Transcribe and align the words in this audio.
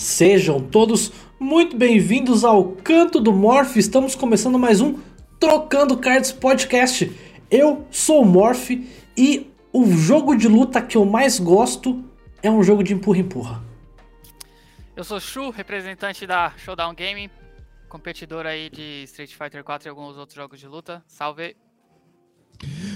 Sejam 0.00 0.62
todos 0.62 1.12
muito 1.38 1.76
bem-vindos 1.76 2.42
ao 2.42 2.72
Canto 2.72 3.20
do 3.20 3.34
Morph. 3.34 3.76
Estamos 3.76 4.14
começando 4.14 4.58
mais 4.58 4.80
um 4.80 4.98
Trocando 5.38 5.94
Cards 5.98 6.32
Podcast. 6.32 7.12
Eu 7.50 7.86
sou 7.90 8.22
o 8.22 8.24
Morph 8.24 8.70
e 9.14 9.52
o 9.70 9.92
jogo 9.92 10.34
de 10.34 10.48
luta 10.48 10.80
que 10.80 10.96
eu 10.96 11.04
mais 11.04 11.38
gosto 11.38 12.02
é 12.42 12.50
um 12.50 12.62
jogo 12.62 12.82
de 12.82 12.94
empurra-empurra. 12.94 13.62
Eu 14.96 15.04
sou 15.04 15.20
Shu, 15.20 15.50
representante 15.50 16.26
da 16.26 16.54
Showdown 16.56 16.94
Gaming, 16.94 17.28
competidor 17.86 18.46
aí 18.46 18.70
de 18.70 19.02
Street 19.04 19.34
Fighter 19.34 19.62
4 19.62 19.86
e 19.86 19.90
alguns 19.90 20.16
outros 20.16 20.34
jogos 20.34 20.58
de 20.58 20.66
luta. 20.66 21.04
Salve! 21.06 21.54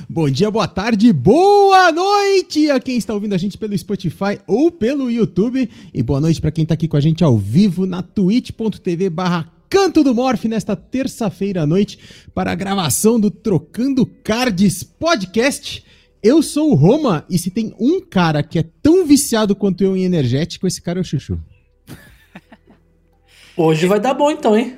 Bom 0.08 0.28
dia, 0.28 0.50
boa 0.50 0.68
tarde, 0.68 1.10
boa 1.14 1.90
noite 1.90 2.70
a 2.70 2.78
quem 2.78 2.98
está 2.98 3.14
ouvindo 3.14 3.34
a 3.34 3.38
gente 3.38 3.56
pelo 3.56 3.76
Spotify 3.76 4.38
ou 4.46 4.70
pelo 4.70 5.10
YouTube. 5.10 5.70
E 5.94 6.02
boa 6.02 6.20
noite 6.20 6.42
para 6.42 6.50
quem 6.50 6.62
está 6.62 6.74
aqui 6.74 6.86
com 6.86 6.96
a 6.96 7.00
gente 7.00 7.24
ao 7.24 7.38
vivo 7.38 7.86
na 7.86 8.02
twitch.tv 8.02 9.08
barra 9.08 9.50
Canto 9.68 10.04
do 10.04 10.14
Morph 10.14 10.44
nesta 10.44 10.76
terça-feira 10.76 11.62
à 11.62 11.66
noite 11.66 11.98
para 12.34 12.52
a 12.52 12.54
gravação 12.54 13.18
do 13.18 13.30
Trocando 13.30 14.04
Cards 14.04 14.82
Podcast. 14.82 15.82
Eu 16.22 16.42
sou 16.42 16.72
o 16.72 16.74
Roma 16.74 17.24
e 17.28 17.38
se 17.38 17.50
tem 17.50 17.74
um 17.80 18.00
cara 18.00 18.42
que 18.42 18.58
é 18.58 18.64
tão 18.82 19.06
viciado 19.06 19.56
quanto 19.56 19.82
eu 19.82 19.96
em 19.96 20.04
energético, 20.04 20.66
esse 20.66 20.82
cara 20.82 20.98
é 20.98 21.02
o 21.02 21.04
Chuchu. 21.04 21.40
Hoje 23.56 23.86
vai 23.86 23.98
dar 23.98 24.12
bom 24.12 24.30
então, 24.30 24.56
hein? 24.56 24.76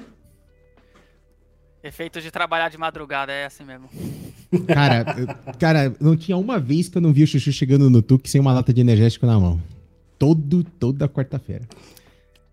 Efeito 1.82 2.20
de 2.20 2.30
trabalhar 2.30 2.68
de 2.68 2.78
madrugada, 2.78 3.32
é 3.32 3.46
assim 3.46 3.64
mesmo. 3.64 3.90
Cara, 4.66 5.04
cara, 5.58 5.94
não 6.00 6.16
tinha 6.16 6.36
uma 6.36 6.58
vez 6.58 6.88
que 6.88 6.98
eu 6.98 7.02
não 7.02 7.12
vi 7.12 7.22
o 7.22 7.26
Chuchu 7.26 7.52
chegando 7.52 7.90
no 7.90 8.02
Tuque 8.02 8.30
sem 8.30 8.40
uma 8.40 8.52
lata 8.52 8.72
de 8.72 8.80
energético 8.80 9.26
na 9.26 9.38
mão. 9.38 9.60
Todo, 10.18 10.64
toda 10.78 11.08
quarta-feira. 11.08 11.64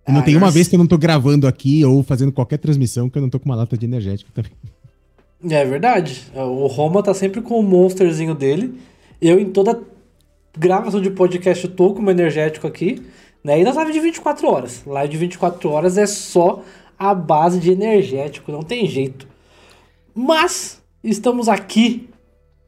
E 0.08 0.12
não 0.12 0.20
ah, 0.20 0.24
tem 0.24 0.36
uma 0.36 0.52
vez 0.52 0.68
que 0.68 0.76
eu 0.76 0.80
não 0.80 0.88
tô 0.88 0.98
gravando 0.98 1.48
aqui 1.48 1.86
ou 1.86 2.04
fazendo 2.04 2.32
qualquer 2.32 2.58
transmissão 2.58 3.10
que 3.10 3.18
eu 3.18 3.22
não 3.22 3.30
tô 3.30 3.40
com 3.40 3.46
uma 3.46 3.56
lata 3.56 3.78
de 3.78 3.86
energético 3.86 4.32
também. 4.32 4.52
É 5.50 5.66
verdade. 5.66 6.24
O 6.34 6.68
Roma 6.68 7.02
tá 7.02 7.14
sempre 7.14 7.42
com 7.42 7.60
o 7.60 7.64
monsterzinho 7.64 8.36
dele. 8.36 8.80
Eu, 9.22 9.40
em 9.40 9.50
toda 9.50 9.82
gravação 10.58 11.02
de 11.02 11.10
podcast, 11.10 11.66
eu 11.66 11.72
tô 11.72 11.94
com 11.94 12.02
o 12.02 12.12
energético 12.12 12.68
aqui. 12.68 13.02
Né? 13.44 13.60
E 13.60 13.64
nas 13.64 13.76
live 13.76 13.94
de 13.94 14.00
24 14.00 14.48
horas. 14.48 14.84
Live 14.86 15.12
de 15.12 15.18
24 15.18 15.70
horas 15.70 15.98
é 15.98 16.06
só 16.06 16.64
a 16.98 17.14
base 17.14 17.60
de 17.60 17.72
energético, 17.72 18.52
não 18.52 18.62
tem 18.62 18.88
jeito. 18.88 19.28
Mas 20.14 20.82
estamos 21.04 21.50
aqui 21.50 22.10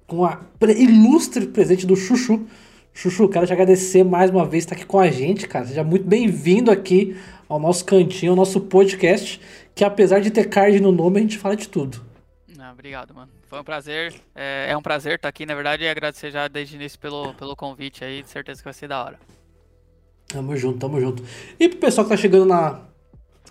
com 0.06 0.26
a 0.26 0.42
ilustre 0.62 1.48
presente 1.48 1.86
do 1.86 1.96
Chuchu. 1.96 2.46
Chuchu, 2.94 3.30
quero 3.30 3.48
te 3.48 3.54
agradecer 3.54 4.04
mais 4.04 4.30
uma 4.30 4.46
vez 4.46 4.64
estar 4.64 4.76
aqui 4.76 4.86
com 4.86 5.00
a 5.00 5.10
gente, 5.10 5.48
cara. 5.48 5.66
Seja 5.66 5.84
muito 5.84 6.06
bem-vindo 6.06 6.70
aqui 6.70 7.16
ao 7.48 7.60
nosso 7.60 7.86
cantinho, 7.86 8.34
ao 8.34 8.36
nosso 8.36 8.62
podcast, 8.62 9.40
que 9.74 9.84
apesar 9.84 10.20
de 10.20 10.32
ter 10.32 10.50
card 10.50 10.80
no 10.80 10.92
nome, 10.92 11.20
a 11.20 11.22
gente 11.22 11.38
fala 11.38 11.56
de 11.56 11.68
tudo. 11.68 12.02
Não, 12.58 12.72
obrigado, 12.72 13.14
mano. 13.14 13.32
Foi 13.48 13.60
um 13.60 13.64
prazer. 13.64 14.14
É, 14.34 14.68
é 14.70 14.78
um 14.78 14.82
prazer 14.82 15.16
estar 15.16 15.30
aqui, 15.30 15.46
na 15.46 15.56
verdade, 15.56 15.84
e 15.84 15.88
agradecer 15.88 16.32
já 16.32 16.48
desde 16.48 16.76
o 16.76 16.78
início 16.78 17.00
pelo, 17.00 17.34
pelo 17.36 17.56
convite 17.56 18.04
aí. 18.04 18.22
De 18.22 18.30
certeza 18.30 18.60
que 18.60 18.66
vai 18.66 18.74
ser 18.74 18.88
da 18.88 19.04
hora. 19.04 19.20
Tamo 20.28 20.56
junto, 20.58 20.80
tamo 20.80 21.00
junto. 21.00 21.24
E 21.60 21.70
pro 21.70 21.78
pessoal 21.78 22.06
que 22.06 22.12
tá 22.12 22.18
chegando 22.18 22.46
na, 22.46 22.82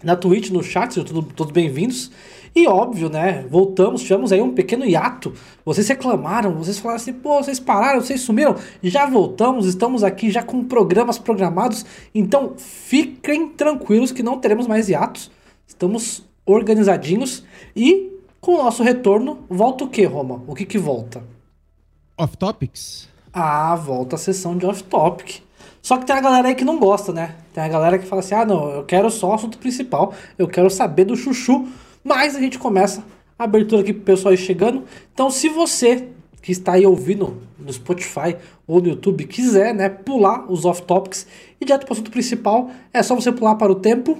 na 0.02 0.16
Twitch, 0.16 0.50
no 0.50 0.62
chat, 0.62 0.92
sejam 0.92 1.04
todos, 1.04 1.32
todos 1.34 1.52
bem-vindos. 1.52 2.10
E 2.54 2.68
óbvio, 2.68 3.08
né? 3.08 3.44
Voltamos, 3.50 4.02
tivemos 4.02 4.30
aí 4.30 4.40
um 4.40 4.54
pequeno 4.54 4.84
hiato. 4.84 5.32
Vocês 5.64 5.88
reclamaram, 5.88 6.54
vocês 6.54 6.78
falaram 6.78 7.00
assim, 7.00 7.12
pô, 7.12 7.42
vocês 7.42 7.58
pararam, 7.58 8.00
vocês 8.00 8.20
sumiram. 8.20 8.54
Já 8.80 9.06
voltamos, 9.06 9.66
estamos 9.66 10.04
aqui 10.04 10.30
já 10.30 10.40
com 10.40 10.62
programas 10.62 11.18
programados. 11.18 11.84
Então 12.14 12.54
fiquem 12.56 13.48
tranquilos 13.48 14.12
que 14.12 14.22
não 14.22 14.38
teremos 14.38 14.68
mais 14.68 14.88
hiatos. 14.88 15.32
Estamos 15.66 16.24
organizadinhos. 16.46 17.44
E 17.74 18.12
com 18.40 18.54
o 18.54 18.62
nosso 18.62 18.84
retorno, 18.84 19.40
volta 19.48 19.82
o 19.84 19.88
que, 19.88 20.04
Roma? 20.04 20.42
O 20.46 20.54
que 20.54 20.64
que 20.64 20.78
volta? 20.78 21.24
Off 22.16 22.36
Topics? 22.36 23.08
Ah, 23.32 23.74
volta 23.74 24.14
a 24.14 24.18
sessão 24.18 24.56
de 24.56 24.64
Off 24.64 24.84
Topic. 24.84 25.40
Só 25.82 25.98
que 25.98 26.06
tem 26.06 26.14
a 26.14 26.20
galera 26.20 26.48
aí 26.48 26.54
que 26.54 26.64
não 26.64 26.78
gosta, 26.78 27.12
né? 27.12 27.34
Tem 27.52 27.64
a 27.64 27.68
galera 27.68 27.98
que 27.98 28.06
fala 28.06 28.20
assim: 28.20 28.34
ah, 28.34 28.44
não, 28.44 28.70
eu 28.70 28.84
quero 28.84 29.10
só 29.10 29.30
o 29.30 29.34
assunto 29.34 29.58
principal, 29.58 30.14
eu 30.38 30.46
quero 30.46 30.70
saber 30.70 31.04
do 31.04 31.16
chuchu. 31.16 31.66
Mas 32.04 32.36
a 32.36 32.40
gente 32.40 32.58
começa 32.58 33.02
a 33.38 33.44
abertura 33.44 33.80
aqui 33.80 33.92
pro 33.92 34.02
pessoal 34.02 34.32
aí 34.32 34.36
chegando. 34.36 34.84
Então, 35.12 35.30
se 35.30 35.48
você 35.48 36.08
que 36.42 36.52
está 36.52 36.74
aí 36.74 36.86
ouvindo 36.86 37.42
no 37.58 37.72
Spotify 37.72 38.36
ou 38.66 38.78
no 38.78 38.88
YouTube 38.88 39.24
quiser, 39.24 39.74
né, 39.74 39.88
pular 39.88 40.44
os 40.52 40.66
off-topics 40.66 41.26
e 41.58 41.64
direto 41.64 41.86
para 41.86 41.92
o 41.92 41.94
assunto 41.94 42.10
principal, 42.10 42.70
é 42.92 43.02
só 43.02 43.14
você 43.14 43.32
pular 43.32 43.54
para 43.54 43.72
o 43.72 43.76
tempo. 43.76 44.18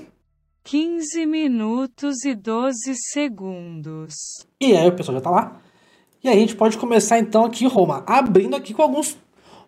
15 0.65 1.27
minutos 1.27 2.25
e 2.25 2.35
12 2.35 2.95
segundos. 3.13 4.15
E 4.59 4.75
aí 4.75 4.89
o 4.89 4.97
pessoal 4.97 5.19
já 5.19 5.21
tá 5.21 5.31
lá. 5.31 5.61
E 6.23 6.29
aí 6.29 6.39
a 6.39 6.41
gente 6.41 6.57
pode 6.57 6.79
começar 6.79 7.19
então 7.19 7.45
aqui, 7.45 7.67
Roma, 7.67 8.03
abrindo 8.07 8.57
aqui 8.57 8.73
com 8.73 8.81
alguns 8.81 9.19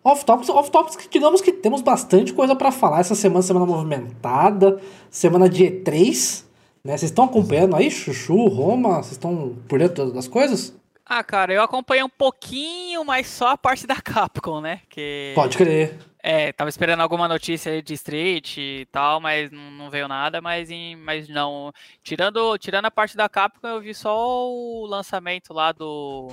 Off-topics, 0.03 0.49
off-topics 0.49 0.95
que 0.95 1.09
digamos 1.09 1.41
que 1.41 1.51
temos 1.51 1.81
bastante 1.81 2.31
coisa 2.31 2.55
para 2.55 2.71
falar 2.71 3.01
essa 3.01 3.13
semana, 3.13 3.41
semana 3.41 3.65
movimentada, 3.65 4.79
semana 5.09 5.49
de 5.49 5.65
E3, 5.65 6.45
né? 6.87 6.97
Vocês 6.97 7.11
estão 7.11 7.25
acompanhando 7.25 7.75
aí, 7.75 7.91
Chuchu, 7.91 8.47
Roma? 8.47 9.03
Vocês 9.03 9.11
estão 9.11 9.57
por 9.67 9.77
dentro 9.77 10.09
das 10.13 10.25
coisas? 10.25 10.73
Ah, 11.05 11.21
cara, 11.21 11.53
eu 11.53 11.61
acompanhei 11.61 12.01
um 12.01 12.09
pouquinho, 12.09 13.03
mas 13.03 13.27
só 13.27 13.49
a 13.49 13.57
parte 13.57 13.85
da 13.85 13.97
Capcom, 13.97 14.61
né? 14.61 14.81
Que... 14.89 15.33
Pode 15.35 15.57
crer. 15.57 15.99
É, 16.23 16.53
tava 16.53 16.69
esperando 16.69 17.01
alguma 17.01 17.27
notícia 17.27 17.81
de 17.81 17.93
Street 17.93 18.57
e 18.57 18.87
tal, 18.89 19.19
mas 19.19 19.51
não, 19.51 19.69
não 19.71 19.89
veio 19.89 20.07
nada, 20.07 20.39
mas, 20.41 20.71
em, 20.71 20.95
mas 20.95 21.27
não. 21.27 21.73
Tirando, 22.01 22.57
tirando 22.57 22.85
a 22.85 22.91
parte 22.91 23.17
da 23.17 23.27
Capcom, 23.27 23.67
eu 23.67 23.81
vi 23.81 23.93
só 23.93 24.49
o 24.49 24.85
lançamento 24.85 25.53
lá 25.53 25.73
do. 25.73 26.29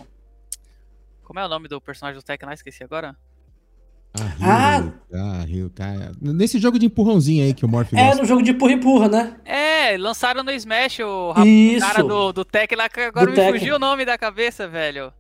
Como 1.25 1.41
é 1.41 1.44
o 1.44 1.48
nome 1.48 1.66
do 1.66 1.81
personagem 1.81 2.20
do 2.20 2.25
Tekken? 2.25 2.53
Esqueci 2.53 2.84
agora. 2.84 3.16
Ah, 4.41 4.78
Rio, 4.80 4.94
ah, 5.12 5.44
Rio, 5.44 5.70
cara. 5.75 6.12
Nesse 6.20 6.58
jogo 6.60 6.78
de 6.78 6.86
empurrãozinho 6.86 7.44
aí 7.44 7.52
que 7.52 7.64
o 7.64 7.69
Morph 7.69 7.92
É, 7.94 7.97
gosta. 8.06 8.22
no 8.22 8.28
jogo 8.28 8.42
de 8.42 8.52
empurra-empurra, 8.52 9.08
né? 9.08 9.34
É, 9.44 9.97
lançaram 9.98 10.44
no 10.44 10.52
Smash 10.52 11.00
o 11.00 11.34
cara 11.80 12.02
do, 12.04 12.32
do 12.32 12.44
Tech 12.44 12.72
lá, 12.76 12.88
que 12.88 13.00
agora 13.00 13.26
do 13.26 13.30
me 13.30 13.36
Tekken. 13.36 13.58
fugiu 13.58 13.75
o 13.76 13.78
nome 13.78 14.04
da 14.04 14.16
cabeça, 14.16 14.69
velho. 14.69 15.12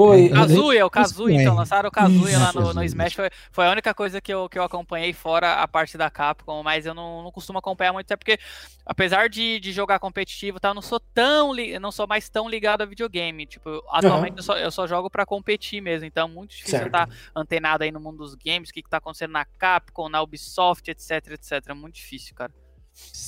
Pô, 0.00 0.14
é, 0.14 0.30
Kazuya, 0.30 0.86
o 0.86 0.90
Kazuya, 0.90 1.42
então, 1.42 1.54
lançaram 1.54 1.90
o 1.90 1.92
Kazuya 1.92 2.38
lá 2.38 2.52
no, 2.54 2.72
no 2.72 2.82
Smash, 2.82 3.12
foi, 3.12 3.28
foi 3.52 3.66
a 3.66 3.70
única 3.70 3.92
coisa 3.92 4.18
que 4.18 4.32
eu, 4.32 4.48
que 4.48 4.58
eu 4.58 4.62
acompanhei 4.62 5.12
fora 5.12 5.56
a 5.56 5.68
parte 5.68 5.98
da 5.98 6.08
Capcom, 6.08 6.62
mas 6.62 6.86
eu 6.86 6.94
não, 6.94 7.22
não 7.22 7.30
costumo 7.30 7.58
acompanhar 7.58 7.92
muito, 7.92 8.06
até 8.06 8.16
porque, 8.16 8.38
apesar 8.86 9.28
de, 9.28 9.60
de 9.60 9.72
jogar 9.72 9.98
competitivo 9.98 10.58
tá, 10.58 10.68
eu 10.68 10.74
não 10.74 10.80
sou 10.80 10.98
tão, 10.98 11.52
não 11.78 11.92
sou 11.92 12.06
mais 12.06 12.30
tão 12.30 12.48
ligado 12.48 12.80
a 12.80 12.86
videogame, 12.86 13.44
tipo, 13.44 13.84
atualmente 13.90 14.32
uhum. 14.32 14.38
eu, 14.38 14.42
só, 14.42 14.56
eu 14.56 14.70
só 14.70 14.86
jogo 14.86 15.10
pra 15.10 15.26
competir 15.26 15.82
mesmo, 15.82 16.06
então 16.06 16.26
é 16.26 16.30
muito 16.30 16.56
difícil 16.56 16.86
estar 16.86 17.06
tá 17.06 17.12
antenado 17.36 17.84
aí 17.84 17.92
no 17.92 18.00
mundo 18.00 18.16
dos 18.16 18.34
games, 18.34 18.70
o 18.70 18.72
que, 18.72 18.82
que 18.82 18.88
tá 18.88 18.96
acontecendo 18.96 19.32
na 19.32 19.44
Capcom, 19.44 20.08
na 20.08 20.22
Ubisoft, 20.22 20.90
etc, 20.90 21.32
etc, 21.32 21.52
é 21.68 21.74
muito 21.74 21.96
difícil, 21.96 22.34
cara. 22.34 22.54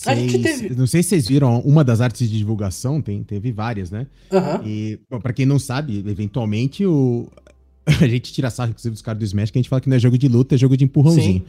Teve... 0.04 0.74
Não 0.74 0.86
sei 0.86 1.02
se 1.02 1.10
vocês 1.10 1.28
viram, 1.28 1.60
uma 1.60 1.84
das 1.84 2.00
artes 2.00 2.28
de 2.28 2.36
divulgação, 2.36 3.00
tem, 3.00 3.22
teve 3.22 3.52
várias, 3.52 3.90
né? 3.90 4.06
Uhum. 4.32 4.66
E, 4.66 5.00
para 5.20 5.32
quem 5.32 5.46
não 5.46 5.58
sabe, 5.58 5.98
eventualmente 5.98 6.84
o... 6.84 7.30
a 7.86 8.08
gente 8.08 8.32
tira 8.32 8.50
sarro, 8.50 8.70
inclusive, 8.70 8.92
dos 8.92 9.02
caras 9.02 9.18
do 9.18 9.24
Smash, 9.24 9.50
que 9.50 9.58
a 9.58 9.62
gente 9.62 9.68
fala 9.68 9.80
que 9.80 9.88
não 9.88 9.96
é 9.96 10.00
jogo 10.00 10.18
de 10.18 10.28
luta, 10.28 10.54
é 10.54 10.58
jogo 10.58 10.76
de 10.76 10.84
empurrãozinho. 10.84 11.40
Sim. 11.40 11.44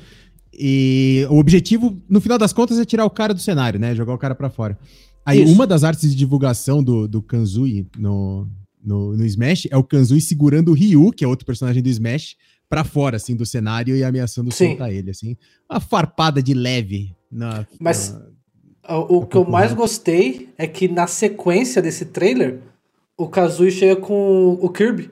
E 0.53 1.25
o 1.29 1.39
objetivo, 1.39 1.97
no 2.07 2.21
final 2.21 2.37
das 2.37 2.53
contas, 2.53 2.77
é 2.77 2.85
tirar 2.85 3.05
o 3.05 3.09
cara 3.09 3.33
do 3.33 3.39
cenário, 3.39 3.79
né? 3.79 3.95
Jogar 3.95 4.13
o 4.13 4.17
cara 4.19 4.35
para 4.35 4.49
fora. 4.49 4.77
Aí, 5.25 5.41
Isso. 5.41 5.51
uma 5.51 5.65
das 5.65 5.83
artes 5.83 6.11
de 6.11 6.15
divulgação 6.15 6.83
do, 6.83 7.07
do 7.07 7.21
Kanzui 7.21 7.87
no, 7.97 8.47
no, 8.83 9.17
no 9.17 9.25
Smash 9.25 9.67
é 9.71 9.77
o 9.77 9.83
Kanzui 9.83 10.21
segurando 10.21 10.69
o 10.69 10.73
Ryu, 10.73 11.11
que 11.11 11.23
é 11.23 11.27
outro 11.27 11.45
personagem 11.45 11.81
do 11.81 11.89
Smash, 11.89 12.35
para 12.69 12.83
fora, 12.83 13.17
assim, 13.17 13.35
do 13.35 13.45
cenário 13.45 13.95
e 13.95 14.03
ameaçando 14.03 14.51
Sim. 14.51 14.69
soltar 14.69 14.91
ele, 14.93 15.09
assim. 15.09 15.35
Uma 15.69 15.79
farpada 15.79 16.41
de 16.41 16.53
leve 16.53 17.15
na, 17.33 17.65
Mas 17.79 18.13
na, 18.87 18.97
o, 18.97 19.17
o 19.17 19.25
que 19.25 19.37
eu 19.37 19.45
mais 19.45 19.73
gostei 19.73 20.49
é 20.57 20.67
que 20.67 20.87
na 20.87 21.07
sequência 21.07 21.81
desse 21.81 22.05
trailer, 22.05 22.59
o 23.17 23.27
Kazooie 23.27 23.71
chega 23.71 23.95
com 23.95 24.57
o 24.61 24.69
Kirby 24.69 25.09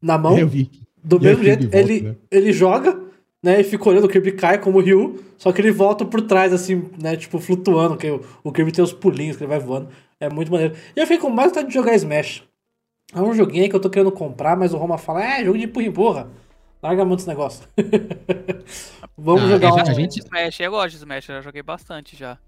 na 0.00 0.16
mão. 0.16 0.38
Eu 0.38 0.48
vi. 0.48 0.70
Do 1.02 1.16
e 1.16 1.20
mesmo 1.20 1.44
jeito, 1.44 1.62
volta, 1.62 1.78
ele, 1.78 2.00
né? 2.02 2.16
ele 2.30 2.52
joga, 2.52 3.00
né? 3.42 3.60
E 3.60 3.64
fica 3.64 3.88
olhando, 3.88 4.04
o 4.04 4.08
Kirby 4.08 4.32
cai 4.32 4.58
como 4.58 4.78
o 4.78 4.82
Ryu, 4.82 5.24
só 5.38 5.50
que 5.50 5.60
ele 5.60 5.70
volta 5.70 6.04
por 6.04 6.20
trás, 6.22 6.52
assim, 6.52 6.90
né? 7.00 7.16
Tipo, 7.16 7.38
flutuando, 7.38 7.96
que 7.96 8.10
o, 8.10 8.20
o 8.44 8.52
Kirby 8.52 8.72
tem 8.72 8.84
os 8.84 8.92
pulinhos 8.92 9.36
que 9.36 9.42
ele 9.42 9.48
vai 9.48 9.58
voando. 9.58 9.88
É 10.18 10.28
muito 10.28 10.52
maneiro. 10.52 10.74
E 10.94 11.00
eu 11.00 11.06
fiquei 11.06 11.18
com 11.18 11.30
mais 11.30 11.48
vontade 11.48 11.68
de 11.68 11.74
jogar 11.74 11.94
Smash. 11.94 12.42
É 13.14 13.20
um 13.20 13.34
joguinho 13.34 13.64
aí 13.64 13.68
que 13.68 13.74
eu 13.74 13.80
tô 13.80 13.90
querendo 13.90 14.12
comprar, 14.12 14.56
mas 14.56 14.72
o 14.72 14.76
Roma 14.76 14.98
fala, 14.98 15.24
é, 15.24 15.44
jogo 15.44 15.58
de 15.58 15.64
empurra 15.64 15.86
empurra. 15.86 16.30
Larga 16.82 17.04
muito 17.04 17.20
esse 17.20 17.28
negócio. 17.28 17.66
Vamos 19.22 19.42
ah, 19.42 19.48
jogar 19.48 19.74
um... 19.74 19.78
A 19.78 19.92
gente... 19.92 20.18
Smash, 20.20 20.60
eu 20.60 20.70
gosto 20.70 20.90
de 20.90 20.96
Smash, 20.96 21.28
eu 21.28 21.34
já 21.36 21.40
joguei 21.42 21.62
bastante 21.62 22.16
já. 22.16 22.38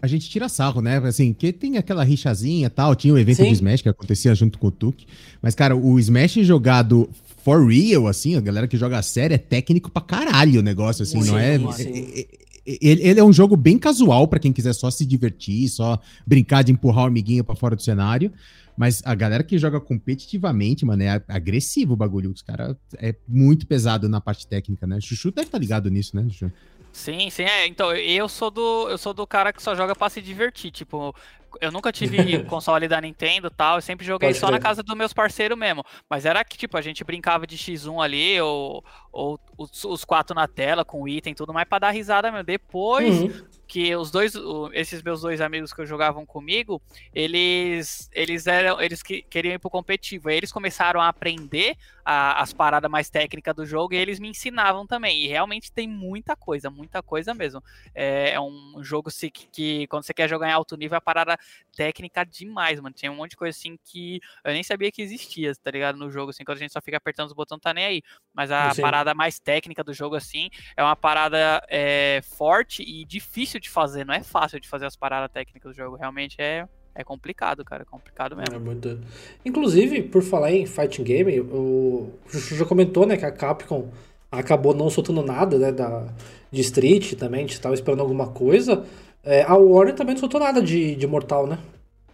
A 0.00 0.06
gente 0.06 0.28
tira 0.28 0.48
sarro, 0.48 0.82
né? 0.82 0.98
Assim, 0.98 1.32
que 1.32 1.52
tem 1.52 1.78
aquela 1.78 2.04
rixazinha 2.04 2.66
e 2.66 2.70
tal, 2.70 2.94
tinha 2.94 3.14
o 3.14 3.18
evento 3.18 3.38
Sim. 3.38 3.48
de 3.48 3.52
Smash 3.52 3.82
que 3.82 3.88
acontecia 3.88 4.34
junto 4.34 4.58
com 4.58 4.66
o 4.66 4.70
Tuk. 4.70 5.06
Mas, 5.40 5.54
cara, 5.54 5.74
o 5.74 5.98
Smash 5.98 6.34
jogado 6.42 7.08
for 7.42 7.66
real, 7.66 8.06
assim, 8.06 8.36
a 8.36 8.40
galera 8.40 8.68
que 8.68 8.76
joga 8.76 8.98
a 8.98 9.02
série 9.02 9.34
é 9.34 9.38
técnico 9.38 9.90
pra 9.90 10.02
caralho 10.02 10.60
o 10.60 10.62
negócio, 10.62 11.02
assim, 11.04 11.22
sim, 11.22 11.30
não 11.30 11.38
é, 11.38 11.54
é, 11.54 12.20
é, 12.20 12.26
ele, 12.66 13.08
ele, 13.08 13.20
é 13.20 13.24
um 13.24 13.32
jogo 13.32 13.56
bem 13.56 13.78
casual 13.78 14.26
para 14.26 14.40
quem 14.40 14.52
quiser 14.52 14.72
só 14.72 14.90
se 14.90 15.06
divertir, 15.06 15.68
só 15.68 16.00
brincar 16.26 16.64
de 16.64 16.72
empurrar 16.72 17.04
o 17.04 17.06
amiguinho 17.06 17.44
para 17.44 17.54
fora 17.54 17.76
do 17.76 17.82
cenário. 17.82 18.32
Mas 18.76 19.02
a 19.04 19.14
galera 19.14 19.42
que 19.42 19.56
joga 19.58 19.80
competitivamente, 19.80 20.84
mano, 20.84 21.02
é 21.02 21.22
agressivo 21.28 21.94
o 21.94 21.96
bagulho. 21.96 22.30
Os 22.30 22.42
caras 22.42 22.76
é 22.98 23.14
muito 23.26 23.66
pesado 23.66 24.08
na 24.08 24.20
parte 24.20 24.46
técnica, 24.46 24.86
né? 24.86 25.00
Chuchu 25.00 25.30
deve 25.30 25.48
estar 25.48 25.58
tá 25.58 25.60
ligado 25.60 25.90
nisso, 25.90 26.14
né, 26.14 26.28
Chuchu? 26.28 26.52
Sim, 26.92 27.28
sim, 27.28 27.42
é. 27.42 27.66
Então, 27.66 27.94
eu 27.94 28.28
sou 28.28 28.50
do 28.50 28.88
eu 28.88 28.96
sou 28.96 29.12
do 29.12 29.26
cara 29.26 29.52
que 29.52 29.62
só 29.62 29.74
joga 29.74 29.94
para 29.94 30.08
se 30.08 30.22
divertir, 30.22 30.70
tipo, 30.70 31.14
eu 31.60 31.72
nunca 31.72 31.92
tive 31.92 32.42
console 32.44 32.88
da 32.88 33.00
Nintendo 33.00 33.50
tal, 33.50 33.76
eu 33.76 33.82
sempre 33.82 34.06
joguei 34.06 34.30
Pode 34.30 34.38
só 34.38 34.50
na 34.50 34.58
casa 34.58 34.82
dos 34.82 34.96
meus 34.96 35.12
parceiros 35.12 35.58
mesmo. 35.58 35.84
Mas 36.08 36.24
era 36.24 36.44
que, 36.44 36.56
tipo, 36.56 36.76
a 36.76 36.82
gente 36.82 37.04
brincava 37.04 37.46
de 37.46 37.56
X1 37.56 38.02
ali, 38.02 38.40
ou, 38.40 38.84
ou 39.12 39.40
os, 39.56 39.84
os 39.84 40.04
quatro 40.04 40.34
na 40.34 40.46
tela, 40.46 40.84
com 40.84 41.08
item 41.08 41.32
e 41.32 41.36
tudo 41.36 41.52
mais, 41.52 41.68
pra 41.68 41.78
dar 41.78 41.90
risada 41.90 42.30
mesmo. 42.30 42.44
Depois 42.44 43.22
uhum. 43.22 43.46
que 43.66 43.94
os 43.96 44.10
dois, 44.10 44.34
esses 44.72 45.02
meus 45.02 45.20
dois 45.20 45.40
amigos 45.40 45.72
que 45.72 45.86
jogavam 45.86 46.26
comigo, 46.26 46.80
eles 47.14 48.10
eles 48.12 48.46
eram, 48.46 48.80
eles 48.80 49.02
que, 49.02 49.22
queriam 49.22 49.54
ir 49.54 49.58
pro 49.58 49.70
competitivo. 49.70 50.28
Aí 50.28 50.36
eles 50.36 50.52
começaram 50.52 51.00
a 51.00 51.08
aprender 51.08 51.76
a, 52.04 52.40
as 52.40 52.52
paradas 52.52 52.90
mais 52.90 53.10
técnicas 53.10 53.54
do 53.54 53.66
jogo 53.66 53.92
e 53.92 53.96
eles 53.96 54.20
me 54.20 54.28
ensinavam 54.28 54.86
também. 54.86 55.24
E 55.24 55.26
realmente 55.26 55.72
tem 55.72 55.88
muita 55.88 56.36
coisa, 56.36 56.70
muita 56.70 57.02
coisa 57.02 57.34
mesmo. 57.34 57.62
É, 57.94 58.30
é 58.30 58.40
um 58.40 58.82
jogo 58.82 59.10
que, 59.10 59.30
que, 59.30 59.86
quando 59.88 60.04
você 60.04 60.14
quer 60.14 60.28
jogar 60.28 60.48
em 60.48 60.52
alto 60.52 60.76
nível, 60.76 60.96
a 60.96 61.00
parada 61.00 61.36
técnica 61.74 62.24
demais, 62.24 62.80
mano. 62.80 62.94
Tinha 62.94 63.10
um 63.12 63.16
monte 63.16 63.30
de 63.30 63.36
coisa 63.36 63.56
assim 63.56 63.76
que 63.84 64.20
eu 64.44 64.52
nem 64.52 64.62
sabia 64.62 64.90
que 64.90 65.02
existia, 65.02 65.52
tá 65.56 65.70
ligado? 65.70 65.98
No 65.98 66.10
jogo, 66.10 66.30
assim, 66.30 66.44
quando 66.44 66.58
a 66.58 66.60
gente 66.60 66.72
só 66.72 66.80
fica 66.80 66.96
apertando 66.96 67.28
os 67.28 67.34
botões, 67.34 67.60
tá 67.60 67.74
nem 67.74 67.84
aí. 67.84 68.02
Mas 68.34 68.50
a 68.50 68.72
Sim. 68.72 68.82
parada 68.82 69.14
mais 69.14 69.38
técnica 69.38 69.84
do 69.84 69.92
jogo, 69.92 70.14
assim, 70.14 70.48
é 70.76 70.82
uma 70.82 70.96
parada 70.96 71.62
é, 71.68 72.20
forte 72.22 72.82
e 72.82 73.04
difícil 73.04 73.60
de 73.60 73.68
fazer. 73.68 74.04
Não 74.04 74.14
é 74.14 74.22
fácil 74.22 74.58
de 74.60 74.68
fazer 74.68 74.86
as 74.86 74.96
paradas 74.96 75.30
técnicas 75.30 75.72
do 75.72 75.76
jogo. 75.76 75.96
Realmente 75.96 76.36
é 76.38 76.66
é 76.96 77.04
complicado, 77.04 77.62
cara. 77.62 77.82
É 77.82 77.84
complicado 77.84 78.34
mesmo. 78.34 78.54
É 78.54 78.58
muito... 78.58 78.98
Inclusive, 79.44 80.02
por 80.04 80.22
falar 80.22 80.50
em 80.50 80.64
fighting 80.64 81.04
game, 81.04 81.40
o 81.40 82.10
Juju 82.26 82.56
já 82.56 82.64
comentou, 82.64 83.06
né, 83.06 83.18
que 83.18 83.24
a 83.24 83.30
Capcom 83.30 83.90
acabou 84.32 84.74
não 84.74 84.90
soltando 84.90 85.22
nada, 85.22 85.58
né, 85.58 85.70
da, 85.70 86.08
de 86.50 86.60
Street 86.62 87.14
também, 87.14 87.40
a 87.40 87.42
gente 87.42 87.52
estava 87.52 87.74
esperando 87.74 88.00
alguma 88.00 88.28
coisa. 88.28 88.84
É, 89.26 89.42
a 89.42 89.56
Warner 89.56 89.96
também 89.96 90.14
não 90.14 90.20
soltou 90.20 90.38
nada 90.38 90.62
de, 90.62 90.94
de 90.94 91.06
Mortal, 91.06 91.48
né? 91.48 91.58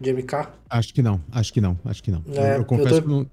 De 0.00 0.11
MK. 0.11 0.49
Acho 0.70 0.94
que 0.94 1.03
não, 1.03 1.20
acho 1.31 1.53
que 1.53 1.61
não, 1.61 1.79
acho 1.85 2.03
que 2.03 2.11
não. 2.11 2.23
É, 2.35 2.55
eu, 2.55 2.61
eu 2.61 2.64
confesso 2.64 2.94
eu 2.94 3.03
tô... 3.03 3.09
que 3.09 3.09
não... 3.09 3.26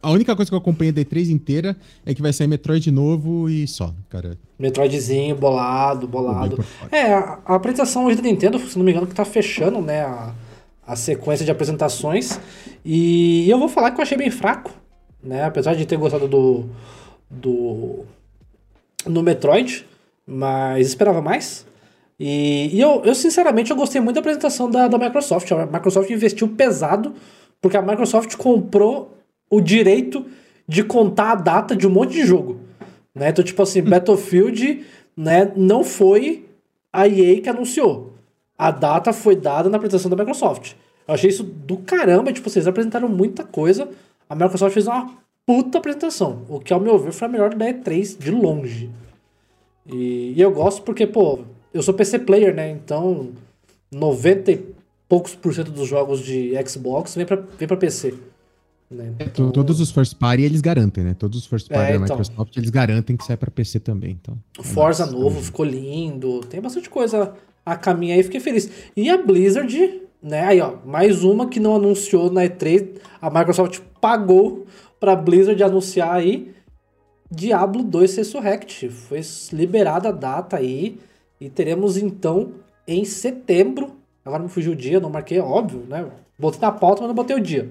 A 0.00 0.10
única 0.10 0.36
coisa 0.36 0.50
que 0.50 0.54
eu 0.54 0.58
acompanhei 0.58 0.92
da 0.92 1.00
E3 1.00 1.30
inteira 1.30 1.74
é 2.04 2.14
que 2.14 2.20
vai 2.20 2.30
sair 2.30 2.46
Metroid 2.46 2.90
novo 2.90 3.48
e 3.48 3.66
só, 3.66 3.92
cara. 4.10 4.38
Metroidzinho, 4.58 5.34
bolado, 5.34 6.06
bolado. 6.06 6.62
É, 6.92 7.14
a, 7.14 7.38
a, 7.44 7.54
apresentação 7.54 8.04
hoje 8.04 8.18
da 8.18 8.22
Nintendo, 8.22 8.58
se 8.58 8.76
não 8.76 8.84
me 8.84 8.92
engano, 8.92 9.06
que 9.06 9.14
tá 9.14 9.24
fechando, 9.24 9.80
né, 9.80 10.02
a, 10.02 10.34
a 10.86 10.94
sequência 10.94 11.42
de 11.42 11.50
apresentações. 11.50 12.38
E 12.84 13.48
eu 13.48 13.58
vou 13.58 13.66
falar 13.66 13.92
que 13.92 13.98
eu 13.98 14.02
achei 14.02 14.18
bem 14.18 14.30
fraco, 14.30 14.70
né? 15.22 15.44
Apesar 15.44 15.74
de 15.74 15.86
ter 15.86 15.96
gostado 15.96 16.28
do. 16.28 16.66
do. 17.30 18.04
no 19.06 19.22
Metroid, 19.22 19.86
mas 20.26 20.88
esperava 20.88 21.22
mais. 21.22 21.66
E, 22.18 22.70
e 22.72 22.80
eu, 22.80 23.02
eu, 23.04 23.14
sinceramente, 23.14 23.70
eu 23.70 23.76
gostei 23.76 24.00
muito 24.00 24.14
da 24.14 24.20
apresentação 24.20 24.70
da, 24.70 24.88
da 24.88 24.98
Microsoft. 24.98 25.50
A 25.52 25.66
Microsoft 25.66 26.10
investiu 26.10 26.48
pesado, 26.48 27.14
porque 27.60 27.76
a 27.76 27.82
Microsoft 27.82 28.36
comprou 28.36 29.16
o 29.50 29.60
direito 29.60 30.24
de 30.66 30.82
contar 30.82 31.32
a 31.32 31.34
data 31.34 31.76
de 31.76 31.86
um 31.86 31.90
monte 31.90 32.12
de 32.12 32.24
jogo. 32.24 32.60
Né? 33.14 33.28
Então, 33.28 33.44
tipo 33.44 33.62
assim, 33.62 33.82
Battlefield 33.82 34.84
né, 35.16 35.52
não 35.56 35.84
foi 35.84 36.46
a 36.92 37.06
EA 37.06 37.40
que 37.40 37.48
anunciou. 37.48 38.12
A 38.56 38.70
data 38.70 39.12
foi 39.12 39.36
dada 39.36 39.68
na 39.68 39.76
apresentação 39.76 40.10
da 40.10 40.16
Microsoft. 40.16 40.74
Eu 41.06 41.14
achei 41.14 41.28
isso 41.28 41.42
do 41.42 41.76
caramba, 41.78 42.32
tipo, 42.32 42.48
vocês 42.48 42.66
apresentaram 42.66 43.08
muita 43.08 43.44
coisa. 43.44 43.88
A 44.28 44.34
Microsoft 44.34 44.72
fez 44.72 44.86
uma 44.86 45.10
puta 45.44 45.78
apresentação. 45.78 46.42
O 46.48 46.60
que, 46.60 46.72
ao 46.72 46.80
meu 46.80 46.98
ver, 46.98 47.12
foi 47.12 47.28
a 47.28 47.30
melhor 47.30 47.54
da 47.54 47.66
E3 47.66 48.18
de 48.18 48.30
longe. 48.30 48.90
E, 49.86 50.32
e 50.34 50.40
eu 50.40 50.50
gosto 50.50 50.82
porque, 50.82 51.06
pô, 51.06 51.40
eu 51.74 51.82
sou 51.82 51.92
PC 51.92 52.20
player, 52.20 52.54
né? 52.54 52.70
Então, 52.70 53.30
90 53.92 54.52
e 54.52 54.64
poucos 55.08 55.34
por 55.34 55.52
cento 55.52 55.70
dos 55.72 55.88
jogos 55.88 56.20
de 56.20 56.52
Xbox 56.66 57.14
vem 57.14 57.26
pra, 57.26 57.36
vem 57.58 57.68
pra 57.68 57.76
PC. 57.76 58.14
Né? 58.90 59.12
Então... 59.18 59.50
Todos 59.50 59.80
os 59.80 59.90
first 59.90 60.16
party 60.16 60.42
eles 60.42 60.60
garantem, 60.60 61.02
né? 61.02 61.14
Todos 61.18 61.40
os 61.40 61.46
first 61.46 61.68
party 61.68 61.92
é, 61.92 61.98
da 61.98 62.04
então... 62.04 62.16
Microsoft 62.16 62.56
eles 62.56 62.70
garantem 62.70 63.16
que 63.16 63.24
sai 63.24 63.36
pra 63.36 63.50
PC 63.50 63.80
também. 63.80 64.12
Então, 64.12 64.38
o 64.58 64.62
Forza 64.62 65.04
é 65.04 65.10
novo 65.10 65.42
ficou 65.42 65.66
lindo. 65.66 66.40
Tem 66.42 66.60
bastante 66.60 66.88
coisa 66.88 67.34
a 67.66 67.76
caminho 67.76 68.14
aí, 68.14 68.22
fiquei 68.22 68.40
feliz. 68.40 68.70
E 68.96 69.10
a 69.10 69.16
Blizzard, 69.16 70.02
né? 70.22 70.44
Aí, 70.44 70.60
ó, 70.60 70.76
mais 70.84 71.24
uma 71.24 71.48
que 71.48 71.58
não 71.58 71.74
anunciou 71.74 72.30
na 72.30 72.42
E3. 72.42 72.98
A 73.20 73.30
Microsoft 73.30 73.80
pagou 74.00 74.66
pra 75.00 75.16
Blizzard 75.16 75.60
anunciar 75.62 76.14
aí 76.14 76.54
Diablo 77.30 77.82
2 77.82 78.16
Resurrect. 78.16 78.88
Foi 78.90 79.20
liberada 79.52 80.10
a 80.10 80.12
data 80.12 80.56
aí. 80.56 80.98
E 81.40 81.48
teremos 81.48 81.96
então 81.96 82.52
em 82.86 83.04
setembro. 83.04 83.96
Agora 84.24 84.42
me 84.42 84.48
fugiu 84.48 84.72
o 84.72 84.76
dia, 84.76 85.00
não 85.00 85.10
marquei, 85.10 85.38
óbvio, 85.38 85.84
né? 85.88 86.06
Botei 86.38 86.60
na 86.60 86.72
pauta, 86.72 87.02
mas 87.02 87.08
não 87.08 87.14
botei 87.14 87.36
o 87.36 87.40
dia. 87.40 87.70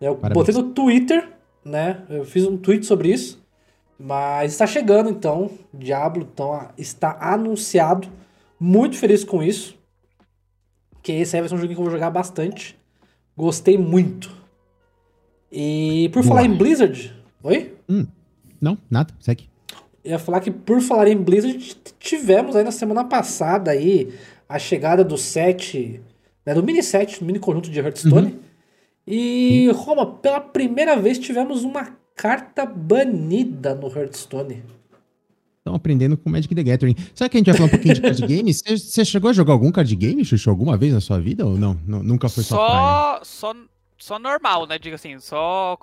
Eu 0.00 0.16
Parabéns. 0.16 0.46
botei 0.46 0.54
no 0.62 0.72
Twitter, 0.72 1.28
né? 1.64 2.02
Eu 2.08 2.24
fiz 2.24 2.46
um 2.46 2.56
tweet 2.56 2.86
sobre 2.86 3.10
isso. 3.10 3.40
Mas 3.98 4.52
está 4.52 4.66
chegando 4.66 5.10
então. 5.10 5.50
Diablo 5.74 6.26
então, 6.32 6.68
está 6.78 7.18
anunciado. 7.20 8.08
Muito 8.58 8.96
feliz 8.96 9.24
com 9.24 9.42
isso. 9.42 9.76
Que 11.02 11.12
esse 11.12 11.36
aí 11.36 11.42
vai 11.42 11.48
ser 11.48 11.54
um 11.54 11.58
jogo 11.58 11.74
que 11.74 11.78
eu 11.78 11.84
vou 11.84 11.90
jogar 11.90 12.10
bastante. 12.10 12.78
Gostei 13.36 13.76
muito. 13.76 14.30
E 15.52 16.08
por 16.12 16.22
Boa. 16.22 16.36
falar 16.36 16.46
em 16.46 16.56
Blizzard. 16.56 17.14
Oi? 17.42 17.74
Hum, 17.88 18.06
não, 18.60 18.78
nada, 18.90 19.12
segue 19.18 19.49
ia 20.04 20.18
falar 20.18 20.40
que 20.40 20.50
por 20.50 20.80
falar 20.80 21.08
em 21.08 21.16
Blizzard, 21.16 21.76
tivemos 21.98 22.56
aí 22.56 22.64
na 22.64 22.70
semana 22.70 23.04
passada 23.04 23.70
aí 23.70 24.12
a 24.48 24.58
chegada 24.58 25.04
do 25.04 25.16
set, 25.16 26.00
né, 26.44 26.54
do 26.54 26.62
mini 26.62 26.82
set, 26.82 27.20
do 27.20 27.26
mini 27.26 27.38
conjunto 27.38 27.70
de 27.70 27.78
Hearthstone. 27.78 28.32
Uhum. 28.32 28.38
E. 29.06 29.70
Roma, 29.74 30.06
pela 30.06 30.40
primeira 30.40 30.96
vez 30.96 31.18
tivemos 31.18 31.64
uma 31.64 31.96
carta 32.14 32.66
banida 32.66 33.74
no 33.74 33.88
Hearthstone. 33.88 34.62
Estão 35.58 35.74
aprendendo 35.74 36.16
com 36.16 36.30
Magic 36.30 36.54
the 36.54 36.62
Gathering. 36.62 36.96
Sabe 37.14 37.30
que 37.30 37.36
a 37.36 37.40
gente 37.40 37.46
vai 37.46 37.54
falar 37.54 37.66
um 37.66 37.70
pouquinho 37.70 37.94
de 37.94 38.00
card 38.00 38.26
game? 38.26 38.52
Você 38.52 39.04
chegou 39.04 39.30
a 39.30 39.32
jogar 39.32 39.52
algum 39.52 39.70
card 39.70 39.94
game, 39.94 40.24
Xuxu, 40.24 40.48
alguma 40.48 40.76
vez 40.76 40.92
na 40.94 41.00
sua 41.00 41.20
vida 41.20 41.44
ou 41.44 41.58
não? 41.58 41.74
nunca 41.86 42.28
foi 42.28 42.42
só 42.42 42.56
praia? 42.56 43.20
Só, 43.24 43.54
só 43.98 44.18
normal, 44.18 44.66
né? 44.66 44.78
Diga 44.78 44.96
assim, 44.96 45.18
só 45.18 45.76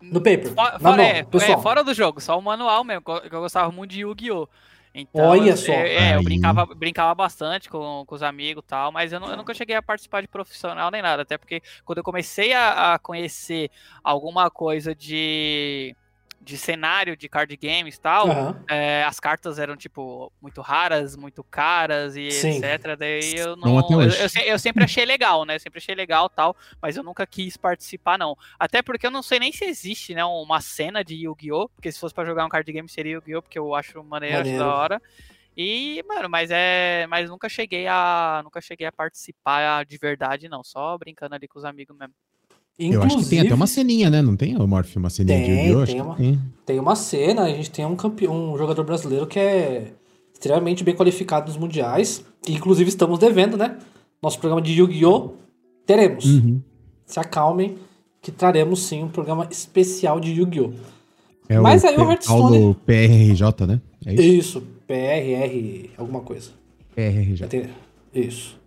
no 0.00 0.20
paper. 0.20 0.54
For, 0.54 0.80
na 0.80 0.90
mão, 0.90 1.00
é, 1.00 1.20
é, 1.20 1.58
fora 1.58 1.84
do 1.84 1.94
jogo, 1.94 2.20
só 2.20 2.38
o 2.38 2.42
manual 2.42 2.84
mesmo, 2.84 3.02
que 3.02 3.34
eu 3.34 3.40
gostava 3.40 3.70
muito 3.70 3.90
de 3.90 4.00
Yu-Gi-Oh! 4.00 4.48
Então, 4.92 5.28
Olha 5.28 5.56
só. 5.56 5.72
É, 5.72 6.16
eu 6.16 6.22
brincava, 6.22 6.66
brincava 6.66 7.14
bastante 7.14 7.68
com, 7.68 8.04
com 8.04 8.14
os 8.14 8.22
amigos 8.22 8.64
e 8.64 8.66
tal, 8.66 8.90
mas 8.90 9.12
eu, 9.12 9.20
não, 9.20 9.30
eu, 9.30 9.36
nunca 9.36 9.54
cheguei 9.54 9.76
a 9.76 9.82
participar 9.82 10.20
de 10.20 10.26
profissional 10.28 10.90
nem 10.90 11.00
nada. 11.00 11.22
Até 11.22 11.38
porque 11.38 11.62
quando 11.84 11.98
eu 11.98 12.04
comecei 12.04 12.52
a, 12.52 12.94
a 12.94 12.98
conhecer 12.98 13.70
alguma 14.02 14.50
coisa 14.50 14.92
de 14.92 15.94
de 16.40 16.56
cenário 16.56 17.16
de 17.16 17.28
card 17.28 17.54
games 17.56 17.96
e 17.96 18.00
tal, 18.00 18.28
uhum. 18.28 18.64
é, 18.68 19.04
as 19.04 19.20
cartas 19.20 19.58
eram, 19.58 19.76
tipo, 19.76 20.32
muito 20.40 20.62
raras, 20.62 21.14
muito 21.14 21.44
caras 21.44 22.16
e 22.16 22.30
Sim. 22.30 22.56
etc. 22.56 22.96
Daí 22.98 23.34
eu 23.36 23.56
não. 23.56 23.74
não 23.74 24.02
eu, 24.02 24.10
eu, 24.10 24.42
eu, 24.46 24.58
sempre 24.58 24.84
achei 24.84 25.04
legal, 25.04 25.44
né? 25.44 25.56
Eu 25.56 25.60
sempre 25.60 25.78
achei 25.78 25.94
legal 25.94 26.30
tal, 26.30 26.56
mas 26.80 26.96
eu 26.96 27.02
nunca 27.02 27.26
quis 27.26 27.56
participar, 27.56 28.18
não. 28.18 28.36
Até 28.58 28.80
porque 28.80 29.06
eu 29.06 29.10
não 29.10 29.22
sei 29.22 29.38
nem 29.38 29.52
se 29.52 29.64
existe, 29.64 30.14
né, 30.14 30.24
uma 30.24 30.60
cena 30.60 31.04
de 31.04 31.14
Yu-Gi-Oh! 31.14 31.68
Porque 31.68 31.92
se 31.92 32.00
fosse 32.00 32.14
pra 32.14 32.24
jogar 32.24 32.46
um 32.46 32.48
card 32.48 32.72
game 32.72 32.88
seria 32.88 33.12
Yu-Gi-Oh! 33.12 33.42
Porque 33.42 33.58
eu 33.58 33.74
acho 33.74 34.02
maneiro, 34.02 34.38
maneiro. 34.38 34.58
da 34.58 34.74
hora. 34.74 35.02
E, 35.56 36.02
mano, 36.08 36.28
mas 36.30 36.50
é. 36.50 37.06
Mas 37.08 37.28
nunca 37.28 37.48
cheguei 37.48 37.86
a. 37.86 38.40
Nunca 38.42 38.60
cheguei 38.62 38.86
a 38.86 38.92
participar 38.92 39.84
de 39.84 39.98
verdade, 39.98 40.48
não. 40.48 40.64
Só 40.64 40.96
brincando 40.96 41.34
ali 41.34 41.46
com 41.46 41.58
os 41.58 41.64
amigos 41.66 41.96
mesmo. 41.96 42.14
Inclusive, 42.80 42.94
eu 42.94 43.02
acho 43.02 43.18
que 43.18 43.28
tem 43.28 43.40
até 43.40 43.54
uma 43.54 43.66
ceninha, 43.66 44.08
né? 44.08 44.22
Não 44.22 44.34
tem, 44.34 44.54
Morph, 44.54 44.96
uma 44.96 45.10
ceninha 45.10 45.38
tem, 45.38 45.46
de 45.46 45.68
Yu-Gi-Oh? 45.68 45.86
Tem, 45.86 46.00
uma, 46.00 46.14
tem. 46.16 46.40
tem 46.64 46.80
uma 46.80 46.96
cena, 46.96 47.42
a 47.42 47.48
gente 47.50 47.70
tem 47.70 47.84
um, 47.84 47.94
campeão, 47.94 48.54
um 48.54 48.56
jogador 48.56 48.82
brasileiro 48.84 49.26
que 49.26 49.38
é 49.38 49.92
extremamente 50.32 50.82
bem 50.82 50.94
qualificado 50.94 51.48
nos 51.48 51.58
mundiais. 51.58 52.24
E, 52.48 52.54
inclusive, 52.54 52.88
estamos 52.88 53.18
devendo, 53.18 53.58
né? 53.58 53.76
Nosso 54.22 54.38
programa 54.38 54.62
de 54.62 54.72
Yu-Gi-Oh! 54.72 55.32
Teremos. 55.84 56.24
Uhum. 56.24 56.62
Se 57.04 57.20
acalmem, 57.20 57.76
que 58.22 58.32
traremos 58.32 58.82
sim 58.82 59.02
um 59.02 59.08
programa 59.08 59.46
especial 59.50 60.18
de 60.18 60.32
Yu-Gi-Oh! 60.32 60.72
É 61.50 61.58
Mas 61.58 61.82
o 61.82 61.88
aí 61.88 61.96
o 61.96 62.08
Hearthstone. 62.08 62.40
Paulo 62.40 62.74
PRRJ, 62.86 63.66
né? 63.66 63.80
É 64.06 64.14
isso? 64.14 64.22
Isso, 64.22 64.62
PRR, 64.86 65.90
alguma 65.98 66.20
coisa. 66.20 66.52
PRRJ. 66.94 67.68
Isso. 68.14 68.59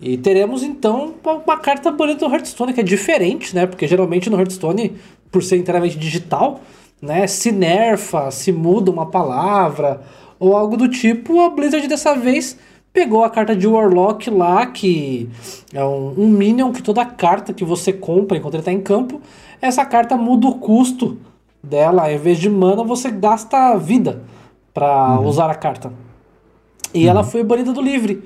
E 0.00 0.16
teremos 0.16 0.62
então 0.62 1.14
uma 1.24 1.56
carta 1.56 1.90
bonita 1.90 2.26
do 2.26 2.32
Hearthstone, 2.32 2.72
que 2.72 2.80
é 2.80 2.84
diferente, 2.84 3.54
né? 3.54 3.66
Porque 3.66 3.86
geralmente 3.86 4.28
no 4.28 4.38
Hearthstone, 4.38 4.94
por 5.30 5.42
ser 5.42 5.56
inteiramente 5.56 5.98
digital, 5.98 6.60
né, 7.00 7.26
se 7.26 7.52
nerfa, 7.52 8.30
se 8.30 8.52
muda 8.52 8.90
uma 8.90 9.06
palavra 9.06 10.02
ou 10.38 10.56
algo 10.56 10.76
do 10.76 10.88
tipo, 10.88 11.40
a 11.40 11.50
Blizzard 11.50 11.86
dessa 11.88 12.14
vez 12.14 12.58
pegou 12.92 13.24
a 13.24 13.30
carta 13.30 13.54
de 13.54 13.66
Warlock 13.66 14.30
lá, 14.30 14.66
que 14.66 15.28
é 15.72 15.84
um, 15.84 16.14
um 16.16 16.28
minion 16.28 16.72
que 16.72 16.82
toda 16.82 17.04
carta 17.04 17.52
que 17.52 17.64
você 17.64 17.92
compra 17.92 18.38
enquanto 18.38 18.54
ele 18.54 18.62
está 18.62 18.72
em 18.72 18.80
campo, 18.80 19.20
essa 19.60 19.84
carta 19.84 20.16
muda 20.16 20.46
o 20.46 20.54
custo 20.54 21.18
dela. 21.62 22.10
Em 22.10 22.16
vez 22.16 22.38
de 22.38 22.48
mana, 22.48 22.82
você 22.84 23.10
gasta 23.10 23.76
vida 23.76 24.22
para 24.72 25.18
uhum. 25.18 25.26
usar 25.26 25.50
a 25.50 25.54
carta. 25.54 25.92
E 26.94 27.04
uhum. 27.04 27.10
ela 27.10 27.24
foi 27.24 27.42
banida 27.44 27.72
do 27.72 27.82
livre, 27.82 28.22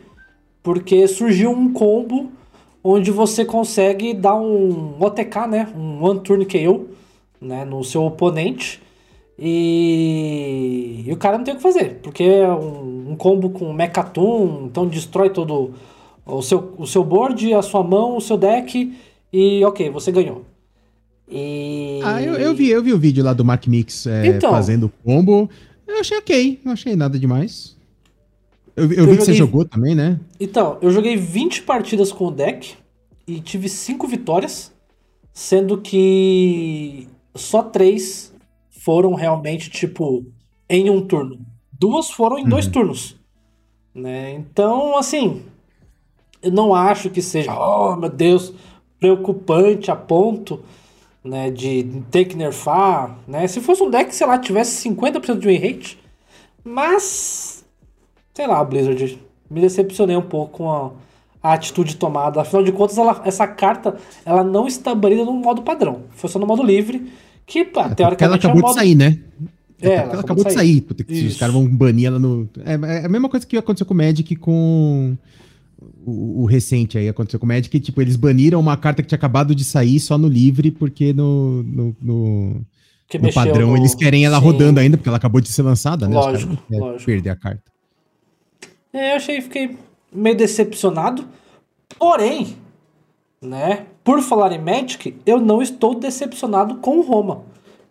porque 0.63 1.07
surgiu 1.09 1.51
um 1.51 1.73
combo 1.73 2.31
onde 2.83 3.11
você 3.11 3.45
consegue 3.45 4.15
dar 4.15 4.35
um 4.35 4.97
OTK, 5.01 5.47
né, 5.49 5.69
um 5.77 6.03
One 6.03 6.21
Turn 6.21 6.45
KO, 6.47 6.89
né, 7.41 7.65
no 7.65 7.85
seu 7.85 8.05
oponente. 8.05 8.81
E... 9.39 11.05
e 11.07 11.13
o 11.13 11.17
cara 11.17 11.39
não 11.39 11.45
tem 11.45 11.55
o 11.55 11.57
que 11.57 11.63
fazer, 11.63 11.99
porque 12.03 12.23
é 12.25 12.49
um, 12.49 13.13
um 13.13 13.17
combo 13.17 13.51
com 13.51 13.73
Mechaton, 13.73 14.65
então 14.67 14.87
destrói 14.87 15.31
todo 15.31 15.73
o 16.27 16.43
seu, 16.43 16.75
o 16.77 16.87
seu 16.87 17.03
board, 17.03 17.53
a 17.55 17.63
sua 17.63 17.83
mão, 17.83 18.17
o 18.17 18.21
seu 18.21 18.37
deck, 18.37 18.95
e 19.33 19.65
ok, 19.65 19.89
você 19.91 20.13
ganhou. 20.13 20.45
E... 21.31 22.01
Ah, 22.03 22.21
eu, 22.23 22.35
eu, 22.35 22.55
vi, 22.55 22.69
eu 22.69 22.83
vi 22.83 22.93
o 22.93 22.99
vídeo 22.99 23.25
lá 23.25 23.33
do 23.33 23.45
Mark 23.45 23.67
Mix 23.67 24.07
é, 24.07 24.27
então, 24.27 24.51
fazendo 24.51 24.93
combo. 25.05 25.49
Eu 25.87 26.01
achei 26.01 26.19
ok, 26.19 26.61
não 26.65 26.73
achei 26.73 26.97
nada 26.97 27.19
demais. 27.19 27.77
Eu, 28.81 28.87
eu, 28.87 28.89
eu 28.89 28.89
vi 28.89 28.97
joguei... 28.97 29.17
que 29.17 29.25
você 29.25 29.35
jogou 29.35 29.65
também, 29.65 29.95
né? 29.95 30.19
Então, 30.39 30.79
eu 30.81 30.91
joguei 30.91 31.17
20 31.17 31.63
partidas 31.63 32.11
com 32.13 32.27
o 32.27 32.31
deck 32.31 32.75
e 33.27 33.41
tive 33.41 33.69
5 33.69 34.07
vitórias, 34.07 34.73
sendo 35.33 35.79
que 35.79 37.07
só 37.35 37.63
3 37.63 38.33
foram 38.71 39.15
realmente, 39.15 39.69
tipo, 39.69 40.25
em 40.69 40.89
um 40.89 41.07
turno. 41.07 41.39
Duas 41.73 42.11
foram 42.11 42.39
em 42.39 42.45
uhum. 42.45 42.49
dois 42.49 42.67
turnos. 42.67 43.17
Né? 43.95 44.33
Então, 44.33 44.97
assim, 44.97 45.43
eu 46.43 46.51
não 46.51 46.75
acho 46.75 47.11
que 47.11 47.21
seja, 47.21 47.53
oh 47.55 47.97
meu 47.97 48.09
Deus, 48.09 48.55
preocupante 48.99 49.91
a 49.91 49.97
ponto 49.97 50.61
né, 51.25 51.51
de 51.51 52.03
ter 52.11 52.25
que 52.25 52.37
nerfar. 52.37 53.19
Né? 53.27 53.47
Se 53.47 53.61
fosse 53.61 53.83
um 53.83 53.91
deck, 53.91 54.15
sei 54.15 54.27
lá, 54.27 54.39
tivesse 54.39 54.89
50% 54.89 55.39
de 55.39 55.47
win 55.47 55.59
rate. 55.59 55.99
Mas, 56.65 57.50
sei 58.41 58.47
lá, 58.47 58.65
Blizzard, 58.65 59.19
me 59.51 59.61
decepcionei 59.61 60.17
um 60.17 60.23
pouco 60.23 60.59
com 60.59 60.73
a, 60.73 60.93
a 61.43 61.53
atitude 61.53 61.97
tomada. 61.97 62.41
Afinal 62.41 62.65
de 62.65 62.73
contas, 62.73 62.97
ela, 62.97 63.21
essa 63.27 63.47
carta 63.47 63.97
ela 64.25 64.43
não 64.43 64.67
está 64.67 64.95
banida 64.95 65.27
no 65.27 65.35
modo 65.35 65.61
padrão. 65.61 66.05
Foi 66.13 66.31
só 66.31 66.39
no 66.39 66.47
modo 66.47 66.63
livre. 66.63 67.13
Que, 67.47 67.59
é, 67.59 67.65
teoricamente. 67.65 68.23
Ela 68.23 68.37
acabou 68.37 68.59
é 68.59 68.63
modo... 68.63 68.73
de 68.73 68.79
sair, 68.79 68.95
né? 68.95 69.19
É, 69.83 69.95
ela, 69.95 70.13
ela 70.13 70.21
acabou 70.21 70.43
de 70.43 70.53
sair. 70.55 70.81
De 70.81 71.05
sair 71.05 71.27
os 71.27 71.37
caras 71.37 71.55
vão 71.55 71.67
banir 71.67 72.07
ela 72.07 72.19
no. 72.19 72.49
É, 72.65 72.73
é, 72.73 73.05
a 73.05 73.09
mesma 73.11 73.29
coisa 73.29 73.47
que 73.47 73.59
aconteceu 73.59 73.85
com 73.85 73.93
o 73.93 73.97
Magic 73.97 74.35
com. 74.37 75.19
O, 76.07 76.43
o, 76.43 76.47
recente 76.47 76.97
aí 76.97 77.09
aconteceu 77.09 77.39
com 77.39 77.47
o 77.47 77.49
Magic, 77.49 77.79
tipo, 77.81 78.01
eles 78.01 78.17
baniram 78.17 78.61
uma 78.61 78.77
carta 78.77 79.03
que 79.03 79.09
tinha 79.09 79.17
acabado 79.17 79.55
de 79.55 79.65
sair 79.65 79.99
só 79.99 80.17
no 80.19 80.29
livre, 80.29 80.71
porque 80.71 81.13
no, 81.13 81.63
no, 81.63 81.97
no, 82.03 82.61
no 83.21 83.33
padrão 83.33 83.71
no... 83.71 83.77
eles 83.79 83.95
querem 83.95 84.25
ela 84.25 84.39
Sim. 84.39 84.45
rodando 84.45 84.81
ainda, 84.81 84.99
porque 84.99 85.09
ela 85.09 85.17
acabou 85.17 85.41
de 85.41 85.49
ser 85.49 85.63
lançada, 85.63 86.07
né? 86.07 86.15
Lógico, 86.15 86.59
lógico. 86.71 87.07
Perder 87.07 87.31
a 87.31 87.37
carta. 87.37 87.71
É, 88.93 89.13
eu 89.13 89.17
achei, 89.17 89.41
fiquei 89.41 89.77
meio 90.13 90.37
decepcionado. 90.37 91.27
Porém, 91.99 92.57
né? 93.43 93.87
Por 94.03 94.21
falar 94.23 94.53
em 94.53 94.61
Magic, 94.61 95.17
eu 95.25 95.41
não 95.41 95.63
estou 95.63 95.95
decepcionado 95.95 96.77
com 96.77 96.99
o 96.99 97.03
Roma. 97.03 97.43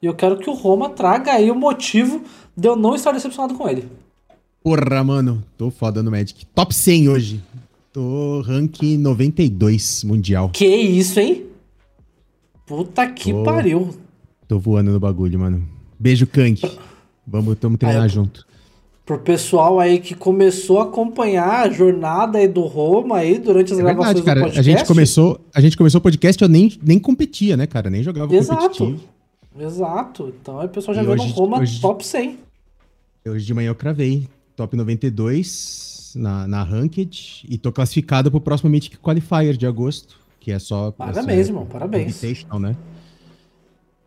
E 0.02 0.06
eu 0.06 0.14
quero 0.14 0.38
que 0.38 0.50
o 0.50 0.54
Roma 0.54 0.90
traga 0.90 1.34
aí 1.34 1.52
o 1.52 1.56
motivo 1.56 2.24
de 2.56 2.68
eu 2.68 2.76
não 2.76 2.96
estar 2.96 3.12
decepcionado 3.12 3.56
com 3.56 3.68
ele. 3.68 3.88
Porra, 4.64 5.04
mano, 5.04 5.44
tô 5.58 5.70
foda 5.72 6.04
no 6.04 6.12
Magic. 6.12 6.46
Top 6.48 6.74
100 6.74 7.10
hoje. 7.10 7.44
Tô 7.94 8.42
rank 8.42 8.82
92 8.82 10.04
mundial. 10.04 10.50
Que 10.50 10.66
isso, 10.66 11.20
hein? 11.20 11.46
Puta 12.66 13.08
que 13.08 13.32
tô, 13.32 13.44
pariu. 13.44 13.96
Tô 14.48 14.60
voando 14.60 14.92
no 14.92 15.00
bagulho, 15.00 15.40
mano. 15.40 15.68
Beijo, 15.98 16.28
Kank. 16.28 16.62
Vamos, 17.26 17.58
tamo 17.58 17.78
treinar 17.78 18.04
aí, 18.04 18.10
junto 18.10 18.49
pro 19.10 19.18
pessoal 19.18 19.80
aí 19.80 20.00
que 20.00 20.14
começou 20.14 20.80
a 20.80 20.84
acompanhar 20.84 21.66
a 21.66 21.70
jornada 21.72 22.38
aí 22.38 22.48
do 22.48 22.62
Roma 22.62 23.18
aí 23.18 23.40
durante 23.40 23.74
as 23.74 23.80
é 23.80 23.82
gravações 23.82 24.18
verdade, 24.18 24.24
cara, 24.24 24.40
do 24.40 24.44
podcast. 24.44 24.60
A 24.60 24.78
gente 24.78 24.88
começou, 24.88 25.42
a 25.52 25.62
gente 25.62 25.78
começou 25.78 25.98
o 25.98 26.02
podcast, 26.02 26.40
eu 26.40 26.48
nem, 26.48 26.78
nem 26.84 27.00
competia, 27.00 27.58
né, 27.58 27.66
cara? 27.66 27.90
Nem 27.90 28.04
jogava 28.04 28.32
Exato. 28.36 28.62
competitivo. 28.62 29.10
Exato. 29.60 30.32
Então 30.40 30.60
aí 30.60 30.68
o 30.68 30.70
pessoal 30.70 30.94
já 30.94 31.02
viu 31.02 31.16
no 31.16 31.24
Roma 31.24 31.60
hoje, 31.60 31.82
top 31.82 32.06
100. 32.06 32.38
Hoje 33.28 33.46
de 33.48 33.54
manhã 33.56 33.70
eu 33.70 33.76
cravei 33.76 34.28
top 34.56 34.78
92 34.78 36.14
na, 36.16 36.48
na 36.48 36.62
Ranked 36.62 37.48
e 37.50 37.58
tô 37.58 37.72
classificado 37.72 38.30
pro 38.30 38.40
próximo 38.40 38.70
Mythic 38.70 39.00
Qualifier 39.00 39.58
de 39.58 39.66
agosto, 39.66 40.20
que 40.40 40.52
é 40.52 40.60
só... 40.60 40.92
Parabéns, 40.92 41.48
irmão, 41.48 41.66
parabéns. 41.66 42.22
né? 42.60 42.76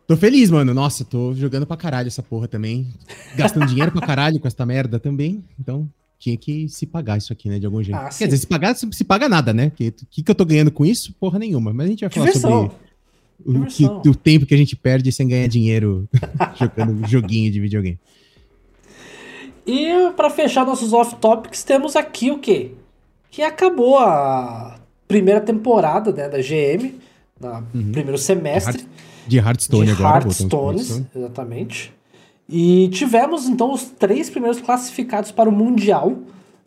Tô 0.07 0.17
feliz, 0.17 0.49
mano. 0.49 0.73
Nossa, 0.73 1.05
tô 1.05 1.33
jogando 1.33 1.65
pra 1.65 1.77
caralho 1.77 2.07
essa 2.07 2.21
porra 2.21 2.47
também. 2.47 2.87
Gastando 3.35 3.65
dinheiro 3.67 3.91
pra 3.91 4.05
caralho 4.05 4.39
com 4.39 4.47
essa 4.47 4.65
merda 4.65 4.99
também. 4.99 5.43
Então, 5.59 5.89
tinha 6.19 6.37
que 6.37 6.67
se 6.69 6.85
pagar 6.85 7.17
isso 7.17 7.31
aqui, 7.31 7.49
né? 7.49 7.57
De 7.59 7.65
algum 7.65 7.81
jeito. 7.81 7.97
Ah, 7.97 8.09
Quer 8.09 8.25
dizer, 8.25 8.37
se 8.37 8.47
pagar, 8.47 8.75
se, 8.75 8.87
se 8.91 9.03
paga 9.03 9.29
nada, 9.29 9.53
né? 9.53 9.67
O 9.67 9.71
que, 9.71 9.91
que, 10.09 10.23
que 10.23 10.31
eu 10.31 10.35
tô 10.35 10.45
ganhando 10.45 10.71
com 10.71 10.85
isso? 10.85 11.13
Porra 11.19 11.39
nenhuma. 11.39 11.73
Mas 11.73 11.85
a 11.85 11.89
gente 11.89 12.01
vai 12.01 12.09
falar 12.09 12.31
sobre 12.33 12.71
o, 13.45 13.65
que, 13.65 13.85
o 13.85 14.15
tempo 14.15 14.45
que 14.45 14.53
a 14.53 14.57
gente 14.57 14.75
perde 14.75 15.11
sem 15.11 15.27
ganhar 15.27 15.47
dinheiro 15.47 16.07
jogando 16.55 17.07
joguinho 17.07 17.51
de 17.51 17.59
videogame. 17.59 17.99
E 19.65 20.11
para 20.15 20.29
fechar 20.29 20.65
nossos 20.65 20.91
off-topics, 20.91 21.63
temos 21.63 21.95
aqui 21.95 22.31
o 22.31 22.39
quê? 22.39 22.71
Que 23.31 23.41
acabou 23.41 23.97
a 23.97 24.79
primeira 25.07 25.39
temporada 25.39 26.11
né, 26.11 26.27
da 26.27 26.39
GM, 26.39 26.95
no 27.39 27.49
uhum. 27.73 27.91
primeiro 27.91 28.17
semestre. 28.17 28.85
De 29.27 29.37
Hearthstone 29.37 29.85
de 29.85 29.91
agora. 29.91 30.25
Hearthstone, 30.25 31.07
exatamente. 31.15 31.93
E 32.47 32.89
tivemos 32.89 33.47
então 33.47 33.71
os 33.71 33.83
três 33.83 34.29
primeiros 34.29 34.61
classificados 34.61 35.31
para 35.31 35.49
o 35.49 35.51
Mundial. 35.51 36.17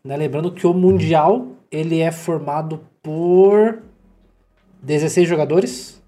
Né? 0.02 0.16
Lembrando 0.16 0.50
que 0.50 0.66
o 0.66 0.72
Mundial 0.72 1.48
ele 1.70 2.00
é 2.00 2.10
formado 2.10 2.80
por 3.02 3.82
16 4.82 5.28
jogadores. 5.28 6.02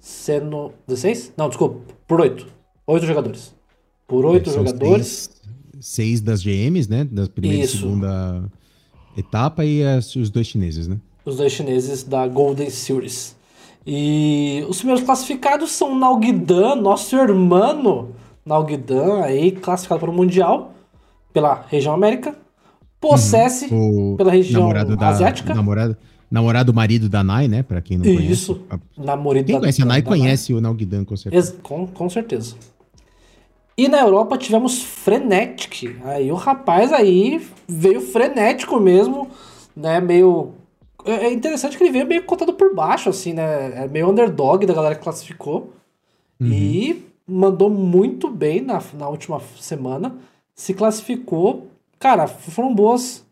Sendo. 0.00 0.72
16? 0.86 1.34
Não, 1.36 1.48
desculpa. 1.48 1.94
Por 2.06 2.20
8. 2.20 2.46
8 2.86 3.06
jogadores. 3.06 3.54
Por 4.06 4.24
8 4.24 4.48
é, 4.48 4.52
jogadores. 4.52 5.06
Seis, 5.06 5.40
seis, 5.80 6.20
das 6.20 6.42
GMs, 6.42 6.88
né? 6.88 7.04
Da 7.04 7.26
primeira 7.28 7.64
Isso. 7.64 7.76
e 7.76 7.80
segunda 7.80 8.50
etapa 9.16 9.64
e 9.64 9.84
as, 9.84 10.14
os 10.16 10.30
dois 10.30 10.46
chineses, 10.46 10.88
né? 10.88 10.98
Os 11.24 11.36
dois 11.36 11.52
chineses 11.52 12.04
da 12.04 12.26
Golden 12.26 12.70
Series. 12.70 13.36
E 13.86 14.64
os 14.68 14.78
primeiros 14.78 15.04
classificados 15.04 15.70
são 15.70 15.98
Nalguidan, 15.98 16.74
nosso 16.76 17.16
irmão 17.16 18.10
Nalguidan, 18.44 19.22
aí 19.22 19.52
classificado 19.52 20.00
para 20.00 20.10
o 20.10 20.12
Mundial 20.12 20.72
pela 21.32 21.64
região 21.68 21.94
América. 21.94 22.36
Possesse 23.00 23.72
uhum. 23.72 24.16
pela 24.16 24.32
região 24.32 24.72
da, 24.72 25.08
asiática. 25.08 25.54
Namorado, 25.54 25.96
namorado 26.28 26.74
marido 26.74 27.08
da 27.08 27.22
Nai, 27.22 27.46
né? 27.46 27.62
Para 27.62 27.80
quem 27.80 27.96
não 27.96 28.04
conhece. 28.04 28.32
Isso. 28.32 28.60
Namorado 28.96 29.46
quem 29.46 29.58
conhece 29.58 29.82
a 29.82 29.84
Nai 29.84 30.02
conhece 30.02 30.52
o 30.52 30.60
Nalguidan, 30.60 31.04
com 31.04 31.16
certeza. 31.16 31.56
Com, 31.62 31.86
com 31.86 32.10
certeza. 32.10 32.56
E 33.76 33.86
na 33.86 34.00
Europa 34.00 34.36
tivemos 34.36 34.82
Frenetic. 34.82 35.96
Aí 36.02 36.32
o 36.32 36.34
rapaz 36.34 36.92
aí 36.92 37.46
veio 37.68 38.00
frenético 38.00 38.80
mesmo, 38.80 39.28
né? 39.76 40.00
Meio 40.00 40.54
é, 41.04 41.26
é 41.26 41.32
interessante 41.32 41.76
que 41.76 41.82
ele 41.84 41.92
veio 41.92 42.06
meio 42.06 42.24
contado 42.24 42.52
por 42.52 42.74
baixo, 42.74 43.08
assim, 43.08 43.32
né? 43.32 43.84
É 43.84 43.88
meio 43.88 44.08
underdog 44.08 44.66
da 44.66 44.74
galera 44.74 44.94
que 44.94 45.02
classificou. 45.02 45.72
Uhum. 46.40 46.52
E 46.52 47.06
mandou 47.26 47.68
muito 47.68 48.30
bem 48.30 48.60
na, 48.60 48.82
na 48.94 49.08
última 49.08 49.40
semana. 49.60 50.16
Se 50.54 50.74
classificou. 50.74 51.68
Cara, 51.98 52.26
foram 52.26 52.74
boas 52.74 53.24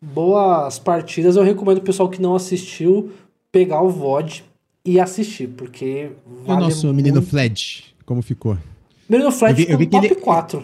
boas 0.00 0.78
partidas. 0.78 1.36
Eu 1.36 1.42
recomendo 1.42 1.78
o 1.78 1.82
pessoal 1.82 2.08
que 2.08 2.20
não 2.20 2.34
assistiu 2.34 3.12
pegar 3.50 3.82
o 3.82 3.90
VOD 3.90 4.44
e 4.84 5.00
assistir, 5.00 5.48
porque 5.48 6.10
vale 6.46 6.62
O 6.62 6.64
nosso 6.64 6.86
muito... 6.86 6.96
menino 6.96 7.22
Fledge, 7.22 7.94
como 8.06 8.22
ficou? 8.22 8.56
Menino 9.08 9.32
Fledge 9.32 9.66
ficou 9.66 9.78
no 9.78 9.86
top 9.86 10.06
ele... 10.06 10.14
4. 10.14 10.62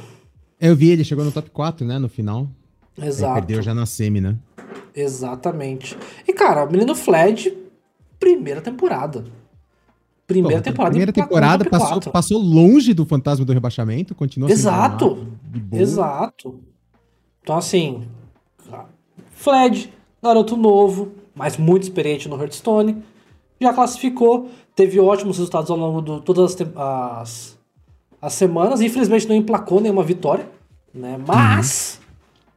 Eu 0.61 0.77
vi, 0.77 0.91
ele 0.91 1.05
chegou 1.05 1.25
no 1.25 1.33
top 1.33 1.51
4, 1.51 1.87
né, 1.87 1.99
no 1.99 2.09
final. 2.09 2.49
Exato. 2.97 3.35
perdeu 3.35 3.61
já 3.61 3.75
na 3.75 3.87
semi, 3.87 4.21
né? 4.21 4.37
Exatamente. 4.95 5.97
E, 6.27 6.33
cara, 6.33 6.65
o 6.65 6.71
Menino 6.71 6.95
Fled, 6.95 7.57
primeira 8.19 8.61
temporada. 8.61 9.25
Primeira 10.27 10.59
Pô, 10.59 10.65
temporada. 10.65 10.91
Primeira 10.91 11.13
temporada 11.13 11.65
passou, 11.69 12.01
passou 12.13 12.39
longe 12.39 12.95
do 12.95 13.05
fantasma 13.05 13.45
do 13.45 13.53
rebaixamento, 13.53 14.15
continua 14.15 14.51
Exato. 14.51 15.29
Exato. 15.73 16.61
Então, 17.43 17.57
assim, 17.57 18.09
Fled, 19.33 19.93
garoto 20.23 20.57
novo, 20.57 21.13
mas 21.35 21.59
muito 21.59 21.83
experiente 21.83 22.29
no 22.29 22.41
Hearthstone, 22.41 23.03
já 23.61 23.73
classificou, 23.73 24.49
teve 24.75 24.99
ótimos 24.99 25.37
resultados 25.37 25.71
ao 25.71 25.77
longo 25.77 26.01
de 26.01 26.25
todas 26.25 26.55
as, 26.55 26.69
as, 26.77 27.59
as 28.23 28.33
semanas. 28.33 28.81
Infelizmente 28.81 29.29
não 29.29 29.37
emplacou 29.37 29.81
nenhuma 29.81 30.03
vitória, 30.03 30.49
né? 30.95 31.19
Mas. 31.27 31.99
Uhum. 31.99 32.04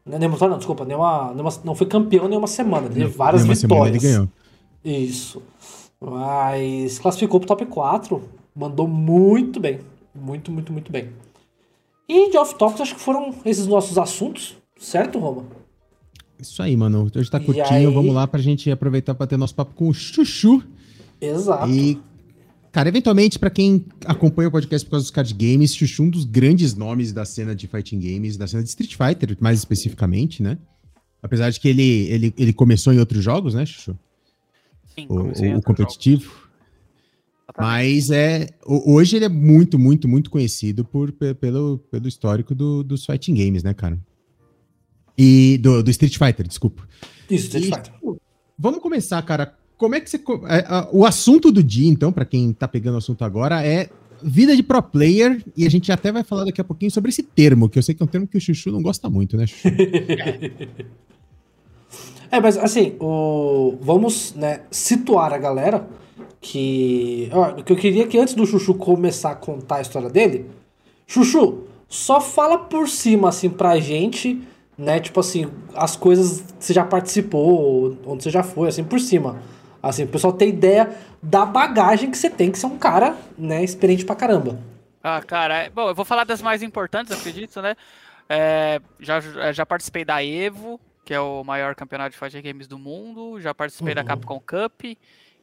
Nenhuma 0.07 0.35
vitória, 0.35 0.51
não, 0.51 0.57
desculpa, 0.57 0.85
nenhuma, 0.85 1.31
nenhuma, 1.33 1.53
não 1.63 1.75
foi 1.75 1.87
campeão 1.87 2.27
nenhuma 2.27 2.47
semana. 2.47 2.87
Teve 2.87 3.05
várias 3.07 3.45
vitórias. 3.45 4.03
ele 4.03 4.13
ganhou. 4.13 4.29
Isso. 4.83 5.41
Mas 5.99 6.99
classificou 6.99 7.39
pro 7.39 7.47
top 7.47 7.65
4. 7.65 8.21
Mandou 8.55 8.87
muito 8.87 9.59
bem. 9.59 9.79
Muito, 10.15 10.51
muito, 10.51 10.71
muito 10.71 10.91
bem. 10.91 11.09
E 12.07 12.31
de 12.31 12.37
off-topics, 12.37 12.81
acho 12.81 12.95
que 12.95 13.01
foram 13.01 13.33
esses 13.43 13.67
nossos 13.67 13.97
assuntos, 13.97 14.55
certo, 14.79 15.19
Roma? 15.19 15.43
Isso 16.39 16.61
aí, 16.63 16.75
mano. 16.77 17.11
Hoje 17.13 17.29
tá 17.29 17.39
curtinho, 17.39 17.67
aí... 17.67 17.85
vamos 17.85 18.13
lá 18.13 18.25
pra 18.25 18.39
gente 18.39 18.71
aproveitar 18.71 19.13
pra 19.13 19.27
ter 19.27 19.37
nosso 19.37 19.53
papo 19.53 19.73
com 19.75 19.89
o 19.89 19.93
Chuchu. 19.93 20.63
Exato. 21.19 21.69
E, 21.69 21.99
cara, 22.77 22.89
eventualmente, 22.89 23.39
pra 23.39 23.49
quem 23.49 23.87
acompanha 24.05 24.49
o 24.49 24.51
podcast 24.51 24.85
por 24.85 24.91
causa 24.91 25.05
dos 25.05 25.09
card 25.09 25.33
games, 25.33 25.73
Chuchu 25.73 26.03
é 26.03 26.05
um 26.05 26.09
dos 26.11 26.25
grandes 26.25 26.75
nomes 26.75 27.11
da 27.11 27.25
cena 27.25 27.55
de 27.55 27.65
fighting 27.65 27.99
games, 27.99 28.37
da 28.37 28.45
cena 28.45 28.61
de 28.61 28.69
Street 28.69 28.95
Fighter, 28.95 29.35
mais 29.39 29.57
especificamente, 29.57 30.43
né? 30.43 30.59
Apesar 31.19 31.49
de 31.49 31.59
que 31.59 31.67
ele, 31.67 32.07
ele, 32.07 32.33
ele 32.37 32.53
começou 32.53 32.93
em 32.93 32.99
outros 32.99 33.23
jogos, 33.23 33.55
né, 33.55 33.65
Chuchu? 33.65 33.97
Sim, 34.93 35.07
o, 35.09 35.57
o 35.57 35.61
competitivo. 35.63 36.25
Jogos. 36.25 36.47
Mas 37.57 38.11
é. 38.11 38.47
Hoje 38.63 39.15
ele 39.15 39.25
é 39.25 39.29
muito, 39.29 39.79
muito, 39.79 40.07
muito 40.07 40.29
conhecido 40.29 40.85
por, 40.85 41.11
pelo, 41.11 41.79
pelo 41.89 42.07
histórico 42.07 42.53
do, 42.53 42.83
dos 42.83 43.07
fighting 43.07 43.33
games, 43.33 43.63
né, 43.63 43.73
cara? 43.73 43.97
E 45.17 45.57
do, 45.63 45.81
do 45.81 45.89
Street 45.89 46.15
Fighter, 46.15 46.47
desculpa. 46.47 46.87
Isso, 47.27 47.45
Street 47.45 47.65
e, 47.65 47.75
Fighter. 47.75 47.93
Vamos 48.55 48.79
começar, 48.81 49.19
cara. 49.23 49.57
Como 49.77 49.95
é 49.95 49.99
que 49.99 50.09
você. 50.09 50.17
É, 50.17 50.87
o 50.91 51.05
assunto 51.05 51.51
do 51.51 51.61
dia, 51.63 51.89
então, 51.89 52.11
para 52.11 52.25
quem 52.25 52.51
tá 52.51 52.67
pegando 52.67 52.95
o 52.95 52.97
assunto 52.97 53.23
agora, 53.23 53.65
é 53.65 53.89
vida 54.21 54.55
de 54.55 54.63
pro 54.63 54.81
player. 54.81 55.43
E 55.55 55.65
a 55.65 55.69
gente 55.69 55.91
até 55.91 56.11
vai 56.11 56.23
falar 56.23 56.45
daqui 56.45 56.59
a 56.59 56.63
pouquinho 56.63 56.91
sobre 56.91 57.09
esse 57.09 57.21
termo, 57.21 57.69
que 57.69 57.77
eu 57.77 57.83
sei 57.83 57.93
que 57.93 58.01
é 58.01 58.05
um 58.05 58.07
termo 58.07 58.27
que 58.27 58.37
o 58.37 58.41
Chuchu 58.41 58.71
não 58.71 58.81
gosta 58.81 59.09
muito, 59.09 59.37
né, 59.37 59.45
Chuchu? 59.45 59.67
é, 62.31 62.39
mas 62.39 62.57
assim, 62.57 62.95
o... 62.99 63.77
vamos 63.79 64.33
né, 64.33 64.61
situar 64.71 65.31
a 65.31 65.37
galera 65.37 65.87
que. 66.41 67.29
Ó, 67.31 67.53
que 67.61 67.71
eu 67.71 67.77
queria 67.77 68.07
que 68.07 68.17
antes 68.17 68.33
do 68.33 68.45
Chuchu 68.45 68.73
começar 68.73 69.31
a 69.31 69.35
contar 69.35 69.75
a 69.77 69.81
história 69.81 70.09
dele, 70.09 70.45
Chuchu, 71.05 71.65
só 71.87 72.19
fala 72.19 72.57
por 72.57 72.89
cima, 72.89 73.29
assim, 73.29 73.49
pra 73.49 73.79
gente, 73.79 74.41
né? 74.77 74.99
Tipo 74.99 75.19
assim, 75.19 75.47
as 75.75 75.95
coisas 75.95 76.41
que 76.57 76.65
você 76.65 76.73
já 76.73 76.83
participou, 76.83 77.95
onde 78.05 78.23
você 78.23 78.29
já 78.29 78.43
foi, 78.43 78.69
assim, 78.69 78.83
por 78.83 78.99
cima. 78.99 79.39
Assim, 79.81 80.03
o 80.03 80.07
pessoal 80.07 80.33
tem 80.33 80.49
ideia 80.49 80.89
da 81.21 81.45
bagagem 81.45 82.09
que 82.09 82.17
você 82.17 82.29
tem, 82.29 82.51
que 82.51 82.57
ser 82.57 82.65
um 82.65 82.77
cara, 82.77 83.15
né, 83.37 83.63
experiente 83.63 84.05
pra 84.05 84.15
caramba. 84.15 84.57
Ah, 85.03 85.21
cara, 85.21 85.63
é, 85.63 85.69
bom, 85.69 85.89
eu 85.89 85.95
vou 85.95 86.05
falar 86.05 86.23
das 86.23 86.41
mais 86.41 86.61
importantes, 86.61 87.11
acredito, 87.11 87.61
né? 87.61 87.75
É, 88.29 88.81
já, 88.99 89.21
já 89.53 89.65
participei 89.65 90.03
da 90.03 90.23
EVO, 90.23 90.79
que 91.05 91.13
é 91.13 91.19
o 91.19 91.43
maior 91.43 91.73
campeonato 91.75 92.11
de 92.11 92.17
fighting 92.17 92.41
games 92.41 92.67
do 92.67 92.77
mundo, 92.77 93.39
já 93.39 93.53
participei 93.53 93.91
uhum. 93.91 93.95
da 93.95 94.03
Capcom 94.03 94.39
Cup, 94.39 94.97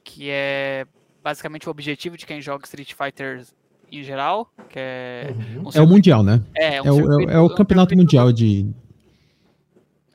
que 0.05 0.29
é 0.29 0.87
basicamente 1.23 1.67
o 1.67 1.71
objetivo 1.71 2.19
de 2.19 2.27
quem 2.27 2.43
joga 2.43 2.67
Street 2.67 2.93
Fighter 2.93 3.43
em 3.91 4.03
geral, 4.03 4.51
que 4.69 4.79
é... 4.79 5.35
Uhum. 5.57 5.69
Um 5.69 5.71
é 5.73 5.81
o 5.81 5.87
Mundial, 5.87 6.23
né? 6.23 6.43
É, 6.55 6.83
um 6.83 6.87
é, 6.87 6.93
o, 6.93 7.21
é, 7.21 7.35
é 7.35 7.39
o 7.39 7.49
campeonato 7.49 7.97
mundial 7.97 8.31
de... 8.31 8.67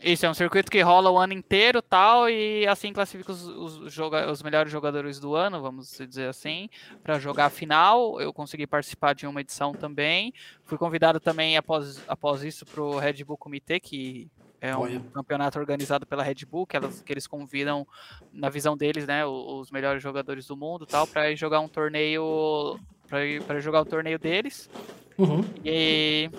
Isso, 0.01 0.25
é 0.25 0.29
um 0.29 0.33
circuito 0.33 0.71
que 0.71 0.81
rola 0.81 1.11
o 1.11 1.17
ano 1.17 1.33
inteiro 1.33 1.81
tal, 1.81 2.29
e 2.29 2.65
assim 2.67 2.93
classifica 2.93 3.33
os, 3.33 3.45
os, 3.45 3.93
joga, 3.93 4.31
os 4.31 4.41
melhores 4.41 4.71
jogadores 4.71 5.19
do 5.19 5.35
ano, 5.35 5.61
vamos 5.61 5.97
dizer 5.97 6.29
assim, 6.29 6.69
para 7.03 7.19
jogar 7.19 7.47
a 7.47 7.49
final. 7.49 8.19
Eu 8.21 8.31
consegui 8.31 8.65
participar 8.65 9.13
de 9.13 9.27
uma 9.27 9.41
edição 9.41 9.73
também. 9.73 10.33
Fui 10.63 10.77
convidado 10.77 11.19
também 11.19 11.57
após, 11.57 12.01
após 12.07 12.43
isso 12.43 12.65
para 12.65 12.81
o 12.81 12.97
Red 12.97 13.25
Bull 13.25 13.37
Comitê, 13.37 13.77
que 13.79 14.31
é 14.61 14.75
um 14.75 14.81
Olha. 14.81 15.01
campeonato 15.13 15.59
organizado 15.59 16.05
pela 16.05 16.23
Red 16.23 16.45
Bull, 16.49 16.65
que, 16.65 16.77
elas, 16.77 17.01
que 17.01 17.11
eles 17.11 17.27
convidam, 17.27 17.85
na 18.31 18.49
visão 18.49 18.77
deles, 18.77 19.05
né, 19.05 19.25
os, 19.25 19.69
melhores 19.69 20.01
jogadores 20.01 20.47
do 20.47 20.55
mundo 20.55 20.85
tal, 20.85 21.07
para 21.07 21.33
jogar 21.35 21.59
um 21.59 21.67
torneio. 21.67 22.79
para 23.45 23.59
jogar 23.59 23.81
o 23.81 23.85
torneio 23.85 24.17
deles. 24.17 24.69
Uhum. 25.17 25.43
E. 25.63 26.29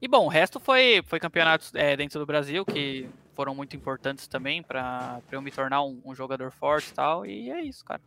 E 0.00 0.08
bom, 0.08 0.26
o 0.26 0.28
resto 0.28 0.60
foi, 0.60 1.02
foi 1.06 1.18
campeonatos 1.18 1.72
é, 1.74 1.96
dentro 1.96 2.18
do 2.18 2.26
Brasil 2.26 2.64
que 2.64 3.06
foram 3.34 3.54
muito 3.54 3.76
importantes 3.76 4.26
também 4.26 4.62
para 4.62 5.20
eu 5.30 5.42
me 5.42 5.50
tornar 5.50 5.82
um, 5.84 5.98
um 6.04 6.14
jogador 6.14 6.50
forte 6.50 6.88
e 6.90 6.94
tal. 6.94 7.26
E 7.26 7.50
é 7.50 7.62
isso, 7.62 7.84
cara. 7.84 8.00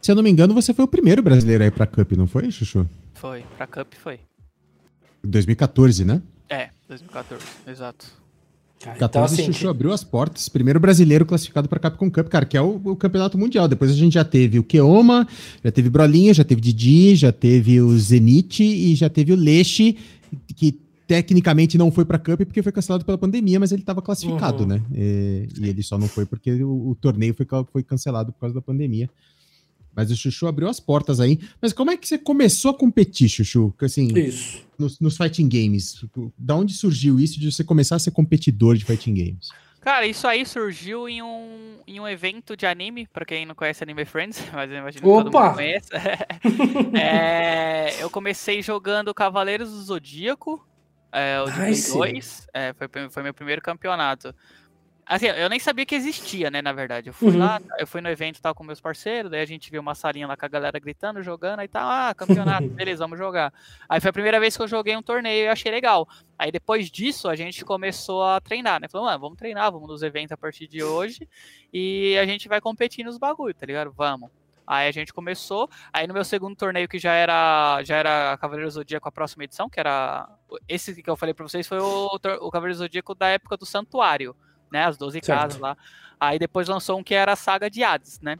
Se 0.00 0.10
eu 0.10 0.16
não 0.16 0.22
me 0.22 0.30
engano, 0.30 0.54
você 0.54 0.72
foi 0.72 0.84
o 0.84 0.88
primeiro 0.88 1.22
brasileiro 1.22 1.64
aí 1.64 1.70
pra 1.70 1.86
Cup, 1.86 2.12
não 2.12 2.26
foi, 2.26 2.50
Chuchu? 2.50 2.88
Foi, 3.14 3.44
pra 3.56 3.66
Cup 3.66 3.92
foi. 3.94 4.20
2014, 5.24 6.04
né? 6.04 6.22
É, 6.48 6.70
2014, 6.88 7.44
exato. 7.66 8.06
Cara, 8.80 8.96
14 8.96 9.34
então, 9.34 9.44
assim, 9.44 9.52
Chuchu 9.52 9.64
que... 9.64 9.70
abriu 9.70 9.92
as 9.92 10.04
portas, 10.04 10.48
primeiro 10.48 10.78
brasileiro 10.78 11.26
classificado 11.26 11.68
para 11.68 11.80
Capcom 11.80 12.10
Cup, 12.10 12.28
cara, 12.28 12.46
que 12.46 12.56
é 12.56 12.60
o, 12.62 12.80
o, 12.84 12.96
campeonato 12.96 13.36
mundial. 13.36 13.66
Depois 13.66 13.90
a 13.90 13.94
gente 13.94 14.14
já 14.14 14.24
teve 14.24 14.58
o 14.58 14.62
Keoma, 14.62 15.26
já 15.64 15.72
teve 15.72 15.90
Brolinha, 15.90 16.32
já 16.32 16.44
teve 16.44 16.60
Didi, 16.60 17.16
já 17.16 17.32
teve 17.32 17.80
o 17.80 17.98
Zenit 17.98 18.62
e 18.62 18.94
já 18.94 19.10
teve 19.10 19.32
o 19.32 19.36
Leche, 19.36 19.96
que 20.54 20.78
tecnicamente 21.08 21.78
não 21.78 21.90
foi 21.90 22.04
para 22.04 22.18
Cup 22.18 22.42
porque 22.42 22.62
foi 22.62 22.70
cancelado 22.70 23.02
pela 23.02 23.16
pandemia, 23.16 23.58
mas 23.58 23.72
ele 23.72 23.80
estava 23.80 24.02
classificado, 24.02 24.64
uhum. 24.64 24.68
né? 24.68 24.82
E, 24.94 25.48
e, 25.58 25.68
ele 25.70 25.82
só 25.82 25.96
não 25.96 26.06
foi 26.06 26.26
porque 26.26 26.62
o, 26.62 26.90
o 26.90 26.94
torneio 26.94 27.34
foi, 27.34 27.46
foi 27.72 27.82
cancelado 27.82 28.30
por 28.30 28.40
causa 28.40 28.54
da 28.54 28.60
pandemia. 28.60 29.08
Mas 29.96 30.10
o 30.10 30.16
Chuchu 30.16 30.46
abriu 30.46 30.68
as 30.68 30.78
portas 30.78 31.18
aí. 31.18 31.40
Mas 31.60 31.72
como 31.72 31.90
é 31.90 31.96
que 31.96 32.06
você 32.06 32.18
começou 32.18 32.70
a 32.70 32.74
competir, 32.74 33.28
Chuchu? 33.28 33.74
Assim, 33.80 34.06
isso. 34.16 34.62
Nos, 34.78 35.00
nos 35.00 35.16
fighting 35.16 35.48
games. 35.48 36.04
Da 36.36 36.54
onde 36.54 36.74
surgiu 36.74 37.18
isso 37.18 37.40
de 37.40 37.50
você 37.50 37.64
começar 37.64 37.96
a 37.96 37.98
ser 37.98 38.10
competidor 38.10 38.76
de 38.76 38.84
fighting 38.84 39.14
games? 39.14 39.48
Cara, 39.80 40.06
isso 40.06 40.26
aí 40.26 40.44
surgiu 40.44 41.08
em 41.08 41.22
um, 41.22 41.78
em 41.86 41.98
um 41.98 42.06
evento 42.06 42.54
de 42.54 42.66
anime, 42.66 43.06
pra 43.06 43.24
quem 43.24 43.46
não 43.46 43.54
conhece 43.54 43.82
Anime 43.82 44.04
Friends, 44.04 44.44
mas 44.52 44.70
eu 44.70 44.76
imagino 44.76 45.02
que 45.02 45.08
todo 45.08 45.32
mundo 45.32 45.54
conhece. 45.54 45.88
é, 46.94 48.02
eu 48.02 48.10
comecei 48.10 48.60
jogando 48.60 49.14
Cavaleiros 49.14 49.70
do 49.70 49.82
Zodíaco, 49.82 50.67
é, 51.12 51.40
o 51.40 51.50
de 51.50 51.60
nice. 51.60 51.92
2, 51.92 52.46
é, 52.52 52.72
foi, 52.74 52.88
foi 53.10 53.22
meu 53.22 53.34
primeiro 53.34 53.62
campeonato. 53.62 54.34
Assim, 55.08 55.24
eu 55.24 55.48
nem 55.48 55.58
sabia 55.58 55.86
que 55.86 55.94
existia, 55.94 56.50
né, 56.50 56.60
na 56.60 56.70
verdade. 56.70 57.08
Eu 57.08 57.14
fui 57.14 57.30
uhum. 57.30 57.38
lá, 57.38 57.58
eu 57.78 57.86
fui 57.86 58.02
no 58.02 58.10
evento 58.10 58.42
tal 58.42 58.54
com 58.54 58.62
meus 58.62 58.78
parceiros, 58.78 59.30
daí 59.30 59.40
a 59.40 59.46
gente 59.46 59.70
viu 59.70 59.80
uma 59.80 59.94
salinha 59.94 60.26
lá 60.26 60.36
com 60.36 60.44
a 60.44 60.48
galera 60.48 60.78
gritando, 60.78 61.22
jogando, 61.22 61.60
aí 61.60 61.68
tá, 61.68 62.10
ah, 62.10 62.14
campeonato, 62.14 62.68
beleza, 62.68 63.04
vamos 63.04 63.18
jogar. 63.18 63.50
Aí 63.88 64.02
foi 64.02 64.10
a 64.10 64.12
primeira 64.12 64.38
vez 64.38 64.54
que 64.54 64.62
eu 64.62 64.68
joguei 64.68 64.94
um 64.94 65.02
torneio 65.02 65.46
e 65.46 65.48
achei 65.48 65.72
legal. 65.72 66.06
Aí 66.38 66.52
depois 66.52 66.90
disso 66.90 67.26
a 67.26 67.34
gente 67.34 67.64
começou 67.64 68.22
a 68.22 68.38
treinar, 68.38 68.82
né? 68.82 68.86
Falou, 68.86 69.06
mano, 69.06 69.18
vamos 69.18 69.38
treinar, 69.38 69.72
vamos 69.72 69.88
nos 69.88 70.02
eventos 70.02 70.32
a 70.32 70.36
partir 70.36 70.68
de 70.68 70.82
hoje 70.82 71.26
e 71.72 72.18
a 72.18 72.26
gente 72.26 72.46
vai 72.46 72.60
competir 72.60 73.02
nos 73.02 73.16
bagulho, 73.16 73.54
tá 73.54 73.64
ligado? 73.64 73.90
Vamos. 73.90 74.28
Aí 74.66 74.86
a 74.86 74.92
gente 74.92 75.14
começou. 75.14 75.70
Aí 75.90 76.06
no 76.06 76.12
meu 76.12 76.24
segundo 76.24 76.54
torneio, 76.54 76.86
que 76.86 76.98
já 76.98 77.14
era 77.14 77.82
já 77.82 77.96
era 77.96 78.36
Cavaleiro 78.36 78.70
Zodíaco 78.70 79.08
a 79.08 79.12
próxima 79.12 79.44
edição, 79.44 79.70
que 79.70 79.80
era. 79.80 80.28
Esse 80.66 81.02
que 81.02 81.10
eu 81.10 81.16
falei 81.16 81.34
pra 81.34 81.46
vocês 81.46 81.66
foi 81.66 81.78
o, 81.78 82.06
o 82.06 82.50
Cavaleiro 82.50 82.78
Zodíaco 82.78 83.14
da 83.14 83.28
época 83.28 83.56
do 83.56 83.66
Santuário 83.66 84.34
né? 84.70 84.84
As 84.84 84.96
12 84.96 85.20
certo. 85.22 85.26
casas 85.26 85.60
lá. 85.60 85.76
Aí 86.18 86.38
depois 86.38 86.68
lançou 86.68 86.98
um 86.98 87.04
que 87.04 87.14
era 87.14 87.32
a 87.32 87.36
saga 87.36 87.70
de 87.70 87.82
Hades, 87.82 88.20
né? 88.20 88.38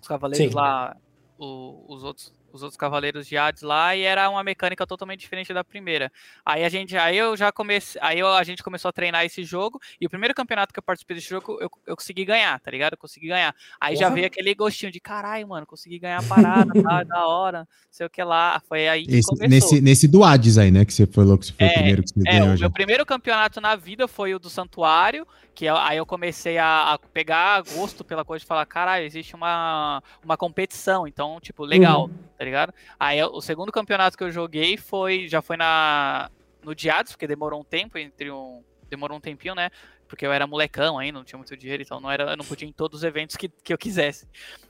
Os 0.00 0.08
cavaleiros 0.08 0.52
Sim. 0.52 0.56
lá, 0.56 0.96
o, 1.38 1.84
os 1.88 2.04
outros 2.04 2.32
os 2.54 2.62
outros 2.62 2.76
Cavaleiros 2.76 3.26
de 3.26 3.36
Hades 3.36 3.62
lá 3.62 3.96
e 3.96 4.02
era 4.02 4.30
uma 4.30 4.44
mecânica 4.44 4.86
totalmente 4.86 5.20
diferente 5.20 5.52
da 5.52 5.64
primeira. 5.64 6.10
Aí 6.44 6.64
a 6.64 6.68
gente, 6.68 6.96
aí 6.96 7.16
eu 7.16 7.36
já 7.36 7.50
comecei, 7.50 8.00
aí 8.02 8.20
eu, 8.20 8.28
a 8.28 8.44
gente 8.44 8.62
começou 8.62 8.88
a 8.88 8.92
treinar 8.92 9.24
esse 9.24 9.42
jogo 9.42 9.80
e 10.00 10.06
o 10.06 10.10
primeiro 10.10 10.34
campeonato 10.34 10.72
que 10.72 10.78
eu 10.78 10.82
participei 10.82 11.16
desse 11.16 11.28
jogo 11.28 11.58
eu, 11.60 11.68
eu 11.86 11.96
consegui 11.96 12.24
ganhar, 12.24 12.60
tá 12.60 12.70
ligado? 12.70 12.92
Eu 12.92 12.98
consegui 12.98 13.26
ganhar. 13.26 13.54
Aí 13.80 13.96
já 13.96 14.08
veio 14.08 14.26
aquele 14.26 14.54
gostinho 14.54 14.92
de 14.92 15.00
caralho, 15.00 15.48
mano, 15.48 15.66
consegui 15.66 15.98
ganhar 15.98 16.18
a 16.18 16.22
parada, 16.22 16.72
tá 16.80 17.02
da 17.04 17.26
hora, 17.26 17.68
sei 17.90 18.06
o 18.06 18.10
que 18.10 18.22
lá. 18.22 18.62
Foi 18.68 18.88
aí 18.88 19.04
que 19.04 19.16
esse, 19.16 19.28
começou. 19.28 19.48
Nesse, 19.48 19.80
nesse 19.80 20.08
do 20.08 20.22
Hades 20.22 20.56
aí, 20.56 20.70
né, 20.70 20.84
que 20.84 20.94
você 20.94 21.06
falou 21.06 21.36
que 21.36 21.52
foi 21.52 21.66
é, 21.66 21.70
o 21.70 21.72
primeiro 21.72 22.02
que 22.02 22.08
você 22.10 22.20
é, 22.28 22.38
ganhou. 22.38 22.54
O 22.54 22.60
meu 22.60 22.70
primeiro 22.70 23.04
campeonato 23.04 23.60
na 23.60 23.74
vida 23.74 24.06
foi 24.06 24.32
o 24.32 24.38
do 24.38 24.48
Santuário, 24.48 25.26
que 25.54 25.64
eu, 25.64 25.76
aí 25.76 25.96
eu 25.96 26.04
comecei 26.04 26.58
a, 26.58 26.94
a, 26.94 26.98
pegar 26.98 27.62
gosto 27.62 28.04
pela 28.04 28.24
coisa 28.24 28.40
de 28.40 28.46
falar, 28.46 28.66
caralho, 28.66 29.06
existe 29.06 29.34
uma, 29.34 30.02
uma 30.22 30.36
competição, 30.36 31.06
então, 31.06 31.38
tipo, 31.40 31.64
legal, 31.64 32.04
uhum. 32.04 32.14
tá 32.36 32.43
ligado? 32.44 32.72
Aí 32.98 33.22
o 33.22 33.40
segundo 33.40 33.72
campeonato 33.72 34.16
que 34.16 34.24
eu 34.24 34.30
joguei 34.30 34.76
foi, 34.76 35.28
já 35.28 35.40
foi 35.42 35.56
na 35.56 36.30
no 36.62 36.74
Diados, 36.74 37.12
porque 37.12 37.26
demorou 37.26 37.60
um 37.60 37.64
tempo 37.64 37.98
entre 37.98 38.30
um, 38.30 38.64
demorou 38.88 39.18
um 39.18 39.20
tempinho, 39.20 39.54
né? 39.54 39.70
Porque 40.08 40.26
eu 40.26 40.32
era 40.32 40.46
molecão 40.46 40.98
ainda, 40.98 41.18
não 41.18 41.24
tinha 41.24 41.38
muito 41.38 41.56
dinheiro, 41.56 41.82
então 41.82 42.00
não 42.00 42.10
era, 42.10 42.30
eu 42.32 42.36
não 42.36 42.44
podia 42.44 42.66
ir 42.66 42.70
em 42.70 42.72
todos 42.72 43.00
os 43.00 43.04
eventos 43.04 43.36
que, 43.36 43.48
que 43.48 43.72
eu 43.72 43.78
quisesse. 43.78 44.26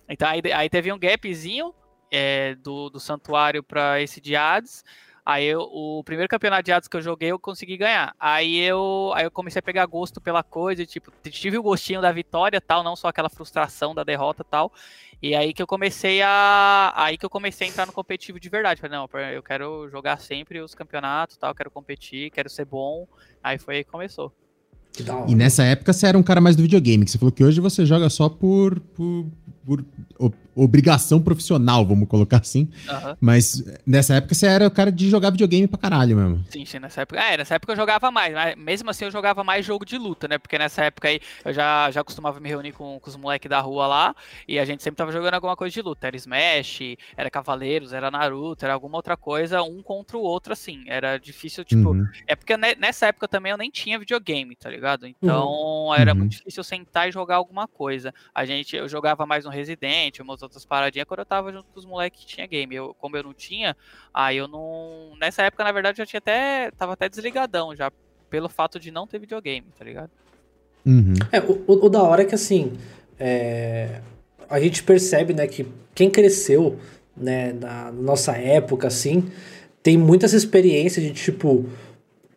Então 0.09 0.29
aí, 0.29 0.41
aí 0.53 0.69
teve 0.69 0.93
um 0.93 0.99
gapzinho 0.99 1.75
é, 2.11 2.55
do, 2.57 2.91
do 2.91 3.01
santuário 3.01 3.63
para 3.63 4.01
esse 4.01 4.21
Diades. 4.21 4.85
Aí 5.27 5.47
eu, 5.47 5.63
o 5.63 6.05
primeiro 6.05 6.29
campeonato 6.29 6.65
de 6.65 6.73
atos 6.73 6.87
que 6.87 6.97
eu 6.97 7.01
joguei, 7.01 7.33
eu 7.33 7.39
consegui 7.39 7.79
ganhar. 7.79 8.15
Aí 8.21 8.59
eu, 8.59 9.11
aí 9.15 9.25
eu 9.25 9.31
comecei 9.31 9.59
a 9.59 9.63
pegar 9.63 9.87
gosto 9.87 10.21
pela 10.21 10.43
coisa, 10.43 10.85
tipo, 10.85 11.11
tive 11.31 11.57
o 11.57 11.63
gostinho 11.63 12.03
da 12.03 12.13
vitória 12.13 12.61
tal, 12.61 12.83
não 12.85 12.95
só 12.95 13.09
aquela 13.09 13.31
frustração 13.31 13.95
da 13.95 14.05
derrota 14.05 14.45
tal. 14.45 14.71
E 15.25 15.35
aí 15.35 15.55
que 15.55 15.63
eu 15.63 15.67
comecei 15.67 16.21
a. 16.21 16.93
Aí 16.95 17.17
que 17.17 17.25
eu 17.25 17.31
comecei 17.31 17.67
a 17.67 17.71
entrar 17.71 17.87
no 17.87 17.95
competitivo 17.95 18.39
de 18.39 18.51
verdade. 18.51 18.79
Falei, 18.79 18.95
não, 18.95 19.09
eu 19.33 19.43
quero 19.43 19.89
jogar 19.89 20.21
sempre 20.21 20.61
os 20.61 20.75
campeonatos, 20.75 21.39
tal, 21.39 21.55
quero 21.55 21.71
competir, 21.71 22.31
quero 22.31 22.51
ser 22.51 22.67
bom. 22.67 23.09
Aí 23.43 23.57
foi 23.57 23.77
aí 23.77 23.85
que 23.85 23.91
começou. 23.91 24.31
E 25.27 25.35
nessa 25.35 25.65
época 25.65 25.95
você 25.95 26.09
era 26.09 26.19
um 26.19 26.23
cara 26.23 26.43
mais 26.43 26.57
do 26.57 26.63
videogame, 26.63 27.07
que 27.07 27.11
você 27.11 27.17
falou 27.17 27.33
que 27.33 27.43
hoje 27.43 27.59
você 27.59 27.87
joga 27.87 28.11
só 28.11 28.29
por, 28.29 28.79
por, 28.79 29.25
por 29.65 29.85
obrigação 30.55 31.21
profissional, 31.21 31.85
vamos 31.85 32.09
colocar 32.09 32.39
assim. 32.39 32.71
Uhum. 32.89 33.17
Mas 33.21 33.65
nessa 33.85 34.15
época 34.15 34.35
você 34.35 34.47
era 34.47 34.67
o 34.67 34.71
cara 34.71 34.93
de 34.93 35.09
jogar 35.09 35.31
videogame 35.31 35.67
pra 35.67 35.79
caralho 35.79 36.17
mesmo. 36.17 36.45
Sim, 36.49 36.65
sim, 36.65 36.79
nessa 36.79 37.03
época. 37.03 37.21
É, 37.21 37.37
nessa 37.37 37.57
época 37.57 37.73
eu 37.73 37.77
jogava 37.77 38.11
mais, 38.11 38.33
mas 38.33 38.57
mesmo 38.57 38.91
assim 38.91 39.05
eu 39.05 39.11
jogava 39.11 39.43
mais 39.43 39.67
jogo 39.67 39.85
de 39.85 39.99
luta, 39.99 40.29
né? 40.29 40.39
Porque 40.39 40.59
nessa 40.59 40.85
época 40.85 41.09
aí 41.09 41.21
eu 41.45 41.53
já, 41.53 41.91
já 41.91 42.05
costumava 42.05 42.39
me 42.39 42.49
reunir 42.49 42.73
com, 42.73 43.01
com 43.01 43.11
os 43.11 43.17
moleques 43.17 43.49
da 43.49 43.61
rua 43.61 43.87
lá 43.87 44.15
e 44.47 44.59
a 44.59 44.65
gente 44.65 44.83
sempre 44.83 44.97
tava 44.97 45.11
jogando 45.11 45.35
alguma 45.35 45.57
coisa 45.57 45.73
de 45.73 45.83
luta. 45.83 46.07
Era 46.07 46.17
Smash, 46.17 46.81
era 47.17 47.31
Cavaleiros, 47.31 47.93
era 47.93 48.11
Naruto, 48.11 48.65
era 48.65 48.75
alguma 48.75 48.97
outra 48.97 49.17
coisa, 49.17 49.63
um 49.63 49.83
contra 49.83 50.17
o 50.17 50.21
outro, 50.21 50.53
assim. 50.53 50.85
Era 50.87 51.19
difícil, 51.19 51.65
tipo. 51.65 51.91
Uhum. 51.91 52.07
É 52.27 52.37
porque 52.37 52.57
nessa 52.57 53.07
época 53.07 53.27
também 53.27 53.51
eu 53.51 53.59
nem 53.59 53.71
tinha 53.71 53.99
videogame, 53.99 54.55
tá 54.55 54.71
ligado? 54.71 55.07
Então 55.07 55.49
uhum. 55.49 55.95
era 55.95 56.15
muito 56.15 56.33
uhum. 56.33 56.39
difícil 56.39 56.63
sentar 56.63 57.09
e 57.09 57.13
jogar 57.13 57.37
alguma 57.37 57.67
coisa. 57.67 58.15
A 58.35 58.45
gente, 58.45 58.77
eu 58.77 58.89
jogava 58.89 59.27
mais 59.27 59.45
no 59.45 59.51
Resident, 59.55 60.21
umas 60.21 60.43
outras 60.43 60.65
paradinhas 60.65 61.07
quando 61.07 61.21
eu 61.21 61.27
tava 61.27 61.53
junto 61.53 61.67
com 61.73 61.79
os 61.79 61.87
moleques 61.87 62.21
que 62.21 62.27
tinha 62.27 62.47
game. 62.47 62.75
Eu, 62.75 62.95
como 62.99 63.17
eu 63.17 63.23
não 63.23 63.35
tinha, 63.35 63.77
aí 64.13 64.37
eu 64.37 64.49
não. 64.49 65.15
Nessa 65.19 65.43
época, 65.43 65.65
na 65.65 65.73
verdade, 65.73 66.01
eu 66.01 66.05
já 66.05 66.11
tinha 66.11 66.19
até. 66.19 66.71
tava 66.73 66.93
até 66.93 67.09
desligadão 67.09 67.75
já, 67.75 67.91
pelo 68.29 68.49
fato 68.49 68.79
de 68.79 68.91
não 68.91 69.07
ter 69.07 69.19
videogame, 69.19 69.67
tá 69.79 69.85
ligado? 69.85 70.11
Uhum. 70.85 71.15
É, 71.33 71.41
o, 71.41 71.65
o, 71.67 71.89
da 71.89 72.03
hora 72.03 72.23
é 72.23 72.25
que 72.25 72.35
assim. 72.35 72.73
É, 73.19 74.01
a 74.49 74.61
gente 74.61 74.83
percebe, 74.83 75.33
né, 75.33 75.47
que 75.47 75.67
quem 75.95 76.11
cresceu, 76.11 76.79
né, 77.17 77.53
na 77.53 77.91
nossa 77.93 78.33
época, 78.33 78.89
assim, 78.89 79.31
tem 79.83 79.97
muitas 79.97 80.33
experiências 80.33 81.05
de 81.05 81.13
tipo 81.13 81.67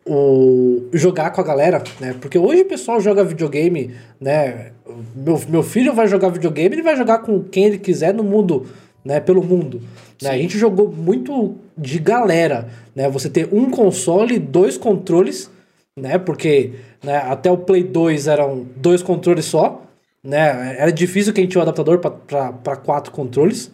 o 0.08 0.88
jogar 0.92 1.30
com 1.30 1.40
a 1.40 1.44
galera, 1.44 1.82
né? 2.00 2.14
Porque 2.20 2.38
hoje 2.38 2.62
o 2.62 2.66
pessoal 2.66 3.00
joga 3.00 3.22
videogame, 3.22 3.94
né? 4.20 4.72
Meu, 5.14 5.40
meu 5.48 5.62
filho 5.62 5.92
vai 5.92 6.08
jogar 6.08 6.30
videogame, 6.30 6.74
ele 6.74 6.82
vai 6.82 6.96
jogar 6.96 7.18
com 7.18 7.42
quem 7.42 7.64
ele 7.64 7.78
quiser 7.78 8.14
no 8.14 8.24
mundo, 8.24 8.66
né? 9.04 9.20
Pelo 9.20 9.44
mundo. 9.44 9.82
Né? 10.22 10.30
A 10.30 10.38
gente 10.38 10.58
jogou 10.58 10.90
muito 10.90 11.56
de 11.76 11.98
galera, 11.98 12.68
né? 12.94 13.08
Você 13.08 13.28
ter 13.28 13.48
um 13.52 13.70
console, 13.70 14.38
dois 14.38 14.76
controles, 14.78 15.50
né? 15.96 16.18
Porque 16.18 16.72
né, 17.02 17.16
até 17.16 17.50
o 17.50 17.58
Play 17.58 17.84
2 17.84 18.26
eram 18.26 18.66
dois 18.76 19.02
controles 19.02 19.44
só, 19.44 19.82
né? 20.24 20.76
Era 20.78 20.90
difícil 20.90 21.32
quem 21.32 21.46
tinha 21.46 21.60
um 21.60 21.62
adaptador 21.62 21.98
para 21.98 22.76
quatro 22.76 23.12
controles. 23.12 23.70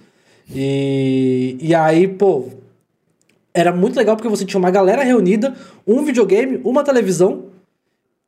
E, 0.53 1.57
e 1.61 1.75
aí, 1.75 2.07
pô, 2.07 2.49
era 3.55 3.73
muito 3.73 3.97
legal 3.97 4.17
porque 4.17 4.29
você 4.29 4.45
tinha 4.45 4.59
uma 4.59 4.71
galera 4.71 5.05
reunida, 5.05 5.55
um 5.87 6.05
videogame, 6.05 6.61
uma 6.65 6.83
televisão, 6.83 7.45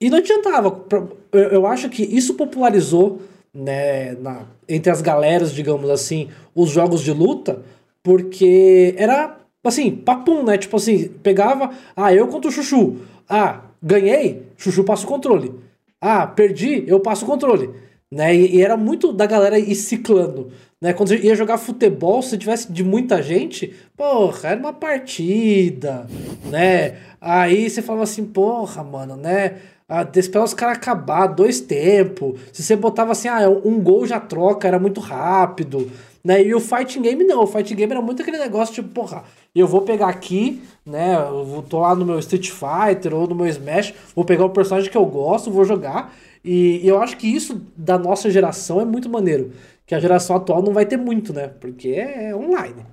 e 0.00 0.08
não 0.08 0.18
adiantava. 0.18 0.84
Eu 1.32 1.66
acho 1.66 1.88
que 1.88 2.02
isso 2.04 2.34
popularizou 2.34 3.20
né, 3.52 4.14
na, 4.14 4.46
entre 4.68 4.90
as 4.90 5.02
galeras, 5.02 5.52
digamos 5.52 5.90
assim, 5.90 6.28
os 6.54 6.70
jogos 6.70 7.02
de 7.02 7.12
luta, 7.12 7.62
porque 8.02 8.94
era 8.96 9.36
assim, 9.64 9.90
papum, 9.90 10.44
né? 10.44 10.56
Tipo 10.56 10.76
assim, 10.76 11.08
pegava, 11.22 11.70
ah, 11.96 12.14
eu 12.14 12.28
contra 12.28 12.48
o 12.48 12.52
Chuchu. 12.52 12.98
Ah, 13.28 13.62
ganhei, 13.82 14.44
Chuchu 14.56 14.84
passa 14.84 15.04
o 15.04 15.08
controle. 15.08 15.52
Ah, 16.00 16.26
perdi, 16.26 16.84
eu 16.86 17.00
passo 17.00 17.24
o 17.24 17.28
controle. 17.28 17.70
Né? 18.10 18.34
E, 18.36 18.56
e 18.56 18.62
era 18.62 18.76
muito 18.76 19.12
da 19.12 19.26
galera 19.26 19.58
ir 19.58 19.74
ciclando. 19.74 20.52
Né? 20.80 20.92
Quando 20.92 21.08
você 21.08 21.18
ia 21.18 21.34
jogar 21.34 21.56
futebol, 21.56 22.20
se 22.20 22.36
tivesse 22.36 22.70
de 22.70 22.84
muita 22.84 23.22
gente, 23.22 23.74
porra, 23.96 24.50
era 24.50 24.60
uma 24.60 24.74
partida, 24.74 26.06
né? 26.44 26.96
Aí 27.20 27.68
você 27.68 27.80
falava 27.80 28.04
assim, 28.04 28.24
porra, 28.26 28.84
mano, 28.84 29.16
né? 29.16 29.56
Ah, 29.88 30.06
os 30.44 30.52
caras 30.52 30.76
acabar, 30.76 31.28
dois 31.28 31.60
tempos. 31.60 32.38
Se 32.52 32.62
você 32.62 32.76
botava 32.76 33.12
assim, 33.12 33.28
ah, 33.28 33.48
um 33.48 33.80
gol 33.80 34.06
já 34.06 34.20
troca, 34.20 34.68
era 34.68 34.78
muito 34.78 35.00
rápido. 35.00 35.90
Né? 36.22 36.42
E 36.42 36.54
o 36.54 36.60
fighting 36.60 37.02
game 37.02 37.24
não, 37.24 37.44
o 37.44 37.46
fighting 37.46 37.76
game 37.76 37.92
era 37.92 38.02
muito 38.02 38.20
aquele 38.20 38.36
negócio 38.36 38.74
tipo, 38.74 38.88
porra, 38.88 39.22
eu 39.54 39.66
vou 39.66 39.82
pegar 39.82 40.08
aqui, 40.08 40.60
né? 40.84 41.14
Eu 41.14 41.64
tô 41.68 41.78
lá 41.78 41.94
no 41.94 42.04
meu 42.04 42.18
Street 42.18 42.50
Fighter 42.50 43.14
ou 43.14 43.28
no 43.28 43.34
meu 43.34 43.46
Smash, 43.46 43.94
vou 44.14 44.24
pegar 44.24 44.44
o 44.44 44.50
personagem 44.50 44.90
que 44.90 44.96
eu 44.96 45.06
gosto, 45.06 45.52
vou 45.52 45.64
jogar. 45.64 46.12
E, 46.44 46.80
e 46.84 46.88
eu 46.88 47.00
acho 47.00 47.16
que 47.16 47.28
isso 47.28 47.62
da 47.76 47.96
nossa 47.96 48.28
geração 48.28 48.80
é 48.80 48.84
muito 48.84 49.08
maneiro 49.08 49.52
que 49.86 49.94
a 49.94 50.00
geração 50.00 50.36
atual 50.36 50.62
não 50.62 50.72
vai 50.72 50.84
ter 50.84 50.96
muito, 50.96 51.32
né? 51.32 51.48
Porque 51.48 51.88
é 51.90 52.34
online. 52.34 52.84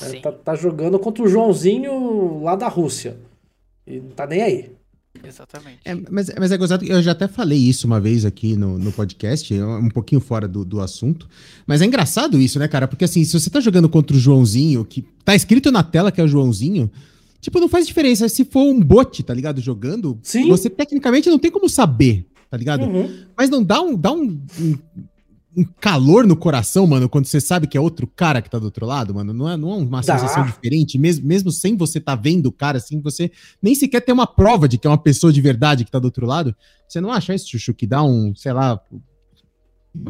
É, 0.00 0.20
tá, 0.20 0.32
tá, 0.32 0.54
jogando 0.54 0.98
contra 0.98 1.22
o 1.22 1.28
Joãozinho 1.28 2.42
lá 2.42 2.56
da 2.56 2.68
Rússia. 2.68 3.18
E 3.86 4.00
não 4.00 4.10
tá 4.10 4.26
nem 4.26 4.42
aí. 4.42 4.70
Exatamente. 5.24 5.78
É, 5.84 5.94
mas, 6.10 6.30
mas 6.38 6.52
é 6.52 6.56
gozado, 6.56 6.84
eu 6.84 7.02
já 7.02 7.12
até 7.12 7.26
falei 7.26 7.58
isso 7.58 7.86
uma 7.86 8.00
vez 8.00 8.24
aqui 8.24 8.56
no, 8.56 8.78
no 8.78 8.92
podcast, 8.92 9.54
é 9.54 9.64
um 9.64 9.88
pouquinho 9.88 10.20
fora 10.20 10.46
do, 10.46 10.64
do 10.64 10.80
assunto. 10.80 11.28
Mas 11.66 11.80
é 11.80 11.86
engraçado 11.86 12.38
isso, 12.38 12.58
né, 12.58 12.68
cara? 12.68 12.86
Porque 12.86 13.04
assim, 13.04 13.24
se 13.24 13.38
você 13.38 13.48
tá 13.48 13.60
jogando 13.60 13.88
contra 13.88 14.16
o 14.16 14.20
Joãozinho, 14.20 14.84
que 14.84 15.02
tá 15.24 15.34
escrito 15.34 15.70
na 15.70 15.82
tela 15.82 16.12
que 16.12 16.20
é 16.20 16.24
o 16.24 16.28
Joãozinho, 16.28 16.90
tipo, 17.40 17.58
não 17.60 17.68
faz 17.68 17.86
diferença. 17.86 18.28
Se 18.28 18.44
for 18.44 18.62
um 18.62 18.80
bot, 18.80 19.22
tá 19.22 19.32
ligado? 19.32 19.60
Jogando, 19.60 20.18
Sim. 20.22 20.48
você 20.48 20.68
tecnicamente 20.68 21.30
não 21.30 21.38
tem 21.38 21.50
como 21.50 21.68
saber, 21.68 22.26
tá 22.50 22.56
ligado? 22.56 22.84
Uhum. 22.84 23.10
Mas 23.36 23.48
não 23.48 23.62
dá 23.62 23.80
um, 23.80 23.96
dá 23.96 24.12
um, 24.12 24.38
um 24.60 24.78
um 25.56 25.64
calor 25.64 26.26
no 26.26 26.36
coração, 26.36 26.86
mano, 26.86 27.08
quando 27.08 27.24
você 27.24 27.40
sabe 27.40 27.66
que 27.66 27.78
é 27.78 27.80
outro 27.80 28.06
cara 28.06 28.42
que 28.42 28.50
tá 28.50 28.58
do 28.58 28.66
outro 28.66 28.84
lado, 28.84 29.14
mano. 29.14 29.32
Não 29.32 29.48
é, 29.48 29.56
não 29.56 29.70
é 29.70 29.76
uma 29.76 30.02
sensação 30.02 30.44
diferente, 30.44 30.98
mesmo, 30.98 31.26
mesmo 31.26 31.50
sem 31.50 31.74
você 31.74 31.98
tá 31.98 32.14
vendo 32.14 32.46
o 32.46 32.52
cara, 32.52 32.76
assim, 32.76 33.00
você 33.00 33.30
nem 33.62 33.74
sequer 33.74 34.02
tem 34.02 34.12
uma 34.12 34.26
prova 34.26 34.68
de 34.68 34.76
que 34.76 34.86
é 34.86 34.90
uma 34.90 34.98
pessoa 34.98 35.32
de 35.32 35.40
verdade 35.40 35.84
que 35.84 35.90
tá 35.90 35.98
do 35.98 36.04
outro 36.04 36.26
lado. 36.26 36.54
Você 36.86 37.00
não 37.00 37.10
acha 37.10 37.34
isso, 37.34 37.48
Chuchu, 37.48 37.72
que 37.72 37.86
dá 37.86 38.02
um, 38.02 38.34
sei 38.34 38.52
lá, 38.52 38.78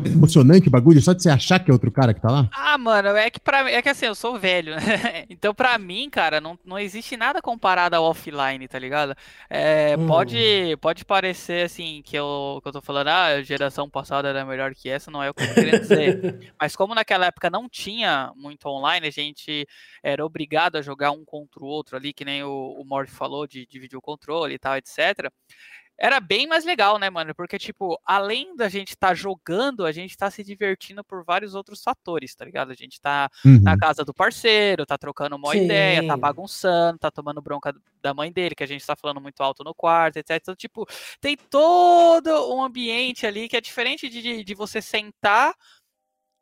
emocionante 0.05 0.69
o 0.69 0.71
bagulho, 0.71 1.01
só 1.01 1.13
de 1.13 1.23
você 1.23 1.31
achar 1.31 1.59
que 1.59 1.71
é 1.71 1.73
outro 1.73 1.91
cara 1.91 2.13
que 2.13 2.21
tá 2.21 2.31
lá? 2.31 2.49
Ah, 2.53 2.77
mano, 2.79 3.09
é 3.11 3.31
que 3.31 3.41
para 3.41 3.71
é 3.71 3.81
que 3.81 3.89
assim, 3.89 4.07
eu 4.07 4.15
sou 4.15 4.39
velho, 4.39 4.75
né? 4.77 4.81
Então, 5.29 5.55
pra 5.55 5.77
mim, 5.79 6.09
cara, 6.09 6.41
não, 6.41 6.59
não 6.65 6.79
existe 6.79 7.17
nada 7.17 7.43
comparado 7.43 7.95
ao 7.97 8.05
offline, 8.05 8.67
tá 8.69 8.79
ligado? 8.79 9.15
É, 9.51 9.97
hum. 9.99 10.07
pode, 10.07 10.77
pode 10.81 11.05
parecer 11.05 11.65
assim 11.65 12.03
que 12.05 12.17
eu, 12.17 12.61
que 12.63 12.69
eu 12.69 12.73
tô 12.73 12.81
falando, 12.81 13.09
ah, 13.09 13.27
a 13.27 13.43
geração 13.43 13.89
passada 13.89 14.29
era 14.29 14.45
melhor 14.45 14.75
que 14.75 14.89
essa, 14.89 15.11
não 15.11 15.23
é 15.23 15.31
o 15.31 15.35
que 15.35 15.43
eu 15.43 15.49
tô 15.49 15.55
querendo 15.55 15.81
dizer. 15.81 16.53
Mas 16.61 16.75
como 16.75 16.95
naquela 16.95 17.27
época 17.27 17.51
não 17.51 17.69
tinha 17.69 18.33
muito 18.37 18.67
online, 18.67 19.07
a 19.07 19.11
gente 19.11 19.67
era 20.03 20.25
obrigado 20.25 20.77
a 20.77 20.83
jogar 20.83 21.11
um 21.11 21.25
contra 21.25 21.63
o 21.63 21.67
outro 21.67 21.97
ali, 21.97 22.13
que 22.13 22.25
nem 22.25 22.43
o, 22.43 22.77
o 22.79 22.85
Morty 22.85 23.11
falou, 23.11 23.47
de 23.47 23.67
dividir 23.67 23.97
o 23.97 24.03
controle 24.03 24.55
e 24.55 24.59
tal, 24.59 24.77
etc 24.77 25.31
era 25.99 26.21
bem 26.21 26.47
mais 26.47 26.65
legal, 26.65 26.99
né, 26.99 27.09
mano? 27.09 27.35
Porque, 27.35 27.59
tipo, 27.59 27.99
além 28.05 28.55
da 28.55 28.69
gente 28.69 28.91
estar 28.91 29.09
tá 29.09 29.15
jogando, 29.15 29.87
a 29.87 29.93
gente 29.93 30.17
tá 30.17 30.31
se 30.31 30.45
divertindo 30.45 31.03
por 31.03 31.25
vários 31.25 31.55
outros 31.55 31.83
fatores, 31.83 32.35
tá 32.35 32.45
ligado? 32.45 32.71
A 32.71 32.75
gente 32.75 33.01
tá 33.01 33.31
uhum. 33.45 33.61
na 33.63 33.79
casa 33.79 34.05
do 34.05 34.13
parceiro, 34.13 34.85
tá 34.85 34.99
trocando 34.99 35.37
uma 35.37 35.53
Sim. 35.53 35.65
ideia, 35.65 36.07
tá 36.07 36.17
bagunçando, 36.17 36.99
tá 36.99 37.11
tomando 37.11 37.41
bronca 37.41 37.75
da 38.03 38.13
mãe 38.13 38.31
dele, 38.31 38.55
que 38.55 38.65
a 38.65 38.69
gente 38.69 38.87
tá 38.87 38.95
falando 38.95 39.21
muito 39.21 39.41
alto 39.43 39.65
no 39.65 39.75
quarto, 39.75 40.19
etc. 40.19 40.37
Então, 40.37 40.55
tipo, 40.55 40.87
tem 41.21 41.37
todo 41.37 42.55
um 42.55 42.63
ambiente 42.63 43.27
ali 43.27 43.49
que 43.49 43.57
é 43.57 43.61
diferente 43.61 44.09
de, 44.09 44.45
de 44.45 44.55
você 44.55 44.83
sentar 44.83 45.55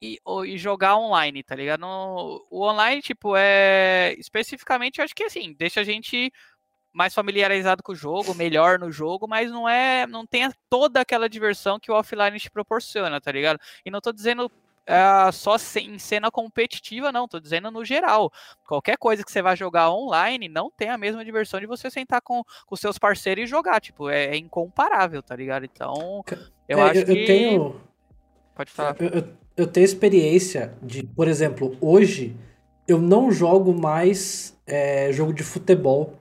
e, 0.03 0.19
e, 0.47 0.59
jogar 0.59 0.97
online, 0.97 1.43
tá 1.43 1.55
ligado? 1.55 1.81
No, 1.81 2.47
o 2.51 2.63
online, 2.63 3.01
tipo, 3.01 3.35
é 3.37 4.15
especificamente, 4.19 4.99
eu 4.99 5.05
acho 5.05 5.15
que 5.15 5.25
assim, 5.25 5.55
deixa 5.55 5.81
a 5.81 5.85
gente 5.85 6.31
mais 6.95 7.13
familiarizado 7.13 7.83
com 7.83 7.93
o 7.93 7.97
jogo, 7.97 8.35
melhor 8.35 8.79
no 8.79 8.91
jogo, 8.91 9.27
mas 9.27 9.51
não 9.51 9.69
é, 9.69 10.07
não 10.07 10.25
tem 10.25 10.49
toda 10.71 11.01
aquela 11.01 11.29
diversão 11.29 11.79
que 11.79 11.91
o 11.91 11.95
offline 11.95 12.39
te 12.39 12.51
proporciona, 12.51 13.21
tá 13.21 13.33
ligado? 13.33 13.59
E 13.85 13.91
não 13.91 14.01
tô 14.01 14.13
dizendo 14.13 14.47
uh, 14.47 15.33
só 15.33 15.57
em 15.81 15.99
cena 15.99 16.31
competitiva, 16.31 17.11
não, 17.11 17.27
tô 17.27 17.41
dizendo 17.41 17.71
no 17.71 17.85
geral. 17.85 18.33
Qualquer 18.67 18.97
coisa 18.97 19.25
que 19.25 19.33
você 19.33 19.43
vai 19.43 19.57
jogar 19.57 19.91
online 19.91 20.49
não 20.49 20.71
tem 20.71 20.89
a 20.89 20.97
mesma 20.97 21.25
diversão 21.25 21.59
de 21.59 21.67
você 21.67 21.91
sentar 21.91 22.23
com 22.23 22.43
os 22.71 22.79
seus 22.79 22.97
parceiros 22.97 23.45
e 23.45 23.47
jogar, 23.49 23.81
tipo, 23.81 24.09
é, 24.09 24.27
é 24.27 24.37
incomparável, 24.37 25.21
tá 25.21 25.35
ligado? 25.35 25.65
Então, 25.65 26.25
eu 26.69 26.79
é, 26.79 26.91
acho 26.91 27.01
eu, 27.01 27.07
que... 27.07 27.13
Eu 27.13 27.27
tenho... 27.27 27.81
Pode 28.55 28.71
falar. 28.71 28.97
Eu, 29.01 29.09
eu, 29.09 29.29
eu 29.57 29.67
tenho 29.67 29.85
experiência 29.85 30.73
de, 30.81 31.03
por 31.03 31.27
exemplo, 31.27 31.77
hoje 31.81 32.37
eu 32.87 33.01
não 33.01 33.33
jogo 33.33 33.75
mais 33.75 34.57
é, 34.67 35.13
jogo 35.13 35.33
de 35.33 35.43
futebol 35.43 36.21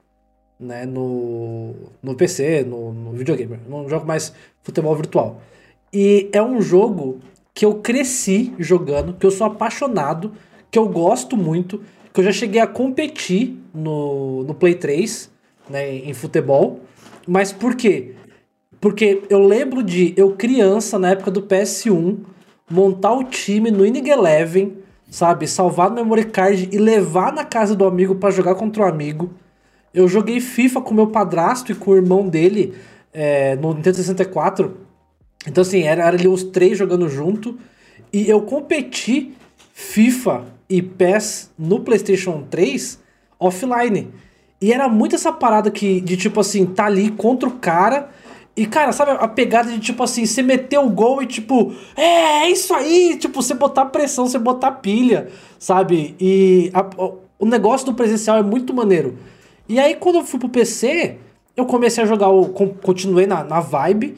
né, 0.63 0.85
no, 0.85 1.73
no 2.01 2.15
PC, 2.15 2.63
no, 2.63 2.93
no 2.93 3.11
videogame. 3.11 3.59
não 3.67 3.87
jogo 3.87 4.05
mais 4.05 4.33
futebol 4.63 4.95
virtual. 4.95 5.41
E 5.91 6.29
é 6.31 6.41
um 6.41 6.61
jogo 6.61 7.19
que 7.53 7.65
eu 7.65 7.75
cresci 7.75 8.53
jogando, 8.57 9.13
que 9.13 9.25
eu 9.25 9.31
sou 9.31 9.45
apaixonado, 9.45 10.31
que 10.71 10.79
eu 10.79 10.87
gosto 10.87 11.37
muito, 11.37 11.81
que 12.11 12.19
eu 12.19 12.23
já 12.23 12.31
cheguei 12.31 12.61
a 12.61 12.67
competir 12.67 13.59
no, 13.73 14.43
no 14.43 14.53
Play 14.55 14.75
3, 14.75 15.29
né, 15.69 15.95
em 15.95 16.13
futebol. 16.13 16.79
Mas 17.27 17.51
por 17.51 17.75
quê? 17.75 18.15
Porque 18.81 19.23
eu 19.29 19.39
lembro 19.39 19.83
de 19.83 20.13
eu 20.17 20.31
criança, 20.31 20.97
na 20.97 21.11
época 21.11 21.31
do 21.31 21.43
PS1, 21.43 22.17
montar 22.69 23.13
o 23.13 23.23
time 23.23 23.69
no 23.69 23.85
Inning 23.85 24.09
Eleven, 24.09 24.77
sabe? 25.09 25.47
Salvar 25.47 25.89
no 25.89 25.95
memory 25.95 26.25
card 26.25 26.69
e 26.71 26.77
levar 26.77 27.31
na 27.31 27.45
casa 27.45 27.75
do 27.75 27.85
amigo 27.85 28.15
para 28.15 28.31
jogar 28.31 28.55
contra 28.55 28.83
o 28.83 28.85
amigo. 28.87 29.31
Eu 29.93 30.07
joguei 30.07 30.39
FIFA 30.39 30.81
com 30.81 30.93
meu 30.93 31.07
padrasto 31.07 31.71
e 31.71 31.75
com 31.75 31.91
o 31.91 31.95
irmão 31.95 32.27
dele 32.27 32.73
é, 33.13 33.55
no 33.55 33.73
Nintendo 33.73 33.97
64. 33.97 34.77
Então, 35.47 35.61
assim, 35.61 35.83
era, 35.83 36.03
era 36.03 36.17
ali 36.17 36.27
os 36.27 36.43
três 36.43 36.77
jogando 36.77 37.07
junto. 37.07 37.57
E 38.11 38.27
eu 38.29 38.41
competi 38.41 39.33
FIFA 39.73 40.45
e 40.69 40.81
PES 40.81 41.51
no 41.57 41.81
PlayStation 41.81 42.43
3 42.49 42.99
offline. 43.39 44.09
E 44.61 44.71
era 44.71 44.87
muito 44.87 45.15
essa 45.15 45.31
parada 45.31 45.69
que, 45.69 45.99
de 46.01 46.15
tipo 46.15 46.39
assim, 46.39 46.65
tá 46.65 46.85
ali 46.85 47.11
contra 47.11 47.47
o 47.47 47.53
cara. 47.53 48.09
E, 48.55 48.65
cara, 48.65 48.91
sabe 48.91 49.11
a 49.11 49.27
pegada 49.27 49.71
de 49.71 49.79
tipo 49.79 50.01
assim, 50.03 50.25
você 50.25 50.41
meter 50.41 50.79
o 50.79 50.89
gol 50.89 51.21
e 51.21 51.25
tipo, 51.25 51.73
é, 51.95 52.43
é 52.43 52.49
isso 52.49 52.73
aí, 52.73 53.17
tipo, 53.17 53.41
você 53.41 53.53
botar 53.53 53.85
pressão, 53.85 54.27
você 54.27 54.37
botar 54.37 54.71
pilha, 54.73 55.27
sabe? 55.59 56.15
E 56.19 56.71
a, 56.73 56.85
o 57.39 57.45
negócio 57.45 57.87
do 57.87 57.93
presencial 57.93 58.37
é 58.37 58.43
muito 58.43 58.73
maneiro. 58.73 59.17
E 59.67 59.79
aí, 59.79 59.95
quando 59.95 60.15
eu 60.15 60.23
fui 60.23 60.39
pro 60.39 60.49
PC, 60.49 61.17
eu 61.55 61.65
comecei 61.65 62.03
a 62.03 62.07
jogar 62.07 62.29
o. 62.29 62.49
Continuei 62.49 63.25
na, 63.25 63.43
na 63.43 63.59
vibe, 63.59 64.17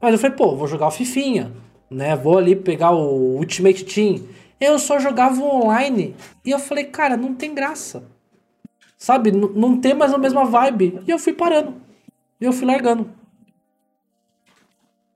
mas 0.00 0.12
eu 0.12 0.18
falei, 0.18 0.36
pô, 0.36 0.56
vou 0.56 0.66
jogar 0.66 0.88
o 0.88 0.90
Fifinha, 0.90 1.52
né? 1.90 2.16
Vou 2.16 2.38
ali 2.38 2.56
pegar 2.56 2.90
o 2.90 3.36
Ultimate 3.36 3.84
Team. 3.84 4.26
Eu 4.60 4.78
só 4.78 4.98
jogava 4.98 5.42
online. 5.42 6.14
E 6.44 6.50
eu 6.50 6.58
falei, 6.58 6.84
cara, 6.84 7.16
não 7.16 7.34
tem 7.34 7.54
graça. 7.54 8.04
Sabe? 8.96 9.30
N 9.30 9.50
não 9.54 9.80
tem 9.80 9.94
mais 9.94 10.12
a 10.12 10.18
mesma 10.18 10.44
vibe. 10.44 11.00
E 11.06 11.10
eu 11.10 11.18
fui 11.18 11.32
parando. 11.32 11.74
E 12.40 12.44
eu 12.44 12.52
fui 12.52 12.66
largando. 12.66 13.10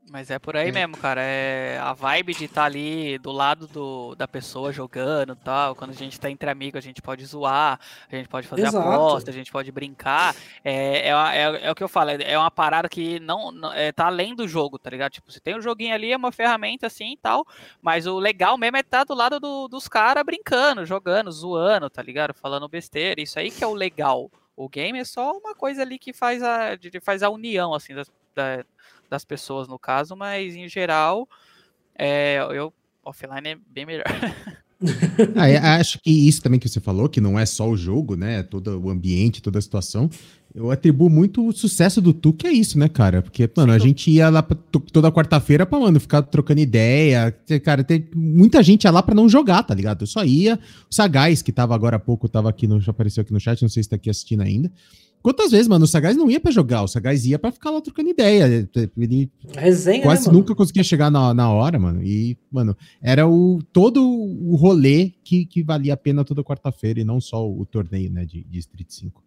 Mas 0.09 0.31
é 0.31 0.39
por 0.39 0.57
aí 0.57 0.69
é. 0.69 0.73
mesmo, 0.73 0.97
cara. 0.97 1.21
É 1.21 1.79
a 1.83 1.93
vibe 1.93 2.35
de 2.35 2.45
estar 2.45 2.63
tá 2.63 2.67
ali 2.67 3.19
do 3.19 3.33
lado 3.33 3.67
do, 3.67 4.15
da 4.15 4.29
pessoa 4.29 4.73
jogando 4.73 5.33
e 5.33 5.37
tal. 5.37 5.75
Quando 5.75 5.91
a 5.91 5.95
gente 5.95 6.19
tá 6.19 6.31
entre 6.31 6.49
amigos, 6.49 6.79
a 6.79 6.81
gente 6.81 7.03
pode 7.03 7.25
zoar, 7.27 7.79
a 8.11 8.17
gente 8.17 8.29
pode 8.29 8.47
fazer 8.47 8.67
Exato. 8.67 8.89
aposta, 8.89 9.31
a 9.31 9.35
gente 9.35 9.51
pode 9.51 9.73
brincar. 9.73 10.35
É, 10.65 11.09
é, 11.09 11.11
é, 11.11 11.67
é, 11.67 11.71
o 11.71 11.75
que 11.75 11.83
eu 11.83 11.89
falo, 11.89 12.11
é, 12.11 12.19
é 12.23 12.39
uma 12.39 12.51
parada 12.51 12.89
que 12.89 13.19
não, 13.19 13.51
não 13.51 13.73
é, 13.73 13.91
tá 13.91 14.07
além 14.07 14.35
do 14.35 14.47
jogo, 14.47 14.79
tá 14.79 14.91
ligado? 14.91 15.13
Tipo, 15.13 15.31
você 15.31 15.41
tem 15.41 15.57
um 15.57 15.61
joguinho 15.61 15.95
ali, 15.95 16.13
é 16.13 16.17
uma 16.17 16.31
ferramenta 16.31 16.87
assim 16.87 17.15
e 17.15 17.17
tal. 17.17 17.45
Mas 17.83 18.07
o 18.07 18.19
legal 18.19 18.57
mesmo 18.57 18.77
é 18.77 18.81
estar 18.81 18.99
tá 18.99 19.05
do 19.05 19.15
lado 19.15 19.41
do, 19.41 19.67
dos 19.67 19.89
caras 19.89 20.25
brincando, 20.25 20.87
jogando, 20.87 21.33
zoando, 21.33 21.91
tá 21.91 22.03
ligado? 22.03 22.33
Falando 22.33 22.69
besteira. 22.69 23.21
Isso 23.21 23.39
aí 23.39 23.51
que 23.51 23.65
é 23.65 23.67
o 23.67 23.75
legal. 23.75 24.31
O 24.57 24.69
game 24.69 24.99
é 24.99 25.05
só 25.05 25.37
uma 25.37 25.55
coisa 25.55 25.83
ali 25.83 25.99
que 25.99 26.13
faz 26.13 26.43
a, 26.43 26.79
faz 27.03 27.23
a 27.23 27.29
união, 27.29 27.75
assim, 27.75 27.95
das, 27.95 28.11
da, 28.35 28.65
das 29.11 29.25
pessoas 29.25 29.69
no 29.69 29.79
caso, 29.79 30.17
mas 30.17 30.55
em 30.55 30.69
geral, 30.69 31.29
é, 31.99 32.39
eu 32.53 32.73
offline 33.05 33.49
é 33.49 33.57
bem 33.69 33.87
melhor. 33.87 34.05
ah, 35.37 35.77
acho 35.77 35.99
que 36.01 36.11
isso 36.11 36.43
também 36.43 36.61
que 36.61 36.69
você 36.69 36.81
falou, 36.81 37.09
que 37.09 37.21
não 37.21 37.39
é 37.39 37.47
só 37.47 37.69
o 37.69 37.77
jogo, 37.77 38.17
né? 38.17 38.43
Todo 38.43 38.79
o 38.79 38.91
ambiente, 38.91 39.41
toda 39.41 39.59
a 39.59 39.63
situação. 39.63 40.11
Eu 40.55 40.71
atribuo 40.71 41.11
muito 41.11 41.47
o 41.47 41.53
sucesso 41.53 42.01
do 42.01 42.15
Tuque 42.15 42.47
a 42.47 42.53
isso, 42.53 42.79
né, 42.79 42.89
cara? 42.89 43.21
Porque, 43.21 43.49
mano, 43.55 43.73
Sim, 43.73 43.77
a 43.77 43.79
gente 43.79 44.11
ia 44.11 44.31
lá 44.31 44.43
pra, 44.43 44.57
toda 44.91 45.13
quarta-feira 45.13 45.67
pra, 45.67 45.79
mano, 45.79 46.01
ficar 46.01 46.23
trocando 46.23 46.61
ideia. 46.61 47.31
Cara, 47.63 47.85
tem 47.85 48.09
muita 48.15 48.63
gente 48.63 48.85
ia 48.85 48.91
lá 48.91 49.03
pra 49.03 49.15
não 49.15 49.29
jogar, 49.29 49.63
tá 49.63 49.75
ligado? 49.75 50.03
Eu 50.03 50.07
só 50.07 50.25
ia. 50.25 50.59
O 50.91 50.95
Sagaz, 50.95 51.43
que 51.43 51.53
tava 51.53 51.75
agora 51.75 51.97
há 51.97 52.01
pouco, 52.01 52.27
tava 52.27 52.49
aqui 52.49 52.67
no, 52.67 52.81
já 52.81 52.91
apareceu 52.91 53.21
aqui 53.21 53.35
no 53.35 53.41
chat, 53.41 53.61
não 53.61 53.69
sei 53.69 53.83
se 53.83 53.89
tá 53.89 53.97
aqui 53.97 54.09
assistindo 54.09 54.41
ainda. 54.41 54.73
Quantas 55.23 55.51
vezes, 55.51 55.67
mano, 55.67 55.85
o 55.85 55.89
Sagaz 55.89 56.17
não 56.17 56.31
ia 56.31 56.39
pra 56.39 56.53
jogar, 56.53 56.83
o 56.83 56.89
Sagaz 56.89 57.27
ia 57.27 57.39
pra 57.39 57.51
ficar 57.51 57.71
lá 57.71 57.81
trocando 57.81 58.09
ideia. 58.09 58.45
Ele 58.45 59.31
Resenha, 59.57 60.03
quase 60.03 60.29
né, 60.29 60.33
nunca 60.33 60.55
conseguia 60.55 60.85
chegar 60.85 61.11
na, 61.11 61.35
na 61.35 61.51
hora, 61.51 61.79
mano. 61.79 62.03
E, 62.03 62.39
mano, 62.51 62.77
era 63.03 63.27
o 63.27 63.61
todo 63.73 64.09
o 64.09 64.55
rolê 64.55 65.13
que, 65.25 65.45
que 65.45 65.63
valia 65.63 65.95
a 65.95 65.97
pena 65.97 66.25
toda 66.25 66.45
quarta-feira 66.45 67.01
e 67.01 67.05
não 67.05 67.21
só 67.21 67.45
o, 67.45 67.61
o 67.61 67.67
torneio, 67.67 68.11
né, 68.11 68.25
de, 68.25 68.45
de 68.45 68.59
Street 68.59 68.89
5. 68.89 69.27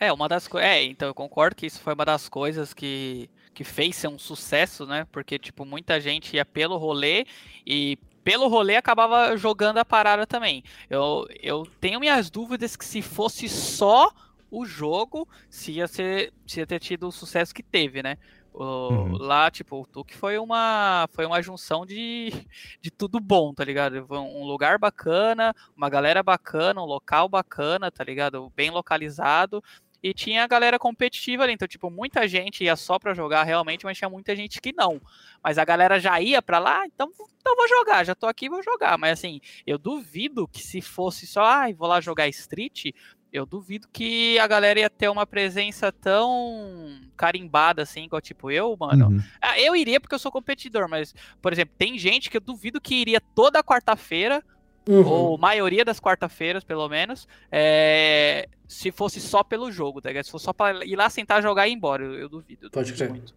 É, 0.00 0.10
uma 0.10 0.26
das 0.26 0.48
coisas. 0.48 0.68
É, 0.68 0.82
então 0.82 1.06
eu 1.06 1.14
concordo 1.14 1.54
que 1.54 1.66
isso 1.66 1.78
foi 1.78 1.92
uma 1.92 2.06
das 2.06 2.26
coisas 2.26 2.72
que, 2.72 3.28
que 3.52 3.62
fez 3.62 3.96
ser 3.96 4.08
um 4.08 4.18
sucesso, 4.18 4.86
né? 4.86 5.06
Porque, 5.12 5.38
tipo, 5.38 5.66
muita 5.66 6.00
gente 6.00 6.34
ia 6.34 6.44
pelo 6.44 6.78
rolê 6.78 7.26
e 7.66 7.98
pelo 8.24 8.48
rolê 8.48 8.76
acabava 8.76 9.36
jogando 9.36 9.76
a 9.76 9.84
parada 9.84 10.26
também. 10.26 10.64
Eu, 10.88 11.26
eu 11.42 11.66
tenho 11.80 12.00
minhas 12.00 12.30
dúvidas 12.30 12.76
que 12.76 12.84
se 12.84 13.02
fosse 13.02 13.46
só 13.48 14.10
o 14.50 14.64
jogo 14.64 15.28
se 15.48 15.72
ia, 15.72 15.86
ser, 15.86 16.32
se 16.46 16.60
ia 16.60 16.66
ter 16.66 16.80
tido 16.80 17.08
o 17.08 17.12
sucesso 17.12 17.54
que 17.54 17.62
teve, 17.62 18.02
né? 18.02 18.18
O, 18.52 18.64
uhum. 18.64 19.12
Lá, 19.16 19.50
tipo, 19.50 19.80
o 19.80 19.86
Tuque 19.86 20.16
foi 20.16 20.36
uma, 20.36 21.08
foi 21.12 21.24
uma 21.24 21.40
junção 21.40 21.86
de, 21.86 22.30
de 22.80 22.90
tudo 22.90 23.20
bom, 23.20 23.54
tá 23.54 23.64
ligado? 23.64 24.06
Um 24.10 24.44
lugar 24.44 24.78
bacana, 24.78 25.54
uma 25.76 25.88
galera 25.88 26.22
bacana, 26.22 26.82
um 26.82 26.86
local 26.86 27.28
bacana, 27.28 27.90
tá 27.90 28.02
ligado? 28.02 28.52
Bem 28.56 28.70
localizado. 28.70 29.62
E 30.02 30.14
tinha 30.14 30.44
a 30.44 30.46
galera 30.46 30.78
competitiva 30.78 31.42
ali, 31.42 31.52
então, 31.52 31.68
tipo, 31.68 31.90
muita 31.90 32.26
gente 32.26 32.64
ia 32.64 32.74
só 32.74 32.98
pra 32.98 33.12
jogar 33.12 33.42
realmente, 33.42 33.84
mas 33.84 33.98
tinha 33.98 34.08
muita 34.08 34.34
gente 34.34 34.58
que 34.58 34.72
não. 34.72 34.98
Mas 35.44 35.58
a 35.58 35.64
galera 35.64 36.00
já 36.00 36.18
ia 36.20 36.40
pra 36.40 36.58
lá, 36.58 36.86
então, 36.86 37.10
então 37.38 37.54
vou 37.54 37.68
jogar, 37.68 38.04
já 38.04 38.14
tô 38.14 38.26
aqui, 38.26 38.48
vou 38.48 38.62
jogar. 38.62 38.96
Mas 38.96 39.18
assim, 39.18 39.40
eu 39.66 39.76
duvido 39.76 40.48
que 40.48 40.62
se 40.62 40.80
fosse 40.80 41.26
só, 41.26 41.44
ah, 41.44 41.66
vou 41.76 41.86
lá 41.86 42.00
jogar 42.00 42.28
Street, 42.28 42.92
eu 43.32 43.46
duvido 43.46 43.88
que 43.92 44.38
a 44.38 44.46
galera 44.46 44.80
ia 44.80 44.90
ter 44.90 45.08
uma 45.08 45.26
presença 45.26 45.92
tão 45.92 47.00
carimbada 47.16 47.82
assim, 47.82 48.04
igual 48.04 48.20
tipo 48.20 48.50
eu, 48.50 48.76
mano. 48.78 49.08
Uhum. 49.08 49.22
Ah, 49.40 49.60
eu 49.60 49.76
iria 49.76 50.00
porque 50.00 50.14
eu 50.14 50.18
sou 50.18 50.32
competidor, 50.32 50.88
mas, 50.88 51.14
por 51.40 51.52
exemplo, 51.52 51.74
tem 51.78 51.98
gente 51.98 52.30
que 52.30 52.36
eu 52.36 52.40
duvido 52.40 52.80
que 52.80 52.94
iria 52.94 53.20
toda 53.20 53.62
quarta-feira, 53.62 54.42
uhum. 54.88 55.06
ou 55.06 55.38
maioria 55.38 55.84
das 55.84 56.00
quarta-feiras, 56.00 56.64
pelo 56.64 56.88
menos, 56.88 57.28
é, 57.50 58.48
se 58.66 58.90
fosse 58.90 59.20
só 59.20 59.44
pelo 59.44 59.70
jogo, 59.70 60.00
tá 60.00 60.08
ligado? 60.08 60.24
Se 60.24 60.30
fosse 60.30 60.44
só 60.44 60.52
pra 60.52 60.84
ir 60.84 60.96
lá 60.96 61.08
sentar, 61.08 61.42
jogar 61.42 61.68
e 61.68 61.72
ir 61.72 61.74
embora, 61.74 62.04
eu, 62.04 62.14
eu 62.14 62.28
duvido. 62.28 62.66
Eu 62.66 62.70
Pode 62.70 62.92
crer. 62.92 63.10
Muito. 63.10 63.34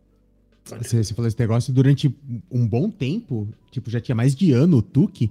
Você, 0.65 1.03
você 1.03 1.13
falou 1.13 1.27
esse 1.27 1.39
negócio 1.39 1.73
durante 1.73 2.15
um 2.49 2.65
bom 2.65 2.89
tempo, 2.89 3.47
tipo, 3.69 3.89
já 3.89 3.99
tinha 3.99 4.15
mais 4.15 4.33
de 4.33 4.53
ano 4.53 4.77
o 4.77 4.81
Tuque 4.81 5.29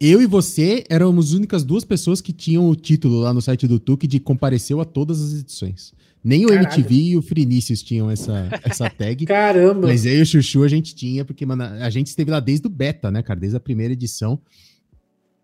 eu 0.00 0.22
e 0.22 0.26
você 0.26 0.84
éramos 0.88 1.28
as 1.28 1.32
únicas 1.32 1.64
duas 1.64 1.84
pessoas 1.84 2.20
que 2.20 2.32
tinham 2.32 2.68
o 2.68 2.76
título 2.76 3.20
lá 3.20 3.32
no 3.32 3.42
site 3.42 3.66
do 3.66 3.80
Tuque 3.80 4.06
de 4.06 4.20
compareceu 4.20 4.80
a 4.80 4.84
todas 4.84 5.20
as 5.22 5.40
edições. 5.40 5.92
Nem 6.22 6.44
o 6.44 6.48
Caralho. 6.48 6.66
MTV 6.66 6.94
e 6.94 7.16
o 7.16 7.22
Frinícius 7.22 7.82
tinham 7.82 8.10
essa, 8.10 8.48
essa 8.64 8.90
tag. 8.90 9.24
Caramba! 9.26 9.86
Mas 9.86 10.04
eu 10.04 10.18
e 10.18 10.22
o 10.22 10.26
Chuchu 10.26 10.62
a 10.62 10.68
gente 10.68 10.94
tinha, 10.94 11.24
porque, 11.24 11.46
mano, 11.46 11.62
a 11.62 11.90
gente 11.90 12.08
esteve 12.08 12.30
lá 12.30 12.40
desde 12.40 12.66
o 12.66 12.70
beta, 12.70 13.10
né, 13.10 13.22
cara? 13.22 13.38
Desde 13.38 13.56
a 13.56 13.60
primeira 13.60 13.92
edição. 13.92 14.40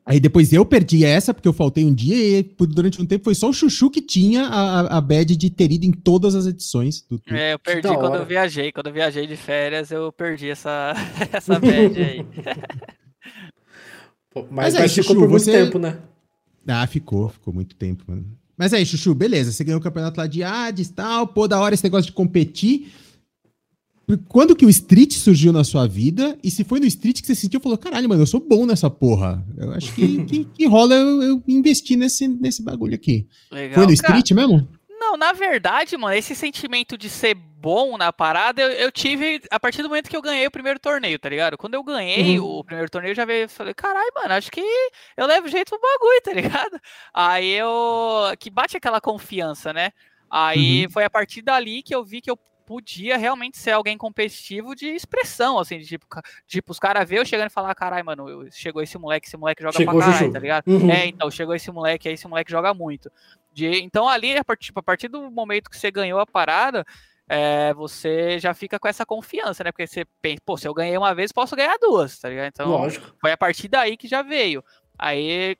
Aí 0.07 0.21
depois 0.21 0.53
eu 0.53 0.67
perdi 0.67 1.03
essa, 1.03 1.33
porque 1.33 1.49
eu 1.49 1.53
faltei 1.53 1.83
um 1.83 1.95
dia, 1.95 2.41
e 2.41 2.43
durante 2.67 3.01
um 3.01 3.07
tempo 3.07 3.25
foi 3.25 3.35
só 3.35 3.49
o 3.49 3.55
Chuchu 3.55 3.89
que 3.89 4.03
tinha 4.03 4.43
a, 4.43 4.99
a 4.99 5.01
badge 5.01 5.35
de 5.35 5.49
ter 5.49 5.73
ido 5.73 5.87
em 5.87 5.93
todas 5.93 6.35
as 6.35 6.47
edições 6.47 7.01
do 7.09 7.19
Tuque. 7.19 7.35
É, 7.35 7.55
eu 7.55 7.59
perdi 7.59 7.89
quando 7.89 8.17
eu 8.17 8.27
viajei. 8.27 8.71
Quando 8.71 8.89
eu 8.89 8.93
viajei 8.93 9.27
de 9.27 9.37
férias, 9.37 9.91
eu 9.91 10.13
perdi 10.13 10.51
essa, 10.51 10.93
essa 11.33 11.57
badge 11.59 12.03
aí. 12.03 12.27
Mas, 14.35 14.75
mas 14.75 14.77
aí, 14.77 14.89
ficou 14.89 15.05
Chuchu, 15.05 15.15
por 15.15 15.29
muito 15.29 15.43
você... 15.45 15.53
tempo, 15.53 15.79
né? 15.79 15.99
Ah, 16.67 16.87
ficou, 16.87 17.29
ficou 17.29 17.53
muito 17.53 17.77
tempo, 17.77 18.05
mano. 18.09 18.27
Mas 18.57 18.73
aí, 18.73 18.87
Chuchu, 18.87 19.15
beleza, 19.15 19.53
você 19.53 19.65
ganhou 19.65 19.81
o 19.81 19.83
campeonato 19.83 20.19
lá 20.19 20.27
de 20.27 20.43
Hades 20.43 20.89
e 20.89 20.93
tal, 20.93 21.27
pô, 21.27 21.49
da 21.49 21.61
hora 21.61 21.75
esse 21.75 21.85
negócio 21.85 22.07
de 22.07 22.13
competir. 22.13 22.93
Quando 24.29 24.55
que 24.55 24.67
o 24.67 24.71
Street 24.71 25.13
surgiu 25.15 25.53
na 25.53 25.65
sua 25.65 25.89
vida? 25.89 26.39
E 26.43 26.51
se 26.51 26.63
foi 26.63 26.79
no 26.79 26.87
Street 26.87 27.21
que 27.21 27.27
você 27.27 27.35
sentiu, 27.35 27.59
falou, 27.59 27.79
caralho, 27.79 28.09
mano, 28.09 28.23
eu 28.23 28.27
sou 28.27 28.39
bom 28.39 28.67
nessa 28.67 28.91
porra. 28.91 29.45
Eu 29.57 29.73
acho 29.73 29.95
que, 29.95 30.25
que, 30.25 30.45
que 30.45 30.67
rola 30.67 30.95
eu, 30.95 31.23
eu, 31.23 31.43
investir 31.49 31.97
nesse, 31.97 32.29
nesse 32.29 32.63
bagulho 32.63 32.95
aqui. 32.95 33.27
Legal, 33.51 33.75
foi 33.75 33.87
no 33.87 33.93
Street 33.93 34.29
cara. 34.29 34.41
mesmo? 34.41 34.69
Não, 35.01 35.17
na 35.17 35.33
verdade, 35.33 35.97
mano, 35.97 36.15
esse 36.15 36.35
sentimento 36.35 36.99
de 36.99 37.09
ser 37.09 37.37
bom 37.65 37.97
na 37.97 38.13
parada, 38.13 38.61
eu, 38.61 38.71
eu, 38.73 38.93
tive 38.93 39.41
a 39.51 39.59
partir 39.59 39.83
do 39.83 39.89
momento 39.89 40.11
que 40.11 40.17
eu 40.17 40.21
ganhei 40.21 40.47
o 40.47 40.51
primeiro 40.51 40.79
torneio, 40.79 41.19
tá 41.19 41.31
ligado? 41.31 41.57
Quando 41.57 41.73
eu 41.73 41.83
ganhei 41.83 42.39
uhum. 42.39 42.59
o 42.59 42.65
primeiro 42.65 42.91
torneio, 42.91 43.13
eu 43.13 43.17
já 43.17 43.25
veio, 43.25 43.49
falei, 43.49 43.73
caralho, 43.73 44.13
mano, 44.15 44.35
acho 44.35 44.51
que 44.51 44.61
eu 45.17 45.27
levo 45.27 45.49
jeito 45.49 45.71
pro 45.71 45.81
bagulho, 45.81 46.21
tá 46.23 46.33
ligado? 46.35 46.79
Aí 47.15 47.51
eu. 47.53 48.37
Que 48.39 48.51
bate 48.51 48.77
aquela 48.77 49.01
confiança, 49.01 49.73
né? 49.73 49.93
Aí 50.31 50.85
uhum. 50.85 50.91
foi 50.91 51.05
a 51.05 51.11
partir 51.11 51.41
dali 51.41 51.83
que 51.83 51.95
eu 51.95 52.05
vi 52.05 52.21
que 52.21 52.31
eu 52.31 52.39
podia 52.67 53.17
realmente 53.17 53.57
ser 53.57 53.71
alguém 53.71 53.97
competitivo 53.97 54.75
de 54.75 54.89
expressão, 54.89 55.59
assim, 55.59 55.79
de 55.79 55.87
tipo, 55.87 56.07
tipo 56.47 56.71
os 56.71 56.79
caras 56.79 57.09
vê 57.09 57.19
eu 57.19 57.25
chegando 57.25 57.49
e 57.49 57.53
falar, 57.53 57.75
caralho, 57.75 58.05
mano, 58.05 58.47
chegou 58.51 58.83
esse 58.83 58.99
moleque, 58.99 59.27
esse 59.27 59.37
moleque 59.39 59.63
joga 59.63 59.77
chegou 59.77 59.95
pra 59.95 60.07
caralho, 60.07 60.33
tá 60.33 60.39
ligado? 60.39 60.69
Uhum. 60.69 60.91
É, 60.91 61.07
então, 61.07 61.31
chegou 61.31 61.55
esse 61.55 61.71
moleque, 61.71 62.09
aí 62.09 62.15
esse 62.15 62.29
moleque 62.29 62.51
joga 62.51 62.75
muito. 62.75 63.11
De, 63.53 63.81
então 63.83 64.07
ali, 64.07 64.37
a 64.37 64.45
partir, 64.45 64.73
a 64.75 64.83
partir 64.83 65.09
do 65.09 65.31
momento 65.31 65.71
que 65.71 65.79
você 65.79 65.91
ganhou 65.91 66.19
a 66.19 66.27
parada, 66.27 66.85
é, 67.29 67.73
você 67.75 68.39
já 68.39 68.53
fica 68.53 68.79
com 68.79 68.89
essa 68.89 69.07
confiança, 69.07 69.65
né? 69.65 69.73
Porque 69.73 69.87
você 69.87 70.05
pensa, 70.21 70.41
pô, 70.45 70.57
se 70.57 70.69
eu 70.69 70.75
ganhei 70.75 70.97
uma 70.97 71.15
vez, 71.15 71.33
posso 71.33 71.57
ganhar 71.57 71.77
duas, 71.79 72.19
tá 72.19 72.29
ligado? 72.29 72.49
Então, 72.49 72.69
Lógico. 72.69 73.15
foi 73.21 73.33
a 73.33 73.37
partir 73.37 73.69
daí 73.69 73.97
que 73.97 74.07
já 74.07 74.23
veio. 74.23 74.63
Aí, 74.99 75.57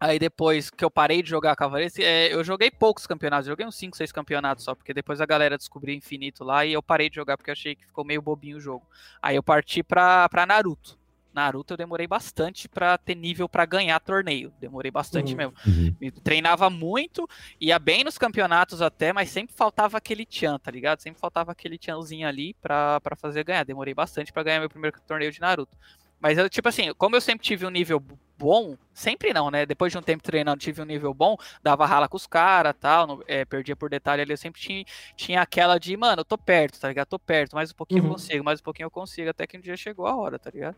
aí 0.00 0.18
depois 0.18 0.70
que 0.70 0.84
eu 0.84 0.90
parei 0.90 1.22
de 1.22 1.30
jogar 1.30 1.56
Cavaleiros, 1.56 1.98
é, 1.98 2.32
eu 2.32 2.44
joguei 2.44 2.70
poucos 2.70 3.06
campeonatos, 3.06 3.48
joguei 3.48 3.66
uns 3.66 3.76
5, 3.76 3.96
6 3.96 4.12
campeonatos 4.12 4.64
só, 4.64 4.74
porque 4.74 4.94
depois 4.94 5.20
a 5.20 5.26
galera 5.26 5.58
descobriu 5.58 5.94
Infinito 5.94 6.44
lá 6.44 6.64
e 6.64 6.72
eu 6.72 6.82
parei 6.82 7.10
de 7.10 7.16
jogar 7.16 7.36
porque 7.36 7.50
achei 7.50 7.74
que 7.74 7.84
ficou 7.84 8.04
meio 8.04 8.22
bobinho 8.22 8.58
o 8.58 8.60
jogo. 8.60 8.86
Aí 9.20 9.36
eu 9.36 9.42
parti 9.42 9.82
pra, 9.82 10.28
pra 10.28 10.46
Naruto. 10.46 11.01
Naruto 11.32 11.74
eu 11.74 11.78
demorei 11.78 12.06
bastante 12.06 12.68
para 12.68 12.96
ter 12.98 13.14
nível 13.14 13.48
para 13.48 13.64
ganhar 13.64 13.98
torneio. 14.00 14.52
Demorei 14.60 14.90
bastante 14.90 15.32
uhum. 15.32 15.36
mesmo. 15.36 15.54
Uhum. 15.66 16.10
Treinava 16.22 16.68
muito, 16.68 17.28
ia 17.60 17.78
bem 17.78 18.04
nos 18.04 18.18
campeonatos 18.18 18.82
até, 18.82 19.12
mas 19.12 19.30
sempre 19.30 19.54
faltava 19.54 19.96
aquele 19.96 20.24
tchan, 20.24 20.58
tá 20.58 20.70
ligado? 20.70 21.00
Sempre 21.00 21.20
faltava 21.20 21.52
aquele 21.52 21.78
tchanzinho 21.78 22.26
ali 22.26 22.54
pra, 22.54 23.00
pra 23.00 23.16
fazer 23.16 23.44
ganhar. 23.44 23.64
Demorei 23.64 23.94
bastante 23.94 24.32
para 24.32 24.42
ganhar 24.42 24.60
meu 24.60 24.70
primeiro 24.70 24.96
torneio 25.06 25.32
de 25.32 25.40
Naruto. 25.40 25.76
Mas 26.22 26.38
eu, 26.38 26.48
tipo 26.48 26.68
assim, 26.68 26.94
como 26.96 27.16
eu 27.16 27.20
sempre 27.20 27.44
tive 27.44 27.66
um 27.66 27.70
nível 27.70 28.00
bom, 28.38 28.76
sempre 28.94 29.32
não, 29.32 29.50
né? 29.50 29.66
Depois 29.66 29.90
de 29.90 29.98
um 29.98 30.02
tempo 30.02 30.22
treinando, 30.22 30.60
tive 30.60 30.80
um 30.80 30.84
nível 30.84 31.12
bom, 31.12 31.36
dava 31.60 31.84
rala 31.84 32.08
com 32.08 32.16
os 32.16 32.28
caras 32.28 32.74
tal, 32.78 33.22
é, 33.26 33.44
perdia 33.44 33.74
por 33.74 33.90
detalhe 33.90 34.22
ali, 34.22 34.32
eu 34.32 34.36
sempre 34.36 34.60
tinha, 34.60 34.84
tinha 35.16 35.42
aquela 35.42 35.78
de, 35.78 35.96
mano, 35.96 36.20
eu 36.20 36.24
tô 36.24 36.38
perto, 36.38 36.78
tá 36.78 36.88
ligado? 36.88 37.08
Tô 37.08 37.18
perto, 37.18 37.56
mais 37.56 37.72
um 37.72 37.74
pouquinho 37.74 38.02
uhum. 38.02 38.08
eu 38.08 38.12
consigo, 38.12 38.44
mais 38.44 38.60
um 38.60 38.62
pouquinho 38.62 38.86
eu 38.86 38.90
consigo, 38.90 39.30
até 39.30 39.48
que 39.48 39.58
um 39.58 39.60
dia 39.60 39.76
chegou 39.76 40.06
a 40.06 40.16
hora, 40.16 40.38
tá 40.38 40.48
ligado? 40.48 40.76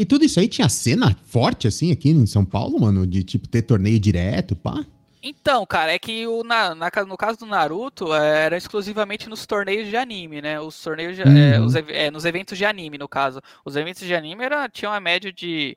E 0.00 0.06
tudo 0.06 0.24
isso 0.24 0.40
aí 0.40 0.48
tinha 0.48 0.66
cena 0.66 1.14
forte, 1.26 1.68
assim, 1.68 1.92
aqui 1.92 2.08
em 2.08 2.24
São 2.24 2.42
Paulo, 2.42 2.80
mano? 2.80 3.06
De, 3.06 3.22
tipo, 3.22 3.46
ter 3.46 3.60
torneio 3.60 4.00
direto, 4.00 4.56
pá? 4.56 4.82
Então, 5.22 5.66
cara, 5.66 5.92
é 5.92 5.98
que 5.98 6.26
o, 6.26 6.42
na, 6.42 6.74
na, 6.74 6.90
no 7.06 7.18
caso 7.18 7.40
do 7.40 7.44
Naruto, 7.44 8.14
é, 8.14 8.46
era 8.46 8.56
exclusivamente 8.56 9.28
nos 9.28 9.44
torneios 9.44 9.90
de 9.90 9.98
anime, 9.98 10.40
né? 10.40 10.58
Os 10.58 10.80
torneios 10.80 11.16
de, 11.16 11.20
é, 11.20 11.26
uhum. 11.26 11.36
é, 11.36 11.60
os, 11.60 11.74
é, 11.74 12.10
nos 12.10 12.24
eventos 12.24 12.56
de 12.56 12.64
anime, 12.64 12.96
no 12.96 13.06
caso. 13.06 13.42
Os 13.62 13.76
eventos 13.76 14.00
de 14.06 14.14
anime 14.14 14.42
era, 14.42 14.70
tinham 14.70 14.90
uma 14.90 15.00
média 15.00 15.30
de, 15.30 15.76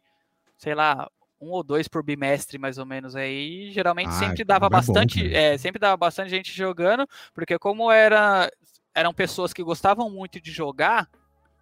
sei 0.58 0.74
lá, 0.74 1.06
um 1.42 1.50
ou 1.50 1.62
dois 1.62 1.90
por 1.90 2.02
bimestre, 2.02 2.58
mais 2.58 2.78
ou 2.78 2.86
menos. 2.86 3.18
Aí 3.18 3.74
geralmente 3.74 4.08
ah, 4.08 4.20
sempre 4.20 4.46
dava 4.46 4.70
bastante. 4.70 5.22
Bom, 5.22 5.36
é, 5.36 5.58
sempre 5.58 5.82
dava 5.82 5.98
bastante 5.98 6.30
gente 6.30 6.50
jogando, 6.50 7.06
porque 7.34 7.60
como 7.60 7.92
era, 7.92 8.50
eram 8.96 9.14
pessoas 9.14 9.52
que 9.52 9.62
gostavam 9.62 10.10
muito 10.10 10.40
de 10.40 10.50
jogar, 10.50 11.10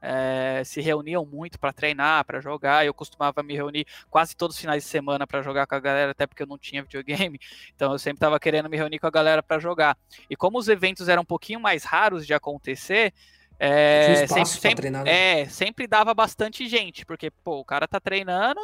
é, 0.01 0.63
se 0.65 0.81
reuniam 0.81 1.25
muito 1.25 1.59
para 1.59 1.71
treinar, 1.71 2.25
para 2.25 2.41
jogar. 2.41 2.85
Eu 2.85 2.93
costumava 2.93 3.43
me 3.43 3.53
reunir 3.53 3.85
quase 4.09 4.35
todos 4.35 4.55
os 4.55 4.61
finais 4.61 4.83
de 4.83 4.89
semana 4.89 5.27
para 5.27 5.41
jogar 5.41 5.67
com 5.67 5.75
a 5.75 5.79
galera, 5.79 6.11
até 6.11 6.25
porque 6.25 6.43
eu 6.43 6.47
não 6.47 6.57
tinha 6.57 6.81
videogame. 6.81 7.39
Então 7.75 7.91
eu 7.93 7.99
sempre 7.99 8.17
estava 8.17 8.39
querendo 8.39 8.69
me 8.69 8.77
reunir 8.77 8.99
com 8.99 9.07
a 9.07 9.11
galera 9.11 9.41
para 9.41 9.59
jogar. 9.59 9.97
E 10.29 10.35
como 10.35 10.57
os 10.57 10.67
eventos 10.67 11.09
eram 11.09 11.21
um 11.21 11.25
pouquinho 11.25 11.59
mais 11.59 11.83
raros 11.83 12.25
de 12.25 12.33
acontecer, 12.33 13.13
é, 13.59 14.25
sempre, 14.27 14.45
sempre, 14.45 14.89
né? 14.89 15.03
é, 15.05 15.45
sempre 15.45 15.87
dava 15.87 16.13
bastante 16.13 16.67
gente, 16.67 17.05
porque 17.05 17.29
pô, 17.29 17.59
o 17.59 17.65
cara 17.65 17.87
tá 17.87 17.99
treinando, 17.99 18.59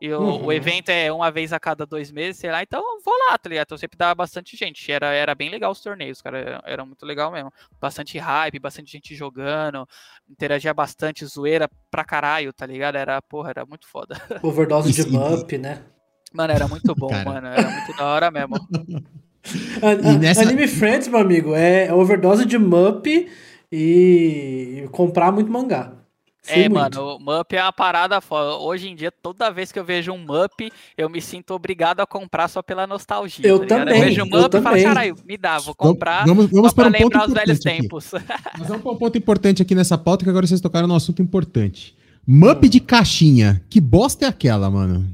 e 0.00 0.12
o, 0.12 0.20
uhum. 0.20 0.46
o, 0.46 0.52
evento 0.52 0.90
é 0.90 1.12
uma 1.12 1.30
vez 1.30 1.52
a 1.52 1.58
cada 1.58 1.84
dois 1.84 2.12
meses, 2.12 2.40
sei 2.40 2.50
lá, 2.50 2.62
então 2.62 2.80
vou 3.04 3.14
lá, 3.28 3.36
tá 3.36 3.48
ligado? 3.48 3.66
Então 3.66 3.78
sempre 3.78 3.98
dava 3.98 4.14
bastante 4.14 4.56
gente. 4.56 4.90
Era, 4.92 5.12
era 5.12 5.34
bem 5.34 5.50
legal 5.50 5.72
os 5.72 5.80
torneios, 5.80 6.22
cara. 6.22 6.38
Era, 6.38 6.62
era 6.64 6.84
muito 6.84 7.04
legal 7.04 7.32
mesmo. 7.32 7.52
Bastante 7.80 8.16
hype, 8.16 8.60
bastante 8.60 8.92
gente 8.92 9.14
jogando, 9.16 9.88
interagia 10.30 10.72
bastante, 10.72 11.26
zoeira 11.26 11.68
pra 11.90 12.04
caralho, 12.04 12.52
tá 12.52 12.64
ligado? 12.64 12.96
Era, 12.96 13.20
porra, 13.20 13.50
era 13.50 13.66
muito 13.66 13.88
foda. 13.88 14.16
Overdose 14.42 14.92
de 14.92 15.10
Mup, 15.10 15.58
né? 15.58 15.82
Mano, 16.32 16.52
era 16.52 16.68
muito 16.68 16.94
bom, 16.94 17.10
mano. 17.24 17.48
Era 17.48 17.68
muito 17.68 17.96
da 17.96 18.06
hora 18.06 18.30
mesmo. 18.30 18.54
nessa... 20.20 20.42
Anime 20.42 20.68
Friends, 20.68 21.08
meu 21.08 21.20
amigo, 21.20 21.54
é 21.54 21.92
overdose 21.92 22.44
de 22.44 22.58
Mup 22.58 23.06
e 23.72 24.88
comprar 24.92 25.32
muito 25.32 25.50
mangá. 25.50 25.92
Sim, 26.42 26.52
é, 26.52 26.68
muito. 26.68 26.74
mano, 26.74 27.16
o 27.16 27.18
Mup 27.18 27.52
é 27.52 27.62
uma 27.62 27.72
parada 27.72 28.20
foda. 28.20 28.56
Hoje 28.56 28.88
em 28.88 28.94
dia, 28.94 29.10
toda 29.10 29.50
vez 29.50 29.70
que 29.70 29.78
eu 29.78 29.84
vejo 29.84 30.12
um 30.12 30.18
Mup, 30.18 30.72
eu 30.96 31.08
me 31.10 31.20
sinto 31.20 31.52
obrigado 31.52 32.00
a 32.00 32.06
comprar 32.06 32.48
só 32.48 32.62
pela 32.62 32.86
nostalgia. 32.86 33.46
Eu 33.46 33.60
tá 33.60 33.78
também. 33.78 33.98
Eu 33.98 34.04
vejo 34.04 34.22
um 34.22 34.26
Mup 34.26 34.54
e 34.54 34.60
falo, 34.60 34.82
caralho, 34.82 35.16
me 35.26 35.36
dá, 35.36 35.58
vou 35.58 35.74
comprar 35.74 36.24
vamos, 36.26 36.46
vamos 36.50 36.72
para 36.72 36.88
um 36.88 36.90
lembrar 36.90 37.26
os 37.26 37.34
velhos 37.34 37.66
aqui. 37.66 37.80
tempos. 37.80 38.12
Mas 38.58 38.68
vamos 38.68 38.82
para 38.82 38.92
um 38.92 38.96
ponto 38.96 39.18
importante 39.18 39.62
aqui 39.62 39.74
nessa 39.74 39.98
pauta, 39.98 40.24
que 40.24 40.30
agora 40.30 40.46
vocês 40.46 40.60
tocaram 40.60 40.86
num 40.88 40.94
assunto 40.94 41.20
importante. 41.20 41.96
Mup 42.26 42.64
hum. 42.64 42.68
de 42.68 42.80
caixinha, 42.80 43.62
que 43.68 43.80
bosta 43.80 44.24
é 44.24 44.28
aquela, 44.28 44.70
mano? 44.70 45.06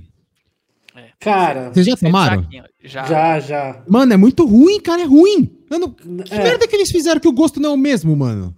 É. 0.95 1.09
Cara, 1.19 1.71
vocês 1.73 1.87
já 1.87 1.97
tomaram? 1.97 2.47
Já. 2.85 3.05
já, 3.07 3.41
já. 3.41 3.83
Mano, 3.89 4.13
é 4.13 4.17
muito 4.17 4.45
ruim, 4.47 4.79
cara, 4.81 5.03
é 5.03 5.07
ruim. 5.07 5.51
Mano, 5.71 5.91
que 6.25 6.35
é. 6.35 6.43
merda 6.43 6.69
que 6.69 6.77
eles 6.77 6.91
fizeram 6.91 7.21
que 7.21 7.29
o 7.29 7.33
gosto 7.33 7.59
não 7.59 7.71
é 7.71 7.73
o 7.73 7.79
mesmo, 7.79 8.15
mano? 8.15 8.55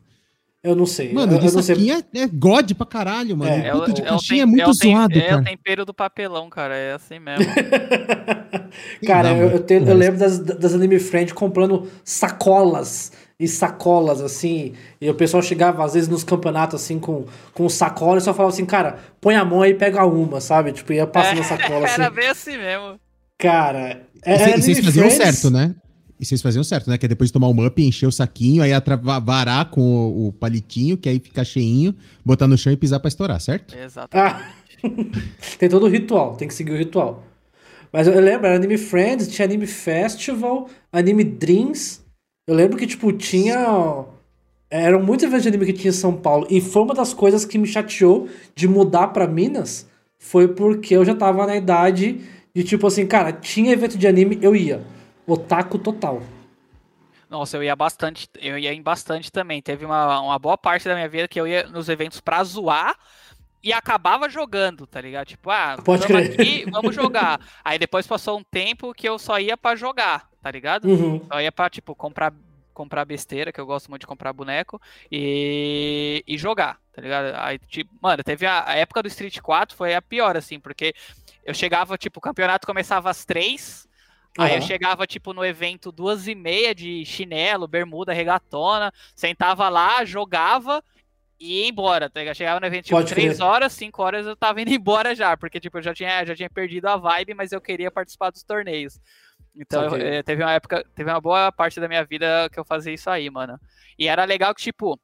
Eu 0.67 0.75
não 0.75 0.85
sei. 0.85 1.13
Mano, 1.13 1.35
eu, 1.35 1.41
eu 1.41 1.53
não 1.53 1.63
sei. 1.63 1.93
É, 1.93 2.23
é 2.23 2.27
God 2.27 2.73
pra 2.73 2.85
caralho, 2.85 3.37
mano. 3.37 3.53
É, 3.53 3.71
Puta, 3.71 3.93
de 3.93 4.03
é, 4.03 4.05
caixinha 4.05 4.43
é, 4.43 4.47
muito 4.47 4.69
é 4.69 4.73
zoado, 4.73 5.17
É 5.17 5.37
o 5.37 5.45
tempero 5.45 5.85
do 5.85 5.95
papelão, 5.95 6.51
cara. 6.51 6.75
É 6.75 6.95
assim 6.95 7.21
mesmo. 7.21 7.47
cara, 9.07 9.31
não, 9.31 9.37
eu, 9.43 9.65
eu, 9.69 9.87
eu, 9.87 9.95
lembro 9.95 10.19
das, 10.19 10.41
das 10.41 10.75
Anime 10.75 10.99
Friend 10.99 11.33
comprando 11.33 11.89
sacolas 12.05 13.13
e 13.39 13.47
sacolas, 13.47 14.21
assim. 14.21 14.73
E 15.01 15.09
o 15.09 15.15
pessoal 15.15 15.41
chegava, 15.41 15.85
às 15.85 15.95
vezes, 15.95 16.09
nos 16.09 16.25
campeonatos, 16.25 16.83
assim, 16.83 16.99
com, 16.99 17.27
com 17.55 17.69
sacola 17.69 18.19
e 18.19 18.21
só 18.21 18.35
falava 18.35 18.53
assim, 18.53 18.67
cara, 18.67 18.99
põe 19.21 19.37
a 19.37 19.45
mão 19.45 19.63
aí 19.63 19.71
e 19.71 19.75
pega 19.75 20.05
uma, 20.05 20.41
sabe? 20.41 20.73
Tipo, 20.73 20.93
ia 20.93 21.07
passando 21.07 21.39
é, 21.39 21.41
a 21.43 21.45
sacola 21.57 21.87
assim. 21.87 22.01
Era 22.01 22.11
bem 22.11 22.29
assim 22.29 22.59
mesmo. 22.59 22.99
Cara, 23.39 24.03
é, 24.25 24.57
vocês 24.57 24.81
faziam 24.81 25.11
certo, 25.11 25.49
né? 25.49 25.77
E 26.19 26.25
vocês 26.25 26.41
faziam 26.41 26.65
certo, 26.65 26.89
né? 26.89 26.97
Que 26.97 27.05
é 27.05 27.09
depois 27.09 27.29
de 27.29 27.35
tomar 27.35 27.49
um 27.49 27.67
up, 27.67 27.83
encher 27.83 28.07
o 28.07 28.13
saquinho, 28.13 28.63
aí 28.63 28.71
varar 29.23 29.71
com 29.71 29.83
o, 29.83 30.29
o, 30.29 30.33
palitinho, 30.33 30.97
que 30.97 31.09
aí 31.09 31.19
fica 31.19 31.45
cheinho, 31.45 31.95
botar 32.25 32.49
no 32.49 32.57
chão 32.57 32.73
e 32.73 32.77
pisar 32.77 33.01
pra 33.01 33.09
estourar, 33.09 33.41
certo? 33.41 33.77
Exatamente. 33.77 34.37
Ah. 34.37 34.53
tem 35.59 35.69
todo 35.69 35.85
o 35.85 35.89
ritual, 35.89 36.37
tem 36.37 36.49
que 36.49 36.55
seguir 36.55 36.73
o 36.73 36.77
ritual. 36.77 37.23
Mas 37.93 38.07
eu 38.07 38.19
lembro, 38.19 38.47
era 38.47 38.57
Anime 38.57 38.79
Friends, 38.79 39.29
tinha 39.29 39.45
Anime 39.45 39.67
Festival, 39.67 40.69
Anime 40.91 41.23
Dreams. 41.23 42.01
Eu 42.49 42.55
lembro 42.55 42.77
que, 42.77 42.87
tipo, 42.87 43.13
tinha. 43.13 44.05
Eram 44.69 45.03
muitos 45.03 45.25
eventos 45.25 45.43
de 45.43 45.49
anime 45.49 45.67
que 45.67 45.73
tinha 45.73 45.91
em 45.91 45.95
São 45.95 46.13
Paulo. 46.13 46.47
E 46.51 46.61
foi 46.61 46.83
uma 46.83 46.95
das 46.95 47.15
coisas 47.15 47.45
que 47.45 47.57
me 47.57 47.67
chateou 47.67 48.29
de 48.55 48.67
mudar 48.67 49.09
para 49.09 49.27
Minas. 49.27 49.87
Foi 50.19 50.49
porque 50.49 50.97
eu 50.97 51.05
já 51.05 51.15
tava 51.15 51.47
na 51.47 51.57
idade 51.57 52.21
de, 52.55 52.65
tipo 52.65 52.87
assim, 52.87 53.07
cara, 53.07 53.33
tinha 53.33 53.73
evento 53.73 53.97
de 53.97 54.07
anime, 54.07 54.39
eu 54.43 54.57
ia 54.57 54.83
otaku 55.27 55.79
total. 55.79 56.23
Nossa, 57.29 57.57
eu 57.57 57.63
ia 57.65 57.75
bastante, 57.75 58.29
eu 58.37 58.57
ia 58.57 58.73
em 58.73 58.83
bastante 58.83 59.33
também. 59.33 59.61
Teve 59.61 59.85
uma, 59.85 60.21
uma 60.21 60.39
boa 60.39 60.57
parte 60.57 60.87
da 60.87 60.95
minha 60.95 61.09
vida 61.09 61.27
que 61.27 61.41
eu 61.41 61.47
ia 61.47 61.67
nos 61.67 61.89
eventos 61.89 62.21
pra 62.21 62.43
zoar 62.45 62.97
e 63.63 63.73
acabava 63.73 64.29
jogando, 64.29 64.87
tá 64.87 65.01
ligado? 65.01 65.27
Tipo, 65.27 65.51
ah, 65.51 65.77
Pode 65.85 66.07
crer. 66.07 66.33
aqui, 66.33 66.65
vamos 66.71 66.95
jogar. 66.95 67.41
Aí 67.65 67.79
depois 67.81 68.07
passou 68.07 68.39
um 68.39 68.45
tempo 68.45 68.95
que 68.95 69.09
eu 69.09 69.19
só 69.19 69.41
ia 69.41 69.57
para 69.57 69.75
jogar, 69.75 70.31
tá 70.41 70.51
ligado? 70.53 70.87
Uhum. 70.87 71.21
Só 71.27 71.41
ia 71.41 71.51
pra, 71.51 71.69
tipo, 71.69 71.93
comprar, 71.97 72.33
comprar 72.73 73.05
besteira, 73.05 73.53
que 73.53 73.61
eu 73.61 73.67
gosto 73.67 73.89
muito 73.89 74.03
de 74.03 74.07
comprar 74.07 74.33
boneco, 74.33 74.81
e, 75.11 76.23
e 76.29 76.39
jogar, 76.39 76.79
tá 76.93 77.03
ligado? 77.03 77.35
Aí, 77.39 77.59
tipo, 77.59 77.93
mano, 78.01 78.23
teve 78.23 78.47
a, 78.47 78.69
a 78.69 78.77
época 78.77 79.03
do 79.03 79.09
Street 79.09 79.41
4 79.41 79.77
foi 79.77 79.97
a 79.97 80.03
pior, 80.03 80.37
assim, 80.37 80.61
porque 80.61 80.95
eu 81.45 81.53
chegava, 81.53 81.99
tipo, 81.99 82.19
o 82.19 82.23
campeonato 82.23 82.69
começava 82.69 83.11
às 83.11 83.25
três, 83.25 83.86
Aí 84.39 84.57
eu 84.57 84.63
chegava, 84.63 85.07
tipo, 85.07 85.33
no 85.33 85.45
evento 85.45 85.91
duas 85.91 86.27
e 86.29 86.35
meia 86.35 86.75
de 86.75 87.05
chinelo, 87.05 87.67
bermuda, 87.67 88.13
regatona, 88.13 88.93
sentava 89.15 89.69
lá, 89.69 90.05
jogava 90.05 90.83
e 91.39 91.63
ia 91.63 91.69
embora, 91.69 92.09
tá 92.09 92.21
ligado? 92.21 92.37
Chegava 92.37 92.61
no 92.61 92.67
evento, 92.67 92.87
tipo, 92.87 93.05
três 93.05 93.41
horas, 93.41 93.73
cinco 93.73 94.03
horas 94.03 94.27
eu 94.27 94.37
tava 94.37 94.61
indo 94.61 94.71
embora 94.75 95.15
já, 95.15 95.37
porque, 95.37 95.61
tipo, 95.61 95.79
eu 95.79 95.83
já 95.83 95.95
tinha, 95.95 96.25
já 96.25 96.35
tinha 96.35 96.51
perdido 96.51 96.87
a 96.87 96.97
vibe, 96.97 97.35
mas 97.35 97.53
eu 97.53 97.61
queria 97.61 97.91
participar 97.91 98.31
dos 98.31 98.43
torneios. 98.43 99.01
Então, 99.55 99.85
eu, 99.85 99.97
eh, 99.97 100.23
teve 100.23 100.43
uma 100.43 100.53
época, 100.53 100.85
teve 100.95 101.11
uma 101.11 101.21
boa 101.21 101.51
parte 101.51 101.81
da 101.81 101.89
minha 101.89 102.05
vida 102.05 102.49
que 102.53 102.61
eu 102.61 102.65
fazia 102.65 102.93
isso 102.93 103.09
aí, 103.09 103.31
mano. 103.31 103.59
E 103.99 104.07
era 104.07 104.25
legal 104.25 104.55
que, 104.55 104.63
tipo, 104.63 105.01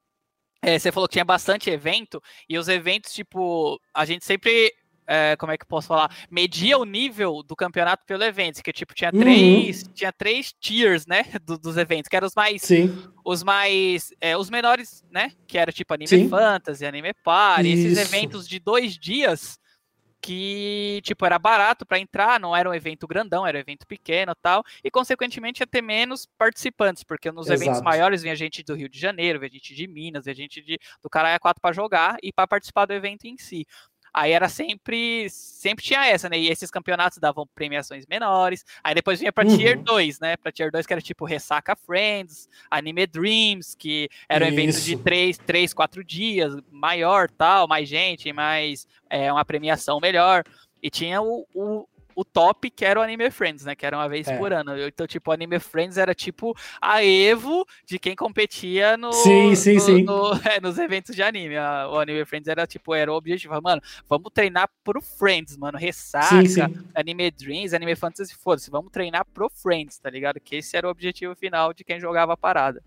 é, 0.61 0.79
você 0.79 0.93
falou 0.93 1.09
que 1.09 1.15
tinha 1.15 1.25
bastante 1.25 1.71
evento, 1.71 2.23
e 2.49 2.59
os 2.59 2.69
eventos, 2.69 3.13
tipo, 3.13 3.81
a 3.93 4.05
gente 4.05 4.25
sempre 4.25 4.73
é, 5.13 5.37
como 5.37 5.53
é 5.53 5.59
que 5.59 5.65
eu 5.65 5.69
posso 5.69 5.89
falar? 5.89 6.11
Media 6.31 6.79
o 6.79 6.87
nível 6.87 7.43
do 7.43 7.55
campeonato 7.55 8.07
pelo 8.07 8.25
evento, 8.25 8.63
que 8.63 8.73
tipo, 8.73 8.95
tinha 8.95 9.11
uhum. 9.13 9.21
três, 9.21 9.85
tinha 9.93 10.11
três 10.11 10.55
tiers, 10.59 11.07
né, 11.07 11.25
do, 11.45 11.59
dos 11.59 11.77
eventos, 11.77 12.09
que 12.09 12.17
eram 12.17 12.27
os 12.27 12.35
mais, 12.35 12.63
Sim. 12.63 12.97
os 13.23 13.43
mais, 13.43 14.15
é, 14.21 14.35
os 14.37 14.49
menores, 14.49 15.05
né, 15.11 15.33
que 15.47 15.59
era 15.59 15.71
tipo 15.71 15.93
anime 15.93 16.09
Sim. 16.09 16.29
fantasy, 16.31 16.87
anime 16.87 17.13
party, 17.23 17.69
esses 17.69 17.99
eventos 17.99 18.49
de 18.49 18.59
dois 18.59 18.99
dias, 18.99 19.61
que, 20.23 21.01
tipo, 21.03 21.27
era 21.27 21.37
barato 21.37 21.85
para 21.85 21.99
entrar, 21.99 22.39
não 22.39 22.55
era 22.55 22.71
um 22.71 22.73
evento 22.73 23.09
grandão, 23.09 23.45
era 23.45 23.59
um 23.59 23.61
evento 23.61 23.85
pequeno 23.85 24.33
tal, 24.41 24.63
e 24.83 24.91
consequentemente 24.91 25.61
ia 25.61 25.67
ter 25.67 25.83
menos 25.83 26.29
participantes, 26.39 27.03
porque 27.03 27.33
nos 27.33 27.49
Exato. 27.49 27.63
eventos 27.63 27.83
maiores 27.83 28.23
vinha 28.23 28.37
gente 28.37 28.63
do 28.63 28.75
Rio 28.75 28.89
de 28.89 29.01
Janeiro, 29.01 29.41
vinha 29.41 29.51
gente 29.51 29.75
de 29.75 29.87
Minas, 29.89 30.25
vinha 30.25 30.35
gente 30.35 30.63
de, 30.63 30.79
do 31.03 31.11
Caralho 31.11 31.41
4 31.41 31.61
para 31.61 31.73
jogar 31.75 32.17
e 32.23 32.33
para 32.33 32.47
participar 32.47 32.87
do 32.87 32.93
evento 32.93 33.25
em 33.25 33.37
si. 33.37 33.67
Aí 34.15 34.33
era 34.33 34.49
sempre, 34.49 35.29
sempre 35.31 35.85
tinha 35.85 36.07
essa, 36.07 36.29
né? 36.29 36.39
E 36.39 36.49
esses 36.49 36.71
campeonatos 36.71 37.19
davam 37.19 37.49
premiações 37.55 38.07
menores. 38.07 38.65
Aí 38.85 38.95
depois 38.95 39.19
vinha 39.21 39.33
pra 39.33 39.47
uhum. 39.47 39.57
Tier 39.57 39.81
2, 39.81 40.21
né? 40.21 40.37
Pra 40.37 40.53
Tier 40.53 40.71
2, 40.71 40.87
que 40.87 40.93
era 40.93 41.01
tipo 41.01 41.25
Ressaca 41.25 41.75
Friends, 41.75 42.49
Anime 42.71 43.07
Dreams, 43.07 43.75
que 43.75 44.09
era 44.29 44.45
um 44.45 44.49
Isso. 44.49 44.59
evento 44.59 44.81
de 44.81 44.97
3, 44.99 45.39
3, 45.39 45.73
4 45.73 46.05
dias, 46.05 46.55
maior 46.71 47.31
tal, 47.31 47.67
mais 47.67 47.89
gente, 47.89 48.33
mais 48.33 48.87
é, 49.09 49.33
uma 49.33 49.45
premiação 49.45 49.99
melhor. 49.99 50.45
E 50.83 50.91
tinha 50.91 51.23
o, 51.23 51.47
o 51.55 51.87
o 52.15 52.25
top, 52.25 52.71
que 52.71 52.85
era 52.85 53.01
o 53.01 53.03
Anime 53.03 53.31
Friends, 53.31 53.65
né? 53.65 53.75
Que 53.75 53.87
era 53.87 53.97
uma 53.97 54.09
vez 54.09 54.29
é. 54.29 54.37
por 54.37 54.53
ano. 54.53 54.79
Então, 54.79 55.07
tipo, 55.07 55.31
o 55.31 55.35
Anime 55.35 55.59
Friends 55.59 55.97
era 55.97 56.15
tipo 56.15 56.57
a 56.81 57.05
Evo 57.05 57.67
de 57.85 57.99
quem 57.99 58.15
competia 58.15 58.97
no, 58.97 59.13
sim, 59.13 59.55
sim, 59.55 59.75
no, 59.75 59.81
sim. 59.81 60.03
No, 60.03 60.33
é, 60.49 60.61
nos 60.61 60.79
eventos 60.79 61.15
de 61.15 61.23
anime. 61.23 61.57
O 61.91 61.99
Anime 61.99 62.25
Friends 62.25 62.49
era 62.49 62.67
tipo, 62.67 62.95
era 62.95 63.13
o 63.13 63.17
objetivo. 63.17 63.61
Mano, 63.63 63.83
vamos 64.09 64.31
treinar 64.33 64.69
pro 64.83 65.01
Friends, 65.01 65.57
mano. 65.57 65.79
Ressaca, 65.79 66.43
sim, 66.43 66.47
sim. 66.47 66.87
Anime 66.95 67.31
Dreams, 67.31 67.75
Anime 67.75 67.97
Fantasy, 67.97 68.35
foda-se. 68.35 68.71
Vamos 68.71 68.93
treinar 68.93 69.25
pro 69.33 69.49
Friends, 69.49 69.99
tá 69.99 70.11
ligado? 70.11 70.41
Que 70.41 70.57
esse 70.57 70.77
era 70.77 70.87
o 70.87 70.91
objetivo 70.91 71.35
final 71.35 71.73
de 71.73 71.85
quem 71.85 72.01
jogava 72.01 72.33
a 72.35 72.37
parada. 72.37 72.83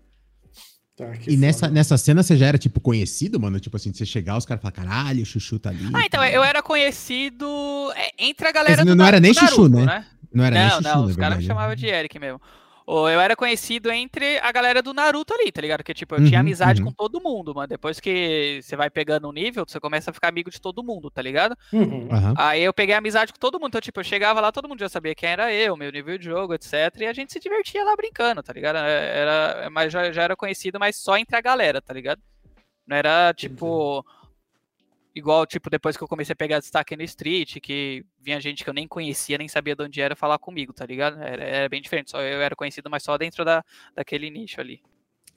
Tá, 0.96 1.12
e 1.26 1.36
nessa, 1.36 1.68
nessa 1.68 1.98
cena 1.98 2.22
você 2.22 2.36
já 2.38 2.46
era, 2.46 2.56
tipo, 2.56 2.80
conhecido, 2.80 3.38
mano? 3.38 3.60
Tipo 3.60 3.76
assim, 3.76 3.92
você 3.92 4.06
chegar, 4.06 4.38
os 4.38 4.46
caras 4.46 4.62
falam, 4.62 4.74
caralho, 4.74 5.22
o 5.22 5.26
Chuchu 5.26 5.58
tá 5.58 5.68
ali. 5.68 5.90
Ah, 5.92 6.06
então, 6.06 6.24
eu 6.24 6.42
era 6.42 6.62
conhecido 6.62 7.46
é, 7.94 8.12
entre 8.18 8.48
a 8.48 8.52
galera 8.52 8.78
Mas, 8.78 8.86
do 8.86 8.96
Não 8.96 9.04
era 9.04 9.20
nem 9.20 9.34
Naruto, 9.34 9.54
Chuchu, 9.54 9.68
né? 9.68 9.84
né? 9.84 10.06
Não 10.32 10.42
era 10.42 10.54
não, 10.54 10.62
nem 10.62 10.70
Chuchu, 10.70 10.96
Não, 10.96 11.04
os 11.04 11.16
caras 11.16 11.38
me 11.38 11.44
chamavam 11.44 11.76
de 11.76 11.86
Eric 11.86 12.18
mesmo 12.18 12.40
eu 12.86 13.20
era 13.20 13.34
conhecido 13.34 13.90
entre 13.90 14.38
a 14.38 14.52
galera 14.52 14.80
do 14.80 14.94
Naruto 14.94 15.34
ali, 15.34 15.50
tá 15.50 15.60
ligado? 15.60 15.82
Que, 15.82 15.92
tipo, 15.92 16.14
eu 16.14 16.20
uhum, 16.20 16.26
tinha 16.28 16.38
amizade 16.38 16.80
uhum. 16.80 16.86
com 16.86 16.92
todo 16.92 17.20
mundo, 17.20 17.52
mano. 17.52 17.66
Depois 17.66 17.98
que 17.98 18.60
você 18.62 18.76
vai 18.76 18.88
pegando 18.88 19.28
um 19.28 19.32
nível, 19.32 19.64
você 19.66 19.80
começa 19.80 20.12
a 20.12 20.14
ficar 20.14 20.28
amigo 20.28 20.50
de 20.50 20.60
todo 20.60 20.84
mundo, 20.84 21.10
tá 21.10 21.20
ligado? 21.20 21.56
Uhum. 21.72 22.08
Aí 22.36 22.62
eu 22.62 22.72
peguei 22.72 22.94
amizade 22.94 23.32
com 23.32 23.38
todo 23.40 23.58
mundo. 23.58 23.68
Então, 23.68 23.80
tipo, 23.80 23.98
eu 23.98 24.04
chegava 24.04 24.40
lá, 24.40 24.52
todo 24.52 24.68
mundo 24.68 24.78
já 24.78 24.88
sabia 24.88 25.16
quem 25.16 25.30
era 25.30 25.52
eu, 25.52 25.76
meu 25.76 25.90
nível 25.90 26.16
de 26.16 26.26
jogo, 26.26 26.54
etc. 26.54 26.72
E 27.00 27.06
a 27.06 27.12
gente 27.12 27.32
se 27.32 27.40
divertia 27.40 27.82
lá 27.82 27.96
brincando, 27.96 28.40
tá 28.40 28.52
ligado? 28.52 28.76
É, 28.76 29.18
era, 29.18 29.68
mas 29.70 29.92
já, 29.92 30.12
já 30.12 30.22
era 30.22 30.36
conhecido, 30.36 30.78
mas 30.78 30.96
só 30.96 31.18
entre 31.18 31.36
a 31.36 31.40
galera, 31.40 31.82
tá 31.82 31.92
ligado? 31.92 32.22
Não 32.86 32.96
era, 32.96 33.34
tipo 33.34 34.04
Igual, 35.16 35.46
tipo, 35.46 35.70
depois 35.70 35.96
que 35.96 36.04
eu 36.04 36.08
comecei 36.08 36.34
a 36.34 36.36
pegar 36.36 36.58
destaque 36.58 36.94
no 36.94 37.02
Street, 37.02 37.58
que 37.62 38.04
vinha 38.20 38.38
gente 38.38 38.62
que 38.62 38.68
eu 38.68 38.74
nem 38.74 38.86
conhecia, 38.86 39.38
nem 39.38 39.48
sabia 39.48 39.74
de 39.74 39.82
onde 39.82 39.98
era 39.98 40.14
falar 40.14 40.38
comigo, 40.38 40.74
tá 40.74 40.84
ligado? 40.84 41.18
Era, 41.22 41.42
era 41.42 41.68
bem 41.70 41.80
diferente. 41.80 42.10
Só 42.10 42.20
eu 42.20 42.42
era 42.42 42.54
conhecido, 42.54 42.90
mas 42.90 43.02
só 43.02 43.16
dentro 43.16 43.42
da, 43.42 43.64
daquele 43.94 44.28
nicho 44.28 44.60
ali. 44.60 44.82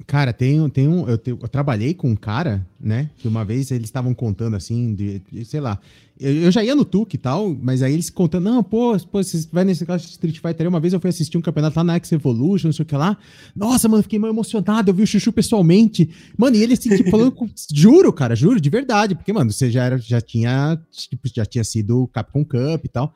Cara, 0.07 0.31
tem, 0.31 0.67
tem 0.69 0.87
um. 0.87 1.07
Eu, 1.07 1.17
te, 1.17 1.31
eu, 1.31 1.37
trabalhei 1.47 1.93
com 1.93 2.09
um 2.09 2.15
cara, 2.15 2.65
né? 2.79 3.09
Que 3.17 3.27
uma 3.27 3.43
vez 3.43 3.69
eles 3.69 3.87
estavam 3.87 4.13
contando 4.13 4.55
assim, 4.55 4.95
de, 4.95 5.21
de, 5.31 5.45
sei 5.45 5.59
lá. 5.59 5.77
Eu, 6.19 6.33
eu, 6.33 6.51
já 6.51 6.63
ia 6.63 6.75
no 6.75 6.83
Tuque 6.83 7.15
e 7.15 7.19
tal, 7.19 7.55
mas 7.61 7.81
aí 7.81 7.93
eles 7.93 8.09
contando, 8.09 8.45
não, 8.45 8.63
pô, 8.63 8.97
pô, 9.11 9.23
vocês 9.23 9.45
vai 9.45 9.63
nesse 9.63 9.85
caso 9.85 10.05
de 10.05 10.11
Street 10.11 10.39
Fighter. 10.39 10.67
Uma 10.67 10.79
vez 10.79 10.93
eu 10.93 10.99
fui 10.99 11.09
assistir 11.09 11.37
um 11.37 11.41
campeonato 11.41 11.77
lá 11.77 11.83
na 11.83 11.95
X 11.95 12.11
Evolution, 12.11 12.69
não 12.69 12.73
sei 12.73 12.83
o 12.83 12.85
que 12.85 12.95
lá. 12.95 13.17
Nossa, 13.55 13.87
mano, 13.87 14.03
fiquei 14.03 14.19
meio 14.19 14.31
emocionado, 14.31 14.89
eu 14.89 14.93
vi 14.93 15.03
o 15.03 15.07
Chuchu 15.07 15.31
pessoalmente. 15.31 16.09
Mano, 16.37 16.55
e 16.55 16.63
ele 16.63 16.73
assim, 16.73 16.95
tipo, 16.95 17.09
falando, 17.09 17.31
com, 17.31 17.49
juro, 17.71 18.11
cara, 18.11 18.35
juro, 18.35 18.59
de 18.59 18.69
verdade, 18.69 19.15
porque, 19.15 19.31
mano, 19.31 19.51
você 19.51 19.69
já, 19.69 19.83
era, 19.83 19.97
já 19.97 20.21
tinha, 20.21 20.79
tipo, 20.91 21.29
já 21.33 21.45
tinha 21.45 21.63
sido 21.63 22.07
Capcom 22.07 22.43
Cup 22.43 22.85
e 22.85 22.89
tal. 22.89 23.13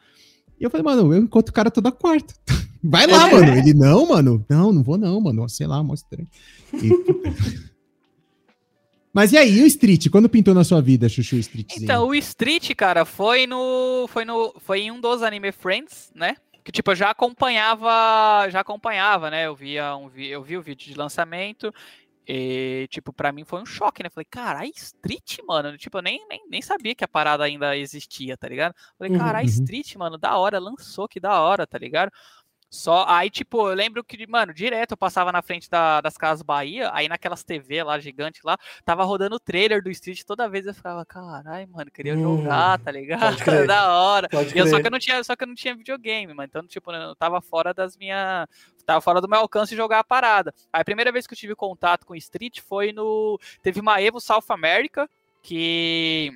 E 0.63 0.65
eu 0.65 0.69
falei, 0.69 0.85
mano, 0.85 1.13
eu 1.13 1.21
encontro 1.21 1.51
o 1.51 1.53
cara 1.53 1.69
toda 1.69 1.91
quarta. 1.91 2.33
Vai 2.81 3.05
lá, 3.05 3.27
é. 3.27 3.33
mano. 3.33 3.57
Ele, 3.57 3.73
não, 3.73 4.07
mano. 4.07 4.45
Não, 4.47 4.71
não 4.71 4.81
vou 4.81 4.97
não, 4.97 5.19
mano. 5.19 5.49
Sei 5.49 5.67
lá, 5.67 5.83
mó 5.83 5.93
estranho. 5.93 6.25
E... 6.73 6.89
Mas 9.13 9.33
e 9.33 9.37
aí, 9.37 9.61
o 9.61 9.67
Street? 9.67 10.07
Quando 10.09 10.29
pintou 10.29 10.53
na 10.53 10.63
sua 10.63 10.81
vida, 10.81 11.09
Chuchu 11.09 11.35
Street? 11.35 11.75
Então, 11.75 12.07
o 12.07 12.15
Street, 12.15 12.73
cara, 12.75 13.03
foi 13.03 13.45
no. 13.45 14.07
Foi 14.07 14.23
no. 14.23 14.55
Foi 14.59 14.79
em 14.83 14.91
um 14.91 15.01
dos 15.01 15.21
Anime 15.21 15.51
Friends, 15.51 16.09
né? 16.15 16.37
Que 16.63 16.71
tipo, 16.71 16.91
eu 16.91 16.95
já 16.95 17.09
acompanhava. 17.09 18.49
Já 18.49 18.61
acompanhava, 18.61 19.29
né? 19.29 19.45
Eu 19.45 19.55
via 19.55 19.97
um 19.97 20.09
eu 20.15 20.41
vi 20.41 20.57
o 20.57 20.61
vídeo 20.61 20.87
de 20.87 20.97
lançamento. 20.97 21.73
E, 22.27 22.87
tipo, 22.89 23.11
pra 23.11 23.31
mim 23.31 23.43
foi 23.43 23.61
um 23.61 23.65
choque, 23.65 24.01
né? 24.01 24.09
Falei, 24.09 24.25
caralho, 24.29 24.71
Street, 24.75 25.39
mano. 25.45 25.77
Tipo, 25.77 25.97
eu 25.97 26.01
nem, 26.01 26.25
nem, 26.27 26.47
nem 26.49 26.61
sabia 26.61 26.95
que 26.95 27.03
a 27.03 27.07
parada 27.07 27.43
ainda 27.43 27.75
existia, 27.75 28.37
tá 28.37 28.47
ligado? 28.47 28.73
Falei, 28.97 29.17
caralho, 29.17 29.47
uhum. 29.47 29.53
Street, 29.53 29.95
mano, 29.95 30.17
da 30.17 30.37
hora, 30.37 30.59
lançou, 30.59 31.07
que 31.07 31.19
da 31.19 31.41
hora, 31.41 31.67
tá 31.67 31.77
ligado? 31.77 32.11
Só 32.73 33.05
aí, 33.07 33.29
tipo, 33.29 33.69
eu 33.69 33.75
lembro 33.75 34.03
que, 34.03 34.25
mano, 34.25 34.51
direto 34.51 34.93
eu 34.93 34.97
passava 34.97 35.31
na 35.31 35.43
frente 35.43 35.69
da, 35.69 36.01
das 36.01 36.17
Casas 36.17 36.41
Bahia, 36.41 36.89
aí 36.91 37.07
naquelas 37.07 37.43
TV 37.43 37.83
lá, 37.83 37.99
gigante 37.99 38.41
lá, 38.43 38.57
tava 38.83 39.03
rodando 39.03 39.35
o 39.35 39.39
trailer 39.39 39.83
do 39.83 39.91
Street, 39.91 40.23
toda 40.23 40.49
vez 40.49 40.65
eu 40.65 40.73
ficava, 40.73 41.05
caralho, 41.05 41.69
mano, 41.69 41.91
queria 41.91 42.15
hum, 42.15 42.39
jogar, 42.39 42.79
tá 42.79 42.89
ligado? 42.89 43.37
da 43.67 43.93
hora. 43.93 44.27
e 44.55 44.57
eu, 44.57 44.65
só 44.65 44.81
que 44.81 44.87
eu 44.87 44.91
não 44.91 44.97
tinha, 44.97 45.23
só 45.23 45.35
que 45.35 45.43
eu 45.43 45.47
não 45.47 45.53
tinha 45.53 45.75
videogame, 45.75 46.33
mano. 46.33 46.47
Então, 46.49 46.65
tipo, 46.65 46.91
eu 46.91 47.15
tava 47.15 47.39
fora 47.41 47.75
das 47.75 47.95
minhas. 47.95 48.47
Tava 48.87 49.01
fora 49.01 49.21
do 49.21 49.29
meu 49.29 49.37
alcance 49.37 49.75
jogar 49.75 49.99
a 49.99 50.03
parada. 50.03 50.51
Aí 50.73 50.81
a 50.81 50.85
primeira 50.85 51.11
vez 51.11 51.27
que 51.27 51.35
eu 51.35 51.37
tive 51.37 51.53
contato 51.53 52.07
com 52.07 52.15
Street 52.15 52.59
foi 52.59 52.91
no. 52.91 53.39
Teve 53.61 53.81
uma 53.81 54.01
Evo 54.01 54.19
South 54.19 54.45
America, 54.49 55.07
que 55.43 56.33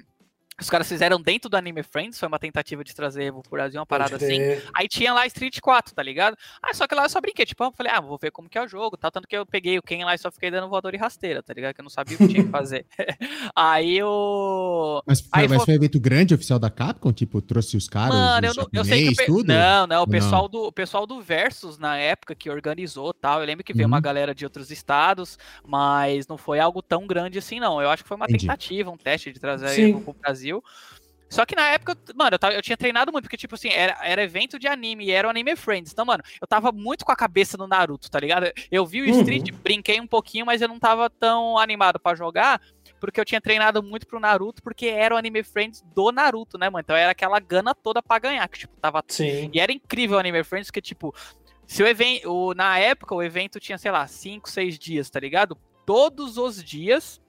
os 0.59 0.69
caras 0.69 0.87
fizeram 0.87 1.21
dentro 1.21 1.49
do 1.49 1.55
Anime 1.55 1.83
Friends, 1.83 2.19
foi 2.19 2.27
uma 2.27 2.39
tentativa 2.39 2.83
de 2.83 2.93
trazer 2.95 3.25
Evo 3.25 3.41
pro 3.41 3.51
Brasil, 3.51 3.79
uma 3.79 3.85
parada 3.85 4.15
assim. 4.15 4.39
Aí 4.75 4.87
tinha 4.87 5.13
lá 5.13 5.25
Street 5.27 5.59
4, 5.59 5.93
tá 5.93 6.01
ligado? 6.01 6.35
Ah, 6.61 6.73
só 6.73 6.87
que 6.87 6.95
lá 6.95 7.03
eu 7.03 7.09
só 7.09 7.21
brinquei, 7.21 7.45
tipo, 7.45 7.63
eu 7.63 7.71
falei, 7.71 7.91
ah, 7.91 8.01
vou 8.01 8.17
ver 8.17 8.31
como 8.31 8.49
que 8.49 8.57
é 8.57 8.63
o 8.63 8.67
jogo, 8.67 8.97
tal. 8.97 9.11
Tanto 9.11 9.27
que 9.27 9.37
eu 9.37 9.45
peguei 9.45 9.77
o 9.77 9.83
Ken 9.83 10.03
lá 10.03 10.15
e 10.15 10.17
só 10.17 10.31
fiquei 10.31 10.49
dando 10.49 10.67
voador 10.67 10.95
e 10.95 10.97
rasteira, 10.97 11.43
tá 11.43 11.53
ligado? 11.53 11.75
Que 11.75 11.81
eu 11.81 11.83
não 11.83 11.89
sabia 11.89 12.15
o 12.15 12.17
que 12.17 12.27
tinha 12.27 12.43
que 12.43 12.49
fazer. 12.49 12.85
aí 13.55 14.01
o. 14.01 15.03
Mas, 15.05 15.21
foi, 15.21 15.29
aí 15.31 15.47
mas 15.47 15.57
foi... 15.57 15.65
foi 15.65 15.73
um 15.75 15.77
evento 15.77 15.99
grande 15.99 16.33
oficial 16.33 16.57
da 16.57 16.69
Capcom? 16.69 17.13
Tipo, 17.13 17.41
trouxe 17.41 17.77
os 17.77 17.87
caras? 17.87 18.15
Mano, 18.15 18.47
os 18.49 18.57
eu, 18.57 18.63
não, 18.63 18.69
eu 18.73 18.85
sei 18.85 19.13
que. 19.13 19.25
Tudo? 19.25 19.47
Não, 19.47 19.85
não, 19.85 20.03
o 20.03 20.07
pessoal, 20.07 20.43
não. 20.43 20.49
Do, 20.49 20.63
o 20.67 20.71
pessoal 20.71 21.05
do 21.05 21.21
Versus 21.21 21.77
na 21.77 21.97
época 21.97 22.33
que 22.33 22.49
organizou 22.49 23.13
tal. 23.13 23.41
Eu 23.41 23.45
lembro 23.45 23.63
que 23.63 23.73
veio 23.73 23.87
uhum. 23.87 23.93
uma 23.93 23.99
galera 23.99 24.33
de 24.33 24.45
outros 24.45 24.71
estados, 24.71 25.37
mas 25.65 26.27
não 26.27 26.37
foi 26.37 26.59
algo 26.59 26.81
tão 26.81 27.05
grande 27.05 27.37
assim, 27.37 27.59
não. 27.59 27.81
Eu 27.81 27.89
acho 27.89 28.03
que 28.03 28.07
foi 28.07 28.17
uma 28.17 28.25
Entendi. 28.25 28.45
tentativa, 28.45 28.89
um 28.89 28.97
teste 28.97 29.31
de 29.31 29.39
trazer 29.39 29.69
Sim. 29.69 29.89
Evo 29.89 30.01
pro 30.01 30.13
Brasil. 30.13 30.46
Só 31.29 31.45
que 31.45 31.55
na 31.55 31.67
época, 31.69 31.97
mano, 32.15 32.35
eu, 32.35 32.39
tava, 32.39 32.53
eu, 32.53 32.61
tinha 32.61 32.77
treinado 32.77 33.11
muito, 33.11 33.25
porque, 33.25 33.37
tipo 33.37 33.55
assim, 33.55 33.69
era, 33.69 33.97
era 34.01 34.23
evento 34.23 34.57
de 34.57 34.67
anime 34.67 35.05
e 35.05 35.11
era 35.11 35.27
o 35.27 35.31
Anime 35.31 35.55
Friends. 35.55 35.91
Então, 35.91 36.05
mano, 36.05 36.23
eu 36.39 36.47
tava 36.47 36.71
muito 36.71 37.03
com 37.03 37.11
a 37.11 37.15
cabeça 37.15 37.57
no 37.57 37.67
Naruto, 37.67 38.09
tá 38.09 38.19
ligado? 38.19 38.49
Eu 38.71 38.85
vi 38.85 39.01
o 39.01 39.05
uhum. 39.05 39.19
Street, 39.19 39.51
brinquei 39.51 39.99
um 39.99 40.07
pouquinho, 40.07 40.45
mas 40.45 40.61
eu 40.61 40.67
não 40.67 40.79
tava 40.79 41.09
tão 41.09 41.57
animado 41.57 41.99
para 41.99 42.15
jogar, 42.15 42.61
porque 42.99 43.19
eu 43.19 43.25
tinha 43.25 43.41
treinado 43.41 43.83
muito 43.83 44.07
pro 44.07 44.19
Naruto, 44.19 44.63
porque 44.63 44.87
era 44.87 45.15
o 45.15 45.17
Anime 45.17 45.43
Friends 45.43 45.83
do 45.93 46.11
Naruto, 46.11 46.57
né, 46.57 46.69
mano? 46.69 46.81
Então 46.81 46.95
era 46.95 47.11
aquela 47.11 47.39
gana 47.39 47.75
toda 47.75 48.01
pra 48.01 48.19
ganhar, 48.19 48.47
que, 48.47 48.59
tipo, 48.59 48.77
tava. 48.77 49.03
Sim. 49.07 49.49
E 49.53 49.59
era 49.59 49.71
incrível 49.71 50.15
o 50.15 50.19
Anime 50.19 50.43
Friends, 50.45 50.71
que, 50.71 50.81
tipo, 50.81 51.13
se 51.65 51.83
o 51.83 51.87
evento. 51.87 52.53
Na 52.55 52.79
época, 52.79 53.13
o 53.13 53.21
evento 53.21 53.59
tinha, 53.59 53.77
sei 53.77 53.91
lá, 53.91 54.07
5, 54.07 54.49
6 54.49 54.79
dias, 54.79 55.09
tá 55.09 55.19
ligado? 55.19 55.57
Todos 55.85 56.37
os 56.37 56.63
dias 56.63 57.21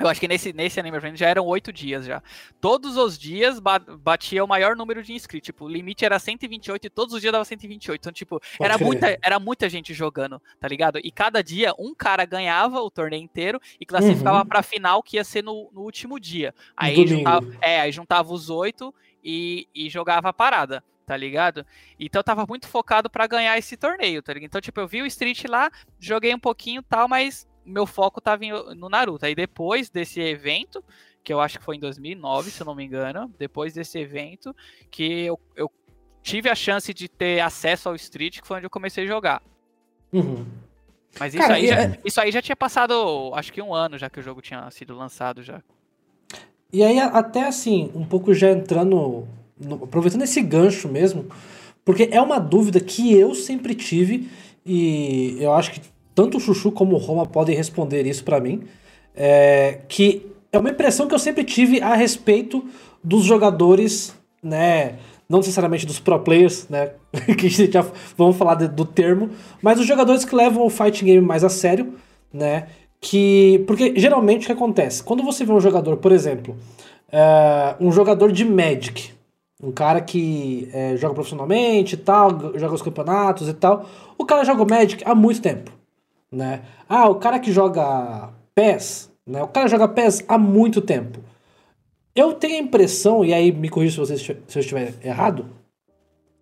eu 0.00 0.08
acho 0.08 0.20
que 0.20 0.28
nesse, 0.28 0.52
nesse 0.52 0.78
Anime 0.78 1.00
Friends 1.00 1.18
já 1.18 1.28
eram 1.28 1.44
oito 1.46 1.72
dias 1.72 2.06
já. 2.06 2.22
Todos 2.60 2.96
os 2.96 3.18
dias 3.18 3.58
batia 4.00 4.44
o 4.44 4.46
maior 4.46 4.76
número 4.76 5.02
de 5.02 5.12
inscritos. 5.12 5.46
Tipo, 5.46 5.64
o 5.64 5.68
limite 5.68 6.04
era 6.04 6.20
128 6.20 6.86
e 6.86 6.90
todos 6.90 7.14
os 7.14 7.20
dias 7.20 7.32
dava 7.32 7.44
128. 7.44 8.00
Então, 8.00 8.12
tipo, 8.12 8.40
era 8.60 8.78
muita, 8.78 9.18
era 9.20 9.40
muita 9.40 9.68
gente 9.68 9.92
jogando, 9.92 10.40
tá 10.60 10.68
ligado? 10.68 11.00
E 11.02 11.10
cada 11.10 11.42
dia 11.42 11.74
um 11.76 11.92
cara 11.96 12.24
ganhava 12.24 12.80
o 12.80 12.88
torneio 12.88 13.22
inteiro 13.22 13.60
e 13.80 13.84
classificava 13.84 14.38
uhum. 14.38 14.46
pra 14.46 14.62
final 14.62 15.02
que 15.02 15.16
ia 15.16 15.24
ser 15.24 15.42
no, 15.42 15.68
no 15.72 15.80
último 15.80 16.20
dia. 16.20 16.54
Aí 16.76 17.04
juntava, 17.04 17.46
é, 17.60 17.80
aí 17.80 17.90
juntava 17.90 18.32
os 18.32 18.50
oito 18.50 18.94
e, 19.22 19.66
e 19.74 19.88
jogava 19.88 20.28
a 20.28 20.32
parada 20.32 20.82
tá 21.04 21.16
ligado? 21.16 21.64
Então 21.98 22.20
eu 22.20 22.24
tava 22.24 22.44
muito 22.46 22.68
focado 22.68 23.08
para 23.08 23.26
ganhar 23.26 23.56
esse 23.56 23.78
torneio, 23.78 24.22
tá 24.22 24.30
ligado? 24.30 24.48
Então, 24.48 24.60
tipo, 24.60 24.78
eu 24.78 24.86
vi 24.86 25.00
o 25.00 25.06
Street 25.06 25.42
lá, 25.48 25.70
joguei 25.98 26.34
um 26.34 26.38
pouquinho 26.38 26.82
tal, 26.82 27.08
mas 27.08 27.47
meu 27.68 27.86
foco 27.86 28.20
tava 28.20 28.44
no 28.74 28.88
Naruto. 28.88 29.26
Aí 29.26 29.34
depois 29.34 29.90
desse 29.90 30.20
evento, 30.20 30.82
que 31.22 31.32
eu 31.32 31.40
acho 31.40 31.58
que 31.58 31.64
foi 31.64 31.76
em 31.76 31.80
2009, 31.80 32.50
se 32.50 32.60
eu 32.60 32.66
não 32.66 32.74
me 32.74 32.84
engano, 32.84 33.32
depois 33.38 33.74
desse 33.74 33.98
evento, 33.98 34.54
que 34.90 35.24
eu, 35.24 35.38
eu 35.54 35.70
tive 36.22 36.48
a 36.48 36.54
chance 36.54 36.92
de 36.92 37.08
ter 37.08 37.40
acesso 37.40 37.88
ao 37.88 37.94
Street, 37.94 38.40
que 38.40 38.46
foi 38.46 38.56
onde 38.56 38.66
eu 38.66 38.70
comecei 38.70 39.04
a 39.04 39.06
jogar. 39.06 39.42
Uhum. 40.12 40.46
Mas 41.18 41.34
isso, 41.34 41.42
Cara, 41.42 41.54
aí 41.54 41.66
já, 41.66 41.82
é... 41.82 41.98
isso 42.04 42.20
aí 42.20 42.30
já 42.30 42.42
tinha 42.42 42.56
passado, 42.56 43.32
acho 43.34 43.52
que 43.52 43.62
um 43.62 43.74
ano 43.74 43.98
já 43.98 44.08
que 44.08 44.20
o 44.20 44.22
jogo 44.22 44.40
tinha 44.40 44.70
sido 44.70 44.96
lançado 44.96 45.42
já. 45.42 45.62
E 46.72 46.82
aí, 46.82 46.98
até 46.98 47.46
assim, 47.46 47.90
um 47.94 48.04
pouco 48.04 48.34
já 48.34 48.50
entrando, 48.50 49.26
no, 49.58 49.84
aproveitando 49.84 50.22
esse 50.22 50.42
gancho 50.42 50.86
mesmo, 50.88 51.26
porque 51.84 52.10
é 52.12 52.20
uma 52.20 52.38
dúvida 52.38 52.78
que 52.78 53.14
eu 53.14 53.34
sempre 53.34 53.74
tive 53.74 54.30
e 54.66 55.36
eu 55.40 55.54
acho 55.54 55.72
que 55.72 55.80
tanto 56.18 56.38
o 56.38 56.40
Chuchu 56.40 56.72
como 56.72 56.96
o 56.96 56.98
Roma 56.98 57.24
podem 57.24 57.54
responder 57.54 58.04
isso 58.04 58.24
para 58.24 58.40
mim, 58.40 58.64
é, 59.14 59.82
que 59.86 60.26
é 60.50 60.58
uma 60.58 60.70
impressão 60.70 61.06
que 61.06 61.14
eu 61.14 61.18
sempre 61.18 61.44
tive 61.44 61.80
a 61.80 61.94
respeito 61.94 62.64
dos 63.04 63.22
jogadores, 63.22 64.12
né, 64.42 64.96
não 65.28 65.38
necessariamente 65.38 65.86
dos 65.86 66.00
pro 66.00 66.18
players, 66.18 66.66
né, 66.68 66.90
que 67.38 67.48
já 67.48 67.86
vamos 68.16 68.36
falar 68.36 68.56
de, 68.56 68.66
do 68.66 68.84
termo, 68.84 69.30
mas 69.62 69.78
os 69.78 69.86
jogadores 69.86 70.24
que 70.24 70.34
levam 70.34 70.66
o 70.66 70.68
fighting 70.68 71.04
game 71.04 71.24
mais 71.24 71.44
a 71.44 71.48
sério, 71.48 71.94
né, 72.32 72.66
que 73.00 73.62
porque 73.64 73.94
geralmente 73.96 74.42
o 74.42 74.46
que 74.46 74.52
acontece? 74.52 75.04
Quando 75.04 75.22
você 75.22 75.44
vê 75.44 75.52
um 75.52 75.60
jogador, 75.60 75.98
por 75.98 76.10
exemplo, 76.10 76.56
é, 77.12 77.76
um 77.78 77.92
jogador 77.92 78.32
de 78.32 78.44
Magic, 78.44 79.12
um 79.62 79.70
cara 79.70 80.00
que 80.00 80.68
é, 80.72 80.96
joga 80.96 81.14
profissionalmente 81.14 81.94
e 81.94 81.98
tal, 81.98 82.58
joga 82.58 82.74
os 82.74 82.82
campeonatos 82.82 83.48
e 83.48 83.54
tal, 83.54 83.88
o 84.18 84.24
cara 84.24 84.42
joga 84.42 84.64
o 84.64 84.68
Magic 84.68 85.04
há 85.06 85.14
muito 85.14 85.40
tempo 85.40 85.77
né? 86.30 86.62
Ah, 86.88 87.08
o 87.08 87.16
cara 87.16 87.38
que 87.38 87.52
joga 87.52 88.30
PES, 88.54 89.10
né? 89.26 89.42
O 89.42 89.48
cara 89.48 89.68
joga 89.68 89.88
PES 89.88 90.24
há 90.28 90.38
muito 90.38 90.80
tempo. 90.80 91.20
Eu 92.14 92.34
tenho 92.34 92.56
a 92.56 92.62
impressão, 92.62 93.24
e 93.24 93.32
aí 93.32 93.52
me 93.52 93.68
corrija 93.68 94.04
se, 94.04 94.16
se 94.18 94.32
eu 94.32 94.60
estiver 94.60 94.94
errado, 95.04 95.46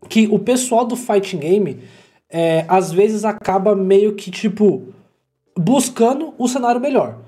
que 0.08 0.26
o 0.28 0.38
pessoal 0.38 0.84
do 0.84 0.96
fighting 0.96 1.38
game 1.38 1.82
é, 2.30 2.64
às 2.68 2.92
vezes 2.92 3.24
acaba 3.24 3.74
meio 3.74 4.14
que 4.14 4.30
tipo 4.30 4.94
buscando 5.58 6.34
o 6.38 6.48
cenário 6.48 6.80
melhor. 6.80 7.18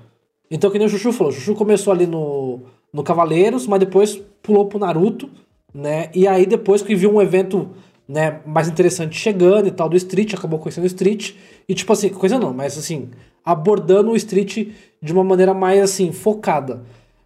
Então, 0.51 0.69
que 0.71 0.77
nem 0.77 0.87
o 0.87 0.89
Chuchu 0.89 1.11
falou, 1.11 1.31
o 1.31 1.35
Chuchu 1.35 1.55
começou 1.55 1.93
ali 1.93 2.07
no, 2.07 2.61
no 2.91 3.03
Cavaleiros, 3.03 3.67
mas 3.67 3.79
depois 3.79 4.21
pulou 4.41 4.65
pro 4.65 4.79
Naruto, 4.79 5.29
né? 5.73 6.09
E 6.13 6.27
aí 6.27 6.45
depois 6.45 6.81
que 6.81 6.95
viu 6.95 7.13
um 7.13 7.21
evento 7.21 7.69
né, 8.07 8.41
mais 8.45 8.67
interessante 8.67 9.15
chegando 9.15 9.67
e 9.67 9.71
tal 9.71 9.87
do 9.87 9.95
Street, 9.95 10.33
acabou 10.33 10.57
conhecendo 10.57 10.85
o 10.85 10.87
Street, 10.87 11.33
e 11.69 11.75
tipo 11.75 11.93
assim, 11.93 12.09
coisa 12.09 12.39
não, 12.39 12.51
mas 12.51 12.75
assim, 12.79 13.11
abordando 13.45 14.09
o 14.09 14.15
Street 14.15 14.69
de 14.99 15.13
uma 15.13 15.23
maneira 15.23 15.53
mais 15.53 15.79
assim, 15.79 16.11
focada. 16.11 16.81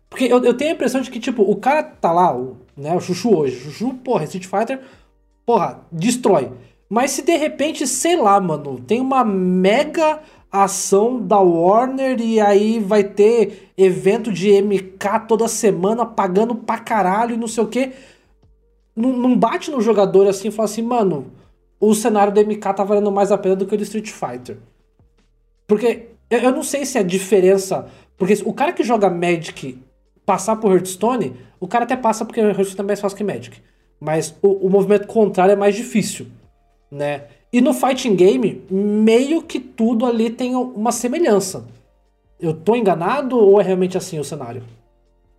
Porque 0.09 0.25
eu, 0.25 0.43
eu 0.43 0.53
tenho 0.53 0.71
a 0.71 0.73
impressão 0.73 0.99
de 0.99 1.09
que, 1.09 1.19
tipo, 1.19 1.41
o 1.41 1.55
cara 1.55 1.81
tá 1.81 2.11
lá, 2.11 2.35
o, 2.35 2.57
né, 2.75 2.93
o 2.93 2.99
Chuchu 2.99 3.35
hoje, 3.35 3.59
Chuchu, 3.59 3.93
porra, 4.03 4.25
Street 4.25 4.45
Fighter, 4.45 4.81
porra, 5.45 5.79
destrói. 5.89 6.51
Mas 6.89 7.11
se 7.11 7.21
de 7.21 7.35
repente, 7.37 7.87
sei 7.87 8.17
lá, 8.17 8.39
mano, 8.39 8.79
tem 8.79 8.99
uma 8.99 9.23
mega 9.23 10.19
ação 10.51 11.19
da 11.19 11.39
Warner 11.39 12.19
e 12.21 12.39
aí 12.39 12.79
vai 12.79 13.03
ter 13.03 13.71
evento 13.77 14.31
de 14.31 14.61
MK 14.61 15.25
toda 15.27 15.47
semana 15.47 16.05
pagando 16.05 16.53
pra 16.53 16.77
caralho 16.77 17.33
e 17.33 17.37
não 17.37 17.47
sei 17.47 17.63
o 17.63 17.67
que. 17.67 17.93
Não, 18.95 19.13
não 19.13 19.35
bate 19.35 19.71
no 19.71 19.81
jogador 19.81 20.27
assim 20.27 20.49
e 20.49 20.51
fala 20.51 20.65
assim, 20.65 20.83
mano, 20.83 21.31
o 21.89 21.93
cenário 21.93 22.33
do 22.33 22.39
MK 22.39 22.73
tá 22.73 22.83
valendo 22.83 23.11
mais 23.11 23.31
a 23.31 23.37
pena 23.37 23.55
do 23.55 23.65
que 23.65 23.75
o 23.75 23.77
do 23.77 23.83
Street 23.83 24.09
Fighter. 24.09 24.57
Porque 25.67 26.07
eu, 26.29 26.51
não 26.51 26.63
sei 26.63 26.85
se 26.85 26.97
a 26.97 27.03
diferença. 27.03 27.87
Porque 28.17 28.35
o 28.45 28.53
cara 28.53 28.71
que 28.71 28.83
joga 28.83 29.09
Magic 29.09 29.77
passar 30.25 30.55
por 30.55 30.71
Hearthstone, 30.71 31.35
o 31.59 31.67
cara 31.67 31.83
até 31.83 31.97
passa 31.97 32.23
porque 32.23 32.39
Hearthstone 32.39 32.85
é 32.85 32.87
mais 32.87 33.01
fácil 33.01 33.17
que 33.17 33.23
Magic. 33.23 33.61
Mas 33.99 34.35
o, 34.41 34.67
o 34.67 34.69
movimento 34.69 35.07
contrário 35.07 35.51
é 35.51 35.55
mais 35.55 35.75
difícil, 35.75 36.27
né? 36.89 37.23
E 37.51 37.59
no 37.59 37.73
fighting 37.73 38.15
game, 38.15 38.63
meio 38.69 39.43
que 39.43 39.59
tudo 39.59 40.05
ali 40.05 40.29
tem 40.29 40.55
uma 40.55 40.91
semelhança. 40.91 41.65
Eu 42.39 42.53
tô 42.53 42.75
enganado 42.75 43.37
ou 43.37 43.59
é 43.59 43.63
realmente 43.63 43.97
assim 43.97 44.19
o 44.19 44.23
cenário? 44.23 44.63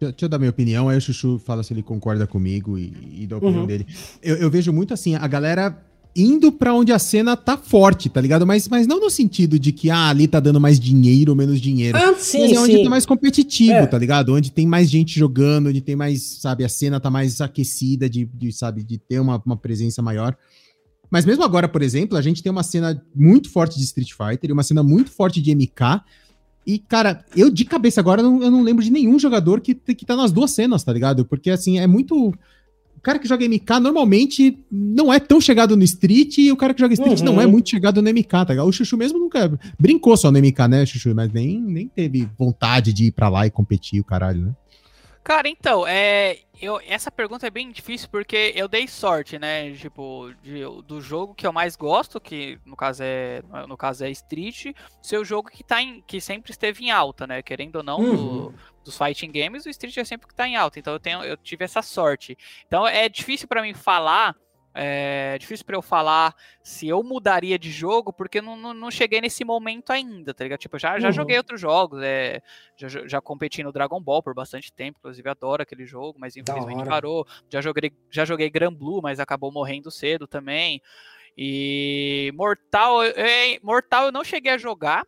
Deixa 0.00 0.26
eu 0.26 0.28
dar 0.28 0.38
minha 0.38 0.50
opinião, 0.50 0.88
aí 0.88 0.98
o 0.98 1.00
Chuchu 1.00 1.38
fala 1.38 1.62
se 1.62 1.72
ele 1.72 1.82
concorda 1.82 2.26
comigo 2.26 2.78
e, 2.78 3.22
e 3.22 3.26
da 3.26 3.38
opinião 3.38 3.62
uhum. 3.62 3.66
dele. 3.66 3.86
Eu, 4.22 4.36
eu, 4.36 4.50
vejo 4.50 4.72
muito 4.72 4.92
assim, 4.92 5.14
a 5.14 5.26
galera 5.26 5.76
indo 6.16 6.52
para 6.52 6.72
onde 6.72 6.92
a 6.92 6.98
cena 6.98 7.36
tá 7.36 7.56
forte, 7.56 8.08
tá 8.08 8.20
ligado? 8.20 8.46
Mas, 8.46 8.68
mas 8.68 8.86
não 8.86 9.00
no 9.00 9.10
sentido 9.10 9.58
de 9.58 9.72
que 9.72 9.90
ah, 9.90 10.08
ali 10.08 10.28
tá 10.28 10.38
dando 10.38 10.60
mais 10.60 10.78
dinheiro 10.78 11.32
ou 11.32 11.36
menos 11.36 11.60
dinheiro. 11.60 11.98
Ah, 11.98 12.14
sim, 12.14 12.40
mas 12.40 12.52
é 12.52 12.60
onde 12.60 12.76
sim. 12.76 12.84
tá 12.84 12.90
mais 12.90 13.04
competitivo, 13.04 13.72
é. 13.72 13.86
tá 13.86 13.98
ligado? 13.98 14.32
Onde 14.32 14.52
tem 14.52 14.66
mais 14.66 14.88
gente 14.88 15.18
jogando, 15.18 15.68
onde 15.68 15.80
tem 15.80 15.96
mais, 15.96 16.22
sabe, 16.22 16.64
a 16.64 16.68
cena 16.68 17.00
tá 17.00 17.10
mais 17.10 17.40
aquecida 17.40 18.08
de, 18.08 18.24
de 18.26 18.52
sabe, 18.52 18.84
de 18.84 18.96
ter 18.96 19.18
uma, 19.18 19.42
uma 19.44 19.56
presença 19.56 20.00
maior. 20.00 20.36
Mas 21.10 21.24
mesmo 21.24 21.42
agora, 21.44 21.68
por 21.68 21.82
exemplo, 21.82 22.16
a 22.16 22.22
gente 22.22 22.42
tem 22.42 22.50
uma 22.50 22.62
cena 22.62 23.00
muito 23.14 23.50
forte 23.50 23.78
de 23.78 23.84
Street 23.84 24.10
Fighter 24.12 24.50
e 24.50 24.52
uma 24.52 24.62
cena 24.62 24.82
muito 24.82 25.10
forte 25.10 25.40
de 25.40 25.54
MK. 25.54 26.02
E, 26.66 26.78
cara, 26.78 27.24
eu 27.36 27.50
de 27.50 27.64
cabeça 27.64 28.00
agora 28.00 28.22
não, 28.22 28.42
eu 28.42 28.50
não 28.50 28.62
lembro 28.62 28.82
de 28.82 28.90
nenhum 28.90 29.18
jogador 29.18 29.60
que, 29.60 29.74
que 29.74 30.06
tá 30.06 30.16
nas 30.16 30.32
duas 30.32 30.52
cenas, 30.52 30.82
tá 30.82 30.92
ligado? 30.92 31.24
Porque, 31.24 31.50
assim, 31.50 31.78
é 31.78 31.86
muito. 31.86 32.32
O 33.04 33.10
cara 33.12 33.18
que 33.18 33.28
joga 33.28 33.46
MK 33.46 33.80
normalmente 33.82 34.64
não 34.72 35.12
é 35.12 35.20
tão 35.20 35.38
chegado 35.38 35.76
no 35.76 35.84
Street 35.84 36.38
e 36.38 36.50
o 36.50 36.56
cara 36.56 36.72
que 36.72 36.80
joga 36.80 36.94
Street 36.94 37.18
uhum. 37.18 37.26
não 37.26 37.38
é 37.38 37.46
muito 37.46 37.68
chegado 37.68 38.00
no 38.00 38.10
MK, 38.10 38.26
tá 38.30 38.44
ligado? 38.48 38.66
O 38.66 38.72
Chuchu 38.72 38.96
mesmo 38.96 39.18
nunca 39.18 39.60
brincou 39.78 40.16
só 40.16 40.32
no 40.32 40.38
MK, 40.38 40.68
né, 40.68 40.86
Chuchu? 40.86 41.14
Mas 41.14 41.30
nem, 41.30 41.60
nem 41.60 41.86
teve 41.86 42.26
vontade 42.38 42.94
de 42.94 43.08
ir 43.08 43.10
pra 43.10 43.28
lá 43.28 43.46
e 43.46 43.50
competir, 43.50 44.00
o 44.00 44.04
caralho, 44.04 44.46
né? 44.46 44.52
Cara, 45.22 45.50
então, 45.50 45.86
é, 45.86 46.38
eu, 46.60 46.80
essa 46.86 47.10
pergunta 47.10 47.46
é 47.46 47.50
bem 47.50 47.70
difícil 47.70 48.08
porque 48.10 48.52
eu 48.56 48.68
dei 48.68 48.88
sorte, 48.88 49.38
né? 49.38 49.72
Tipo, 49.72 50.30
de, 50.42 50.60
do 50.86 50.98
jogo 51.00 51.34
que 51.34 51.46
eu 51.46 51.52
mais 51.52 51.76
gosto, 51.76 52.18
que 52.18 52.58
no 52.64 52.74
caso 52.76 53.02
é 53.02 53.42
no 53.68 53.76
caso 53.76 54.04
é 54.04 54.10
Street, 54.10 54.74
ser 55.02 55.18
o 55.18 55.24
jogo 55.24 55.50
que, 55.50 55.62
tá 55.62 55.82
em, 55.82 56.02
que 56.06 56.22
sempre 56.22 56.52
esteve 56.52 56.84
em 56.84 56.90
alta, 56.90 57.26
né? 57.26 57.42
Querendo 57.42 57.76
ou 57.76 57.82
não, 57.82 57.98
uhum. 57.98 58.16
do, 58.16 58.54
dos 58.84 58.98
fighting 58.98 59.32
games, 59.32 59.66
o 59.66 59.70
Street 59.70 59.96
é 59.96 60.04
sempre 60.04 60.28
que 60.28 60.34
tá 60.34 60.46
em 60.46 60.56
alta. 60.56 60.78
Então 60.78 60.92
eu, 60.92 61.00
tenho, 61.00 61.22
eu 61.24 61.36
tive 61.36 61.64
essa 61.64 61.82
sorte. 61.82 62.36
Então 62.66 62.86
é 62.86 63.08
difícil 63.08 63.48
para 63.48 63.62
mim 63.62 63.74
falar 63.74 64.36
é 64.76 65.38
difícil 65.38 65.64
para 65.64 65.76
eu 65.76 65.82
falar 65.82 66.34
se 66.60 66.88
eu 66.88 67.00
mudaria 67.04 67.56
de 67.56 67.70
jogo, 67.70 68.12
porque 68.12 68.42
não, 68.42 68.56
não, 68.56 68.74
não, 68.74 68.90
cheguei 68.90 69.20
nesse 69.20 69.44
momento 69.44 69.92
ainda, 69.92 70.34
tá 70.34 70.42
ligado? 70.42 70.58
Tipo, 70.58 70.76
já, 70.80 70.98
já 70.98 71.08
uhum. 71.08 71.12
joguei 71.12 71.36
outros 71.36 71.60
jogos, 71.60 72.02
é, 72.02 72.42
já, 72.76 72.88
já 72.88 73.20
competi 73.20 73.62
no 73.62 73.70
Dragon 73.70 74.00
Ball 74.00 74.20
por 74.20 74.34
bastante 74.34 74.72
tempo, 74.72 74.98
inclusive 74.98 75.30
adoro 75.30 75.62
aquele 75.62 75.86
jogo, 75.86 76.18
mas 76.18 76.36
infelizmente 76.36 76.84
parou. 76.84 77.24
Já 77.48 77.60
joguei, 77.60 77.92
já 78.10 78.24
joguei 78.24 78.50
Gran 78.50 78.74
Blue, 78.74 79.00
mas 79.00 79.20
acabou 79.20 79.52
morrendo 79.52 79.92
cedo 79.92 80.26
também. 80.26 80.82
E 81.38 82.32
Mortal, 82.34 83.04
eu, 83.04 83.14
Mortal 83.62 84.06
eu 84.06 84.12
não 84.12 84.24
cheguei 84.24 84.52
a 84.52 84.58
jogar, 84.58 85.06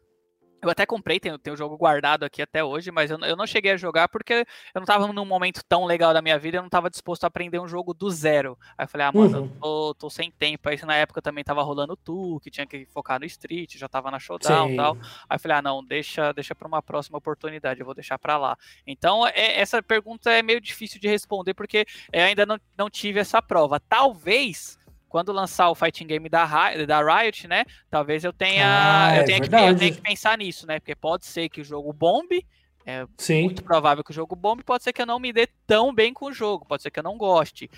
eu 0.63 0.71
até 0.71 0.87
comprei, 0.87 1.21
tenho, 1.21 1.39
tenho 1.39 1.55
o 1.55 1.57
jogo 1.57 1.77
guardado 1.77 2.25
aqui 2.25 2.43
até 2.43 2.65
hoje, 2.65 2.91
mas 2.91 3.11
eu, 3.11 3.19
eu 3.21 3.37
não 3.37 3.47
cheguei 3.47 3.73
a 3.73 3.77
jogar 3.77 4.09
porque 4.09 4.33
eu 4.33 4.47
não 4.77 4.83
estava 4.83 5.13
num 5.13 5.25
momento 5.25 5.63
tão 5.69 5.85
legal 5.85 6.13
da 6.13 6.23
minha 6.23 6.39
vida, 6.39 6.57
eu 6.57 6.63
não 6.63 6.69
estava 6.69 6.91
disposto 6.91 7.25
a 7.25 7.27
aprender 7.27 7.59
um 7.59 7.69
jogo 7.69 7.93
do 7.93 8.11
zero. 8.11 8.59
Aí 8.77 8.85
eu 8.85 8.89
falei, 8.89 9.07
ah, 9.07 9.13
mano, 9.13 9.43
uhum. 9.43 9.49
tô, 9.61 9.95
tô, 9.95 10.11
sem 10.11 10.31
tempo. 10.31 10.69
Aí 10.69 10.79
na 10.85 10.97
época 10.97 11.21
também 11.21 11.45
tava 11.45 11.63
rolando 11.63 11.97
tu, 11.97 12.41
que 12.43 12.51
tinha 12.51 12.67
que 12.67 12.87
focar 12.87 13.21
no 13.21 13.27
Street, 13.27 13.77
já 13.77 13.89
tava 13.89 14.11
na 14.11 14.19
Showdown 14.19 14.71
e 14.71 14.77
tal. 14.77 14.97
Aí 15.29 15.37
eu 15.37 15.41
falei, 15.41 15.59
ah, 15.59 15.63
não, 15.63 15.85
deixa, 15.85 16.33
deixa 16.33 16.55
para 16.55 16.69
uma 16.69 16.83
próxima 16.83 17.19
oportunidade, 17.19 17.81
eu 17.81 17.87
vou 17.87 17.95
deixar 17.95 18.19
para 18.19 18.37
lá. 18.37 18.57
Então, 18.87 19.27
é, 19.27 19.61
essa 19.61 19.83
pergunta 19.83 20.31
é 20.31 20.43
meio 20.43 20.61
difícil 20.61 21.01
de 21.01 21.09
responder 21.09 21.55
porque 21.55 21.87
eu 22.13 22.23
ainda 22.23 22.47
não, 22.47 22.59
não 22.77 22.91
tive 22.91 23.21
essa 23.21 23.43
prova. 23.43 23.79
Talvez 23.81 24.79
quando 25.17 25.33
lançar 25.33 25.71
o 25.71 25.75
fighting 25.75 26.07
game 26.07 26.29
da, 26.29 26.45
da 26.85 27.01
Riot, 27.01 27.49
né? 27.49 27.65
Talvez 27.91 28.23
eu 28.23 28.35
tenha, 28.35 28.67
ah, 28.67 29.17
eu, 29.17 29.23
é 29.23 29.25
tenha 29.25 29.41
que, 29.41 29.47
eu 29.47 29.75
tenha 29.75 29.93
que 29.93 30.03
pensar 30.03 30.37
nisso, 30.37 30.67
né? 30.67 30.79
Porque 30.79 30.95
pode 30.95 31.25
ser 31.25 31.49
que 31.49 31.63
o 31.63 31.65
jogo 31.65 31.91
bombe, 31.91 32.45
é 32.85 33.07
Sim. 33.17 33.45
muito 33.45 33.65
provável 33.65 34.05
que 34.05 34.11
o 34.11 34.15
jogo 34.15 34.37
bombe, 34.37 34.63
pode 34.63 34.85
ser 34.85 34.93
que 34.93 35.01
eu 35.01 35.07
não 35.07 35.19
me 35.19 35.33
dê 35.33 35.49
tão 35.67 35.95
bem 35.95 36.13
com 36.13 36.27
o 36.27 36.33
jogo, 36.35 36.67
pode 36.67 36.83
ser 36.83 36.91
que 36.91 36.99
eu 36.99 37.03
não 37.03 37.17
goste. 37.17 37.71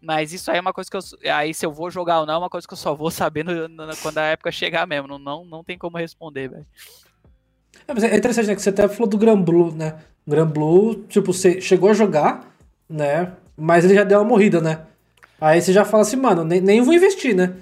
Mas 0.00 0.32
isso 0.32 0.50
aí 0.50 0.56
é 0.56 0.60
uma 0.62 0.72
coisa 0.72 0.90
que 0.90 0.96
eu. 0.96 1.02
Aí, 1.34 1.52
se 1.52 1.66
eu 1.66 1.70
vou 1.70 1.90
jogar 1.90 2.20
ou 2.20 2.24
não, 2.24 2.32
é 2.32 2.38
uma 2.38 2.48
coisa 2.48 2.66
que 2.66 2.72
eu 2.72 2.78
só 2.78 2.94
vou 2.94 3.10
saber 3.10 3.44
no, 3.44 3.68
no, 3.68 3.94
quando 3.98 4.16
a 4.16 4.22
época 4.22 4.50
chegar 4.50 4.86
mesmo. 4.86 5.06
Não, 5.06 5.18
não, 5.18 5.44
não 5.44 5.62
tem 5.62 5.76
como 5.76 5.98
responder, 5.98 6.48
velho. 6.48 6.66
É, 7.86 8.06
é 8.06 8.16
interessante, 8.16 8.46
né? 8.46 8.54
Que 8.54 8.62
você 8.62 8.70
até 8.70 8.88
falou 8.88 9.06
do 9.06 9.18
Gran 9.18 9.38
Blue, 9.38 9.70
né? 9.70 9.98
Gran 10.26 10.46
Blue, 10.46 11.04
tipo, 11.08 11.34
você 11.34 11.60
chegou 11.60 11.90
a 11.90 11.94
jogar, 11.94 12.56
né? 12.88 13.34
Mas 13.54 13.84
ele 13.84 13.94
já 13.94 14.02
deu 14.02 14.18
uma 14.18 14.24
morrida, 14.24 14.62
né? 14.62 14.86
Aí 15.40 15.60
você 15.60 15.72
já 15.72 15.84
fala 15.84 16.02
assim, 16.02 16.16
mano, 16.16 16.44
nem, 16.44 16.60
nem 16.60 16.80
vou 16.80 16.94
investir, 16.94 17.34
né? 17.34 17.52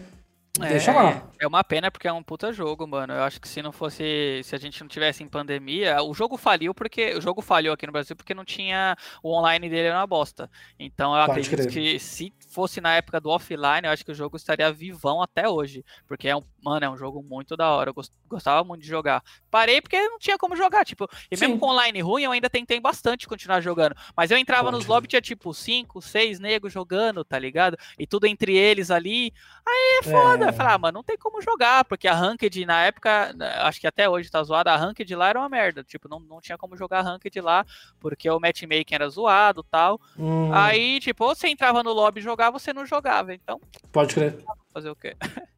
Deixa 0.58 0.92
é, 0.92 0.94
lá. 0.94 1.22
É 1.45 1.47
uma 1.47 1.62
pena 1.62 1.90
porque 1.90 2.09
é 2.09 2.12
um 2.12 2.22
puta 2.22 2.51
jogo, 2.55 2.86
mano. 2.86 3.12
Eu 3.12 3.22
acho 3.22 3.38
que 3.38 3.47
se 3.47 3.61
não 3.61 3.70
fosse. 3.70 4.40
Se 4.42 4.55
a 4.55 4.59
gente 4.59 4.80
não 4.80 4.88
tivesse 4.88 5.22
em 5.22 5.28
pandemia, 5.28 6.03
o 6.03 6.14
jogo 6.14 6.38
faliu 6.38 6.72
porque. 6.72 7.14
O 7.14 7.20
jogo 7.20 7.42
falhou 7.42 7.74
aqui 7.74 7.84
no 7.84 7.92
Brasil 7.92 8.16
porque 8.16 8.32
não 8.32 8.47
tinha. 8.47 8.97
O 9.22 9.30
online 9.30 9.68
dele 9.68 9.88
era 9.88 9.99
uma 9.99 10.07
bosta. 10.07 10.51
Então 10.78 11.14
eu 11.14 11.26
Pode 11.26 11.40
acredito 11.40 11.70
crer. 11.70 11.70
que 11.70 11.99
se 11.99 12.32
fosse 12.49 12.80
na 12.80 12.95
época 12.95 13.20
do 13.20 13.28
offline, 13.28 13.82
eu 13.84 13.90
acho 13.90 14.03
que 14.03 14.12
o 14.12 14.14
jogo 14.14 14.38
estaria 14.38 14.72
vivão 14.72 15.20
até 15.20 15.47
hoje. 15.47 15.84
Porque 16.07 16.28
é 16.28 16.34
um. 16.34 16.42
Mano, 16.64 16.86
é 16.86 16.88
um 16.88 16.97
jogo 16.97 17.22
muito 17.22 17.59
da 17.59 17.68
hora. 17.70 17.90
Eu 17.90 17.95
gostava 18.26 18.64
muito 18.64 18.80
de 18.80 18.88
jogar. 18.88 19.22
Parei 19.51 19.82
porque 19.82 20.01
não 20.09 20.18
tinha 20.18 20.38
como 20.38 20.57
jogar. 20.57 20.82
Tipo, 20.86 21.07
e 21.30 21.38
mesmo 21.38 21.57
Sim. 21.57 21.61
com 21.61 21.66
online 21.66 22.01
ruim, 22.01 22.22
eu 22.22 22.32
ainda 22.32 22.49
tentei 22.49 22.80
bastante 22.80 23.28
continuar 23.28 23.61
jogando. 23.61 23.95
Mas 24.16 24.30
eu 24.30 24.38
entrava 24.38 24.70
Pode 24.70 24.78
nos 24.78 24.86
lobbies, 24.86 25.11
tinha 25.11 25.20
tipo 25.20 25.53
5, 25.53 26.01
6 26.01 26.40
negros 26.40 26.72
jogando, 26.72 27.22
tá 27.22 27.38
ligado? 27.38 27.76
E 27.99 28.07
tudo 28.07 28.26
entre 28.26 28.57
eles 28.57 28.90
ali. 28.90 29.30
Aí 29.66 30.01
é 30.01 30.03
foda. 30.05 30.47
É. 30.47 30.49
Eu 30.49 30.53
falei, 30.55 30.72
ah, 30.72 30.78
mano, 30.78 30.95
não 30.97 31.05
tem 31.05 31.18
como 31.18 31.34
jogar, 31.43 31.85
porque 31.85 32.09
a 32.09 32.14
Ranked 32.14 32.64
na 32.66 32.85
época, 32.85 33.35
acho 33.62 33.80
que 33.80 33.87
até 33.87 34.09
hoje 34.09 34.30
tá 34.30 34.43
zoada, 34.43 34.72
a 34.72 34.76
Ranked 34.76 35.14
lá 35.14 35.28
era 35.28 35.39
uma 35.39 35.49
merda. 35.49 35.82
Tipo, 35.85 36.09
não, 36.09 36.20
não 36.20 36.41
tinha 36.41 36.59
como 36.59 36.76
jogar 36.76 37.03
Ranked 37.03 37.41
lá, 37.41 37.64
porque 38.01 38.28
o 38.28 38.41
matchmaking 38.41 38.95
era 38.95 39.09
zoado 39.09 39.62
tal. 39.62 40.01
Hum. 40.18 40.53
Aí, 40.53 41.01
tipo, 41.01 41.24
ou 41.24 41.35
você 41.35 41.49
entrava 41.49 41.82
no 41.82 41.93
lobby 41.93 42.20
e 42.20 42.22
jogava, 42.22 42.59
você 42.59 42.72
não 42.72 42.87
jogava. 42.87 43.35
Então. 43.35 43.61
Pode 43.93 44.14
crer. 44.14 44.39
Fazer 44.72 44.91
o 44.91 44.97
quê? 44.97 45.16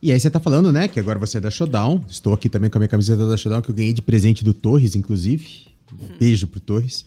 E 0.00 0.12
aí 0.12 0.20
você 0.20 0.30
tá 0.30 0.38
falando, 0.38 0.70
né, 0.70 0.86
que 0.86 1.00
agora 1.00 1.18
você 1.18 1.38
é 1.38 1.40
da 1.40 1.50
Showdown. 1.50 2.04
Estou 2.08 2.32
aqui 2.32 2.48
também 2.48 2.70
com 2.70 2.78
a 2.78 2.80
minha 2.80 2.88
camiseta 2.88 3.28
da 3.28 3.36
Showdown, 3.36 3.60
que 3.60 3.70
eu 3.70 3.74
ganhei 3.74 3.92
de 3.92 4.00
presente 4.00 4.44
do 4.44 4.54
Torres, 4.54 4.94
inclusive. 4.94 5.66
Um 5.92 6.04
uhum. 6.04 6.18
beijo 6.18 6.46
pro 6.46 6.60
Torres. 6.60 7.04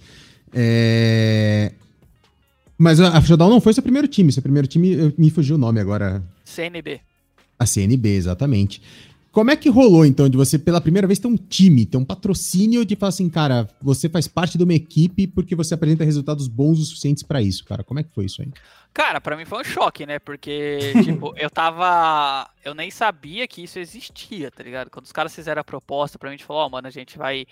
É... 0.53 1.71
Mas 2.77 2.99
a 2.99 3.21
Showdown 3.21 3.49
não 3.49 3.61
foi 3.61 3.73
seu 3.73 3.83
primeiro 3.83 4.07
time. 4.07 4.31
Seu 4.31 4.41
primeiro 4.41 4.67
time, 4.67 5.13
me 5.17 5.29
fugiu 5.29 5.55
o 5.55 5.57
nome 5.57 5.79
agora. 5.79 6.21
CNB. 6.43 6.99
A 7.61 7.65
CNB, 7.67 8.09
exatamente. 8.15 8.81
como 9.31 9.51
é 9.51 9.55
que 9.55 9.69
rolou, 9.69 10.03
então, 10.03 10.27
de 10.27 10.35
você, 10.35 10.57
pela 10.57 10.81
primeira 10.81 11.05
vez, 11.05 11.19
ter 11.19 11.27
um 11.27 11.37
time, 11.37 11.85
ter 11.85 11.95
um 11.95 12.03
patrocínio 12.03 12.83
de 12.83 12.95
falar 12.95 13.09
assim, 13.09 13.29
cara, 13.29 13.69
você 13.79 14.09
faz 14.09 14.27
parte 14.27 14.57
de 14.57 14.63
uma 14.63 14.73
equipe 14.73 15.27
porque 15.27 15.55
você 15.55 15.75
apresenta 15.75 16.03
resultados 16.03 16.47
bons 16.47 16.79
o 16.79 16.83
suficientes 16.83 17.21
para 17.21 17.39
isso, 17.39 17.63
cara? 17.63 17.83
Como 17.83 17.99
é 17.99 18.03
que 18.03 18.11
foi 18.11 18.25
isso 18.25 18.41
aí? 18.41 18.49
Cara, 18.91 19.21
para 19.21 19.37
mim 19.37 19.45
foi 19.45 19.61
um 19.61 19.63
choque, 19.63 20.07
né? 20.07 20.17
Porque, 20.17 20.79
tipo, 21.05 21.33
eu 21.37 21.51
tava. 21.51 22.49
Eu 22.65 22.73
nem 22.73 22.89
sabia 22.89 23.47
que 23.47 23.63
isso 23.63 23.77
existia, 23.77 24.49
tá 24.49 24.63
ligado? 24.63 24.89
Quando 24.89 25.05
os 25.05 25.11
caras 25.11 25.33
fizeram 25.33 25.61
a 25.61 25.63
proposta 25.63 26.17
pra 26.17 26.27
mim, 26.27 26.33
a 26.33 26.37
gente 26.37 26.45
falou, 26.45 26.63
ó, 26.63 26.65
oh, 26.65 26.69
mano, 26.69 26.87
a 26.87 26.91
gente 26.91 27.15
vai. 27.15 27.45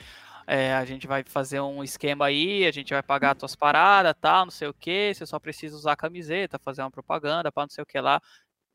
É, 0.47 0.73
a 0.73 0.83
gente 0.83 1.05
vai 1.05 1.23
fazer 1.23 1.61
um 1.61 1.83
esquema 1.83 2.25
aí, 2.25 2.65
a 2.65 2.71
gente 2.71 2.91
vai 2.91 3.03
pagar 3.03 3.35
tuas 3.35 3.55
paradas, 3.55 4.15
tal, 4.19 4.45
não 4.45 4.51
sei 4.51 4.67
o 4.67 4.73
que, 4.73 5.13
você 5.13 5.23
só 5.23 5.37
precisa 5.37 5.75
usar 5.75 5.91
a 5.91 5.95
camiseta, 5.95 6.57
fazer 6.57 6.81
uma 6.81 6.89
propaganda, 6.89 7.51
para 7.51 7.63
não 7.63 7.69
sei 7.69 7.83
o 7.83 7.85
que 7.85 8.01
lá. 8.01 8.19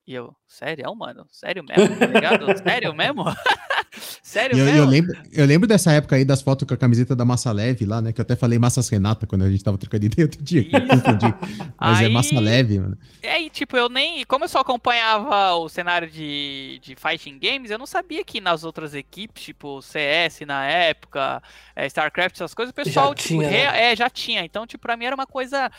E 0.07 0.13
eu, 0.13 0.37
sério, 0.47 0.95
mano? 0.95 1.27
Sério 1.31 1.65
mesmo? 1.65 1.97
Tá 1.97 2.07
ligado? 2.07 2.59
sério 2.63 2.95
mesmo? 2.95 3.25
sério 4.23 4.59
eu, 4.59 4.65
mesmo? 4.67 4.79
Eu 4.79 4.85
lembro, 4.85 5.23
eu 5.33 5.47
lembro 5.47 5.67
dessa 5.67 5.93
época 5.93 6.17
aí 6.17 6.27
das 6.27 6.43
fotos 6.43 6.69
com 6.69 6.75
a 6.75 6.77
camiseta 6.77 7.17
da 7.17 7.25
Massa 7.25 7.51
Leve 7.51 7.87
lá, 7.87 8.03
né? 8.03 8.13
Que 8.13 8.21
eu 8.21 8.23
até 8.23 8.37
falei 8.37 8.59
Massas 8.59 8.87
Renata 8.91 9.27
quando 9.27 9.45
a 9.45 9.51
gente 9.51 9.65
tava 9.65 9.79
trocando 9.79 10.05
ideia 10.05 10.27
outro 10.27 10.43
dia. 10.43 10.63
Confundi. 10.63 11.35
Mas 11.81 12.01
é 12.01 12.05
aí, 12.05 12.05
é 12.05 12.09
Massa 12.11 12.39
Leve, 12.39 12.81
mano. 12.81 12.99
É, 13.23 13.41
e 13.41 13.49
tipo, 13.49 13.79
eu 13.79 13.89
nem. 13.89 14.27
Como 14.27 14.45
eu 14.45 14.49
só 14.49 14.59
acompanhava 14.59 15.55
o 15.55 15.71
cenário 15.71 16.11
de, 16.11 16.79
de 16.83 16.95
Fighting 16.97 17.39
Games, 17.39 17.71
eu 17.71 17.79
não 17.79 17.87
sabia 17.87 18.23
que 18.23 18.43
nas 18.43 18.63
outras 18.63 18.95
equipes, 18.95 19.43
tipo 19.43 19.81
CS 19.81 20.41
na 20.47 20.67
época, 20.67 21.43
é, 21.75 21.87
StarCraft, 21.87 22.37
essas 22.37 22.53
coisas, 22.53 22.73
o 22.73 22.75
pessoal, 22.75 23.09
já 23.09 23.15
tipo, 23.15 23.29
tinha, 23.29 23.51
né? 23.51 23.93
é, 23.93 23.97
já 23.97 24.11
tinha. 24.11 24.45
Então, 24.45 24.67
tipo, 24.67 24.83
pra 24.83 24.99
mim 24.99 25.07
era 25.07 25.15
uma 25.15 25.27
coisa 25.27 25.71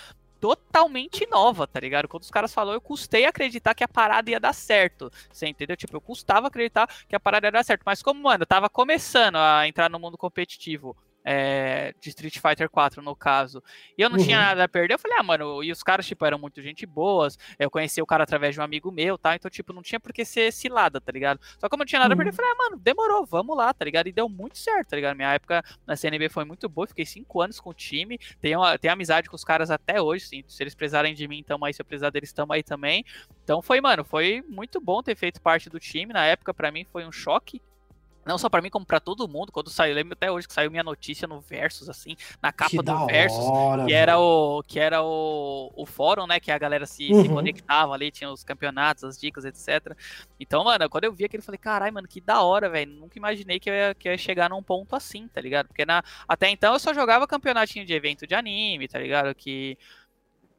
totalmente 0.45 1.25
nova, 1.25 1.65
tá 1.65 1.79
ligado? 1.79 2.07
Quando 2.07 2.21
os 2.21 2.29
caras 2.29 2.53
falaram, 2.53 2.77
eu 2.77 2.81
custei 2.81 3.25
acreditar 3.25 3.73
que 3.73 3.83
a 3.83 3.87
parada 3.87 4.29
ia 4.29 4.39
dar 4.39 4.53
certo. 4.53 5.11
Você 5.31 5.47
entendeu? 5.47 5.75
Tipo, 5.75 5.95
eu 5.95 6.01
custava 6.01 6.47
acreditar 6.47 6.87
que 7.09 7.15
a 7.15 7.19
parada 7.19 7.47
ia 7.47 7.51
dar 7.51 7.63
certo. 7.63 7.81
Mas 7.83 8.03
como, 8.03 8.21
mano, 8.21 8.43
eu 8.43 8.47
tava 8.47 8.69
começando 8.69 9.37
a 9.37 9.67
entrar 9.67 9.89
no 9.89 9.99
mundo 9.99 10.17
competitivo 10.17 10.95
é, 11.25 11.93
de 11.99 12.09
Street 12.09 12.37
Fighter 12.37 12.69
4, 12.69 13.01
no 13.01 13.15
caso. 13.15 13.63
E 13.97 14.01
eu 14.03 14.09
não 14.09 14.19
uhum. 14.19 14.23
tinha 14.23 14.39
nada 14.39 14.63
a 14.63 14.69
perder. 14.69 14.93
Eu 14.93 14.99
falei, 14.99 15.17
ah, 15.19 15.23
mano, 15.23 15.63
e 15.63 15.71
os 15.71 15.81
caras, 15.81 16.05
tipo, 16.05 16.23
eram 16.23 16.37
muito 16.37 16.61
gente 16.61 16.85
boas. 16.85 17.37
Eu 17.57 17.71
conheci 17.71 17.99
o 18.01 18.05
cara 18.05 18.23
através 18.23 18.53
de 18.53 18.61
um 18.61 18.63
amigo 18.63 18.91
meu, 18.91 19.17
tá? 19.17 19.35
Então, 19.35 19.49
tipo, 19.49 19.73
não 19.73 19.81
tinha 19.81 19.99
por 19.99 20.13
que 20.13 20.23
ser 20.23 20.53
cilada, 20.53 21.01
tá 21.01 21.11
ligado? 21.11 21.39
Só 21.57 21.67
que 21.67 21.69
como 21.69 21.81
eu 21.81 21.85
não 21.85 21.87
tinha 21.87 21.99
nada 21.99 22.13
uhum. 22.13 22.21
a 22.21 22.23
perder, 22.23 22.29
eu 22.29 22.33
uhum. 22.33 22.37
falei, 22.37 22.51
ah, 22.51 22.69
mano, 22.69 22.81
demorou, 22.81 23.25
vamos 23.25 23.57
lá, 23.57 23.73
tá 23.73 23.83
ligado? 23.83 24.07
E 24.07 24.11
deu 24.11 24.29
muito 24.29 24.57
certo, 24.57 24.89
tá 24.89 24.95
ligado? 24.95 25.15
Minha 25.15 25.33
época 25.33 25.63
na 25.87 25.95
CNB 25.95 26.29
foi 26.29 26.45
muito 26.45 26.69
boa, 26.69 26.85
fiquei 26.85 27.05
cinco 27.05 27.41
anos 27.41 27.59
com 27.59 27.71
o 27.71 27.73
time. 27.73 28.19
Tenho, 28.39 28.61
tenho 28.77 28.93
amizade 28.93 29.27
com 29.27 29.35
os 29.35 29.43
caras 29.43 29.71
até 29.71 29.99
hoje, 29.99 30.25
sim. 30.25 30.43
Se 30.47 30.61
eles 30.61 30.75
precisarem 30.75 31.15
de 31.15 31.27
mim, 31.27 31.43
tamo 31.43 31.65
aí. 31.65 31.73
Se 31.73 31.81
eu 31.81 31.85
precisar 31.85 32.11
deles, 32.11 32.31
tamo 32.31 32.53
aí 32.53 32.61
também. 32.61 33.03
Então 33.43 33.61
foi, 33.61 33.81
mano, 33.81 34.03
foi 34.03 34.43
muito 34.47 34.79
bom 34.79 35.01
ter 35.01 35.15
feito 35.15 35.41
parte 35.41 35.69
do 35.69 35.79
time. 35.79 36.13
Na 36.13 36.25
época, 36.25 36.53
para 36.53 36.71
mim, 36.71 36.85
foi 36.85 37.05
um 37.05 37.11
choque 37.11 37.61
não 38.25 38.37
só 38.37 38.49
para 38.49 38.61
mim, 38.61 38.69
como 38.69 38.85
para 38.85 38.99
todo 38.99 39.27
mundo. 39.27 39.51
Quando 39.51 39.69
saiu, 39.69 39.93
lembro 39.93 40.13
até 40.13 40.31
hoje 40.31 40.47
que 40.47 40.53
saiu 40.53 40.71
minha 40.71 40.83
notícia 40.83 41.27
no 41.27 41.39
Versus, 41.39 41.87
assim, 41.89 42.15
na 42.41 42.51
capa 42.51 42.71
que 42.71 42.81
do 42.81 43.05
Versus, 43.05 43.45
hora, 43.45 43.85
que 43.85 43.93
era 43.93 44.17
o 44.17 44.63
que 44.63 44.79
era 44.79 45.03
o, 45.03 45.71
o 45.75 45.85
fórum, 45.85 46.25
né? 46.25 46.39
Que 46.39 46.51
a 46.51 46.57
galera 46.57 46.85
se, 46.85 47.11
uhum. 47.11 47.21
se, 47.21 47.29
conectava 47.29 47.93
ali, 47.93 48.09
tinha 48.11 48.29
os 48.31 48.43
campeonatos, 48.43 49.03
as 49.03 49.19
dicas, 49.19 49.45
etc. 49.45 49.95
Então, 50.39 50.63
mano, 50.63 50.89
quando 50.89 51.03
eu 51.03 51.13
vi 51.13 51.25
aquilo, 51.25 51.41
eu 51.41 51.45
falei, 51.45 51.59
carai, 51.59 51.91
mano, 51.91 52.07
que 52.07 52.19
da 52.19 52.41
hora, 52.41 52.69
velho. 52.69 52.91
Nunca 52.91 53.17
imaginei 53.17 53.59
que 53.59 53.69
eu, 53.69 53.73
ia, 53.73 53.93
que 53.93 54.07
eu 54.07 54.11
ia 54.11 54.17
chegar 54.17 54.49
num 54.49 54.63
ponto 54.63 54.95
assim, 54.95 55.27
tá 55.27 55.39
ligado? 55.39 55.67
Porque 55.67 55.85
na, 55.85 56.03
até 56.27 56.49
então 56.49 56.73
eu 56.73 56.79
só 56.79 56.93
jogava 56.93 57.27
campeonatinho 57.27 57.85
de 57.85 57.93
evento 57.93 58.25
de 58.25 58.33
anime, 58.33 58.87
tá 58.87 58.97
ligado? 58.99 59.33
Que 59.35 59.77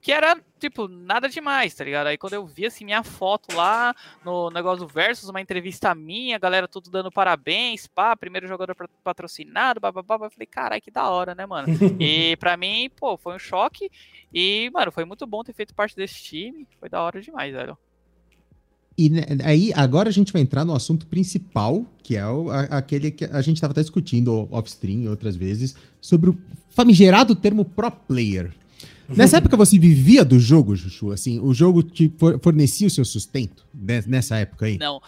que 0.07 0.13
era, 0.13 0.41
tipo, 0.61 0.87
nada 0.87 1.29
demais, 1.29 1.75
tá 1.75 1.83
ligado? 1.83 2.07
Aí 2.07 2.17
quando 2.17 2.35
eu 2.35 2.47
vi, 2.47 2.67
assim, 2.67 2.85
minha 2.85 3.03
foto 3.03 3.53
lá 3.57 3.93
no 4.25 4.51
negócio 4.51 4.87
do 4.87 4.93
Versus, 4.93 5.29
uma 5.29 5.41
entrevista 5.41 5.93
minha, 5.97 6.37
a 6.37 6.39
galera 6.39 6.69
tudo 6.69 6.89
dando 6.89 7.11
parabéns, 7.11 7.89
pá, 7.89 8.15
primeiro 8.15 8.47
jogador 8.47 8.77
patrocinado, 9.03 9.81
bababá, 9.81 10.15
eu 10.15 10.31
falei, 10.31 10.47
carai, 10.47 10.81
que 10.81 10.93
da 10.93 11.11
hora, 11.11 11.35
né, 11.35 11.45
mano? 11.45 11.67
e 11.99 12.37
pra 12.37 12.57
mim, 12.57 12.89
pô, 12.97 13.17
foi 13.17 13.35
um 13.35 13.39
choque 13.41 13.91
e, 14.33 14.71
mano, 14.73 14.93
foi 14.93 15.05
muito 15.05 15.27
bom 15.27 15.43
ter 15.43 15.53
feito 15.53 15.75
parte 15.75 15.97
desse 15.97 16.23
time, 16.23 16.69
foi 16.79 16.89
da 16.89 17.03
hora 17.03 17.21
demais, 17.21 17.53
velho. 17.53 17.77
E 18.97 19.11
né, 19.11 19.23
aí, 19.43 19.73
agora 19.75 20.09
a 20.09 20.13
gente 20.13 20.33
vai 20.33 20.41
entrar 20.41 20.65
no 20.65 20.73
assunto 20.73 21.05
principal, 21.09 21.85
que 22.05 22.17
é 22.17 22.25
o, 22.25 22.49
a, 22.49 22.61
aquele 22.79 23.11
que 23.11 23.25
a 23.25 23.43
gente 23.43 23.57
estava 23.57 23.73
até 23.73 23.81
discutindo 23.81 24.47
off-stream 24.53 25.11
outras 25.11 25.35
vezes, 25.35 25.75
sobre 26.01 26.31
o 26.31 26.39
famigerado 26.69 27.35
termo 27.35 27.65
pro 27.65 27.91
player. 27.91 28.55
Nessa 29.09 29.39
época 29.39 29.57
você 29.57 29.79
vivia 29.79 30.25
do 30.25 30.39
jogo, 30.39 30.77
Chuchu? 30.77 31.13
Assim, 31.13 31.39
o 31.41 31.55
jogo 31.55 31.83
te 31.83 32.13
fornecia 32.43 32.87
o 32.87 32.91
seu 32.91 33.05
sustento 33.05 33.67
nessa 33.75 34.37
época 34.37 34.67
aí? 34.67 34.79
Não. 34.79 35.01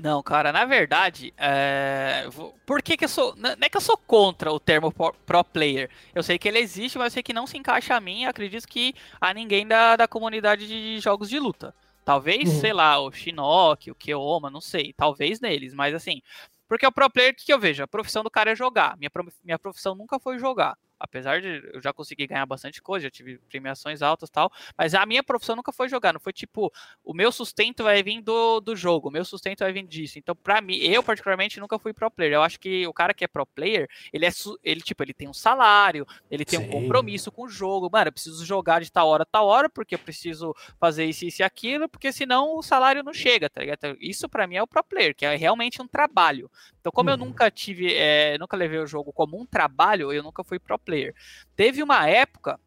Não, 0.00 0.22
cara, 0.22 0.52
na 0.52 0.64
verdade, 0.64 1.34
é... 1.36 2.28
por 2.64 2.80
que, 2.80 2.96
que 2.96 3.04
eu 3.04 3.08
sou. 3.08 3.34
Não 3.36 3.50
é 3.60 3.68
que 3.68 3.76
eu 3.76 3.80
sou 3.80 3.96
contra 3.96 4.52
o 4.52 4.60
termo 4.60 4.92
pro 4.92 5.44
player. 5.44 5.90
Eu 6.14 6.22
sei 6.22 6.38
que 6.38 6.46
ele 6.46 6.58
existe, 6.58 6.96
mas 6.96 7.06
eu 7.06 7.10
sei 7.14 7.22
que 7.22 7.32
não 7.32 7.48
se 7.48 7.58
encaixa 7.58 7.96
a 7.96 8.00
mim. 8.00 8.24
Acredito 8.24 8.68
que 8.68 8.94
a 9.20 9.34
ninguém 9.34 9.66
da, 9.66 9.96
da 9.96 10.06
comunidade 10.06 10.68
de 10.68 11.00
jogos 11.00 11.28
de 11.28 11.40
luta. 11.40 11.74
Talvez, 12.04 12.48
uhum. 12.48 12.60
sei 12.60 12.72
lá, 12.72 13.00
o 13.00 13.10
Shinnok, 13.10 13.90
o 13.90 13.94
Keoma, 13.94 14.48
não 14.48 14.60
sei. 14.60 14.94
Talvez 14.96 15.40
neles, 15.40 15.74
mas 15.74 15.92
assim. 15.92 16.22
Porque 16.68 16.86
o 16.86 16.92
pro 16.92 17.10
player, 17.10 17.32
o 17.32 17.36
que, 17.36 17.46
que 17.46 17.52
eu 17.52 17.58
vejo? 17.58 17.82
A 17.82 17.88
profissão 17.88 18.22
do 18.22 18.30
cara 18.30 18.52
é 18.52 18.54
jogar. 18.54 18.96
Minha, 18.98 19.10
minha 19.42 19.58
profissão 19.58 19.96
nunca 19.96 20.20
foi 20.20 20.38
jogar 20.38 20.76
apesar 20.98 21.40
de 21.40 21.70
eu 21.72 21.80
já 21.82 21.92
conseguir 21.92 22.26
ganhar 22.26 22.46
bastante 22.46 22.82
coisa, 22.82 23.04
já 23.04 23.10
tive 23.10 23.38
premiações 23.48 24.02
altas 24.02 24.28
e 24.28 24.32
tal, 24.32 24.50
mas 24.76 24.94
a 24.94 25.04
minha 25.06 25.22
profissão 25.22 25.56
nunca 25.56 25.72
foi 25.72 25.88
jogar, 25.88 26.12
não 26.12 26.20
foi 26.20 26.32
tipo, 26.32 26.72
o 27.04 27.14
meu 27.14 27.30
sustento 27.30 27.84
vai 27.84 28.02
vir 28.02 28.20
do, 28.20 28.60
do 28.60 28.76
jogo, 28.76 29.08
o 29.08 29.12
meu 29.12 29.24
sustento 29.24 29.60
vai 29.60 29.72
vir 29.72 29.86
disso. 29.86 30.18
Então, 30.18 30.34
para 30.34 30.60
mim, 30.60 30.76
eu 30.76 31.02
particularmente 31.02 31.60
nunca 31.60 31.78
fui 31.78 31.92
pro 31.92 32.10
player. 32.10 32.34
Eu 32.34 32.42
acho 32.42 32.58
que 32.58 32.86
o 32.86 32.92
cara 32.92 33.14
que 33.14 33.24
é 33.24 33.28
pro 33.28 33.46
player, 33.46 33.88
ele 34.12 34.26
é 34.26 34.30
ele 34.62 34.80
tipo, 34.80 35.02
ele 35.02 35.14
tem 35.14 35.28
um 35.28 35.34
salário, 35.34 36.06
ele 36.30 36.44
tem 36.44 36.58
Sim. 36.58 36.66
um 36.66 36.70
compromisso 36.70 37.30
com 37.30 37.44
o 37.44 37.48
jogo. 37.48 37.88
Mano, 37.90 38.08
eu 38.08 38.12
preciso 38.12 38.44
jogar 38.44 38.80
de 38.80 38.90
tal 38.90 39.08
hora 39.08 39.24
tal 39.24 39.46
hora, 39.46 39.68
porque 39.68 39.94
eu 39.94 39.98
preciso 39.98 40.54
fazer 40.78 41.04
isso, 41.04 41.24
isso 41.24 41.42
e 41.42 41.44
aquilo, 41.44 41.88
porque 41.88 42.12
senão 42.12 42.56
o 42.56 42.62
salário 42.62 43.02
não 43.02 43.12
chega, 43.12 43.48
tá 43.48 43.60
ligado? 43.60 43.96
Isso 44.00 44.28
para 44.28 44.46
mim 44.46 44.56
é 44.56 44.62
o 44.62 44.66
pro 44.66 44.84
player, 44.84 45.14
que 45.14 45.24
é 45.24 45.36
realmente 45.36 45.80
um 45.80 45.88
trabalho. 45.88 46.50
Então, 46.80 46.92
como 46.92 47.10
uhum. 47.10 47.14
eu 47.14 47.18
nunca 47.18 47.50
tive, 47.50 47.92
é, 47.94 48.38
nunca 48.38 48.56
levei 48.56 48.78
o 48.78 48.86
jogo 48.86 49.12
como 49.12 49.40
um 49.40 49.46
trabalho, 49.46 50.12
eu 50.12 50.22
nunca 50.22 50.44
fui 50.44 50.58
pro 50.58 50.78
player. 50.88 51.14
Teve 51.54 51.82
uma 51.82 52.08
época 52.08 52.58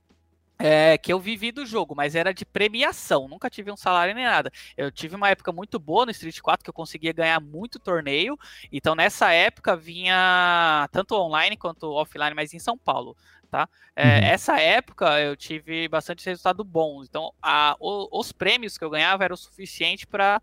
é, 0.59 0.95
que 0.95 1.11
eu 1.11 1.19
vivi 1.19 1.51
do 1.51 1.65
jogo, 1.65 1.95
mas 1.95 2.13
era 2.13 2.32
de 2.32 2.45
premiação, 2.45 3.28
nunca 3.28 3.49
tive 3.49 3.72
um 3.72 3.76
salário 3.76 4.13
nem 4.13 4.26
nada. 4.26 4.51
Eu 4.78 4.91
tive 4.91 5.15
uma 5.15 5.30
época 5.30 5.51
muito 5.51 5.80
boa 5.80 6.05
no 6.05 6.11
Street 6.11 6.39
4 6.39 6.63
que 6.63 6.69
eu 6.69 6.74
conseguia 6.74 7.11
ganhar 7.11 7.39
muito 7.39 7.80
torneio, 7.80 8.38
então 8.72 8.93
nessa 8.93 9.32
época 9.32 9.76
vinha 9.76 10.88
tanto 10.91 11.15
online 11.15 11.57
quanto 11.57 11.91
offline, 11.91 12.36
mas 12.36 12.53
em 12.53 12.59
São 12.59 12.78
Paulo. 12.78 13.17
Tá? 13.49 13.67
É, 13.95 14.03
uhum. 14.03 14.26
Essa 14.28 14.59
época 14.61 15.19
eu 15.19 15.36
tive 15.36 15.86
bastante 15.89 16.26
resultado 16.26 16.63
bom, 16.63 17.03
então 17.03 17.34
a, 17.41 17.76
o, 17.82 18.07
os 18.17 18.32
prêmios 18.32 18.78
que 18.78 18.86
eu 18.86 18.89
ganhava 18.89 19.26
eram 19.26 19.34
o 19.34 19.38
suficiente 19.38 20.07
para 20.07 20.41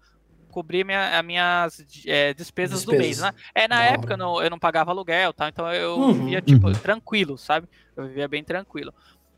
cobrir 0.49 0.85
minha, 0.85 1.19
as 1.19 1.25
minhas 1.25 1.81
é, 2.07 2.35
despesas, 2.35 2.81
despesas, 2.81 2.85
do 2.85 2.93
mês, 2.93 3.21
né? 3.21 3.33
É, 3.55 3.69
na 3.69 3.85
época 3.85 4.15
eu 4.15 4.19
não, 4.19 4.43
eu 4.43 4.51
não 4.51 4.59
pagava 4.59 4.91
aluguel, 4.91 5.33
tá? 5.33 5.49
Então 5.49 5.73
eu 5.73 5.97
uhum, 5.97 6.13
vivia, 6.13 6.41
tipo, 6.41 6.67
uhum. 6.67 6.73
tranquilo, 6.73 7.39
sabe? 7.39 7.69
Eu 7.97 8.07
vivia 8.07 8.29
bem 8.29 8.43
tranquilo. 8.43 8.93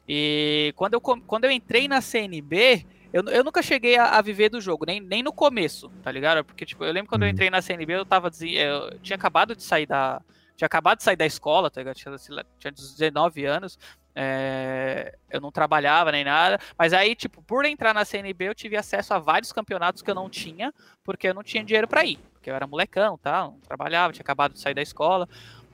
E 0.09 0.73
quando 0.77 0.95
eu, 0.95 1.01
quando 1.01 1.45
eu 1.45 1.51
entrei 1.51 1.87
na 1.87 2.01
CNB, 2.01 2.87
eu, 3.13 3.23
eu 3.25 3.45
nunca 3.45 3.63
cheguei 3.63 3.97
a, 3.97 4.19
a, 4.19 4.23
viver 4.23 4.49
do 4.49 4.61
jogo, 4.61 4.85
nem, 4.87 5.01
nem 5.01 5.23
no 5.23 5.33
começo, 5.33 5.89
tá 6.03 6.11
ligado? 6.11 6.45
Porque, 6.45 6.65
tipo, 6.65 6.85
eu 6.85 6.93
lembro 6.93 7.09
quando 7.09 7.23
uhum. 7.23 7.29
eu 7.29 7.33
entrei 7.33 7.51
na 7.51 7.61
CNB, 7.61 7.93
eu 7.93 8.07
tava, 8.07 8.31
eu 8.43 8.99
tinha 9.01 9.17
acabado 9.17 9.55
de 9.55 9.63
sair 9.63 9.87
da, 9.87 10.21
tinha 10.57 10.67
acabado 10.67 10.99
de 10.99 11.05
sair 11.05 11.17
da 11.17 11.25
escola, 11.25 11.71
tá 11.71 11.81
ligado? 11.81 11.97
Tinha, 11.97 12.45
tinha 12.59 12.71
19 12.71 13.47
anos, 13.47 13.79
é, 14.15 15.17
eu 15.31 15.41
não 15.41 15.53
trabalhava 15.53 16.13
nem 16.13 16.25
nada, 16.25 16.59
mas 16.79 16.93
aí, 16.93 17.15
tipo, 17.15 17.43
por 17.43 17.65
entrar 17.65 17.95
na 17.95 18.05
CNB, 18.05 18.49
eu 18.49 18.55
tive 18.55 18.77
acesso 18.77 19.15
a 19.15 19.19
vários 19.19 19.53
campeonatos 19.53 20.03
que 20.03 20.11
eu 20.11 20.15
não 20.15 20.29
tinha, 20.29 20.73
porque 21.05 21.29
eu 21.29 21.35
não 21.35 21.43
tinha 21.43 21.65
dinheiro 21.65 21.89
para 21.89 22.05
ir, 22.05 22.19
porque 22.35 22.51
eu 22.51 22.55
era 22.55 22.67
molecão, 22.67 23.17
tá? 23.19 23.45
Não 23.45 23.61
trabalhava, 23.61 24.13
tinha 24.13 24.23
acabado 24.23 24.53
de 24.53 24.61
sair 24.61 24.75
da 24.75 24.83
escola. 24.83 25.29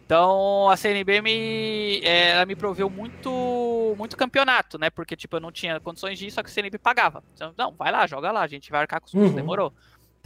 Então 0.07 0.71
a 0.71 0.77
CNB 0.77 1.21
me, 1.21 2.01
é, 2.05 2.31
ela 2.31 2.47
me 2.47 2.55
proveu 2.55 2.89
muito, 2.89 3.95
muito 3.99 4.17
campeonato, 4.17 4.79
né? 4.79 4.89
Porque 4.89 5.17
tipo 5.17 5.35
eu 5.35 5.41
não 5.41 5.51
tinha 5.51 5.81
condições 5.81 6.17
de 6.17 6.29
ir, 6.29 6.31
só 6.31 6.45
que 6.45 6.49
a 6.49 6.53
CNB 6.53 6.79
pagava. 6.79 7.25
Então, 7.35 7.53
não, 7.59 7.73
vai 7.73 7.91
lá, 7.91 8.07
joga 8.07 8.31
lá, 8.31 8.43
a 8.43 8.47
gente 8.47 8.71
vai 8.71 8.83
arcar 8.83 9.01
com 9.01 9.07
os 9.07 9.13
custos, 9.13 9.31
uhum. 9.31 9.37
demorou. 9.37 9.73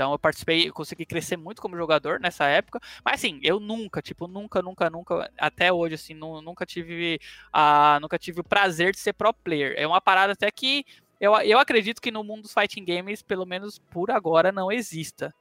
Então 0.00 0.12
eu 0.12 0.18
participei, 0.18 0.66
eu 0.66 0.72
consegui 0.72 1.04
crescer 1.04 1.36
muito 1.36 1.60
como 1.60 1.76
jogador 1.76 2.18
nessa 2.18 2.46
época. 2.46 2.80
Mas 3.04 3.16
assim, 3.16 3.38
eu 3.42 3.60
nunca, 3.60 4.00
tipo, 4.00 4.26
nunca, 4.26 4.62
nunca, 4.62 4.88
nunca, 4.88 5.30
até 5.36 5.70
hoje, 5.70 5.96
assim, 5.96 6.14
nunca 6.14 6.64
tive 6.64 7.20
a, 7.52 7.98
nunca 8.00 8.18
tive 8.18 8.40
o 8.40 8.44
prazer 8.44 8.92
de 8.92 8.98
ser 8.98 9.12
pro 9.12 9.34
player. 9.34 9.74
É 9.76 9.86
uma 9.86 10.00
parada 10.00 10.32
até 10.32 10.50
que 10.50 10.86
eu, 11.20 11.34
eu 11.42 11.58
acredito 11.58 12.00
que 12.00 12.10
no 12.10 12.24
mundo 12.24 12.44
dos 12.44 12.54
fighting 12.54 12.82
games, 12.82 13.20
pelo 13.20 13.44
menos 13.44 13.78
por 13.90 14.10
agora, 14.10 14.50
não 14.50 14.72
exista. 14.72 15.34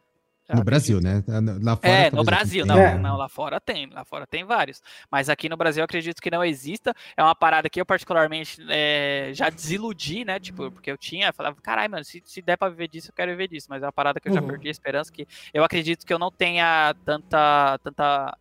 No 0.55 0.63
Brasil, 0.63 0.99
né? 0.99 1.23
Lá 1.61 1.75
fora, 1.75 1.93
é, 1.93 2.11
no 2.11 2.23
Brasil, 2.23 2.65
não, 2.65 2.79
é. 2.79 2.97
não, 2.97 3.17
lá 3.17 3.29
fora 3.29 3.59
tem, 3.59 3.87
lá 3.89 4.03
fora 4.03 4.25
tem 4.25 4.43
vários. 4.43 4.81
Mas 5.11 5.29
aqui 5.29 5.47
no 5.47 5.57
Brasil 5.57 5.81
eu 5.81 5.85
acredito 5.85 6.21
que 6.21 6.31
não 6.31 6.43
exista. 6.43 6.93
É 7.15 7.23
uma 7.23 7.35
parada 7.35 7.69
que 7.69 7.79
eu 7.79 7.85
particularmente 7.85 8.57
é, 8.69 9.31
já 9.33 9.49
desiludi, 9.49 10.25
né? 10.25 10.39
Tipo, 10.39 10.71
porque 10.71 10.91
eu 10.91 10.97
tinha, 10.97 11.31
falava, 11.31 11.55
caralho, 11.61 11.91
mano, 11.91 12.03
se, 12.03 12.21
se 12.25 12.41
der 12.41 12.57
pra 12.57 12.69
viver 12.69 12.87
disso, 12.87 13.09
eu 13.09 13.13
quero 13.13 13.31
viver 13.31 13.47
disso. 13.47 13.67
Mas 13.69 13.83
é 13.83 13.85
uma 13.85 13.91
parada 13.91 14.19
que 14.19 14.27
eu 14.27 14.33
já 14.33 14.41
uhum. 14.41 14.47
perdi 14.47 14.67
a 14.67 14.71
esperança, 14.71 15.11
que 15.11 15.27
eu 15.53 15.63
acredito 15.63 16.05
que 16.05 16.13
eu 16.13 16.19
não 16.19 16.31
tenha 16.31 16.95
tanta, 17.05 17.77
tanta 17.83 18.37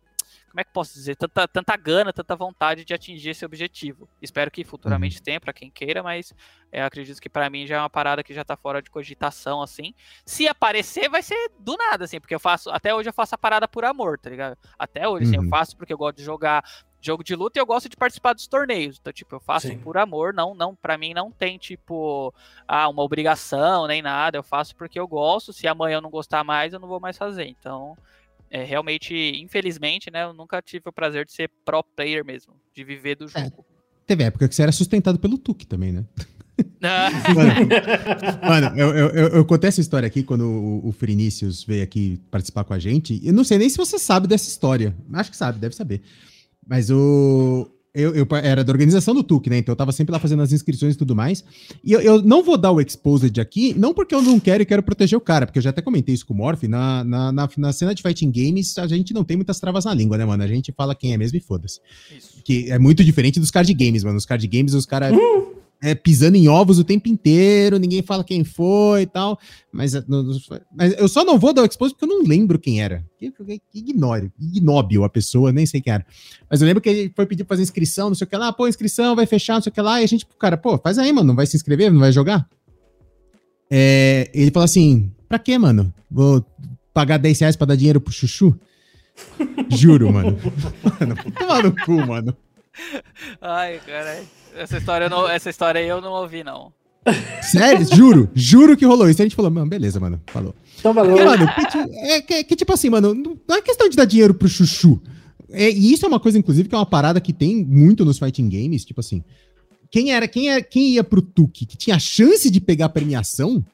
como 0.49 0.59
é 0.59 0.63
que 0.63 0.71
posso 0.73 0.93
dizer, 0.93 1.15
tanta, 1.15 1.47
tanta 1.47 1.77
gana, 1.77 2.11
tanta 2.11 2.35
vontade 2.35 2.83
de 2.83 2.93
atingir 2.93 3.29
esse 3.29 3.45
objetivo. 3.45 4.09
Espero 4.21 4.49
que 4.49 4.63
futuramente 4.63 5.17
uhum. 5.17 5.23
tenha 5.23 5.39
para 5.39 5.53
quem 5.53 5.69
queira, 5.69 6.01
mas 6.01 6.33
é, 6.71 6.81
acredito 6.83 7.21
que 7.21 7.29
para 7.29 7.49
mim 7.49 7.67
já 7.67 7.77
é 7.77 7.79
uma 7.79 7.89
parada 7.89 8.23
que 8.23 8.33
já 8.33 8.43
tá 8.43 8.57
fora 8.57 8.81
de 8.81 8.89
cogitação, 8.89 9.61
assim. 9.61 9.93
Se 10.25 10.47
aparecer, 10.47 11.09
vai 11.09 11.21
ser 11.21 11.51
do 11.59 11.77
nada, 11.77 12.05
assim, 12.05 12.19
porque 12.19 12.35
eu 12.35 12.39
faço, 12.39 12.69
até 12.69 12.93
hoje 12.93 13.09
eu 13.09 13.13
faço 13.13 13.35
a 13.35 13.37
parada 13.37 13.67
por 13.67 13.85
amor, 13.85 14.17
tá 14.19 14.29
ligado? 14.29 14.57
Até 14.77 15.07
hoje, 15.07 15.25
uhum. 15.25 15.29
assim, 15.29 15.37
eu 15.37 15.43
uhum. 15.43 15.49
faço 15.49 15.77
porque 15.77 15.93
eu 15.93 15.97
gosto 15.97 16.17
de 16.17 16.23
jogar 16.23 16.63
jogo 17.01 17.23
de 17.23 17.35
luta 17.35 17.57
e 17.57 17.61
eu 17.61 17.65
gosto 17.65 17.87
de 17.87 17.95
participar 17.95 18.33
dos 18.33 18.47
torneios. 18.47 18.97
Então, 18.99 19.13
tipo, 19.13 19.35
eu 19.35 19.39
faço 19.39 19.67
Sim. 19.67 19.77
por 19.77 19.97
amor, 19.97 20.33
não, 20.33 20.53
não, 20.53 20.75
para 20.75 20.97
mim 20.97 21.13
não 21.13 21.31
tem 21.31 21.57
tipo, 21.57 22.33
ah, 22.67 22.89
uma 22.89 23.03
obrigação 23.03 23.87
nem 23.87 24.01
nada. 24.01 24.37
Eu 24.37 24.43
faço 24.43 24.75
porque 24.75 24.99
eu 24.99 25.07
gosto. 25.07 25.53
Se 25.53 25.67
amanhã 25.67 25.97
eu 25.97 26.01
não 26.01 26.09
gostar 26.09 26.43
mais, 26.43 26.73
eu 26.73 26.79
não 26.79 26.87
vou 26.87 26.99
mais 26.99 27.17
fazer. 27.17 27.45
Então, 27.45 27.97
é, 28.49 28.63
realmente, 28.63 29.13
infelizmente, 29.41 30.09
né, 30.11 30.23
eu 30.23 30.33
nunca 30.33 30.61
tive 30.61 30.83
o 30.87 30.93
prazer 30.93 31.25
de 31.25 31.31
ser 31.31 31.49
pro 31.63 31.83
player 31.83 32.25
mesmo, 32.25 32.53
de 32.73 32.83
viver 32.83 33.15
do 33.15 33.25
é, 33.25 33.27
jogo. 33.27 33.65
É, 33.67 34.05
teve 34.07 34.23
época 34.23 34.47
que 34.47 34.55
você 34.55 34.63
era 34.63 34.71
sustentado 34.71 35.19
pelo 35.19 35.37
Tuque 35.37 35.65
também, 35.65 35.91
né? 35.91 36.05
mano, 37.33 37.51
mano 38.41 38.77
eu, 38.77 38.89
eu, 38.89 39.09
eu, 39.09 39.27
eu, 39.29 39.45
contei 39.45 39.69
essa 39.69 39.79
história 39.79 40.05
aqui 40.05 40.23
quando 40.23 40.43
o, 40.45 40.89
o 40.89 40.91
Frinícius 40.91 41.63
veio 41.63 41.83
aqui 41.83 42.19
participar 42.29 42.65
com 42.65 42.73
a 42.73 42.79
gente. 42.79 43.19
Eu 43.25 43.31
não 43.31 43.45
sei 43.45 43.57
nem 43.57 43.69
se 43.69 43.77
você 43.77 43.97
sabe 43.97 44.27
dessa 44.27 44.49
história. 44.49 44.93
Acho 45.13 45.31
que 45.31 45.37
sabe, 45.37 45.57
deve 45.57 45.73
saber. 45.73 46.01
Mas 46.67 46.89
o, 46.89 47.69
eu, 47.93 48.13
eu, 48.13 48.27
era 48.43 48.63
da 48.63 48.71
organização 48.71 49.15
do 49.15 49.23
TUC, 49.23 49.49
né? 49.49 49.57
Então 49.57 49.73
eu 49.73 49.75
tava 49.75 49.91
sempre 49.91 50.11
lá 50.11 50.19
fazendo 50.19 50.43
as 50.43 50.51
inscrições 50.51 50.93
e 50.93 50.97
tudo 50.97 51.15
mais. 51.15 51.43
E 51.83 51.91
eu, 51.91 51.99
eu, 52.01 52.21
não 52.21 52.43
vou 52.43 52.57
dar 52.57 52.71
o 52.71 52.79
exposed 52.79 53.39
aqui, 53.41 53.73
não 53.77 53.93
porque 53.93 54.13
eu 54.13 54.21
não 54.21 54.39
quero 54.39 54.61
e 54.61 54.65
quero 54.65 54.83
proteger 54.83 55.17
o 55.17 55.21
cara, 55.21 55.45
porque 55.45 55.57
eu 55.57 55.63
já 55.63 55.71
até 55.71 55.81
comentei 55.81 56.13
isso 56.13 56.25
com 56.25 56.33
o 56.33 56.37
Morph. 56.37 56.63
Na, 56.63 57.03
na, 57.03 57.31
na, 57.31 57.49
na, 57.57 57.73
cena 57.73 57.95
de 57.95 58.03
fighting 58.03 58.31
games, 58.31 58.77
a 58.77 58.85
gente 58.85 59.13
não 59.13 59.23
tem 59.23 59.35
muitas 59.35 59.59
travas 59.59 59.85
na 59.85 59.93
língua, 59.93 60.17
né, 60.17 60.25
mano? 60.25 60.43
A 60.43 60.47
gente 60.47 60.71
fala 60.71 60.93
quem 60.93 61.13
é 61.13 61.17
mesmo 61.17 61.37
e 61.37 61.41
foda-se. 61.41 61.79
Que 62.43 62.71
é 62.71 62.77
muito 62.77 63.03
diferente 63.03 63.39
dos 63.39 63.49
card 63.49 63.73
games, 63.73 64.03
mano. 64.03 64.17
Os 64.17 64.25
card 64.25 64.45
games, 64.47 64.73
os 64.73 64.85
caras. 64.85 65.11
Uh! 65.11 65.59
É, 65.81 65.95
pisando 65.95 66.35
em 66.35 66.47
ovos 66.47 66.77
o 66.77 66.83
tempo 66.83 67.07
inteiro, 67.07 67.77
ninguém 67.77 68.01
fala 68.01 68.23
quem 68.23 68.43
foi 68.43 69.03
e 69.03 69.05
tal. 69.05 69.39
Mas, 69.71 69.95
é, 69.95 70.03
mas 70.75 70.97
eu 70.97 71.07
só 71.07 71.23
não 71.23 71.39
vou 71.39 71.53
dar 71.53 71.61
o 71.61 71.65
expose 71.65 71.93
porque 71.93 72.05
eu 72.05 72.09
não 72.09 72.27
lembro 72.27 72.59
quem 72.59 72.81
era. 72.81 73.05
Ignore, 73.73 74.31
ignóbil 74.39 75.03
a 75.03 75.09
pessoa, 75.09 75.51
nem 75.51 75.65
sei 75.65 75.81
quem 75.81 75.93
era. 75.93 76.05
Mas 76.49 76.61
eu 76.61 76.67
lembro 76.67 76.81
que 76.81 76.89
ele 76.89 77.13
foi 77.15 77.25
pedir 77.25 77.43
pra 77.43 77.55
fazer 77.55 77.63
inscrição, 77.63 78.09
não 78.09 78.15
sei 78.15 78.25
o 78.25 78.29
que 78.29 78.37
lá, 78.37 78.51
pô, 78.51 78.67
inscrição, 78.67 79.15
vai 79.15 79.25
fechar, 79.25 79.55
não 79.55 79.61
sei 79.61 79.69
o 79.69 79.73
que 79.73 79.81
lá, 79.81 80.01
e 80.01 80.03
a 80.03 80.07
gente, 80.07 80.25
cara, 80.39 80.57
pô, 80.57 80.77
faz 80.77 80.97
aí, 80.97 81.11
mano, 81.13 81.27
não 81.27 81.35
vai 81.35 81.45
se 81.45 81.55
inscrever, 81.55 81.91
não 81.91 81.99
vai 81.99 82.11
jogar? 82.11 82.47
É, 83.71 84.29
ele 84.33 84.51
falou 84.51 84.65
assim: 84.65 85.11
pra 85.27 85.39
quê, 85.39 85.57
mano? 85.57 85.93
Vou 86.09 86.43
pagar 86.93 87.17
10 87.17 87.39
reais 87.39 87.55
pra 87.55 87.67
dar 87.67 87.75
dinheiro 87.75 88.01
pro 88.01 88.11
chuchu? 88.11 88.57
Juro, 89.69 90.11
mano. 90.11 90.37
Mano, 90.99 91.15
toma 91.37 91.61
no 91.61 91.75
cu, 91.75 92.07
mano. 92.07 92.37
Ai, 93.41 93.79
caralho. 93.85 94.27
Essa 94.55 94.77
história, 94.77 95.09
não, 95.09 95.29
essa 95.29 95.49
história 95.49 95.81
aí 95.81 95.87
eu 95.87 96.01
não 96.01 96.11
ouvi, 96.11 96.43
não. 96.43 96.73
Sério? 97.41 97.85
Juro, 97.95 98.29
juro 98.33 98.75
que 98.77 98.85
rolou 98.85 99.09
isso. 99.09 99.21
A 99.21 99.25
gente 99.25 99.35
falou, 99.35 99.51
mano, 99.51 99.69
beleza, 99.69 99.99
mano, 99.99 100.21
falou. 100.27 100.53
Então 100.79 100.93
valeu. 100.93 101.25
mano, 101.25 101.47
que, 101.71 101.77
é, 101.97 102.21
que, 102.21 102.43
que, 102.43 102.55
tipo 102.55 102.73
assim, 102.73 102.89
mano, 102.89 103.13
não 103.13 103.55
é 103.55 103.61
questão 103.61 103.89
de 103.89 103.95
dar 103.95 104.05
dinheiro 104.05 104.33
pro 104.33 104.47
chuchu. 104.47 105.01
É, 105.51 105.69
e 105.69 105.93
isso 105.93 106.05
é 106.05 106.07
uma 106.07 106.19
coisa, 106.19 106.37
inclusive, 106.37 106.69
que 106.69 106.75
é 106.75 106.77
uma 106.77 106.85
parada 106.85 107.19
que 107.19 107.33
tem 107.33 107.65
muito 107.65 108.05
nos 108.05 108.19
fighting 108.19 108.49
games, 108.49 108.85
tipo 108.85 108.99
assim. 108.99 109.23
Quem 109.91 110.11
era, 110.11 110.27
quem 110.27 110.49
era, 110.49 110.61
quem 110.61 110.91
ia 110.91 111.03
pro 111.03 111.21
Tuque, 111.21 111.65
que 111.65 111.75
tinha 111.75 111.97
chance 111.97 112.49
de 112.49 112.61
pegar 112.61 112.89
premiação, 112.89 113.65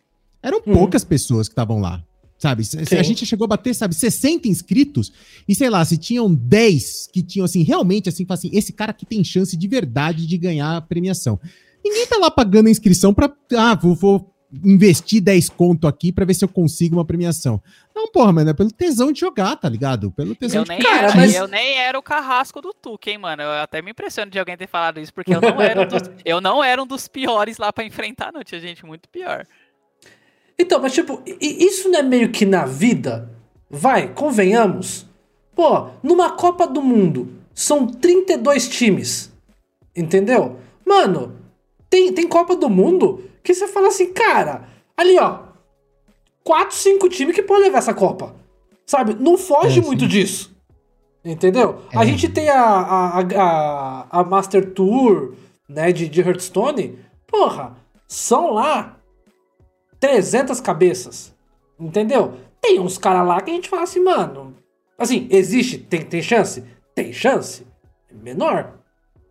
eram 0.41 0.61
uhum. 0.65 0.73
poucas 0.73 1.03
pessoas 1.03 1.47
que 1.47 1.51
estavam 1.51 1.79
lá. 1.79 2.01
Sabe? 2.45 2.63
Se 2.63 2.95
a 2.95 3.01
gente 3.01 3.25
chegou 3.25 3.45
a 3.45 3.47
bater, 3.47 3.73
sabe, 3.73 3.95
60 3.95 4.47
inscritos, 4.47 5.11
e 5.47 5.55
sei 5.55 5.67
lá, 5.67 5.83
se 5.83 5.97
tinham 5.97 6.31
10 6.31 7.09
que 7.11 7.23
tinham, 7.23 7.43
assim, 7.43 7.63
realmente, 7.63 8.07
assim, 8.07 8.23
assim, 8.29 8.51
esse 8.53 8.71
cara 8.71 8.91
aqui 8.91 9.03
tem 9.03 9.23
chance 9.23 9.57
de 9.57 9.67
verdade 9.67 10.27
de 10.27 10.37
ganhar 10.37 10.77
a 10.77 10.81
premiação. 10.81 11.39
Ninguém 11.83 12.05
tá 12.05 12.17
lá 12.17 12.29
pagando 12.29 12.67
a 12.67 12.69
inscrição 12.69 13.15
pra, 13.15 13.31
ah, 13.57 13.73
vou, 13.73 13.95
vou 13.95 14.35
investir 14.63 15.21
10 15.21 15.49
conto 15.49 15.87
aqui 15.87 16.11
pra 16.11 16.23
ver 16.23 16.35
se 16.35 16.45
eu 16.45 16.49
consigo 16.49 16.97
uma 16.97 17.05
premiação. 17.05 17.59
Não, 17.95 18.11
porra, 18.11 18.31
mano, 18.31 18.51
é 18.51 18.53
pelo 18.53 18.71
tesão 18.71 19.11
de 19.11 19.19
jogar, 19.19 19.55
tá 19.55 19.67
ligado? 19.67 20.11
Pelo 20.11 20.35
tesão 20.35 20.61
eu 20.61 20.63
de 20.65 20.69
nem 20.69 20.79
cara, 20.79 21.07
era, 21.07 21.15
mas... 21.15 21.33
Eu 21.33 21.47
nem 21.47 21.79
era 21.79 21.97
o 21.97 22.03
carrasco 22.03 22.61
do 22.61 22.73
Tuque, 22.73 23.09
hein, 23.09 23.17
mano. 23.17 23.41
Eu 23.41 23.63
até 23.63 23.81
me 23.81 23.89
impressiono 23.89 24.29
de 24.29 24.37
alguém 24.37 24.55
ter 24.55 24.67
falado 24.67 24.99
isso, 24.99 25.11
porque 25.11 25.33
eu 25.33 25.41
não 25.41 25.59
era 25.59 25.81
um 25.81 25.87
dos, 25.87 26.01
eu 26.23 26.39
não 26.39 26.63
era 26.63 26.83
um 26.83 26.85
dos 26.85 27.07
piores 27.07 27.57
lá 27.57 27.73
pra 27.73 27.83
enfrentar, 27.83 28.31
não. 28.31 28.43
Tinha 28.43 28.61
gente 28.61 28.85
muito 28.85 29.09
pior. 29.09 29.47
Então, 30.57 30.81
mas 30.81 30.93
tipo, 30.93 31.21
isso 31.39 31.89
não 31.89 31.99
é 31.99 32.03
meio 32.03 32.31
que 32.31 32.45
na 32.45 32.65
vida? 32.65 33.29
Vai, 33.69 34.13
convenhamos. 34.13 35.05
Pô, 35.55 35.89
numa 36.01 36.31
Copa 36.31 36.65
do 36.67 36.81
Mundo 36.81 37.29
são 37.53 37.87
32 37.87 38.67
times. 38.69 39.31
Entendeu? 39.95 40.57
Mano, 40.85 41.35
tem, 41.89 42.11
tem 42.13 42.27
Copa 42.27 42.55
do 42.55 42.69
Mundo 42.69 43.23
que 43.43 43.53
você 43.53 43.67
fala 43.67 43.87
assim, 43.87 44.11
cara, 44.11 44.67
ali 44.97 45.17
ó, 45.19 45.39
4, 46.43 46.75
5 46.75 47.09
times 47.09 47.35
que 47.35 47.43
podem 47.43 47.65
levar 47.65 47.79
essa 47.79 47.93
Copa. 47.93 48.35
Sabe? 48.85 49.15
Não 49.19 49.37
foge 49.37 49.79
é, 49.79 49.83
muito 49.83 50.07
disso. 50.07 50.55
Entendeu? 51.23 51.81
É. 51.91 51.97
A 51.97 52.05
gente 52.05 52.29
tem 52.29 52.49
a, 52.49 52.61
a, 52.61 53.19
a, 53.19 54.19
a 54.19 54.23
Master 54.23 54.73
Tour, 54.73 55.33
né, 55.67 55.91
de, 55.91 56.07
de 56.07 56.21
Hearthstone. 56.21 56.99
Porra, 57.25 57.75
são 58.07 58.53
lá 58.53 58.97
300 60.05 60.61
cabeças. 60.61 61.33
Entendeu? 61.79 62.35
Tem 62.61 62.79
uns 62.79 62.97
caras 62.97 63.27
lá 63.27 63.41
que 63.41 63.49
a 63.49 63.53
gente 63.53 63.67
fala 63.67 63.83
assim, 63.83 64.03
mano. 64.03 64.53
Assim, 64.97 65.27
existe, 65.31 65.79
tem, 65.79 66.03
tem 66.03 66.21
chance? 66.21 66.63
Tem 66.93 67.11
chance. 67.11 67.65
Menor. 68.23 68.75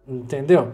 Entendeu? 0.07 0.73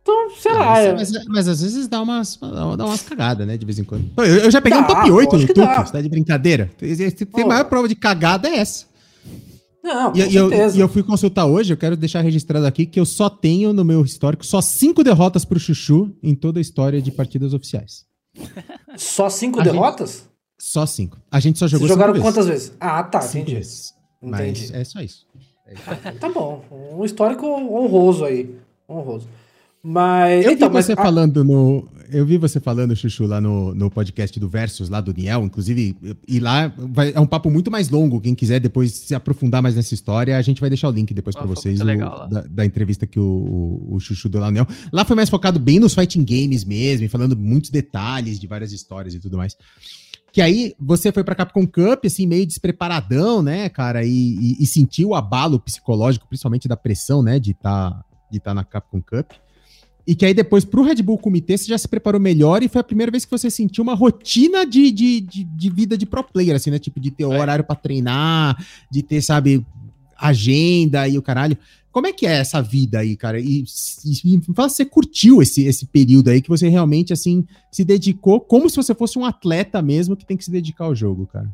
Então, 0.00 0.30
sei 0.30 0.52
ah, 0.52 0.58
lá. 0.58 0.64
Mas, 0.70 0.86
é... 0.86 0.92
mas, 0.94 1.26
mas, 1.26 1.48
às 1.48 1.60
vezes 1.62 1.88
dá 1.88 2.00
umas, 2.00 2.36
dá 2.36 2.86
umas 2.86 3.02
cagadas, 3.02 3.46
né? 3.46 3.56
De 3.56 3.66
vez 3.66 3.78
em 3.78 3.84
quando. 3.84 4.10
Eu, 4.16 4.24
eu 4.24 4.50
já 4.50 4.62
peguei 4.62 4.80
dá, 4.80 4.84
um 4.84 4.88
top 4.88 5.10
8 5.10 5.36
no 5.36 5.46
você 5.46 5.92
tá 5.92 6.00
de 6.00 6.08
brincadeira. 6.08 6.70
Tem, 6.78 7.46
maior 7.46 7.64
prova 7.66 7.86
de 7.86 7.94
cagada 7.94 8.48
é 8.48 8.56
essa. 8.56 8.86
Não, 9.82 10.12
com 10.12 10.18
e, 10.18 10.22
e, 10.22 10.34
eu, 10.34 10.50
e 10.50 10.80
eu 10.80 10.88
fui 10.88 11.02
consultar 11.02 11.44
hoje, 11.44 11.70
eu 11.70 11.76
quero 11.76 11.94
deixar 11.94 12.22
registrado 12.22 12.66
aqui 12.66 12.86
que 12.86 12.98
eu 12.98 13.04
só 13.04 13.28
tenho 13.28 13.74
no 13.74 13.84
meu 13.84 14.02
histórico 14.02 14.44
só 14.44 14.62
cinco 14.62 15.04
derrotas 15.04 15.44
pro 15.44 15.60
Chuchu 15.60 16.10
em 16.22 16.34
toda 16.34 16.58
a 16.58 16.62
história 16.62 17.02
de 17.02 17.10
partidas 17.10 17.52
oficiais. 17.52 18.06
Só 18.96 19.28
cinco 19.28 19.60
a 19.60 19.64
derrotas? 19.64 20.12
Gente... 20.12 20.34
Só 20.58 20.86
cinco. 20.86 21.18
A 21.30 21.40
gente 21.40 21.58
só 21.58 21.66
jogou 21.66 21.86
Vocês 21.86 21.98
jogaram 21.98 22.20
quantas 22.20 22.46
vezes? 22.46 22.72
Ah, 22.80 23.02
tá, 23.02 23.20
cinco 23.20 23.42
entendi. 23.42 23.56
Vezes. 23.56 23.94
Mas 24.20 24.70
é 24.70 24.84
só 24.84 25.00
isso. 25.00 25.26
É 25.66 26.12
tá 26.12 26.28
bom. 26.28 26.62
Um 26.70 27.04
histórico 27.04 27.46
honroso 27.46 28.24
aí. 28.24 28.54
Honroso. 28.88 29.28
Mas. 29.84 30.46
Eu 30.46 30.52
então, 30.52 30.70
vi 30.70 30.82
você 30.82 30.94
mas, 30.94 31.04
falando 31.04 31.44
no. 31.44 31.86
Eu 32.10 32.24
vi 32.24 32.38
você 32.38 32.58
falando, 32.58 32.94
Chuchu, 32.96 33.26
lá 33.26 33.40
no, 33.40 33.74
no 33.74 33.90
podcast 33.90 34.38
do 34.38 34.48
Versus, 34.48 34.88
lá 34.88 35.00
do 35.00 35.12
Niel, 35.12 35.42
inclusive, 35.42 35.96
e 36.28 36.38
lá 36.38 36.72
vai, 36.76 37.12
é 37.12 37.20
um 37.20 37.26
papo 37.26 37.50
muito 37.50 37.70
mais 37.70 37.90
longo. 37.90 38.20
Quem 38.20 38.34
quiser 38.34 38.60
depois 38.60 38.92
se 38.92 39.14
aprofundar 39.14 39.60
mais 39.60 39.74
nessa 39.74 39.92
história, 39.92 40.38
a 40.38 40.42
gente 40.42 40.60
vai 40.60 40.70
deixar 40.70 40.88
o 40.88 40.92
link 40.92 41.12
depois 41.12 41.34
para 41.34 41.44
vocês 41.46 41.80
o, 41.80 41.84
da, 41.84 42.44
da, 42.48 42.64
entrevista 42.64 43.06
que 43.06 43.18
o, 43.18 43.24
o, 43.90 43.94
o 43.96 44.00
Chuchu 44.00 44.28
deu 44.28 44.40
lá 44.40 44.46
no 44.46 44.52
Niel. 44.52 44.66
Lá 44.92 45.04
foi 45.04 45.16
mais 45.16 45.28
focado 45.28 45.58
bem 45.58 45.78
nos 45.78 45.94
fighting 45.94 46.24
games 46.24 46.64
mesmo, 46.64 47.08
falando 47.08 47.36
muitos 47.36 47.70
detalhes 47.70 48.38
de 48.38 48.46
várias 48.46 48.72
histórias 48.72 49.14
e 49.14 49.18
tudo 49.18 49.36
mais. 49.36 49.56
Que 50.32 50.40
aí 50.40 50.74
você 50.80 51.12
foi 51.12 51.24
pra 51.24 51.34
Capcom 51.34 51.66
Cup, 51.66 52.04
assim, 52.06 52.26
meio 52.26 52.46
despreparadão, 52.46 53.42
né, 53.42 53.68
cara, 53.68 54.04
e, 54.04 54.08
e, 54.10 54.62
e 54.62 54.66
sentiu 54.66 55.10
o 55.10 55.14
abalo 55.14 55.60
psicológico, 55.60 56.26
principalmente 56.28 56.68
da 56.68 56.76
pressão, 56.76 57.22
né, 57.22 57.38
de 57.38 57.52
estar 57.52 57.90
tá, 57.90 58.04
de 58.30 58.40
tá 58.40 58.54
na 58.54 58.64
Capcom 58.64 59.00
Cup. 59.02 59.32
E 60.06 60.14
que 60.14 60.26
aí 60.26 60.34
depois 60.34 60.64
pro 60.64 60.82
Red 60.82 60.96
Bull 60.96 61.18
Comitê 61.18 61.56
você 61.56 61.66
já 61.66 61.78
se 61.78 61.88
preparou 61.88 62.20
melhor 62.20 62.62
e 62.62 62.68
foi 62.68 62.80
a 62.80 62.84
primeira 62.84 63.10
vez 63.10 63.24
que 63.24 63.30
você 63.30 63.50
sentiu 63.50 63.82
uma 63.82 63.94
rotina 63.94 64.66
de, 64.66 64.90
de, 64.90 65.20
de, 65.20 65.44
de 65.44 65.70
vida 65.70 65.96
de 65.96 66.04
pro 66.04 66.22
player, 66.22 66.54
assim, 66.56 66.70
né? 66.70 66.78
Tipo, 66.78 67.00
de 67.00 67.10
ter 67.10 67.24
é. 67.24 67.26
horário 67.26 67.64
para 67.64 67.76
treinar, 67.76 68.62
de 68.90 69.02
ter, 69.02 69.22
sabe, 69.22 69.64
agenda 70.16 71.08
e 71.08 71.16
o 71.16 71.22
caralho. 71.22 71.56
Como 71.90 72.06
é 72.06 72.12
que 72.12 72.26
é 72.26 72.32
essa 72.32 72.60
vida 72.60 72.98
aí, 72.98 73.16
cara? 73.16 73.38
E, 73.40 73.64
e, 74.04 74.34
e 74.34 74.40
você 74.48 74.84
curtiu 74.84 75.40
esse, 75.40 75.64
esse 75.64 75.86
período 75.86 76.28
aí 76.28 76.42
que 76.42 76.48
você 76.48 76.68
realmente, 76.68 77.12
assim, 77.12 77.46
se 77.70 77.84
dedicou 77.84 78.40
como 78.40 78.68
se 78.68 78.76
você 78.76 78.94
fosse 78.94 79.18
um 79.18 79.24
atleta 79.24 79.80
mesmo 79.80 80.16
que 80.16 80.26
tem 80.26 80.36
que 80.36 80.44
se 80.44 80.50
dedicar 80.50 80.84
ao 80.84 80.94
jogo, 80.94 81.26
cara? 81.32 81.48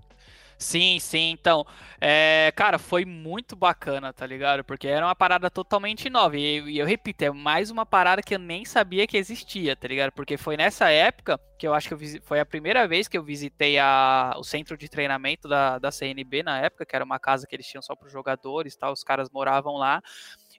Sim, 0.61 0.98
sim. 1.00 1.30
Então, 1.30 1.64
é, 1.98 2.52
cara, 2.54 2.78
foi 2.78 3.06
muito 3.06 3.56
bacana, 3.56 4.12
tá 4.12 4.26
ligado? 4.26 4.62
Porque 4.62 4.86
era 4.86 5.06
uma 5.06 5.14
parada 5.16 5.50
totalmente 5.50 6.11
nova. 6.11 6.36
E, 6.36 6.61
e, 6.72 6.78
eu 6.78 6.84
repito, 6.86 7.24
é 7.24 7.30
mais 7.30 7.70
uma 7.70 7.86
parada 7.86 8.22
que 8.22 8.34
eu 8.34 8.38
nem 8.38 8.66
sabia 8.66 9.06
que 9.06 9.16
existia, 9.16 9.74
tá 9.74 9.88
ligado? 9.88 10.12
Porque 10.12 10.36
foi 10.36 10.58
nessa 10.58 10.90
época 10.90 11.40
que 11.58 11.66
eu 11.66 11.72
acho 11.72 11.88
que 11.88 11.94
eu 11.94 12.22
foi 12.22 12.40
a 12.40 12.44
primeira 12.44 12.86
vez 12.86 13.08
que 13.08 13.16
eu 13.16 13.24
visitei 13.24 13.78
a, 13.78 14.34
o 14.36 14.44
centro 14.44 14.76
de 14.76 14.86
treinamento 14.86 15.48
da, 15.48 15.78
da 15.78 15.90
CNB 15.90 16.42
na 16.42 16.61
época, 16.61 16.84
que 16.84 16.94
era 16.94 17.04
uma 17.06 17.18
casa 17.18 17.46
que 17.46 17.56
eles 17.56 17.66
tinham 17.66 17.80
só 17.80 17.96
para 17.96 18.06
os 18.06 18.12
jogadores, 18.12 18.76
tal. 18.76 18.92
Os 18.92 19.02
caras 19.02 19.30
moravam 19.30 19.76
lá. 19.76 20.02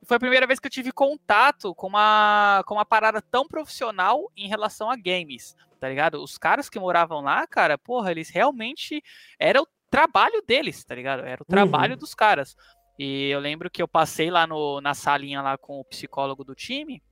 Foi 0.04 0.18
a 0.18 0.20
primeira 0.20 0.48
vez 0.48 0.60
que 0.60 0.66
eu 0.66 0.72
tive 0.72 0.92
contato 0.92 1.76
com 1.76 1.86
uma, 1.86 2.64
com 2.66 2.74
uma 2.74 2.86
parada 2.86 3.22
tão 3.22 3.48
profissional 3.48 4.32
em 4.36 4.48
relação 4.48 4.90
a 4.90 4.96
games, 4.96 5.56
tá 5.80 5.88
ligado? 5.88 6.24
Os 6.24 6.40
caras 6.40 6.70
que 6.72 6.80
moravam 6.80 7.22
lá, 7.22 7.46
cara, 7.46 7.78
porra, 7.78 8.10
eles 8.10 8.30
realmente 8.32 9.04
eram 9.38 9.64
trabalho 9.92 10.42
deles, 10.48 10.84
tá 10.84 10.96
ligado? 10.96 11.24
Era 11.24 11.44
o 11.44 11.46
trabalho 11.46 11.94
uhum. 11.94 12.00
dos 12.00 12.16
caras. 12.16 12.56
E 12.98 13.30
eu 13.30 13.40
lembro 13.40 13.70
que 13.70 13.82
eu 13.82 13.88
passei 13.88 14.32
lá 14.32 14.48
no, 14.48 14.80
na 14.80 14.94
salinha 14.94 15.42
lá 15.42 15.58
com 15.58 15.80
o 15.80 15.86
psicólogo 15.86 16.44
do 16.44 16.56
time. 16.56 17.04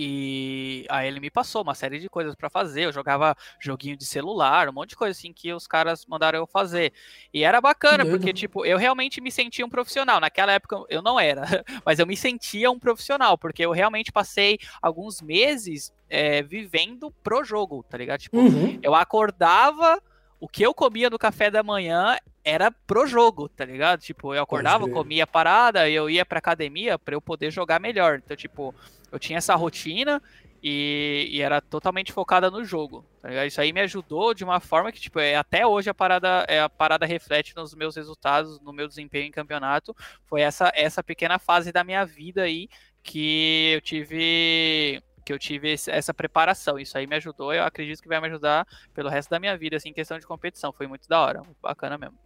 E 0.00 0.86
aí 0.88 1.08
ele 1.08 1.18
me 1.18 1.30
passou 1.30 1.62
uma 1.62 1.74
série 1.74 1.98
de 1.98 2.08
coisas 2.08 2.36
para 2.36 2.48
fazer. 2.48 2.82
Eu 2.82 2.92
jogava 2.92 3.34
joguinho 3.58 3.96
de 3.96 4.04
celular, 4.04 4.68
um 4.68 4.72
monte 4.72 4.90
de 4.90 4.96
coisa 4.96 5.18
assim 5.18 5.32
que 5.32 5.52
os 5.52 5.66
caras 5.66 6.06
mandaram 6.06 6.38
eu 6.38 6.46
fazer. 6.46 6.92
E 7.34 7.42
era 7.42 7.60
bacana, 7.60 8.06
porque, 8.06 8.32
tipo, 8.32 8.64
eu 8.64 8.78
realmente 8.78 9.20
me 9.20 9.32
sentia 9.32 9.66
um 9.66 9.70
profissional. 9.70 10.20
Naquela 10.20 10.52
época 10.52 10.84
eu 10.88 11.02
não 11.02 11.18
era, 11.18 11.42
mas 11.84 11.98
eu 11.98 12.06
me 12.06 12.16
sentia 12.16 12.70
um 12.70 12.78
profissional, 12.78 13.36
porque 13.36 13.64
eu 13.64 13.72
realmente 13.72 14.12
passei 14.12 14.58
alguns 14.80 15.20
meses 15.20 15.92
é, 16.08 16.42
vivendo 16.42 17.10
pro 17.24 17.42
jogo, 17.42 17.82
tá 17.82 17.98
ligado? 17.98 18.20
Tipo, 18.20 18.38
uhum. 18.38 18.78
eu 18.82 18.94
acordava 18.94 20.00
o 20.40 20.48
que 20.48 20.62
eu 20.62 20.72
comia 20.72 21.10
no 21.10 21.18
café 21.18 21.50
da 21.50 21.62
manhã 21.62 22.16
era 22.44 22.70
pro 22.70 23.06
jogo, 23.06 23.48
tá 23.48 23.64
ligado? 23.64 24.00
Tipo, 24.00 24.34
eu 24.34 24.42
acordava, 24.42 24.88
comia 24.88 25.26
parada, 25.26 25.88
eu 25.88 26.08
ia 26.08 26.24
pra 26.24 26.38
academia 26.38 26.98
para 26.98 27.14
eu 27.14 27.20
poder 27.20 27.50
jogar 27.50 27.80
melhor. 27.80 28.20
Então, 28.24 28.36
tipo, 28.36 28.74
eu 29.10 29.18
tinha 29.18 29.38
essa 29.38 29.54
rotina 29.54 30.22
e, 30.62 31.28
e, 31.30 31.42
era 31.42 31.60
totalmente 31.60 32.12
focada 32.12 32.50
no 32.50 32.64
jogo. 32.64 33.04
Tá 33.20 33.44
Isso 33.44 33.60
aí 33.60 33.72
me 33.72 33.80
ajudou 33.82 34.32
de 34.32 34.44
uma 34.44 34.60
forma 34.60 34.90
que, 34.90 35.00
tipo, 35.00 35.18
é, 35.18 35.36
até 35.36 35.66
hoje 35.66 35.90
a 35.90 35.94
parada, 35.94 36.44
é, 36.48 36.60
a 36.60 36.68
parada 36.68 37.04
reflete 37.04 37.54
nos 37.54 37.74
meus 37.74 37.96
resultados, 37.96 38.60
no 38.60 38.72
meu 38.72 38.88
desempenho 38.88 39.26
em 39.26 39.32
campeonato. 39.32 39.94
Foi 40.24 40.40
essa, 40.40 40.72
essa 40.74 41.02
pequena 41.02 41.38
fase 41.38 41.70
da 41.70 41.84
minha 41.84 42.04
vida 42.04 42.42
aí 42.42 42.68
que 43.02 43.72
eu 43.74 43.80
tive 43.80 45.02
que 45.28 45.32
eu 45.32 45.38
tive 45.38 45.74
essa 45.88 46.14
preparação. 46.14 46.78
Isso 46.78 46.96
aí 46.96 47.06
me 47.06 47.14
ajudou, 47.16 47.52
eu 47.52 47.62
acredito 47.62 48.00
que 48.00 48.08
vai 48.08 48.18
me 48.18 48.28
ajudar 48.28 48.66
pelo 48.94 49.10
resto 49.10 49.28
da 49.28 49.38
minha 49.38 49.54
vida, 49.58 49.76
assim, 49.76 49.90
em 49.90 49.92
questão 49.92 50.18
de 50.18 50.26
competição. 50.26 50.72
Foi 50.72 50.86
muito 50.86 51.06
da 51.06 51.20
hora, 51.20 51.42
muito 51.42 51.58
bacana 51.62 51.98
mesmo. 51.98 52.16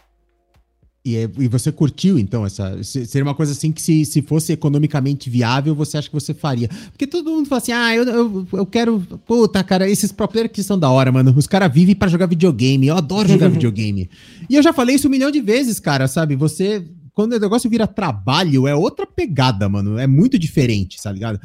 E, 1.05 1.17
é, 1.17 1.23
e 1.23 1.49
você 1.49 1.73
curtiu, 1.73 2.17
então, 2.17 2.47
essa. 2.47 2.81
Seria 2.85 3.25
uma 3.25 3.35
coisa 3.35 3.51
assim 3.51 3.73
que, 3.73 3.83
se, 3.83 4.05
se 4.05 4.23
fosse 4.23 4.53
economicamente 4.53 5.29
viável, 5.29 5.75
você 5.75 5.99
acha 5.99 6.07
que 6.09 6.15
você 6.15 6.33
faria? 6.33 6.69
Porque 6.93 7.09
todo 7.09 7.29
mundo 7.29 7.49
fala 7.49 7.61
assim: 7.61 7.73
ah, 7.73 7.93
eu, 7.93 8.05
eu, 8.05 8.49
eu 8.53 8.67
quero. 8.67 9.01
Puta, 9.27 9.65
cara, 9.65 9.91
esses 9.91 10.13
pro 10.13 10.29
players 10.29 10.53
que 10.53 10.63
são 10.63 10.79
da 10.79 10.89
hora, 10.89 11.11
mano. 11.11 11.35
Os 11.37 11.49
caras 11.49 11.73
vivem 11.73 11.97
para 11.97 12.07
jogar 12.07 12.27
videogame. 12.27 12.87
Eu 12.87 12.97
adoro 12.97 13.29
jogar 13.29 13.49
videogame. 13.51 14.09
E 14.49 14.55
eu 14.55 14.63
já 14.63 14.73
falei 14.73 14.95
isso 14.95 15.09
um 15.09 15.11
milhão 15.11 15.33
de 15.33 15.41
vezes, 15.41 15.81
cara, 15.81 16.07
sabe? 16.07 16.37
Você 16.37 16.85
quando 17.15 17.35
o 17.35 17.39
negócio 17.39 17.69
vira 17.69 17.87
trabalho, 17.87 18.67
é 18.67 18.75
outra 18.75 19.07
pegada, 19.07 19.69
mano. 19.69 19.99
É 19.99 20.07
muito 20.07 20.39
diferente, 20.39 21.01
tá 21.03 21.13
ligado? 21.13 21.41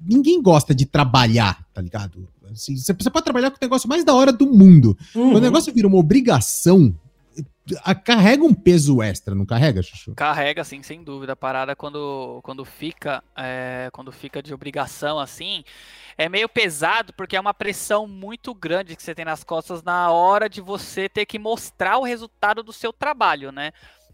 Ninguém 0.00 0.40
gosta 0.40 0.74
de 0.74 0.86
trabalhar, 0.86 1.66
tá 1.72 1.82
ligado? 1.82 2.28
Assim, 2.50 2.76
você 2.76 3.10
pode 3.10 3.24
trabalhar 3.24 3.50
com 3.50 3.56
o 3.56 3.60
negócio 3.60 3.88
mais 3.88 4.04
da 4.04 4.14
hora 4.14 4.32
do 4.32 4.46
mundo. 4.46 4.96
Uhum. 5.14 5.32
Quando 5.32 5.36
o 5.36 5.46
negócio 5.46 5.72
vira 5.72 5.86
uma 5.86 5.98
obrigação, 5.98 6.94
carrega 8.04 8.42
um 8.42 8.54
peso 8.54 9.02
extra, 9.02 9.34
não 9.34 9.46
carrega, 9.46 9.82
Chuchu? 9.82 10.14
Carrega, 10.14 10.64
sim, 10.64 10.82
sem 10.82 11.02
dúvida. 11.02 11.34
A 11.34 11.36
parada 11.36 11.76
quando, 11.76 12.40
quando 12.42 12.64
fica 12.64 13.22
é, 13.36 13.88
quando 13.92 14.10
fica 14.10 14.42
de 14.42 14.52
obrigação 14.52 15.18
assim, 15.18 15.62
é 16.18 16.28
meio 16.28 16.48
pesado 16.48 17.12
porque 17.12 17.36
é 17.36 17.40
uma 17.40 17.54
pressão 17.54 18.06
muito 18.06 18.54
grande 18.54 18.96
que 18.96 19.02
você 19.02 19.14
tem 19.14 19.24
nas 19.24 19.44
costas 19.44 19.82
na 19.82 20.10
hora 20.10 20.48
de 20.48 20.60
você 20.60 21.08
ter 21.08 21.24
que 21.26 21.38
mostrar 21.38 21.98
o 21.98 22.04
resultado 22.04 22.62
do 22.62 22.72
seu 22.72 22.92
trabalho, 22.92 23.52
né? 23.52 23.72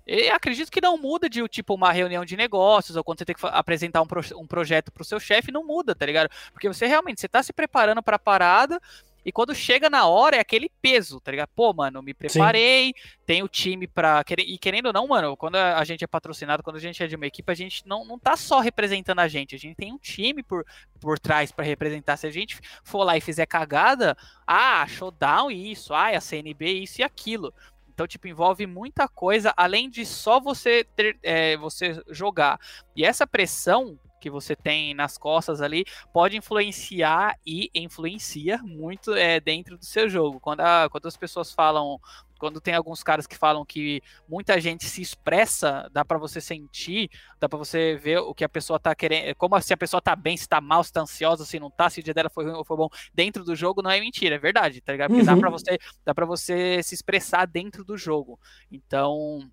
E 0.09 0.31
acredito 0.31 0.73
que 0.73 0.81
não 0.81 0.97
muda 0.97 1.29
de 1.29 1.47
tipo 1.49 1.75
uma 1.75 1.93
reunião 1.93 2.25
de 2.25 2.35
negócios 2.35 2.97
ou 2.97 3.05
quando 3.05 3.19
você 3.19 3.27
tem 3.27 3.37
que 3.37 3.47
apresentar 3.47 4.01
um, 4.01 4.07
pro, 4.07 4.23
um 4.37 4.47
projeto 4.47 4.91
para 4.91 5.03
o 5.03 5.05
seu 5.05 5.21
chefe, 5.21 5.53
não 5.53 5.67
muda, 5.67 5.95
tá 5.95 6.07
ligado? 6.07 6.31
Porque 6.51 6.67
você 6.67 6.87
realmente 6.87 7.21
você 7.21 7.29
tá 7.29 7.43
se 7.43 7.53
preparando 7.53 8.03
para 8.03 8.17
a 8.17 8.19
parada 8.19 8.81
e 9.29 9.31
quando 9.31 9.55
chega 9.55 9.91
na 9.91 10.07
hora 10.07 10.37
é 10.37 10.41
aquele 10.41 10.71
peso, 10.81 11.21
tá 11.21 11.31
ligado? 11.31 11.51
Pô, 11.55 11.75
mano, 11.75 12.03
me 12.03 12.15
preparei, 12.15 12.95
tem 13.27 13.43
o 13.43 13.49
time 13.49 13.87
pra. 13.87 14.25
E 14.39 14.57
querendo 14.57 14.87
ou 14.87 14.93
não, 14.95 15.07
mano, 15.07 15.37
quando 15.37 15.57
a 15.57 15.85
gente 15.85 16.03
é 16.03 16.07
patrocinado, 16.07 16.63
quando 16.63 16.77
a 16.77 16.81
gente 16.81 17.03
é 17.03 17.07
de 17.07 17.15
uma 17.15 17.27
equipe, 17.27 17.53
a 17.53 17.55
gente 17.55 17.87
não, 17.87 18.07
não 18.07 18.19
tá 18.19 18.39
só 18.39 18.61
representando 18.61 19.19
a 19.19 19.29
gente, 19.29 19.55
a 19.55 19.59
gente 19.59 19.77
tem 19.77 19.93
um 19.93 19.99
time 19.99 20.43
por, 20.43 20.65
por 20.99 21.19
trás 21.19 21.53
para 21.53 21.67
representar. 21.67 22.17
Se 22.17 22.27
a 22.27 22.31
gente 22.31 22.59
for 22.83 23.05
lá 23.05 23.19
e 23.19 23.21
fizer 23.21 23.45
cagada, 23.45 24.17
ah, 24.47 24.87
showdown 24.87 25.51
isso, 25.51 25.93
ah, 25.93 26.09
a 26.09 26.21
CNB 26.23 26.65
isso 26.81 27.03
e 27.03 27.05
aquilo. 27.05 27.53
Então, 27.99 28.07
tipo, 28.07 28.29
envolve 28.29 28.65
muita 28.65 29.09
coisa, 29.09 29.53
além 29.57 29.91
de 29.91 30.07
só 30.07 30.39
você 30.39 30.85
ter, 30.85 31.19
é, 31.21 31.57
você 31.57 32.01
jogar. 32.11 32.57
E 32.95 33.05
essa 33.05 33.27
pressão 33.27 33.99
que 34.21 34.31
você 34.31 34.55
tem 34.55 34.95
nas 34.95 35.19
costas 35.19 35.61
ali 35.61 35.85
pode 36.13 36.37
influenciar 36.37 37.35
e 37.45 37.69
influencia 37.75 38.59
muito 38.59 39.15
é, 39.15 39.41
dentro 39.41 39.77
do 39.77 39.85
seu 39.85 40.09
jogo. 40.09 40.39
Quando, 40.39 40.61
a, 40.61 40.89
quando 40.89 41.07
as 41.07 41.17
pessoas 41.17 41.53
falam 41.53 41.99
quando 42.39 42.61
tem 42.61 42.74
alguns 42.74 43.03
caras 43.03 43.26
que 43.26 43.36
falam 43.36 43.64
que 43.64 44.01
muita 44.28 44.61
gente 44.61 44.86
se 44.86 45.03
expressa, 45.03 45.89
dá 45.93 46.05
para 46.05 46.18
você 46.18 46.41
sentir, 46.41 47.11
dá 47.41 47.49
para 47.49 47.59
você 47.59 47.97
ver 47.97 48.18
o 48.18 48.34
que 48.34 48.45
a 48.45 48.49
pessoa 48.49 48.78
tá 48.78 48.95
querendo, 48.95 49.34
como 49.36 49.61
se 49.61 49.72
a 49.72 49.76
pessoa 49.76 50.01
tá 50.01 50.14
bem, 50.14 50.36
se 50.36 50.49
tá 50.49 50.61
mal, 50.61 50.82
se 50.84 50.93
tá 50.93 51.01
ansiosa, 51.01 51.45
se 51.45 51.59
não 51.59 51.70
tá, 51.70 51.91
se 51.91 52.01
o 52.01 52.03
dia 52.03 52.14
dela 52.14 52.30
foi 52.30 52.45
ruim 52.45 52.55
ou 52.55 52.64
foi 52.64 52.76
bom, 52.76 52.89
dentro 53.12 53.45
do 53.45 53.55
jogo 53.57 53.82
não 53.82 53.91
é 53.91 54.01
mentira, 54.01 54.36
é 54.36 54.39
verdade, 54.39 54.80
tá 54.80 54.93
ligado? 54.93 55.11
Porque 55.11 55.28
uhum. 55.28 55.34
dá 55.34 55.41
para 55.41 55.51
você, 55.51 55.78
dá 56.05 56.14
para 56.14 56.26
você 56.26 56.82
se 56.82 56.95
expressar 56.95 57.47
dentro 57.47 57.84
do 57.84 57.97
jogo. 57.97 58.39
Então, 58.70 59.51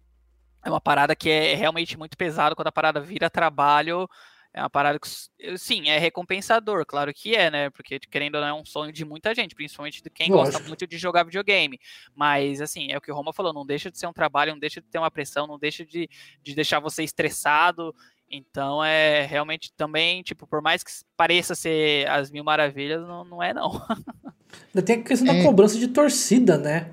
é 0.64 0.70
uma 0.70 0.82
parada 0.82 1.16
que 1.16 1.30
é 1.30 1.56
realmente 1.56 1.98
muito 1.98 2.18
pesado 2.18 2.56
quando 2.56 2.68
a 2.68 2.72
parada 2.72 3.00
vira 3.00 3.30
trabalho 3.30 4.08
é 4.56 4.62
uma 4.62 4.70
parada 4.70 4.98
que, 4.98 5.58
sim, 5.58 5.90
é 5.90 6.00
recompensador, 6.00 6.86
claro 6.86 7.14
que 7.14 7.36
é, 7.36 7.52
né? 7.52 7.70
Porque, 7.72 8.00
querendo 8.00 8.36
ou 8.36 8.42
não, 8.42 8.48
é 8.48 8.54
um 8.54 8.66
sonho 8.66 8.90
de 8.90 9.04
muita 9.04 9.36
gente, 9.36 9.54
principalmente 9.54 10.02
de 10.02 10.10
quem 10.10 10.32
Lógico. 10.32 10.54
gosta 10.54 10.68
muito 10.70 10.88
de 10.88 10.98
jogar 10.98 11.26
videogame. 11.26 11.78
Mas, 12.16 12.62
assim, 12.62 12.90
é 12.90 12.98
o 12.98 13.02
que 13.02 13.12
o 13.12 13.16
Roma 13.16 13.34
falou, 13.34 13.52
não 13.52 13.66
deixa 13.66 13.92
de 13.92 14.00
ser 14.00 14.08
um 14.08 14.14
trabalho, 14.14 14.54
não 14.54 14.60
deixa 14.60 14.80
de 14.80 14.88
ter 14.88 14.98
uma 14.98 15.12
pressão, 15.12 15.46
não 15.46 15.60
deixa 15.60 15.86
de, 15.86 16.10
de 16.42 16.56
deixar 16.56 16.80
você 16.80 17.04
estressado. 17.04 17.94
Então, 18.32 18.82
é 18.82 19.26
realmente 19.26 19.74
também, 19.76 20.24
tipo, 20.24 20.48
por 20.48 20.62
mais 20.62 20.82
que 20.82 20.92
pareça 21.18 21.54
ser 21.54 22.08
as 22.08 22.32
mil 22.32 22.44
maravilhas, 22.44 23.06
não, 23.06 23.26
não 23.26 23.44
é, 23.44 23.54
não. 23.54 23.72
Ainda 24.74 24.86
tem 24.86 25.02
a 25.02 25.04
questão 25.04 25.34
é. 25.34 25.38
da 25.38 25.44
cobrança 25.44 25.78
de 25.78 25.90
torcida, 25.90 26.58
né? 26.58 26.92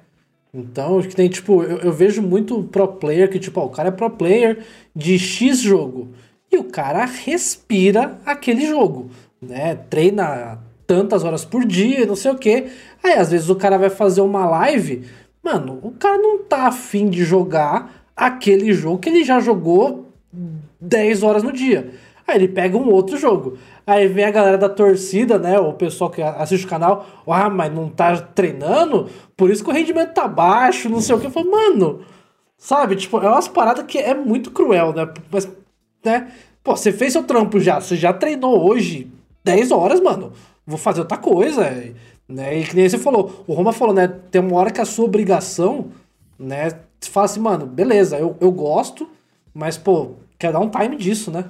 Então, 0.53 1.01
que 1.01 1.15
tem, 1.15 1.29
tipo, 1.29 1.63
eu, 1.63 1.79
eu 1.79 1.93
vejo 1.93 2.21
muito 2.23 2.65
pro 2.65 2.89
player 2.89 3.31
que, 3.31 3.39
tipo, 3.39 3.61
ó, 3.61 3.67
o 3.67 3.71
cara 3.71 3.91
é 3.91 3.93
pro 3.93 4.11
player 4.11 4.67
de 4.97 5.17
X 5.17 5.61
jogo 5.61 6.13
e 6.53 6.59
o 6.59 6.65
cara 6.65 7.07
respira 7.07 8.19
aquele 8.27 8.67
jogo, 8.67 9.11
né? 9.41 9.75
Treina 9.75 10.59
tantas 10.87 11.25
horas 11.25 11.45
por 11.45 11.65
dia, 11.65 12.05
não 12.05 12.15
sei 12.15 12.31
o 12.31 12.37
que. 12.37 12.67
Aí 13.03 13.15
às 13.15 13.31
vezes 13.31 13.49
o 13.49 13.57
cara 13.57 13.79
vai 13.79 13.89
fazer 13.89 14.21
uma 14.21 14.45
live, 14.45 15.07
mano, 15.43 15.81
o 15.83 15.93
cara 15.93 16.19
não 16.19 16.45
tá 16.45 16.67
afim 16.67 17.09
de 17.09 17.25
jogar 17.25 18.05
aquele 18.15 18.73
jogo 18.75 18.99
que 18.99 19.09
ele 19.09 19.25
já 19.25 19.41
jogou 19.41 20.13
10 20.79 21.23
horas 21.23 21.43
no 21.43 21.53
dia. 21.53 21.91
Aí 22.29 22.37
ele 22.37 22.49
pega 22.49 22.77
um 22.77 22.89
outro 22.91 23.17
jogo. 23.17 23.57
Aí 23.87 24.07
vem 24.07 24.25
a 24.25 24.31
galera 24.31 24.59
da 24.59 24.69
torcida, 24.69 25.39
né? 25.39 25.59
O 25.59 25.73
pessoal 25.73 26.11
que 26.11 26.23
assiste 26.23 26.67
o 26.67 26.69
canal, 26.69 27.07
ah, 27.27 27.51
mas 27.51 27.73
não 27.73 27.89
tá 27.89 28.17
treinando, 28.17 29.09
por 29.37 29.51
isso 29.51 29.65
que 29.65 29.71
o 29.71 29.73
rendimento 29.73 30.13
tá 30.13 30.29
baixo, 30.29 30.89
não 30.89 31.01
sei 31.01 31.17
o 31.17 31.19
que. 31.19 31.27
Eu 31.27 31.31
falo, 31.31 31.51
mano, 31.51 32.01
sabe? 32.57 32.95
Tipo, 32.95 33.19
é 33.19 33.29
umas 33.29 33.49
paradas 33.49 33.85
que 33.87 33.99
é 33.99 34.15
muito 34.15 34.51
cruel, 34.53 34.93
né? 34.93 35.09
Mas 35.31 35.51
né? 36.05 36.33
Pô, 36.63 36.77
você 36.77 36.93
fez 36.93 37.13
seu 37.13 37.25
trampo 37.25 37.59
já, 37.59 37.81
você 37.81 37.97
já 37.97 38.13
treinou 38.13 38.65
hoje 38.65 39.11
10 39.45 39.71
horas, 39.73 40.01
mano. 40.01 40.33
Vou 40.67 40.79
fazer 40.79 41.01
outra 41.01 41.19
coisa. 41.19 41.69
Né? 42.29 42.59
E 42.59 42.65
que 42.65 42.77
nem 42.77 42.89
você 42.89 42.99
falou, 42.99 43.45
o 43.47 43.53
Roma 43.53 43.73
falou, 43.73 43.95
né? 43.95 44.09
Tem 44.31 44.41
uma 44.41 44.57
hora 44.57 44.71
que 44.71 44.81
a 44.81 44.85
sua 44.85 45.05
obrigação, 45.05 45.91
né? 46.39 46.71
Você 47.01 47.11
fala 47.11 47.27
assim, 47.27 47.41
mano, 47.41 47.67
beleza, 47.67 48.17
eu, 48.17 48.37
eu 48.41 48.53
gosto, 48.53 49.11
mas, 49.53 49.77
pô, 49.77 50.15
quer 50.39 50.53
dar 50.53 50.61
um 50.61 50.71
time 50.71 50.97
disso, 50.97 51.31
né? 51.31 51.45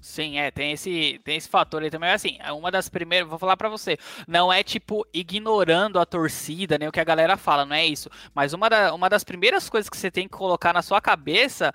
Sim, 0.00 0.38
é, 0.38 0.52
tem 0.52 0.72
esse, 0.72 1.20
tem 1.24 1.36
esse 1.36 1.48
fator 1.48 1.82
aí 1.82 1.90
também. 1.90 2.10
Assim, 2.10 2.36
é 2.40 2.52
uma 2.52 2.70
das 2.70 2.88
primeiras, 2.88 3.28
vou 3.28 3.38
falar 3.38 3.56
para 3.56 3.68
você, 3.68 3.98
não 4.26 4.52
é 4.52 4.62
tipo 4.62 5.04
ignorando 5.12 5.98
a 5.98 6.06
torcida, 6.06 6.78
nem 6.78 6.88
o 6.88 6.92
que 6.92 7.00
a 7.00 7.04
galera 7.04 7.36
fala, 7.36 7.64
não 7.64 7.74
é 7.74 7.84
isso. 7.84 8.08
Mas 8.34 8.52
uma, 8.52 8.68
da, 8.68 8.94
uma 8.94 9.08
das 9.08 9.24
primeiras 9.24 9.68
coisas 9.68 9.90
que 9.90 9.96
você 9.96 10.10
tem 10.10 10.28
que 10.28 10.36
colocar 10.36 10.72
na 10.72 10.80
sua 10.80 11.00
cabeça 11.00 11.72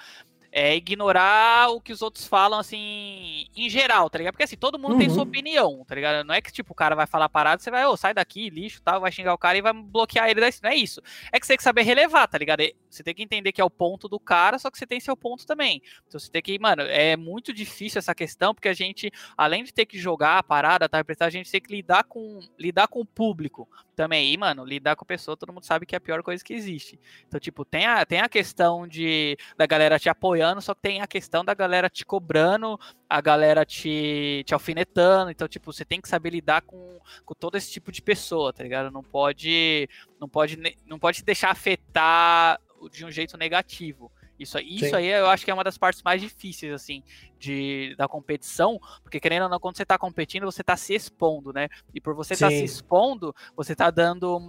é 0.52 0.76
ignorar 0.76 1.70
o 1.70 1.80
que 1.80 1.94
os 1.94 2.02
outros 2.02 2.28
falam, 2.28 2.60
assim, 2.60 3.46
em 3.56 3.70
geral, 3.70 4.10
tá 4.10 4.18
ligado? 4.18 4.34
Porque 4.34 4.44
assim, 4.44 4.58
todo 4.58 4.78
mundo 4.78 4.94
uhum. 4.94 5.00
tem 5.00 5.10
sua 5.10 5.24
opinião, 5.24 5.86
tá 5.86 5.96
ligado? 5.96 6.26
Não 6.26 6.36
é 6.36 6.42
que, 6.42 6.52
tipo, 6.52 6.74
o 6.74 6.76
cara 6.76 6.94
vai 6.94 7.08
falar 7.08 7.30
parado, 7.30 7.62
você 7.62 7.72
vai, 7.72 7.86
ô, 7.86 7.92
oh, 7.92 7.98
sai 7.98 8.14
daqui, 8.14 8.50
lixo, 8.50 8.82
tal, 8.82 9.00
vai 9.00 9.12
xingar 9.12 9.34
o 9.34 9.38
cara 9.38 9.58
e 9.58 9.62
vai 9.62 9.72
bloquear 9.72 10.30
ele 10.30 10.42
daí. 10.42 10.52
Não 10.62 10.70
é 10.70 10.76
isso. 10.76 11.02
É 11.32 11.40
que 11.40 11.46
você 11.46 11.54
tem 11.54 11.58
que 11.58 11.64
saber 11.64 11.84
relevar, 11.84 12.28
tá 12.28 12.38
ligado? 12.38 12.64
Você 12.90 13.02
tem 13.02 13.16
que 13.16 13.24
entender 13.24 13.52
que 13.54 13.62
é 13.62 13.64
o 13.64 13.70
ponto 13.70 14.10
do 14.10 14.20
cara, 14.20 14.60
só 14.60 14.70
que 14.70 14.78
você 14.78 14.86
tem 14.86 15.00
seu 15.00 15.16
ponto 15.16 15.46
também. 15.46 15.82
Então 16.08 16.20
você 16.20 16.30
tem 16.30 16.42
que, 16.42 16.60
mano, 16.60 16.82
é 16.82 17.16
muito 17.16 17.54
difícil 17.54 18.00
essa 18.00 18.14
questão, 18.14 18.54
porque 18.54 18.68
a 18.68 18.74
gente, 18.74 19.10
além 19.38 19.64
de 19.64 19.74
ter 19.74 19.86
que 19.86 19.98
jogar 19.98 20.38
a 20.38 20.44
parada, 20.44 20.90
tá? 20.90 21.02
A 21.22 21.30
gente 21.30 21.50
tem 21.50 21.62
que 21.62 21.74
lidar 21.74 22.04
com, 22.04 22.42
lidar 22.60 22.88
com 22.88 23.00
o 23.00 23.06
público 23.06 23.70
também. 23.96 24.34
E, 24.34 24.38
mano, 24.38 24.66
lidar 24.66 24.96
com 24.96 25.04
a 25.04 25.08
pessoa, 25.08 25.38
todo 25.38 25.54
mundo 25.54 25.66
sabe 25.66 25.86
que 25.86 25.96
é 25.96 25.98
a 25.98 26.02
pior 26.02 26.24
coisa 26.24 26.44
que 26.44 26.54
existe. 26.54 27.00
Então, 27.28 27.40
tipo, 27.40 27.64
tem 27.64 27.86
a, 27.86 28.06
tem 28.06 28.20
a 28.20 28.28
questão 28.28 28.88
de 28.88 29.38
da 29.58 29.66
galera 29.66 30.00
te 30.00 30.10
apoiando, 30.42 30.62
só 30.62 30.74
que 30.74 30.82
tem 30.82 31.02
a 31.02 31.08
questão 31.08 31.46
da 31.46 31.54
galera 31.54 31.90
te 31.90 32.06
cobrando, 32.06 32.80
a 33.10 33.22
galera 33.22 33.66
te, 33.66 34.44
te 34.46 34.54
alfinetando. 34.54 35.32
Então, 35.32 35.48
tipo, 35.48 35.72
você 35.72 35.86
tem 35.86 36.02
que 36.02 36.10
saber 36.10 36.32
lidar 36.32 36.62
com, 36.64 37.00
com 37.24 37.34
todo 37.34 37.56
esse 37.56 37.72
tipo 37.72 37.92
de 37.92 38.02
pessoa, 38.02 38.52
tá 38.52 38.64
ligado? 38.64 38.92
Não 38.92 39.04
pode, 39.04 39.88
não 40.20 40.28
pode, 40.28 40.58
não 40.86 40.98
pode 41.00 41.24
deixar 41.24 41.52
afetar 41.52 42.60
de 42.92 43.06
um 43.06 43.12
jeito 43.12 43.38
negativo. 43.38 44.12
Isso, 44.40 44.58
isso 44.58 44.96
aí 44.96 45.08
eu 45.08 45.28
acho 45.30 45.46
que 45.46 45.52
é 45.52 45.54
uma 45.54 45.64
das 45.64 45.78
partes 45.78 46.02
mais 46.02 46.20
difíceis, 46.20 46.74
assim, 46.74 47.04
de, 47.38 47.94
da 47.96 48.08
competição, 48.08 48.80
porque 49.04 49.20
querendo 49.20 49.44
ou 49.44 49.50
não, 49.50 49.60
quando 49.60 49.78
você 49.78 49.84
está 49.84 50.00
competindo, 50.00 50.46
você 50.46 50.62
está 50.62 50.76
se 50.76 50.96
expondo, 50.96 51.54
né? 51.54 51.70
E 51.94 52.02
por 52.02 52.16
você 52.16 52.34
estar 52.34 52.50
tá 52.50 52.52
se 52.52 52.64
expondo, 52.64 53.36
você 53.56 53.74
está 53.74 53.92
dando 53.92 54.48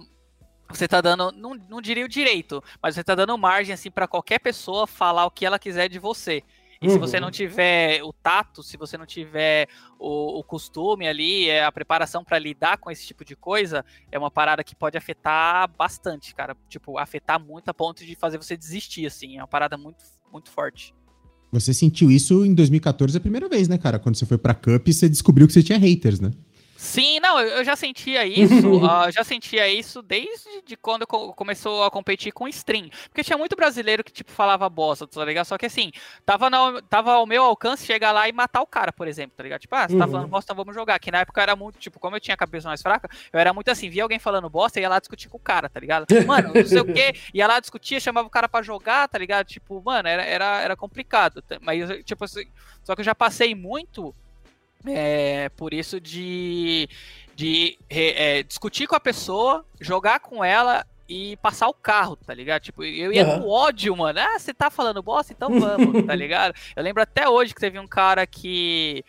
você 0.77 0.87
tá 0.87 1.01
dando, 1.01 1.31
não, 1.31 1.55
não 1.69 1.81
diria 1.81 2.05
o 2.05 2.09
direito, 2.09 2.63
mas 2.81 2.95
você 2.95 3.03
tá 3.03 3.15
dando 3.15 3.37
margem 3.37 3.73
assim 3.73 3.91
para 3.91 4.07
qualquer 4.07 4.39
pessoa 4.39 4.87
falar 4.87 5.25
o 5.25 5.31
que 5.31 5.45
ela 5.45 5.59
quiser 5.59 5.89
de 5.89 5.99
você. 5.99 6.43
E 6.83 6.87
uhum. 6.87 6.93
se 6.93 6.99
você 6.99 7.17
não 7.17 7.27
uhum. 7.27 7.31
tiver 7.31 8.03
o 8.03 8.11
tato, 8.11 8.61
se 8.61 8.75
você 8.75 8.97
não 8.97 9.05
tiver 9.05 9.69
o, 9.97 10.39
o 10.39 10.43
costume 10.43 11.07
ali, 11.07 11.49
é, 11.49 11.63
a 11.63 11.71
preparação 11.71 12.25
para 12.25 12.37
lidar 12.37 12.77
com 12.77 12.91
esse 12.91 13.07
tipo 13.07 13.23
de 13.23 13.37
coisa, 13.37 13.85
é 14.11 14.19
uma 14.19 14.29
parada 14.29 14.65
que 14.65 14.75
pode 14.75 14.97
afetar 14.97 15.69
bastante, 15.77 16.35
cara. 16.35 16.57
Tipo, 16.67 16.97
afetar 16.97 17.39
muito 17.39 17.69
a 17.69 17.73
ponto 17.73 18.05
de 18.05 18.15
fazer 18.15 18.37
você 18.37 18.57
desistir, 18.57 19.05
assim. 19.05 19.37
É 19.37 19.41
uma 19.41 19.47
parada 19.47 19.77
muito, 19.77 20.03
muito 20.29 20.51
forte. 20.51 20.93
Você 21.53 21.73
sentiu 21.73 22.11
isso 22.11 22.43
em 22.43 22.53
2014 22.53 23.15
a 23.15 23.21
primeira 23.21 23.47
vez, 23.47 23.69
né, 23.69 23.77
cara? 23.77 23.97
Quando 23.97 24.15
você 24.15 24.25
foi 24.25 24.37
pra 24.37 24.53
Cup 24.53 24.85
e 24.85 24.93
você 24.93 25.07
descobriu 25.07 25.47
que 25.47 25.53
você 25.53 25.63
tinha 25.63 25.77
haters, 25.77 26.19
né? 26.19 26.31
Sim, 26.75 27.19
não, 27.19 27.39
eu 27.39 27.63
já 27.63 27.75
sentia 27.75 28.25
isso, 28.25 28.69
uh, 28.69 29.09
já 29.11 29.23
sentia 29.23 29.67
isso 29.67 30.01
desde 30.01 30.61
de 30.65 30.75
quando 30.75 31.05
começou 31.07 31.83
a 31.83 31.91
competir 31.91 32.31
com 32.31 32.47
stream. 32.47 32.89
Porque 33.09 33.23
tinha 33.23 33.37
muito 33.37 33.55
brasileiro 33.55 34.03
que, 34.03 34.11
tipo, 34.11 34.31
falava 34.31 34.67
bosta, 34.69 35.07
tá 35.07 35.23
ligado? 35.23 35.45
Só 35.45 35.57
que 35.57 35.65
assim, 35.65 35.91
tava, 36.25 36.49
na, 36.49 36.81
tava 36.89 37.13
ao 37.13 37.25
meu 37.25 37.43
alcance 37.43 37.85
chegar 37.85 38.11
lá 38.11 38.27
e 38.27 38.31
matar 38.31 38.61
o 38.61 38.67
cara, 38.67 38.91
por 38.91 39.07
exemplo, 39.07 39.33
tá 39.37 39.43
ligado? 39.43 39.61
Tipo, 39.61 39.75
ah, 39.75 39.87
você 39.87 39.97
tá 39.97 40.05
uhum. 40.05 40.11
falando 40.11 40.27
bosta, 40.27 40.53
vamos 40.53 40.73
jogar. 40.73 40.99
Que 40.99 41.11
na 41.11 41.19
época 41.19 41.41
era 41.41 41.55
muito, 41.55 41.77
tipo, 41.79 41.99
como 41.99 42.15
eu 42.15 42.19
tinha 42.19 42.33
a 42.33 42.37
cabeça 42.37 42.67
mais 42.67 42.81
fraca, 42.81 43.09
eu 43.31 43.39
era 43.39 43.53
muito 43.53 43.69
assim, 43.69 43.89
via 43.89 44.03
alguém 44.03 44.19
falando 44.19 44.49
bosta, 44.49 44.79
ia 44.79 44.89
lá 44.89 44.99
discutir 44.99 45.29
com 45.29 45.37
o 45.37 45.39
cara, 45.41 45.69
tá 45.69 45.79
ligado? 45.79 46.07
Mano, 46.25 46.53
não 46.53 46.65
sei 46.65 46.79
o 46.79 46.85
quê, 46.85 47.13
ia 47.33 47.47
lá 47.47 47.59
discutir, 47.59 48.01
chamava 48.01 48.27
o 48.27 48.31
cara 48.31 48.49
pra 48.49 48.61
jogar, 48.61 49.07
tá 49.07 49.17
ligado? 49.17 49.45
Tipo, 49.45 49.81
mano, 49.83 50.07
era, 50.07 50.23
era, 50.23 50.61
era 50.61 50.75
complicado. 50.75 51.43
Mas, 51.61 52.03
tipo 52.03 52.23
assim, 52.23 52.45
só 52.83 52.95
que 52.95 53.01
eu 53.01 53.05
já 53.05 53.15
passei 53.15 53.53
muito 53.55 54.13
é, 54.87 55.49
por 55.49 55.73
isso 55.73 55.99
de, 55.99 56.89
de 57.35 57.77
é, 57.89 58.43
discutir 58.43 58.87
com 58.87 58.95
a 58.95 58.99
pessoa, 58.99 59.65
jogar 59.79 60.19
com 60.19 60.43
ela 60.43 60.85
e 61.07 61.37
passar 61.37 61.67
o 61.67 61.73
carro, 61.73 62.15
tá 62.15 62.33
ligado? 62.33 62.61
Tipo, 62.61 62.83
eu 62.83 63.11
ia 63.11 63.27
uhum. 63.27 63.41
com 63.41 63.49
ódio, 63.49 63.95
mano. 63.95 64.19
Ah, 64.19 64.39
você 64.39 64.53
tá 64.53 64.69
falando 64.69 65.03
bosta? 65.03 65.33
Então 65.33 65.59
vamos, 65.59 66.05
tá 66.05 66.15
ligado? 66.15 66.55
Eu 66.75 66.83
lembro 66.83 67.03
até 67.03 67.27
hoje 67.27 67.53
que 67.53 67.59
teve 67.59 67.77
um 67.77 67.87
cara 67.87 68.25
que 68.25 69.03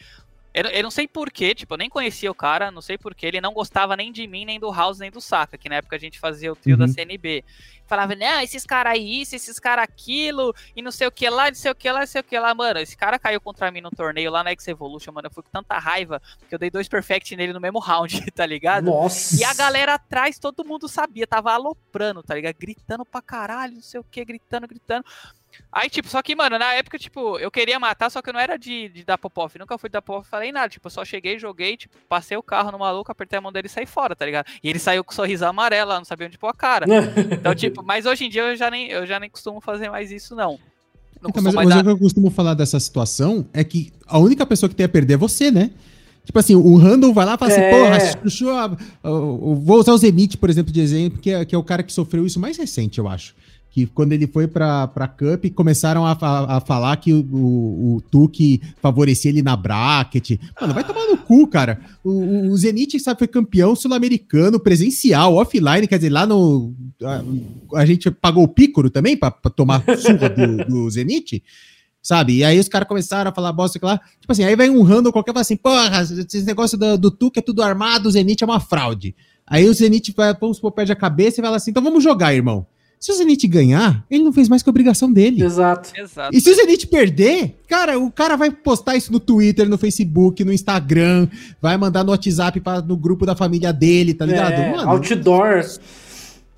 eu, 0.54 0.66
eu 0.66 0.82
não 0.84 0.90
sei 0.90 1.08
porquê, 1.08 1.52
tipo, 1.52 1.74
eu 1.74 1.78
nem 1.78 1.90
conhecia 1.90 2.30
o 2.30 2.34
cara, 2.34 2.70
não 2.70 2.80
sei 2.80 2.96
porquê, 2.96 3.26
ele 3.26 3.40
não 3.40 3.52
gostava 3.52 3.96
nem 3.96 4.12
de 4.12 4.24
mim, 4.24 4.44
nem 4.44 4.60
do 4.60 4.70
House, 4.70 5.00
nem 5.00 5.10
do 5.10 5.20
Saka, 5.20 5.58
que 5.58 5.68
na 5.68 5.76
época 5.76 5.96
a 5.96 5.98
gente 5.98 6.20
fazia 6.20 6.52
o 6.52 6.54
trio 6.54 6.76
uhum. 6.76 6.86
da 6.86 6.88
CNB. 6.88 7.44
Falava, 7.86 8.14
não, 8.14 8.40
esses 8.40 8.64
caras 8.64 8.92
aí, 8.92 9.22
isso, 9.22 9.34
esses 9.34 9.58
caras 9.58 9.82
aquilo, 9.82 10.54
e 10.74 10.80
não 10.80 10.92
sei 10.92 11.08
o 11.08 11.10
que 11.10 11.28
lá, 11.28 11.48
não 11.48 11.54
sei 11.54 11.72
o 11.72 11.74
que 11.74 11.90
lá, 11.90 11.98
não 12.00 12.06
sei 12.06 12.20
o 12.20 12.24
que 12.24 12.38
lá. 12.38 12.54
Mano, 12.54 12.78
esse 12.78 12.96
cara 12.96 13.18
caiu 13.18 13.40
contra 13.40 13.68
mim 13.70 13.80
no 13.80 13.90
torneio 13.90 14.30
lá 14.30 14.44
na 14.44 14.50
X-Evolution, 14.50 15.12
mano, 15.12 15.26
eu 15.26 15.32
fui 15.32 15.42
com 15.42 15.50
tanta 15.50 15.76
raiva 15.76 16.22
que 16.48 16.54
eu 16.54 16.58
dei 16.58 16.70
dois 16.70 16.88
perfect 16.88 17.34
nele 17.34 17.52
no 17.52 17.60
mesmo 17.60 17.80
round, 17.80 18.24
tá 18.30 18.46
ligado? 18.46 18.84
Nossa! 18.84 19.36
E 19.38 19.44
a 19.44 19.52
galera 19.52 19.94
atrás, 19.94 20.38
todo 20.38 20.64
mundo 20.64 20.88
sabia, 20.88 21.26
tava 21.26 21.52
aloprando, 21.52 22.22
tá 22.22 22.34
ligado? 22.34 22.54
Gritando 22.56 23.04
pra 23.04 23.20
caralho, 23.20 23.74
não 23.74 23.82
sei 23.82 23.98
o 23.98 24.04
que, 24.04 24.24
gritando, 24.24 24.68
gritando. 24.68 25.04
Aí, 25.72 25.90
tipo, 25.90 26.08
só 26.08 26.22
que, 26.22 26.36
mano, 26.36 26.58
na 26.58 26.72
época, 26.74 26.98
tipo, 26.98 27.36
eu 27.38 27.50
queria 27.50 27.80
matar, 27.80 28.10
só 28.10 28.22
que 28.22 28.30
eu 28.30 28.32
não 28.32 28.40
era 28.40 28.56
de, 28.56 28.88
de 28.88 29.04
dar 29.04 29.18
pop-off. 29.18 29.58
Nunca 29.58 29.76
fui 29.76 29.90
dar 29.90 30.00
pop-off, 30.00 30.28
falei 30.28 30.52
nada. 30.52 30.68
Tipo, 30.68 30.86
eu 30.86 30.90
só 30.90 31.04
cheguei, 31.04 31.38
joguei, 31.38 31.76
tipo, 31.76 31.96
passei 32.08 32.36
o 32.36 32.42
carro 32.42 32.70
no 32.70 32.78
maluco, 32.78 33.10
apertei 33.10 33.38
a 33.38 33.42
mão 33.42 33.50
dele 33.50 33.66
e 33.66 33.70
saí 33.70 33.86
fora, 33.86 34.14
tá 34.14 34.24
ligado? 34.24 34.46
E 34.62 34.68
ele 34.68 34.78
saiu 34.78 35.02
com 35.02 35.12
um 35.12 35.16
sorriso 35.16 35.44
amarelo, 35.44 35.92
não 35.92 36.04
sabia 36.04 36.26
onde 36.28 36.38
pôr 36.38 36.48
a 36.48 36.54
cara. 36.54 36.86
então, 37.32 37.54
tipo, 37.54 37.82
mas 37.82 38.06
hoje 38.06 38.26
em 38.26 38.30
dia 38.30 38.42
eu 38.42 38.56
já 38.56 38.70
nem, 38.70 38.88
eu 38.88 39.04
já 39.04 39.18
nem 39.18 39.28
costumo 39.28 39.60
fazer 39.60 39.90
mais 39.90 40.12
isso, 40.12 40.36
não. 40.36 40.58
não 41.20 41.30
então, 41.30 41.42
mas, 41.42 41.54
mas 41.54 41.68
dar... 41.68 41.80
o 41.80 41.82
que 41.82 41.90
eu 41.90 41.98
costumo 41.98 42.30
falar 42.30 42.54
dessa 42.54 42.78
situação 42.78 43.44
é 43.52 43.64
que 43.64 43.92
a 44.06 44.18
única 44.18 44.46
pessoa 44.46 44.68
que 44.68 44.76
tem 44.76 44.86
a 44.86 44.88
perder 44.88 45.14
é 45.14 45.16
você, 45.18 45.50
né? 45.50 45.70
Tipo 46.24 46.38
assim, 46.38 46.54
o 46.54 46.76
Randall 46.76 47.12
vai 47.12 47.26
lá 47.26 47.34
e 47.34 47.38
fala 47.38 47.52
assim, 47.52 47.60
é. 47.60 47.70
porra, 47.70 47.98
deixa 48.22 48.44
eu, 48.44 49.56
vou 49.56 49.78
usar 49.78 49.92
o 49.92 49.98
Zenith, 49.98 50.36
por 50.36 50.48
exemplo, 50.48 50.72
de 50.72 50.80
exemplo, 50.80 51.18
que 51.18 51.30
é, 51.30 51.44
que 51.44 51.54
é 51.54 51.58
o 51.58 51.62
cara 51.62 51.82
que 51.82 51.92
sofreu 51.92 52.24
isso 52.24 52.40
mais 52.40 52.56
recente, 52.56 52.98
eu 52.98 53.06
acho 53.06 53.34
que 53.74 53.86
quando 53.86 54.12
ele 54.12 54.28
foi 54.28 54.46
pra, 54.46 54.86
pra 54.86 55.08
Cup, 55.08 55.46
começaram 55.52 56.06
a, 56.06 56.12
a, 56.12 56.58
a 56.58 56.60
falar 56.60 56.96
que 56.96 57.12
o, 57.12 57.26
o, 57.32 57.96
o 57.96 58.00
Tuque 58.02 58.62
favorecia 58.80 59.32
ele 59.32 59.42
na 59.42 59.56
bracket. 59.56 60.38
Mano, 60.60 60.72
vai 60.72 60.84
tomar 60.84 61.08
no 61.08 61.16
cu, 61.16 61.44
cara. 61.48 61.80
O, 62.04 62.50
o 62.52 62.56
Zenit, 62.56 63.00
sabe, 63.00 63.18
foi 63.18 63.26
campeão 63.26 63.74
sul-americano, 63.74 64.60
presencial, 64.60 65.34
offline, 65.34 65.88
quer 65.88 65.96
dizer, 65.96 66.10
lá 66.10 66.24
no... 66.24 66.72
A, 67.02 67.80
a 67.80 67.84
gente 67.84 68.12
pagou 68.12 68.44
o 68.44 68.48
Pícoro 68.48 68.90
também 68.90 69.16
pra, 69.16 69.32
pra 69.32 69.50
tomar 69.50 69.82
surra 69.98 70.28
do, 70.30 70.64
do 70.66 70.90
Zenit, 70.90 71.42
sabe? 72.00 72.36
E 72.36 72.44
aí 72.44 72.60
os 72.60 72.68
caras 72.68 72.86
começaram 72.86 73.32
a 73.32 73.34
falar 73.34 73.52
bosta 73.52 73.80
lá. 73.82 74.00
Tipo 74.20 74.30
assim, 74.30 74.44
aí 74.44 74.54
vem 74.54 74.70
um 74.70 74.84
random 74.84 75.10
qualquer 75.10 75.32
e 75.32 75.34
fala 75.34 75.40
assim, 75.42 75.56
porra, 75.56 76.00
esse 76.00 76.44
negócio 76.44 76.78
do, 76.78 76.96
do 76.96 77.32
é 77.34 77.40
tudo 77.40 77.60
armado, 77.60 78.08
o 78.08 78.12
Zenit 78.12 78.44
é 78.44 78.46
uma 78.46 78.60
fraude. 78.60 79.16
Aí 79.44 79.68
o 79.68 79.74
Zenit 79.74 80.14
vai, 80.16 80.32
vamos 80.32 80.58
supor, 80.58 80.70
perde 80.70 80.92
a 80.92 80.96
cabeça 80.96 81.40
e 81.40 81.42
fala 81.42 81.56
assim, 81.56 81.72
então 81.72 81.82
vamos 81.82 82.04
jogar, 82.04 82.32
irmão. 82.32 82.64
Se 83.04 83.12
o 83.12 83.14
Zenit 83.16 83.46
ganhar, 83.46 84.02
ele 84.10 84.24
não 84.24 84.32
fez 84.32 84.48
mais 84.48 84.62
que 84.62 84.68
a 84.70 84.72
obrigação 84.72 85.12
dele. 85.12 85.44
Exato. 85.44 85.92
E 86.32 86.40
se 86.40 86.48
o 86.48 86.54
Zenit 86.54 86.86
perder, 86.86 87.60
cara, 87.68 87.98
o 87.98 88.10
cara 88.10 88.34
vai 88.34 88.50
postar 88.50 88.96
isso 88.96 89.12
no 89.12 89.20
Twitter, 89.20 89.68
no 89.68 89.76
Facebook, 89.76 90.42
no 90.42 90.50
Instagram, 90.50 91.28
vai 91.60 91.76
mandar 91.76 92.02
no 92.02 92.12
WhatsApp 92.12 92.58
pra, 92.60 92.80
no 92.80 92.96
grupo 92.96 93.26
da 93.26 93.36
família 93.36 93.74
dele, 93.74 94.14
tá 94.14 94.24
ligado? 94.24 94.52
É, 94.52 94.74
Mano, 94.74 94.88
outdoor. 94.88 95.66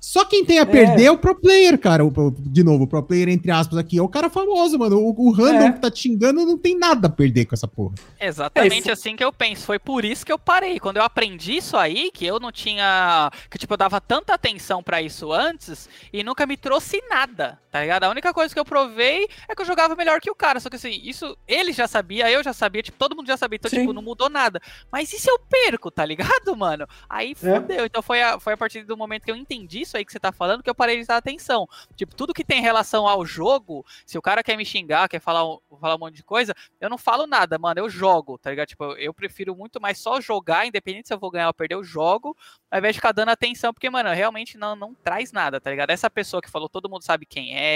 Só 0.07 0.23
quem 0.23 0.45
tem 0.45 0.57
a 0.57 0.65
perder 0.65 1.03
é, 1.03 1.05
é 1.07 1.11
o 1.11 1.17
pro 1.17 1.35
player, 1.35 1.77
cara. 1.77 2.05
O, 2.05 2.31
de 2.31 2.63
novo, 2.63 2.85
o 2.85 2.87
pro 2.87 3.03
player, 3.03 3.27
entre 3.27 3.51
aspas, 3.51 3.77
aqui, 3.77 3.97
é 3.97 4.01
o 4.01 4.07
cara 4.07 4.29
famoso, 4.29 4.79
mano. 4.79 4.97
O, 5.01 5.27
o 5.27 5.31
random 5.31 5.65
é. 5.65 5.71
que 5.73 5.81
tá 5.81 5.91
te 5.91 6.03
xingando 6.03 6.45
não 6.45 6.57
tem 6.57 6.79
nada 6.79 7.07
a 7.07 7.11
perder 7.11 7.43
com 7.43 7.53
essa 7.53 7.67
porra. 7.67 7.95
Exatamente 8.17 8.87
é, 8.87 8.93
assim 8.93 9.17
que 9.17 9.23
eu 9.23 9.33
penso. 9.33 9.65
Foi 9.65 9.77
por 9.77 10.05
isso 10.05 10.25
que 10.25 10.31
eu 10.31 10.39
parei. 10.39 10.79
Quando 10.79 10.95
eu 10.95 11.03
aprendi 11.03 11.57
isso 11.57 11.75
aí, 11.75 12.09
que 12.09 12.25
eu 12.25 12.39
não 12.39 12.53
tinha. 12.53 13.29
Que, 13.51 13.57
tipo, 13.57 13.73
eu 13.73 13.77
dava 13.77 13.99
tanta 13.99 14.33
atenção 14.33 14.81
para 14.81 15.01
isso 15.01 15.33
antes 15.33 15.89
e 16.13 16.23
nunca 16.23 16.45
me 16.45 16.55
trouxe 16.55 17.03
nada, 17.09 17.59
tá 17.77 17.81
ligado? 17.81 18.03
A 18.05 18.09
única 18.09 18.33
coisa 18.33 18.53
que 18.53 18.59
eu 18.59 18.65
provei 18.65 19.27
é 19.47 19.55
que 19.55 19.61
eu 19.61 19.65
jogava 19.65 19.95
melhor 19.95 20.19
que 20.19 20.31
o 20.31 20.35
cara. 20.35 20.59
Só 20.59 20.69
que 20.69 20.77
assim, 20.77 20.99
isso 21.03 21.37
ele 21.47 21.71
já 21.71 21.87
sabia, 21.87 22.29
eu 22.31 22.43
já 22.43 22.53
sabia, 22.53 22.81
tipo, 22.81 22.97
todo 22.97 23.15
mundo 23.15 23.27
já 23.27 23.37
sabia. 23.37 23.57
Então, 23.57 23.69
Sim. 23.69 23.81
tipo, 23.81 23.93
não 23.93 24.01
mudou 24.01 24.29
nada. 24.29 24.59
Mas 24.91 25.13
e 25.13 25.19
se 25.19 25.29
eu 25.29 25.37
perco, 25.39 25.91
tá 25.91 26.03
ligado, 26.03 26.55
mano? 26.57 26.87
Aí 27.07 27.31
é. 27.31 27.35
fudeu. 27.35 27.85
Então 27.85 28.01
foi 28.01 28.21
a, 28.21 28.39
foi 28.39 28.53
a 28.53 28.57
partir 28.57 28.83
do 28.83 28.97
momento 28.97 29.25
que 29.25 29.31
eu 29.31 29.35
entendi 29.35 29.81
isso 29.81 29.95
aí 29.95 30.03
que 30.03 30.11
você 30.11 30.19
tá 30.19 30.31
falando 30.31 30.63
que 30.63 30.69
eu 30.69 30.75
parei 30.75 30.99
de 30.99 31.05
dar 31.05 31.17
atenção. 31.17 31.67
Tipo, 31.95 32.15
tudo 32.15 32.33
que 32.33 32.43
tem 32.43 32.61
relação 32.61 33.07
ao 33.07 33.23
jogo, 33.25 33.85
se 34.05 34.17
o 34.17 34.21
cara 34.21 34.41
quer 34.41 34.57
me 34.57 34.65
xingar, 34.65 35.07
quer 35.07 35.19
falar 35.19 35.45
um, 35.47 35.59
falar 35.79 35.95
um 35.95 35.99
monte 35.99 36.15
de 36.15 36.23
coisa, 36.23 36.55
eu 36.81 36.89
não 36.89 36.97
falo 36.97 37.27
nada, 37.27 37.59
mano, 37.59 37.79
eu 37.79 37.89
jogo, 37.89 38.37
tá 38.39 38.49
ligado? 38.49 38.69
Tipo, 38.69 38.93
eu 38.93 39.13
prefiro 39.13 39.55
muito 39.55 39.79
mais 39.79 39.99
só 39.99 40.19
jogar, 40.19 40.65
independente 40.65 41.07
se 41.07 41.13
eu 41.13 41.19
vou 41.19 41.29
ganhar 41.29 41.47
ou 41.47 41.53
perder, 41.53 41.75
eu 41.75 41.83
jogo, 41.83 42.35
ao 42.71 42.79
invés 42.79 42.95
de 42.95 42.99
ficar 42.99 43.11
dando 43.11 43.29
atenção, 43.29 43.73
porque, 43.73 43.89
mano, 43.89 44.09
realmente 44.09 44.57
não, 44.57 44.75
não 44.75 44.93
traz 44.95 45.31
nada, 45.31 45.61
tá 45.61 45.69
ligado? 45.69 45.91
Essa 45.91 46.09
pessoa 46.09 46.41
que 46.41 46.49
falou, 46.49 46.67
todo 46.67 46.89
mundo 46.89 47.03
sabe 47.03 47.25
quem 47.25 47.55
é, 47.55 47.66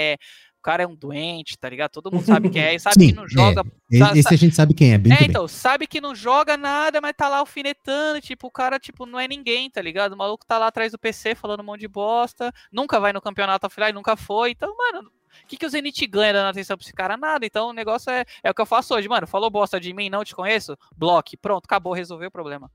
o 0.58 0.62
cara 0.62 0.84
é 0.84 0.86
um 0.86 0.94
doente, 0.94 1.58
tá 1.58 1.68
ligado? 1.68 1.90
Todo 1.90 2.12
mundo 2.12 2.24
sabe 2.24 2.48
quem 2.48 2.62
é, 2.62 2.74
e 2.74 2.78
sabe 2.78 2.94
Sim, 2.94 3.08
que 3.08 3.14
não 3.14 3.28
joga. 3.28 3.64
É. 3.92 4.18
Esse 4.18 4.32
a 4.32 4.36
gente 4.36 4.54
sabe 4.54 4.72
quem 4.72 4.92
é, 4.92 4.98
bem. 4.98 5.12
É, 5.12 5.24
então, 5.24 5.48
sabe 5.48 5.88
que 5.88 6.00
não 6.00 6.14
joga 6.14 6.56
nada, 6.56 7.00
mas 7.00 7.14
tá 7.16 7.28
lá 7.28 7.38
alfinetando, 7.38 8.20
tipo, 8.20 8.46
o 8.46 8.50
cara, 8.50 8.78
tipo, 8.78 9.04
não 9.04 9.18
é 9.18 9.26
ninguém, 9.26 9.68
tá 9.68 9.82
ligado? 9.82 10.12
O 10.12 10.16
maluco 10.16 10.46
tá 10.46 10.58
lá 10.58 10.68
atrás 10.68 10.92
do 10.92 10.98
PC 10.98 11.34
falando 11.34 11.60
um 11.60 11.64
monte 11.64 11.80
de 11.80 11.88
bosta, 11.88 12.54
nunca 12.70 13.00
vai 13.00 13.12
no 13.12 13.20
campeonato 13.20 13.66
offline, 13.66 13.92
nunca 13.92 14.14
foi. 14.16 14.52
Então, 14.52 14.72
mano, 14.76 15.10
o 15.42 15.46
que, 15.48 15.56
que 15.56 15.66
o 15.66 15.68
Zenit 15.68 16.06
ganha 16.06 16.32
dando 16.32 16.50
atenção 16.50 16.76
pra 16.76 16.84
esse 16.84 16.92
cara? 16.92 17.16
Nada. 17.16 17.44
Então 17.44 17.70
o 17.70 17.72
negócio 17.72 18.10
é, 18.10 18.24
é 18.42 18.50
o 18.50 18.54
que 18.54 18.60
eu 18.60 18.66
faço 18.66 18.94
hoje, 18.94 19.08
mano. 19.08 19.26
Falou 19.26 19.50
bosta 19.50 19.80
de 19.80 19.92
mim, 19.92 20.10
não 20.10 20.24
te 20.24 20.34
conheço? 20.34 20.76
Bloque. 20.96 21.36
Pronto, 21.36 21.64
acabou, 21.64 21.92
resolveu 21.92 22.28
o 22.28 22.32
problema. 22.32 22.70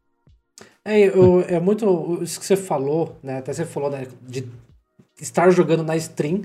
É, 0.83 0.99
eu, 0.99 1.41
é 1.47 1.59
muito 1.59 2.19
isso 2.21 2.39
que 2.39 2.45
você 2.45 2.57
falou, 2.57 3.17
né? 3.21 3.37
Até 3.37 3.53
você 3.53 3.65
falou 3.65 3.89
né, 3.89 4.07
de 4.21 4.45
estar 5.19 5.49
jogando 5.51 5.83
na 5.83 5.95
stream 5.95 6.41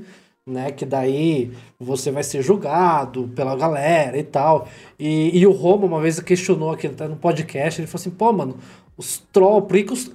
né? 0.47 0.72
Que 0.72 0.84
daí 0.84 1.53
você 1.78 2.11
vai 2.11 2.22
ser 2.22 2.43
julgado 2.43 3.28
pela 3.28 3.57
galera 3.57 4.18
e 4.18 4.24
tal. 4.24 4.68
E, 4.99 5.38
e 5.38 5.47
o 5.47 5.53
Roma 5.53 5.86
uma 5.86 6.01
vez 6.01 6.18
questionou 6.20 6.70
aqui 6.70 6.88
tá 6.88 7.09
no 7.09 7.16
podcast, 7.16 7.80
ele 7.80 7.86
falou 7.86 8.01
assim, 8.01 8.11
pô, 8.11 8.32
mano, 8.32 8.57
os 8.97 9.18
troll, 9.32 9.62
por 9.62 9.76
que 9.76 9.93
os, 9.93 10.11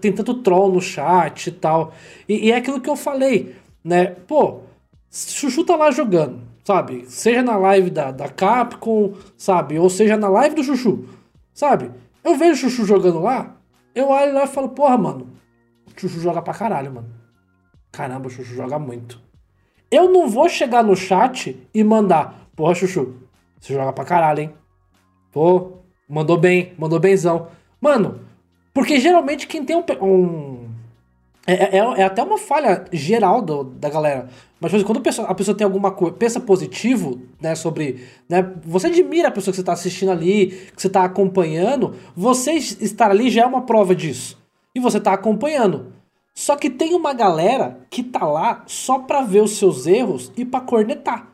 tem 0.00 0.12
tanto 0.12 0.34
troll 0.42 0.72
no 0.72 0.80
chat 0.80 1.48
e 1.48 1.52
tal? 1.52 1.92
E, 2.28 2.48
e, 2.48 2.52
é 2.52 2.56
aquilo 2.56 2.80
que 2.80 2.90
eu 2.90 2.96
falei, 2.96 3.56
né? 3.84 4.06
Pô, 4.06 4.60
Chuchu 5.10 5.64
tá 5.64 5.76
lá 5.76 5.90
jogando, 5.90 6.40
sabe? 6.64 7.04
Seja 7.08 7.42
na 7.42 7.56
live 7.56 7.90
da, 7.90 8.10
da 8.10 8.28
Capcom, 8.28 9.14
sabe? 9.36 9.78
Ou 9.78 9.90
seja 9.90 10.16
na 10.16 10.28
live 10.28 10.56
do 10.56 10.64
Chuchu, 10.64 11.08
sabe? 11.52 11.90
Eu 12.24 12.36
vejo 12.36 12.52
o 12.52 12.70
Chuchu 12.70 12.86
jogando 12.86 13.20
lá, 13.20 13.56
eu 13.94 14.08
olho 14.08 14.34
lá 14.34 14.44
e 14.44 14.48
falo, 14.48 14.70
porra, 14.70 14.96
mano, 14.96 15.28
Chuchu 15.96 16.20
joga 16.20 16.40
pra 16.40 16.54
caralho, 16.54 16.92
mano. 16.92 17.08
Caramba, 17.90 18.28
o 18.28 18.30
Chuchu 18.30 18.54
joga 18.54 18.78
muito. 18.78 19.20
Eu 19.92 20.10
não 20.10 20.26
vou 20.26 20.48
chegar 20.48 20.82
no 20.82 20.96
chat 20.96 21.54
e 21.74 21.84
mandar, 21.84 22.48
porra, 22.56 22.74
Chuchu, 22.74 23.14
você 23.60 23.74
joga 23.74 23.92
pra 23.92 24.06
caralho, 24.06 24.40
hein? 24.40 24.54
Pô, 25.30 25.72
mandou 26.08 26.38
bem, 26.38 26.72
mandou 26.78 26.98
benzão. 26.98 27.48
Mano, 27.78 28.20
porque 28.72 28.98
geralmente 28.98 29.46
quem 29.46 29.62
tem 29.62 29.76
um. 29.76 29.84
um 30.00 30.68
é, 31.46 31.76
é, 31.76 31.78
é, 31.78 32.04
até 32.04 32.22
uma 32.22 32.38
falha 32.38 32.86
geral 32.90 33.42
do, 33.42 33.64
da 33.64 33.90
galera. 33.90 34.28
Mas 34.58 34.82
quando 34.82 34.98
a 34.98 35.02
pessoa, 35.02 35.28
a 35.28 35.34
pessoa 35.34 35.56
tem 35.56 35.64
alguma 35.64 35.90
coisa, 35.90 36.16
pensa 36.16 36.40
positivo, 36.40 37.20
né, 37.40 37.54
sobre, 37.54 38.06
né, 38.28 38.50
você 38.64 38.86
admira 38.86 39.28
a 39.28 39.30
pessoa 39.30 39.52
que 39.52 39.56
você 39.56 39.62
está 39.62 39.72
assistindo 39.72 40.12
ali, 40.12 40.70
que 40.74 40.80
você 40.80 40.86
está 40.86 41.04
acompanhando, 41.04 41.96
você 42.16 42.52
estar 42.52 43.10
ali 43.10 43.28
já 43.28 43.42
é 43.42 43.46
uma 43.46 43.62
prova 43.62 43.94
disso. 43.94 44.40
E 44.74 44.80
você 44.80 44.96
está 44.98 45.12
acompanhando. 45.12 45.92
Só 46.34 46.56
que 46.56 46.70
tem 46.70 46.94
uma 46.94 47.12
galera 47.12 47.86
que 47.90 48.02
tá 48.02 48.24
lá 48.24 48.64
só 48.66 48.98
pra 49.00 49.22
ver 49.22 49.42
os 49.42 49.52
seus 49.58 49.86
erros 49.86 50.32
e 50.36 50.44
pra 50.44 50.60
cornetar. 50.60 51.32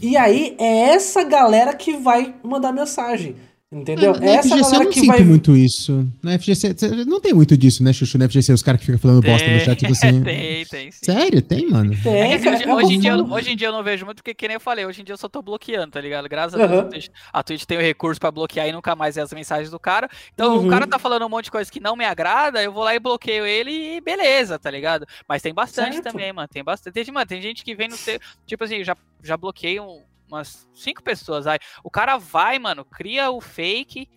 E 0.00 0.16
aí 0.16 0.56
é 0.58 0.90
essa 0.90 1.22
galera 1.22 1.74
que 1.74 1.96
vai 1.96 2.34
mandar 2.42 2.72
mensagem. 2.72 3.36
Entendeu? 3.72 4.12
Na, 4.12 4.26
Essa 4.26 4.48
FGC 4.50 4.60
galera 4.60 4.76
eu 4.76 4.84
não 4.84 4.90
que 4.90 5.00
sinto 5.00 5.06
vai... 5.06 5.20
muito 5.24 5.56
isso. 5.56 6.08
Na 6.22 6.38
FGC, 6.38 6.76
não 7.06 7.20
tem 7.22 7.32
muito 7.32 7.56
disso, 7.56 7.82
né, 7.82 7.90
Chuchu? 7.90 8.18
Na 8.18 8.28
FGC, 8.28 8.52
os 8.52 8.62
caras 8.62 8.78
que 8.78 8.84
ficam 8.84 8.98
falando 8.98 9.22
tem, 9.22 9.32
bosta 9.32 9.48
no 9.48 9.60
chat, 9.60 9.78
tipo 9.78 9.92
assim. 9.92 10.22
tem, 10.22 10.66
tem. 10.66 10.90
Sim. 10.90 10.98
Sério? 11.02 11.40
Tem, 11.40 11.70
mano? 11.70 11.96
Tem, 12.02 12.34
é 12.34 12.38
que, 12.38 12.48
hoje, 12.50 12.68
hoje, 12.68 12.94
em 12.94 13.00
dia, 13.00 13.16
hoje 13.16 13.52
em 13.52 13.56
dia 13.56 13.68
eu 13.68 13.72
não 13.72 13.82
vejo 13.82 14.04
muito, 14.04 14.18
porque, 14.18 14.34
que 14.34 14.46
nem 14.46 14.56
eu 14.56 14.60
falei, 14.60 14.84
hoje 14.84 15.00
em 15.00 15.04
dia 15.04 15.14
eu 15.14 15.18
só 15.18 15.26
tô 15.26 15.40
bloqueando, 15.40 15.90
tá 15.90 16.02
ligado? 16.02 16.28
Graças 16.28 16.60
uhum. 16.60 16.80
a 16.80 16.82
Deus, 16.82 17.08
a 17.32 17.42
Twitch 17.42 17.64
tem 17.64 17.78
o 17.78 17.80
recurso 17.80 18.20
pra 18.20 18.30
bloquear 18.30 18.68
e 18.68 18.72
nunca 18.72 18.94
mais 18.94 19.14
ver 19.14 19.22
as 19.22 19.32
mensagens 19.32 19.70
do 19.70 19.80
cara. 19.80 20.06
Então, 20.34 20.58
uhum. 20.58 20.66
o 20.66 20.68
cara 20.68 20.86
tá 20.86 20.98
falando 20.98 21.24
um 21.24 21.30
monte 21.30 21.46
de 21.46 21.50
coisa 21.50 21.72
que 21.72 21.80
não 21.80 21.96
me 21.96 22.04
agrada, 22.04 22.62
eu 22.62 22.72
vou 22.72 22.84
lá 22.84 22.94
e 22.94 23.00
bloqueio 23.00 23.46
ele 23.46 23.96
e 23.96 24.00
beleza, 24.02 24.58
tá 24.58 24.70
ligado? 24.70 25.06
Mas 25.26 25.40
tem 25.40 25.54
bastante 25.54 25.94
certo. 25.94 26.12
também, 26.12 26.30
mano. 26.30 26.46
Tem 26.46 26.62
bastante. 26.62 26.92
Tem, 26.92 27.14
mano, 27.14 27.26
tem 27.26 27.40
gente 27.40 27.64
que 27.64 27.74
vem 27.74 27.88
no 27.88 27.96
seu. 27.96 28.20
Tipo 28.46 28.64
assim, 28.64 28.84
já, 28.84 28.94
já 29.22 29.34
bloqueei 29.34 29.80
um, 29.80 30.02
umas 30.34 30.68
cinco 30.74 31.02
pessoas 31.02 31.46
aí. 31.46 31.58
O 31.82 31.90
cara 31.90 32.16
vai, 32.18 32.58
mano, 32.58 32.84
cria 32.84 33.30
o 33.30 33.40
fake 33.40 34.08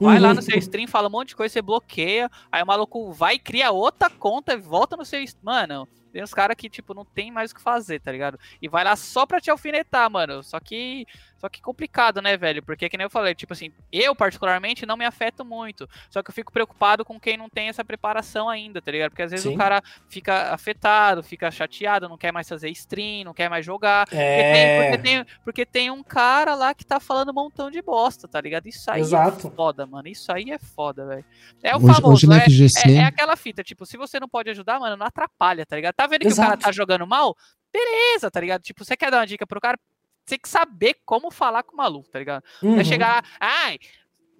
Vai 0.00 0.16
uhum. 0.16 0.22
lá 0.22 0.34
no 0.34 0.42
seu 0.42 0.58
stream, 0.58 0.88
fala 0.88 1.06
um 1.06 1.10
monte 1.10 1.28
de 1.28 1.36
coisa, 1.36 1.52
você 1.52 1.62
bloqueia, 1.62 2.28
aí 2.50 2.60
o 2.62 2.66
maluco 2.66 3.12
vai, 3.12 3.38
cria 3.38 3.70
outra 3.70 4.10
conta 4.10 4.52
e 4.52 4.56
volta 4.56 4.96
no 4.96 5.04
seu. 5.04 5.24
Mano, 5.40 5.88
tem 6.14 6.22
uns 6.22 6.32
caras 6.32 6.54
que, 6.56 6.70
tipo, 6.70 6.94
não 6.94 7.04
tem 7.04 7.32
mais 7.32 7.50
o 7.50 7.56
que 7.56 7.60
fazer, 7.60 7.98
tá 8.00 8.12
ligado? 8.12 8.38
E 8.62 8.68
vai 8.68 8.84
lá 8.84 8.94
só 8.94 9.26
pra 9.26 9.40
te 9.40 9.50
alfinetar, 9.50 10.08
mano. 10.08 10.44
Só 10.44 10.60
que 10.60 11.08
só 11.44 11.48
que 11.50 11.60
complicado, 11.60 12.22
né, 12.22 12.38
velho? 12.38 12.62
Porque, 12.62 12.88
que 12.88 12.96
nem 12.96 13.04
eu 13.04 13.10
falei, 13.10 13.34
tipo 13.34 13.52
assim, 13.52 13.70
eu 13.92 14.16
particularmente 14.16 14.86
não 14.86 14.96
me 14.96 15.04
afeto 15.04 15.44
muito. 15.44 15.86
Só 16.08 16.22
que 16.22 16.30
eu 16.30 16.34
fico 16.34 16.50
preocupado 16.50 17.04
com 17.04 17.20
quem 17.20 17.36
não 17.36 17.50
tem 17.50 17.68
essa 17.68 17.84
preparação 17.84 18.48
ainda, 18.48 18.80
tá 18.80 18.90
ligado? 18.90 19.10
Porque 19.10 19.24
às 19.24 19.30
vezes 19.30 19.44
Sim. 19.44 19.54
o 19.54 19.58
cara 19.58 19.82
fica 20.08 20.54
afetado, 20.54 21.22
fica 21.22 21.50
chateado, 21.50 22.08
não 22.08 22.16
quer 22.16 22.32
mais 22.32 22.48
fazer 22.48 22.70
stream, 22.70 23.24
não 23.24 23.34
quer 23.34 23.50
mais 23.50 23.66
jogar. 23.66 24.08
É... 24.10 24.38
Porque, 24.38 24.52
tem, 24.54 24.78
porque, 24.78 25.02
tem, 25.02 25.38
porque 25.44 25.66
tem 25.66 25.90
um 25.90 26.02
cara 26.02 26.54
lá 26.54 26.72
que 26.72 26.86
tá 26.86 26.98
falando 26.98 27.28
um 27.28 27.34
montão 27.34 27.70
de 27.70 27.82
bosta, 27.82 28.26
tá 28.26 28.40
ligado? 28.40 28.66
Isso 28.66 28.90
aí 28.90 29.00
é 29.00 29.04
Exato. 29.04 29.48
é 29.48 29.50
foda, 29.50 29.86
mano. 29.86 30.08
Isso 30.08 30.32
aí 30.32 30.50
é 30.50 30.58
foda, 30.58 31.04
velho. 31.04 31.24
É 31.62 31.76
o 31.76 31.78
hoje, 31.78 31.94
famoso, 31.94 32.26
hoje 32.30 32.68
é, 32.86 32.90
é, 32.90 32.94
é, 32.94 33.04
aquela 33.04 33.36
fita, 33.36 33.62
tipo, 33.62 33.84
se 33.84 33.98
você 33.98 34.18
não 34.18 34.30
pode 34.30 34.48
ajudar, 34.48 34.80
mano, 34.80 34.96
não 34.96 35.04
atrapalha, 35.04 35.66
tá 35.66 35.76
ligado? 35.76 35.94
Tá 35.94 36.03
vendo 36.06 36.22
que 36.22 36.28
Exato. 36.28 36.48
o 36.48 36.50
cara 36.50 36.60
tá 36.60 36.72
jogando 36.72 37.06
mal? 37.06 37.36
Beleza, 37.72 38.30
tá 38.30 38.40
ligado? 38.40 38.62
Tipo, 38.62 38.84
você 38.84 38.96
quer 38.96 39.10
dar 39.10 39.18
uma 39.18 39.26
dica 39.26 39.46
pro 39.46 39.60
cara? 39.60 39.78
tem 40.26 40.38
que 40.38 40.48
saber 40.48 40.96
como 41.04 41.30
falar 41.30 41.62
com 41.62 41.74
o 41.74 41.76
maluco, 41.76 42.08
tá 42.08 42.18
ligado? 42.18 42.42
Uhum. 42.62 42.72
Não 42.72 42.80
é 42.80 42.84
chegar, 42.84 43.24
ai, 43.38 43.78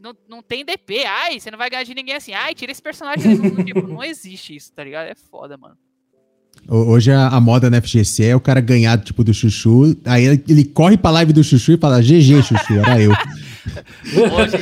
não, 0.01 0.15
não 0.29 0.43
tem 0.43 0.65
DP, 0.65 1.05
ai, 1.05 1.39
você 1.39 1.51
não 1.51 1.59
vai 1.59 1.71
ganhar 1.71 1.85
de 1.85 1.95
ninguém 1.95 2.15
assim, 2.15 2.33
ai, 2.33 2.55
tira 2.55 2.73
esse 2.73 2.83
personagem. 2.83 3.37
não, 3.37 3.57
tipo, 3.65 3.87
não 3.87 4.03
existe 4.03 4.57
isso, 4.57 4.73
tá 4.73 4.83
ligado? 4.83 5.07
É 5.07 5.15
foda, 5.15 5.57
mano. 5.57 5.77
Hoje 6.69 7.11
a, 7.11 7.29
a, 7.29 7.41
moda 7.41 7.69
na 7.69 7.81
FGC 7.81 8.27
é 8.27 8.37
o 8.37 8.41
cara 8.41 8.61
ganhar, 8.61 8.99
tipo, 9.03 9.25
do 9.25 9.35
Chuchu. 9.35 9.97
Aí 10.05 10.25
ele 10.25 10.65
corre 10.65 10.97
pra 10.97 11.11
live 11.11 11.33
do 11.33 11.43
Chuchu 11.43 11.73
e 11.73 11.77
fala: 11.77 12.01
GG, 12.01 12.43
Chuchu, 12.43 12.79
era 12.79 13.03
eu. 13.03 13.11
Hoje, 13.65 14.57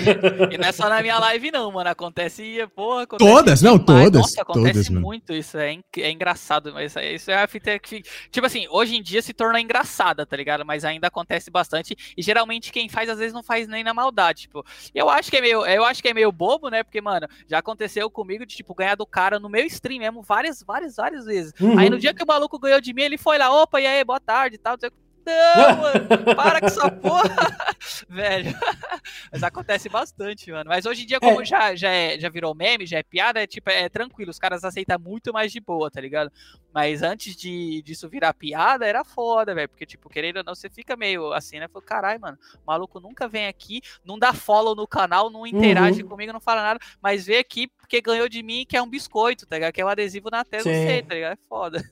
e 0.53 0.59
não 0.59 0.69
é 0.69 0.73
só 0.73 0.89
na 0.89 1.03
minha 1.03 1.19
live, 1.19 1.51
não, 1.51 1.71
mano. 1.71 1.91
Acontece, 1.91 2.67
porra. 2.75 3.03
Acontece 3.03 3.31
todas, 3.31 3.63
não, 3.63 3.79
todas. 3.79 4.21
Nossa, 4.21 4.43
acontece 4.43 4.89
todas, 4.89 5.03
muito 5.03 5.33
isso. 5.33 5.59
É, 5.59 5.79
é 5.99 6.11
engraçado, 6.11 6.73
mas 6.73 6.95
isso 6.97 7.31
é 7.31 7.43
a 7.43 7.47
fita 7.47 7.79
que. 7.79 8.03
Tipo 8.31 8.47
assim, 8.47 8.67
hoje 8.71 8.97
em 8.97 9.03
dia 9.03 9.23
se 9.23 9.33
torna 9.33 9.61
engraçada, 9.61 10.25
tá 10.25 10.37
ligado? 10.37 10.65
Mas 10.65 10.85
ainda 10.85 11.09
acontece 11.09 11.51
bastante. 11.51 11.97
E 12.17 12.23
geralmente 12.23 12.73
quem 12.73 12.89
faz, 12.89 13.09
às 13.09 13.19
vezes, 13.19 13.33
não 13.33 13.43
faz 13.43 13.67
nem 13.69 13.85
na 13.85 13.95
maldade. 13.95 14.43
Tipo, 14.43 14.65
eu 14.95 15.09
acho 15.09 15.31
que 15.31 15.37
é 15.37 15.41
meio, 15.41 15.65
eu 15.67 15.85
acho 15.85 16.03
que 16.03 16.09
é 16.09 16.15
meio 16.15 16.33
bobo, 16.33 16.69
né? 16.69 16.83
Porque, 16.83 17.01
mano, 17.01 17.27
já 17.49 17.59
aconteceu 17.59 18.11
comigo 18.11 18.47
de, 18.47 18.57
tipo, 18.57 18.75
ganhar 18.75 18.95
do 18.95 19.07
cara 19.07 19.39
no 19.39 19.49
meu 19.49 19.65
stream 19.67 20.01
mesmo 20.01 20.23
várias, 20.23 20.63
várias, 20.63 20.97
várias 20.97 21.25
vezes. 21.25 21.53
Uhum. 21.61 21.79
Aí 21.79 21.91
no 21.91 21.99
dia 21.99 22.15
que 22.15 22.23
o 22.23 22.27
maluco 22.27 22.59
ganhou 22.59 22.81
de 22.81 22.93
mim, 22.93 23.03
ele 23.03 23.19
foi 23.19 23.39
lá, 23.39 23.51
opa, 23.63 23.81
e 23.81 23.87
aí, 23.87 24.05
boa 24.05 24.21
tarde 24.21 24.57
e 24.57 24.59
tal. 24.59 24.77
Não, 25.25 25.77
mano, 25.83 26.37
para 26.37 26.61
com 26.61 26.66
essa 26.66 26.91
porra, 26.91 27.68
velho. 28.09 28.55
Mas 29.31 29.43
acontece 29.43 29.89
bastante, 29.89 30.51
mano. 30.51 30.68
Mas 30.68 30.87
hoje 30.87 31.03
em 31.03 31.07
dia, 31.07 31.20
como 31.20 31.43
é. 31.43 31.45
já, 31.45 31.75
já, 31.75 31.91
é, 31.91 32.18
já 32.18 32.29
virou 32.29 32.55
meme, 32.55 32.87
já 32.87 32.99
é 32.99 33.03
piada, 33.03 33.43
é 33.43 33.47
tipo, 33.47 33.70
é 33.70 33.89
tranquilo, 33.89 34.31
os 34.31 34.39
caras 34.39 34.64
aceitam 34.64 34.99
muito 34.99 35.33
mais 35.33 35.53
de 35.53 35.61
boa, 35.61 35.91
tá 35.91 36.01
ligado? 36.01 36.31
Mas 36.73 37.03
antes 37.03 37.37
de, 37.37 37.83
disso 37.83 38.09
virar 38.09 38.35
piada, 38.35 38.87
era 38.87 39.05
foda, 39.05 39.55
velho. 39.55 39.68
Porque, 39.68 39.87
tipo, 39.87 40.09
querendo 40.09 40.39
ou 40.39 40.45
não, 40.45 40.55
você 40.55 40.68
fica 40.68 40.97
meio 40.97 41.33
assim, 41.33 41.59
né? 41.59 41.68
Falei, 41.68 41.87
caralho, 41.87 42.20
mano, 42.20 42.39
o 42.55 42.66
maluco 42.66 43.01
nunca 43.01 43.29
vem 43.29 43.47
aqui, 43.47 43.81
não 44.05 44.18
dá 44.18 44.33
follow 44.33 44.75
no 44.75 44.87
canal, 44.87 45.31
não 45.31 45.47
interage 45.47 46.03
uhum. 46.03 46.09
comigo, 46.09 46.33
não 46.33 46.41
fala 46.41 46.62
nada, 46.62 46.81
mas 47.01 47.27
vê 47.27 47.39
aqui 47.39 47.70
porque 47.93 48.01
ganhou 48.01 48.26
de 48.26 48.43
mim 48.43 48.64
que 48.66 48.74
é 48.74 48.82
um 48.82 48.88
biscoito, 48.88 49.47
tá 49.47 49.57
ligado? 49.57 49.72
Que 49.74 49.82
é 49.82 49.84
um 49.84 49.88
adesivo 49.88 50.30
na 50.30 50.43
tela, 50.43 50.64
não 50.64 50.72
sei, 50.72 51.03
tá 51.03 51.14
ligado? 51.14 51.34
É 51.34 51.38
foda. 51.47 51.84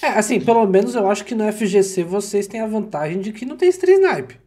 É, 0.00 0.06
assim, 0.06 0.40
pelo 0.40 0.64
menos 0.66 0.94
eu 0.94 1.06
acho 1.10 1.24
que 1.24 1.34
no 1.34 1.52
FGC 1.52 2.02
vocês 2.04 2.46
têm 2.46 2.60
a 2.60 2.66
vantagem 2.66 3.20
de 3.20 3.32
que 3.32 3.44
não 3.44 3.56
tem 3.56 3.68
stream 3.68 4.00
snipe. 4.00 4.40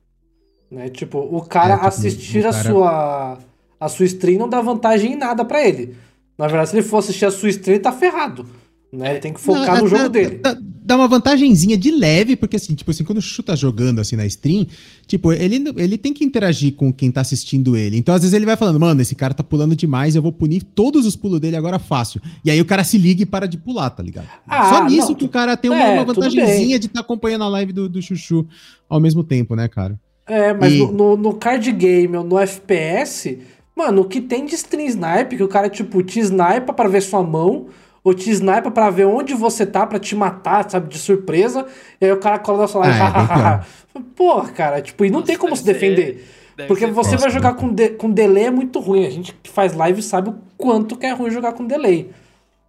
Né? 0.72 0.90
Tipo, 0.90 1.20
o 1.20 1.46
cara 1.46 1.74
é, 1.74 1.76
tipo, 1.76 1.88
assistir 1.88 2.40
o 2.40 2.44
cara... 2.44 2.58
a 2.58 2.64
sua 2.64 3.40
a 3.80 3.90
sua 3.90 4.06
stream 4.06 4.40
não 4.40 4.50
dá 4.50 4.60
vantagem 4.60 5.14
em 5.14 5.16
nada 5.16 5.46
para 5.46 5.62
ele. 5.62 5.96
Na 6.36 6.48
verdade, 6.48 6.70
se 6.70 6.76
ele 6.78 6.88
for 6.88 6.98
assistir 6.98 7.26
a 7.26 7.32
sua 7.32 7.50
stream, 7.50 7.76
ele 7.76 7.84
tá 7.84 7.92
ferrado. 7.92 8.50
Né? 8.92 9.12
Ele 9.12 9.20
tem 9.20 9.34
que 9.34 9.40
focar 9.40 9.76
não, 9.76 9.84
no 9.84 9.88
jogo 9.90 10.08
dele. 10.08 10.40
Dá, 10.42 10.58
dá, 10.62 10.96
uma 10.96 11.10
vantagenzinha 11.10 11.78
de 11.78 11.92
leve, 11.92 12.38
porque 12.38 12.56
assim, 12.56 12.74
tipo 12.74 12.90
assim, 12.90 13.04
quando 13.04 13.18
o 13.18 13.22
Chuchu 13.22 13.44
tá 13.44 13.54
jogando 13.54 14.00
assim 14.00 14.16
na 14.16 14.26
stream, 14.26 14.66
tipo, 15.06 15.34
ele, 15.34 15.74
ele 15.76 15.98
tem 15.98 16.14
que 16.14 16.24
interagir 16.24 16.74
com 16.74 16.92
quem 16.94 17.12
tá 17.12 17.20
assistindo 17.20 17.76
ele. 17.76 17.98
Então, 17.98 18.16
às 18.16 18.22
vezes, 18.22 18.34
ele 18.34 18.46
vai 18.46 18.56
falando, 18.56 18.80
mano, 18.80 19.02
esse 19.02 19.14
cara 19.14 19.34
tá 19.34 19.44
pulando 19.44 19.76
demais, 19.76 20.16
eu 20.16 20.22
vou 20.22 20.32
punir 20.32 20.64
todos 20.64 21.06
os 21.06 21.18
pulos 21.18 21.42
dele 21.42 21.58
agora 21.58 21.80
fácil. 21.80 22.22
E 22.46 22.50
aí 22.50 22.62
o 22.62 22.66
cara 22.66 22.84
se 22.86 22.98
liga 22.98 23.24
e 23.24 23.26
para 23.26 23.46
de 23.46 23.58
pular, 23.58 23.90
tá 23.90 24.02
ligado? 24.02 24.28
Ah, 24.48 24.70
Só 24.70 24.86
nisso 24.86 25.10
não, 25.10 25.16
que 25.16 25.26
o 25.26 25.30
cara 25.30 25.58
tem 25.58 25.70
uma, 25.70 25.84
é, 25.84 25.94
uma 25.94 26.06
vantagenzinha 26.06 26.80
de 26.80 26.86
estar 26.86 27.00
tá 27.00 27.06
acompanhando 27.06 27.44
a 27.44 27.50
live 27.50 27.74
do, 27.74 27.90
do 27.90 28.02
Chuchu 28.02 28.48
ao 28.88 29.02
mesmo 29.02 29.22
tempo, 29.22 29.54
né, 29.54 29.68
cara? 29.68 30.00
É, 30.26 30.54
mas 30.54 30.72
e... 30.72 30.78
no, 30.80 31.18
no, 31.18 31.34
card 31.34 31.70
game 31.74 32.16
ou 32.16 32.24
no 32.24 32.40
FPS, 32.40 33.38
mano, 33.76 34.04
o 34.04 34.06
que 34.06 34.22
tem 34.22 34.46
de 34.46 34.56
stream 34.56 34.88
snipe, 34.88 35.36
que 35.36 35.44
o 35.44 35.48
cara, 35.50 35.70
tipo, 35.70 36.02
te 36.02 36.22
snipa 36.22 36.72
pra 36.74 36.88
ver 36.88 37.02
sua 37.02 37.22
mão 37.22 37.68
ou 38.08 38.14
te 38.14 38.30
snipa 38.30 38.72
pra 38.72 38.90
ver 38.90 39.06
onde 39.06 39.34
você 39.34 39.66
tá, 39.66 39.86
pra 39.86 40.00
te 40.00 40.16
matar, 40.16 40.70
sabe, 40.70 40.88
de 40.88 40.98
surpresa, 40.98 41.66
e 42.00 42.06
aí 42.06 42.12
o 42.14 42.18
cara 42.18 42.40
cola 42.40 42.60
na 42.60 42.68
sua 42.68 42.82
live. 42.82 42.98
Ah, 43.02 43.66
é 43.94 44.00
Porra, 44.16 44.50
cara, 44.50 44.82
tipo, 44.82 45.04
e 45.04 45.10
não 45.10 45.20
Nossa, 45.20 45.28
tem 45.28 45.38
como 45.38 45.54
se 45.58 45.66
defender. 45.66 46.26
Ser, 46.56 46.68
porque 46.68 46.86
você 46.86 47.18
próximo. 47.18 47.20
vai 47.20 47.30
jogar 47.32 47.54
com, 47.56 47.68
de, 47.68 47.90
com 47.90 48.10
delay 48.10 48.46
é 48.46 48.52
muito 48.52 48.80
ruim. 48.80 49.06
A 49.06 49.10
gente 49.10 49.38
que 49.44 49.50
faz 49.50 49.74
live 49.74 50.02
sabe 50.02 50.30
o 50.30 50.36
quanto 50.58 50.96
que 50.96 51.06
é 51.06 51.12
ruim 51.12 51.30
jogar 51.30 51.52
com 51.52 51.68
delay. 51.68 52.10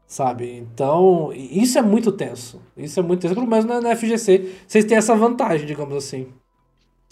Sabe? 0.09 0.57
Então, 0.57 1.32
isso 1.32 1.78
é 1.78 1.82
muito 1.82 2.11
tenso. 2.11 2.61
Isso 2.76 2.99
é 2.99 3.03
muito 3.03 3.20
tenso. 3.20 3.34
Pelo 3.36 3.47
menos 3.47 3.64
na, 3.64 3.80
na 3.80 3.95
FGC, 3.95 4.45
vocês 4.66 4.84
têm 4.86 4.97
essa 4.97 5.14
vantagem, 5.14 5.68
digamos 5.68 5.97
assim. 5.97 6.26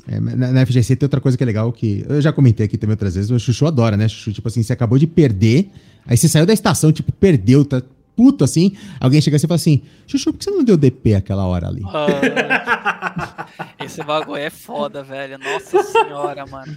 É, 0.08 0.18
na, 0.18 0.52
na, 0.52 0.66
FGC 0.66 0.96
tem 0.96 1.06
outra 1.06 1.20
coisa 1.20 1.38
que 1.38 1.44
é 1.44 1.46
legal 1.46 1.72
que 1.72 2.04
eu 2.08 2.20
já 2.20 2.32
comentei 2.32 2.66
aqui 2.66 2.76
também 2.76 2.94
outras 2.94 3.14
vezes. 3.14 3.30
O 3.30 3.38
Chuchu 3.38 3.66
adora, 3.66 3.96
né? 3.96 4.08
Chuchu, 4.08 4.32
tipo 4.32 4.48
assim, 4.48 4.64
você 4.64 4.72
acabou 4.72 4.98
de 4.98 5.06
perder, 5.06 5.70
aí 6.06 6.16
você 6.16 6.28
saiu 6.28 6.44
da 6.44 6.52
estação, 6.52 6.90
tipo, 6.90 7.12
perdeu, 7.12 7.64
tá, 7.64 7.82
puto 8.16 8.42
assim, 8.42 8.76
alguém 8.98 9.20
chega 9.20 9.36
assim 9.36 9.46
e 9.46 9.48
fala 9.48 9.56
assim: 9.56 9.82
Chuchu, 10.06 10.32
por 10.32 10.38
que 10.38 10.44
você 10.44 10.50
não 10.50 10.64
deu 10.64 10.76
DP 10.76 11.14
aquela 11.14 11.46
hora 11.46 11.68
ali? 11.68 11.82
Ah, 11.86 13.46
esse 13.84 14.02
bagulho 14.02 14.40
é 14.40 14.50
foda, 14.50 15.02
velho. 15.02 15.38
Nossa 15.38 15.82
senhora, 15.82 16.46
mano. 16.46 16.76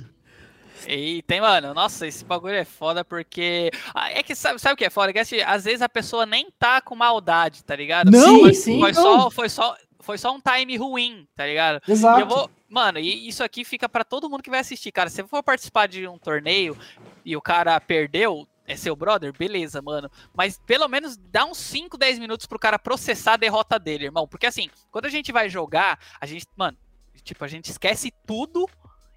E 0.87 1.21
tem, 1.23 1.41
mano, 1.41 1.73
nossa, 1.73 2.07
esse 2.07 2.23
bagulho 2.23 2.55
é 2.55 2.65
foda 2.65 3.03
porque. 3.03 3.71
Ah, 3.93 4.11
é 4.11 4.23
que 4.23 4.35
sabe, 4.35 4.59
sabe 4.59 4.73
o 4.73 4.77
que 4.77 4.85
é 4.85 4.89
foda? 4.89 5.11
Que 5.11 5.19
assim, 5.19 5.41
às 5.41 5.65
vezes 5.65 5.81
a 5.81 5.89
pessoa 5.89 6.25
nem 6.25 6.47
tá 6.57 6.81
com 6.81 6.95
maldade, 6.95 7.63
tá 7.63 7.75
ligado? 7.75 8.11
Não, 8.11 8.45
sim, 8.45 8.53
sim. 8.53 8.79
Foi, 8.79 8.91
não. 8.91 9.01
Só, 9.01 9.31
foi 9.31 9.49
só 9.49 9.75
foi 9.99 10.17
só 10.17 10.33
um 10.33 10.39
time 10.39 10.75
ruim, 10.77 11.27
tá 11.35 11.45
ligado? 11.45 11.81
Exato. 11.87 12.21
E 12.21 12.23
vou, 12.23 12.49
mano, 12.67 12.97
e 12.97 13.27
isso 13.27 13.43
aqui 13.43 13.63
fica 13.63 13.87
para 13.87 14.03
todo 14.03 14.29
mundo 14.29 14.41
que 14.41 14.49
vai 14.49 14.59
assistir, 14.59 14.91
cara. 14.91 15.09
Se 15.09 15.17
você 15.17 15.27
for 15.27 15.43
participar 15.43 15.87
de 15.87 16.07
um 16.07 16.17
torneio 16.17 16.75
e 17.23 17.35
o 17.35 17.41
cara 17.41 17.79
perdeu, 17.79 18.47
é 18.69 18.75
seu 18.75 18.95
brother? 18.95 19.33
Beleza, 19.35 19.81
mano. 19.81 20.09
Mas 20.33 20.59
pelo 20.65 20.87
menos 20.87 21.17
dá 21.17 21.43
uns 21.43 21.57
5, 21.57 21.97
10 21.97 22.19
minutos 22.19 22.45
pro 22.45 22.59
cara 22.59 22.77
processar 22.77 23.33
a 23.33 23.37
derrota 23.37 23.79
dele, 23.79 24.05
irmão. 24.05 24.27
Porque 24.27 24.45
assim, 24.45 24.69
quando 24.91 25.05
a 25.05 25.09
gente 25.09 25.31
vai 25.31 25.49
jogar, 25.49 25.99
a 26.21 26.25
gente, 26.27 26.45
mano, 26.55 26.77
tipo, 27.23 27.43
a 27.43 27.47
gente 27.47 27.71
esquece 27.71 28.13
tudo 28.27 28.69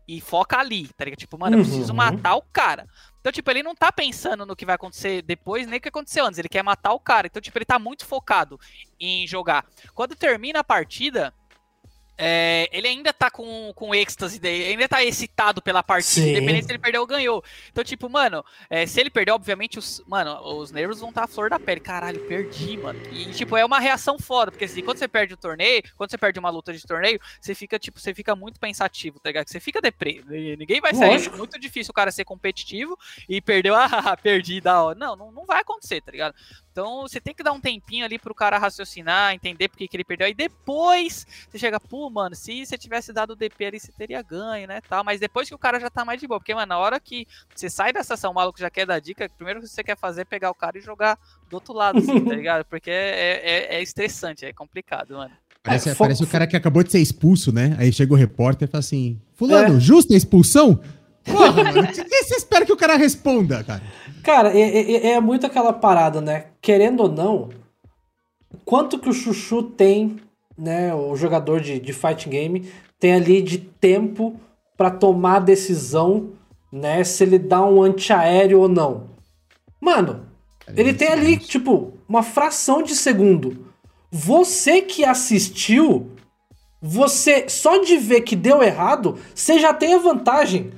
e 0.09 0.20
foca 0.20 0.59
ali, 0.59 0.89
tá 0.89 1.05
ligado? 1.05 1.19
Tipo, 1.19 1.39
mano, 1.39 1.59
eu 1.59 1.62
preciso 1.62 1.93
uhum. 1.93 1.97
matar 1.97 2.35
o 2.35 2.43
cara. 2.43 2.89
Então, 3.20 3.31
tipo, 3.31 3.49
ele 3.51 3.62
não 3.62 3.74
tá 3.74 3.93
pensando 3.93 4.45
no 4.45 4.57
que 4.57 4.66
vai 4.66 4.74
acontecer 4.74 5.23
depois, 5.23 5.66
nem 5.66 5.79
o 5.79 5.81
que 5.81 5.89
aconteceu 5.89 6.24
antes. 6.24 6.39
Ele 6.39 6.49
quer 6.49 6.62
matar 6.62 6.93
o 6.93 6.99
cara. 6.99 7.27
Então, 7.27 7.41
tipo, 7.41 7.57
ele 7.59 7.65
tá 7.65 7.79
muito 7.79 8.05
focado 8.05 8.59
em 8.99 9.27
jogar. 9.27 9.65
Quando 9.95 10.16
termina 10.16 10.61
a 10.61 10.65
partida, 10.65 11.33
é, 12.17 12.69
ele 12.73 12.89
ainda 12.89 13.13
tá 13.13 13.31
com, 13.31 13.73
com 13.75 13.95
êxtase 13.95 14.39
dele, 14.39 14.67
ainda 14.67 14.89
tá 14.89 15.03
excitado 15.03 15.63
pela 15.63 15.83
partida, 15.83 16.27
Sim. 16.27 16.31
independente 16.31 16.67
se 16.67 16.73
ele 16.73 16.79
perdeu 16.79 17.01
ou 17.01 17.07
ganhou. 17.07 17.45
Então, 17.71 17.83
tipo, 17.83 18.09
mano, 18.09 18.45
é, 18.69 18.87
se 18.87 19.01
ele 19.01 19.11
perder, 19.11 19.33
obviamente, 19.33 19.79
os, 19.79 20.03
mano, 20.07 20.39
os 20.59 20.71
nervos 20.71 21.01
vão 21.01 21.09
estar 21.09 21.23
tá 21.23 21.25
à 21.25 21.29
flor 21.29 21.51
da 21.51 21.59
pele. 21.59 21.81
Caralho, 21.81 22.21
perdi, 22.27 22.77
mano. 22.77 23.01
E, 23.11 23.33
tipo, 23.33 23.57
é 23.57 23.65
uma 23.65 23.81
reação 23.81 24.19
foda, 24.19 24.51
porque 24.51 24.67
assim, 24.67 24.83
quando 24.83 24.99
você 24.99 25.09
perde 25.09 25.35
o 25.35 25.37
torneio, 25.37 25.83
quando 25.97 26.11
você 26.11 26.19
perde 26.19 26.39
uma 26.39 26.51
luta 26.51 26.73
de 26.73 26.83
torneio, 26.87 27.21
você 27.41 27.55
fica, 27.55 27.79
tipo, 27.79 27.99
você 27.99 28.15
fica 28.15 28.37
muito 28.37 28.61
pensativo, 28.61 29.19
tá 29.19 29.31
ligado? 29.31 29.49
Você 29.49 29.59
fica 29.59 29.81
deprê. 29.81 30.23
Ninguém 30.59 30.81
vai 30.81 30.95
sair. 30.95 31.27
É 31.27 31.37
muito 31.37 31.59
difícil 31.59 31.91
o 31.91 31.95
cara 31.95 32.13
ser 32.13 32.25
competitivo 32.25 32.97
e 33.29 33.41
perdeu, 33.41 33.75
ah, 33.77 34.17
perdi 34.17 34.61
da 34.61 34.83
hora. 34.83 34.99
Não, 34.99 35.17
não, 35.17 35.33
não 35.33 35.45
vai 35.45 35.61
acontecer, 35.61 36.01
tá 36.01 36.13
ligado? 36.13 36.35
Então 36.73 37.03
você 37.03 37.20
tem 37.20 37.35
que 37.35 37.43
dar 37.43 37.53
um 37.53 37.61
tempinho 37.61 38.05
ali 38.05 38.19
pro 38.19 38.35
cara 38.35 38.59
raciocinar, 38.59 39.35
entender 39.35 39.69
porque 39.69 39.86
que 39.86 39.97
ele 39.97 40.05
perdeu. 40.05 40.27
Aí 40.27 40.35
depois 40.35 41.27
você 41.49 41.59
chega, 41.59 41.78
pô, 41.78 42.09
mano, 42.09 42.35
se 42.35 42.65
você 42.65 42.78
tivesse 42.78 43.12
dado 43.12 43.32
o 43.32 43.36
DP 43.36 43.66
ali, 43.66 43.78
você 43.78 43.93
teria 43.93 44.23
ganho, 44.23 44.66
né? 44.66 44.81
Tal. 44.89 45.05
Mas 45.05 45.20
depois 45.20 45.49
que 45.49 45.55
o 45.55 45.59
cara 45.59 45.78
já 45.78 45.90
tá 45.90 46.05
mais 46.05 46.19
de 46.19 46.27
boa. 46.27 46.40
Porque, 46.40 46.55
mano, 46.55 46.66
na 46.66 46.78
hora 46.78 46.99
que 46.99 47.28
você 47.55 47.69
sai 47.69 47.93
dessa 47.93 48.15
ação, 48.15 48.32
o 48.32 48.35
maluco 48.35 48.59
já 48.59 48.70
quer 48.70 48.86
dar 48.86 48.99
dica, 49.01 49.28
primeiro 49.36 49.61
que 49.61 49.69
você 49.69 49.85
quer 49.85 49.97
fazer 49.97 50.23
é 50.23 50.24
pegar 50.24 50.51
o 50.51 50.55
cara 50.55 50.78
e 50.78 50.81
jogar 50.81 51.19
do 51.51 51.55
outro 51.55 51.74
lado, 51.74 51.99
assim, 51.99 52.24
tá 52.24 52.35
ligado? 52.35 52.65
Porque 52.65 52.90
é, 52.90 53.40
é, 53.44 53.77
é 53.77 53.82
estressante, 53.82 54.47
é 54.47 54.53
complicado, 54.53 55.15
mano. 55.15 55.32
Parece, 55.62 55.90
é, 55.90 55.94
parece 55.94 56.24
o 56.24 56.27
cara 56.27 56.47
que 56.47 56.57
acabou 56.57 56.82
de 56.82 56.90
ser 56.90 56.99
expulso, 56.99 57.53
né? 57.53 57.77
Aí 57.78 57.93
chega 57.93 58.12
o 58.12 58.16
repórter 58.16 58.66
e 58.66 58.70
fala 58.70 58.81
assim: 58.81 59.20
Fulano, 59.35 59.77
é. 59.77 59.81
justa 59.81 60.12
a 60.12 60.16
expulsão? 60.16 60.81
Porra, 61.24 61.65
mano, 61.65 61.81
o 61.82 61.86
que 61.86 62.24
você 62.24 62.36
espera 62.36 62.66
que 62.66 62.73
o 62.73 62.77
cara 62.77 62.97
responda, 62.97 63.62
cara? 63.62 63.82
Cara, 64.23 64.57
é, 64.57 64.61
é, 64.61 65.07
é, 65.12 65.20
muito 65.20 65.47
aquela 65.47 65.73
parada, 65.73 66.20
né? 66.20 66.47
Querendo 66.61 67.05
ou 67.05 67.09
não, 67.09 67.49
quanto 68.65 68.99
que 68.99 69.09
o 69.09 69.12
Chuchu 69.12 69.62
tem, 69.62 70.20
né? 70.57 70.94
O 70.94 71.16
jogador 71.16 71.61
de, 71.61 71.81
de 71.81 71.93
fighting 71.93 72.31
game 72.31 72.73
tem 72.99 73.15
ali 73.15 73.43
de 73.43 73.59
tempo 73.59 74.40
para 74.77 74.90
tomar 74.90 75.36
a 75.36 75.40
decisão, 75.40 76.31
né? 76.73 77.03
Se 77.05 77.24
ele 77.24 77.39
dá 77.39 77.65
um 77.65 77.82
antiaéreo 77.82 78.61
ou 78.61 78.69
não. 78.69 79.11
Mano, 79.81 80.27
é 80.66 80.81
ele 80.81 80.94
tem 80.94 81.09
ali, 81.09 81.36
tipo, 81.36 81.94
uma 82.09 82.23
fração 82.23 82.82
de 82.82 82.94
segundo. 82.94 83.66
Você 84.11 84.82
que 84.82 85.05
assistiu, 85.05 86.12
você 86.81 87.49
só 87.49 87.78
de 87.78 87.97
ver 87.97 88.20
que 88.20 88.36
deu 88.36 88.62
errado, 88.62 89.19
você 89.35 89.59
já 89.59 89.73
tem 89.73 89.94
a 89.94 89.99
vantagem. 89.99 90.73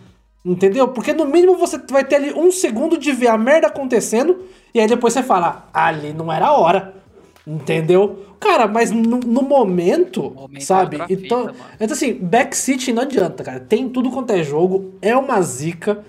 Entendeu? 0.45 0.89
Porque 0.89 1.15
no 1.15 1.25
mínimo 1.25 1.57
você 1.57 1.79
vai 1.91 2.05
ter 2.05 2.17
ali 2.17 2.35
um 2.35 2.51
segundo 2.53 2.99
de 2.99 3.13
ver 3.13 3.29
a 3.29 3.39
merda 3.39 3.69
acontecendo 3.69 4.45
e 4.75 4.81
aí 4.81 4.87
depois 4.87 5.15
você 5.15 5.23
fala, 5.23 5.69
ali 5.73 6.13
não 6.13 6.31
era 6.31 6.49
a 6.49 6.53
hora. 6.53 6.95
Entendeu? 7.47 8.27
Cara, 8.41 8.67
mas 8.67 8.91
no, 8.91 9.19
no 9.21 9.43
momento, 9.43 10.31
momento, 10.31 10.63
sabe? 10.63 10.99
então, 11.09 11.51
então, 11.81 11.95
assim, 11.95 12.15
backseat 12.15 12.93
não 12.93 13.03
adianta, 13.03 13.43
cara. 13.43 13.61
Tem 13.61 13.89
tudo 13.89 14.11
quanto 14.11 14.33
é 14.33 14.43
jogo, 14.43 14.95
é 15.01 15.17
uma 15.17 15.41
zica 15.41 16.05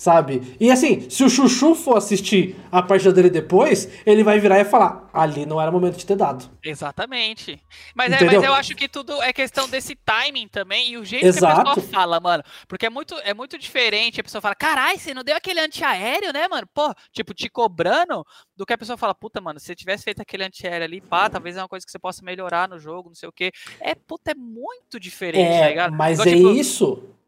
sabe? 0.00 0.56
E 0.58 0.70
assim, 0.70 1.10
se 1.10 1.22
o 1.22 1.28
Chuchu 1.28 1.74
for 1.74 1.98
assistir 1.98 2.56
a 2.72 2.80
partida 2.80 3.12
dele 3.12 3.28
depois, 3.28 3.86
ele 4.06 4.24
vai 4.24 4.40
virar 4.40 4.58
e 4.58 4.64
falar: 4.64 5.10
ali 5.12 5.44
não 5.44 5.60
era 5.60 5.70
momento 5.70 5.98
de 5.98 6.06
ter 6.06 6.16
dado. 6.16 6.50
Exatamente. 6.64 7.62
Mas, 7.94 8.10
é, 8.10 8.24
mas 8.24 8.42
eu 8.42 8.54
acho 8.54 8.74
que 8.74 8.88
tudo 8.88 9.22
é 9.22 9.30
questão 9.30 9.68
desse 9.68 9.94
timing 9.94 10.48
também 10.48 10.92
e 10.92 10.96
o 10.96 11.04
jeito 11.04 11.26
Exato. 11.26 11.54
que 11.54 11.60
a 11.60 11.74
pessoa 11.74 11.92
fala, 11.92 12.18
mano. 12.18 12.42
Porque 12.66 12.86
é 12.86 12.90
muito, 12.90 13.14
é 13.24 13.34
muito 13.34 13.58
diferente 13.58 14.18
a 14.18 14.24
pessoa 14.24 14.40
fala: 14.40 14.54
carai, 14.54 14.96
você 14.96 15.12
não 15.12 15.22
deu 15.22 15.36
aquele 15.36 15.60
antiaéreo, 15.60 16.32
né, 16.32 16.48
mano? 16.48 16.66
Pô, 16.72 16.94
tipo, 17.12 17.34
te 17.34 17.50
cobrando, 17.50 18.24
do 18.56 18.64
que 18.64 18.72
a 18.72 18.78
pessoa 18.78 18.96
fala: 18.96 19.14
puta, 19.14 19.38
mano, 19.38 19.60
se 19.60 19.66
você 19.66 19.74
tivesse 19.74 20.04
feito 20.04 20.22
aquele 20.22 20.44
antiaéreo 20.44 20.86
ali, 20.86 21.02
pá, 21.02 21.28
talvez 21.28 21.58
é 21.58 21.60
uma 21.60 21.68
coisa 21.68 21.84
que 21.84 21.92
você 21.92 21.98
possa 21.98 22.24
melhorar 22.24 22.66
no 22.70 22.78
jogo, 22.78 23.10
não 23.10 23.14
sei 23.14 23.28
o 23.28 23.32
quê. 23.32 23.52
É, 23.78 23.94
puta, 23.94 24.30
é 24.30 24.34
muito 24.34 24.98
diferente, 24.98 25.52
é, 25.52 25.60
tá 25.60 25.68
ligado? 25.68 25.92
Mas 25.94 26.18
então, 26.18 26.32
é 26.32 26.36
tipo, 26.36 26.50
isso 26.52 27.19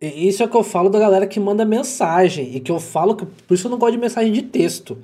isso 0.00 0.42
é 0.42 0.46
o 0.46 0.48
que 0.48 0.56
eu 0.56 0.62
falo 0.62 0.88
da 0.88 0.98
galera 0.98 1.26
que 1.26 1.38
manda 1.38 1.64
mensagem. 1.64 2.56
E 2.56 2.60
que 2.60 2.72
eu 2.72 2.80
falo 2.80 3.14
que. 3.14 3.26
Por 3.26 3.54
isso 3.54 3.66
eu 3.66 3.70
não 3.70 3.78
gosto 3.78 3.92
de 3.92 3.98
mensagem 3.98 4.32
de 4.32 4.42
texto. 4.42 4.98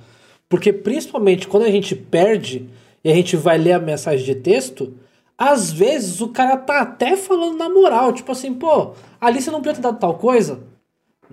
Porque 0.48 0.72
principalmente 0.72 1.46
quando 1.48 1.64
a 1.64 1.70
gente 1.70 1.94
perde 1.94 2.68
e 3.04 3.10
a 3.10 3.14
gente 3.14 3.36
vai 3.36 3.58
ler 3.58 3.72
a 3.72 3.78
mensagem 3.78 4.24
de 4.24 4.34
texto, 4.34 4.94
às 5.36 5.70
vezes 5.70 6.20
o 6.20 6.28
cara 6.28 6.56
tá 6.56 6.80
até 6.80 7.16
falando 7.16 7.58
na 7.58 7.68
moral. 7.68 8.12
Tipo 8.12 8.32
assim, 8.32 8.54
pô, 8.54 8.92
ali 9.20 9.42
você 9.42 9.50
não 9.50 9.58
podia 9.58 9.74
ter 9.74 9.82
dado 9.82 9.98
tal 9.98 10.14
coisa. 10.14 10.60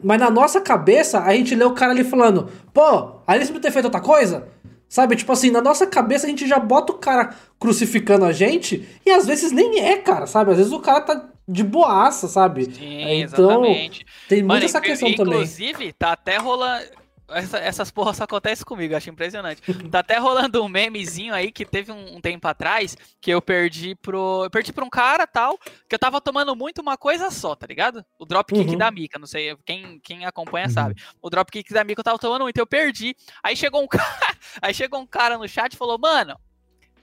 Mas 0.04 0.20
na 0.20 0.30
nossa 0.30 0.60
cabeça, 0.60 1.20
a 1.20 1.34
gente 1.36 1.56
lê 1.56 1.64
o 1.64 1.74
cara 1.74 1.92
ali 1.92 2.04
falando, 2.04 2.50
pô, 2.74 3.12
ali 3.28 3.46
você 3.46 3.54
podia 3.54 3.70
ter 3.70 3.72
feito 3.72 3.86
outra 3.86 4.02
coisa. 4.02 4.48
Sabe? 4.90 5.16
Tipo 5.16 5.32
assim, 5.32 5.50
na 5.50 5.62
nossa 5.62 5.88
cabeça 5.88 6.28
a 6.28 6.30
gente 6.30 6.48
já 6.48 6.60
bota 6.60 6.94
o 6.94 6.98
cara 6.98 7.36
crucificando 7.60 8.26
a 8.26 8.32
gente 8.32 8.88
e 9.06 9.10
às 9.10 9.26
vezes 9.26 9.52
nem 9.52 9.80
é, 9.80 9.98
cara, 9.98 10.28
sabe? 10.28 10.52
Às 10.52 10.58
vezes 10.58 10.72
o 10.72 10.80
cara 10.80 11.02
tá 11.02 11.30
de 11.48 11.64
boaça, 11.64 12.28
sabe? 12.28 12.66
Sim, 12.66 13.22
então, 13.22 13.50
exatamente. 13.50 14.06
Tem 14.28 14.40
muita 14.40 14.54
Mano, 14.54 14.66
essa 14.66 14.82
questão 14.82 15.10
inclusive, 15.10 15.18
também. 15.18 15.44
Inclusive, 15.44 15.94
tá 15.94 16.12
até 16.14 16.38
rolando. 16.38 17.04
Essa, 17.30 17.58
essas 17.58 17.90
porras 17.90 18.18
só 18.18 18.26
acontecem 18.26 18.66
comigo, 18.66 18.96
acho 18.96 19.10
impressionante. 19.10 19.62
tá 19.90 20.00
até 20.00 20.18
rolando 20.18 20.64
um 20.64 20.68
memezinho 20.68 21.34
aí 21.34 21.52
que 21.52 21.66
teve 21.66 21.92
um, 21.92 22.18
um, 22.18 22.22
tempo 22.22 22.48
atrás 22.48 22.96
que 23.20 23.32
eu 23.32 23.42
perdi 23.42 23.96
pro. 23.96 24.44
Eu 24.44 24.50
perdi 24.50 24.72
pra 24.72 24.86
um 24.86 24.90
cara 24.90 25.26
tal, 25.26 25.58
que 25.58 25.96
eu 25.96 26.00
tava 26.00 26.22
tomando 26.22 26.56
muito 26.56 26.82
uma 26.82 26.98
coisa 26.98 27.32
só, 27.32 27.56
tá 27.56 27.66
ligado? 27.66 28.06
O 28.20 28.26
dropkick 28.26 28.72
uhum. 28.72 28.78
da 28.78 28.92
Mika, 28.92 29.18
não 29.18 29.28
sei, 29.28 29.56
quem, 29.66 30.00
quem 30.02 30.26
acompanha 30.26 30.68
uhum. 30.68 30.74
sabe. 30.74 30.96
O 31.22 31.30
dropkick 31.30 31.74
da 31.74 31.84
Mika 31.84 32.02
eu 32.02 32.06
tava 32.06 32.20
tomando 32.20 32.44
muito, 32.44 32.58
eu 32.58 32.68
perdi. 32.68 33.16
Aí 33.42 33.56
chegou 33.56 33.82
um 33.82 33.88
cara, 33.90 34.38
aí 34.62 34.74
chegou 34.74 35.00
um 35.00 35.08
cara 35.08 35.38
no 35.38 35.48
chat 35.48 35.74
e 35.74 35.78
falou, 35.78 35.98
mano, 35.98 36.38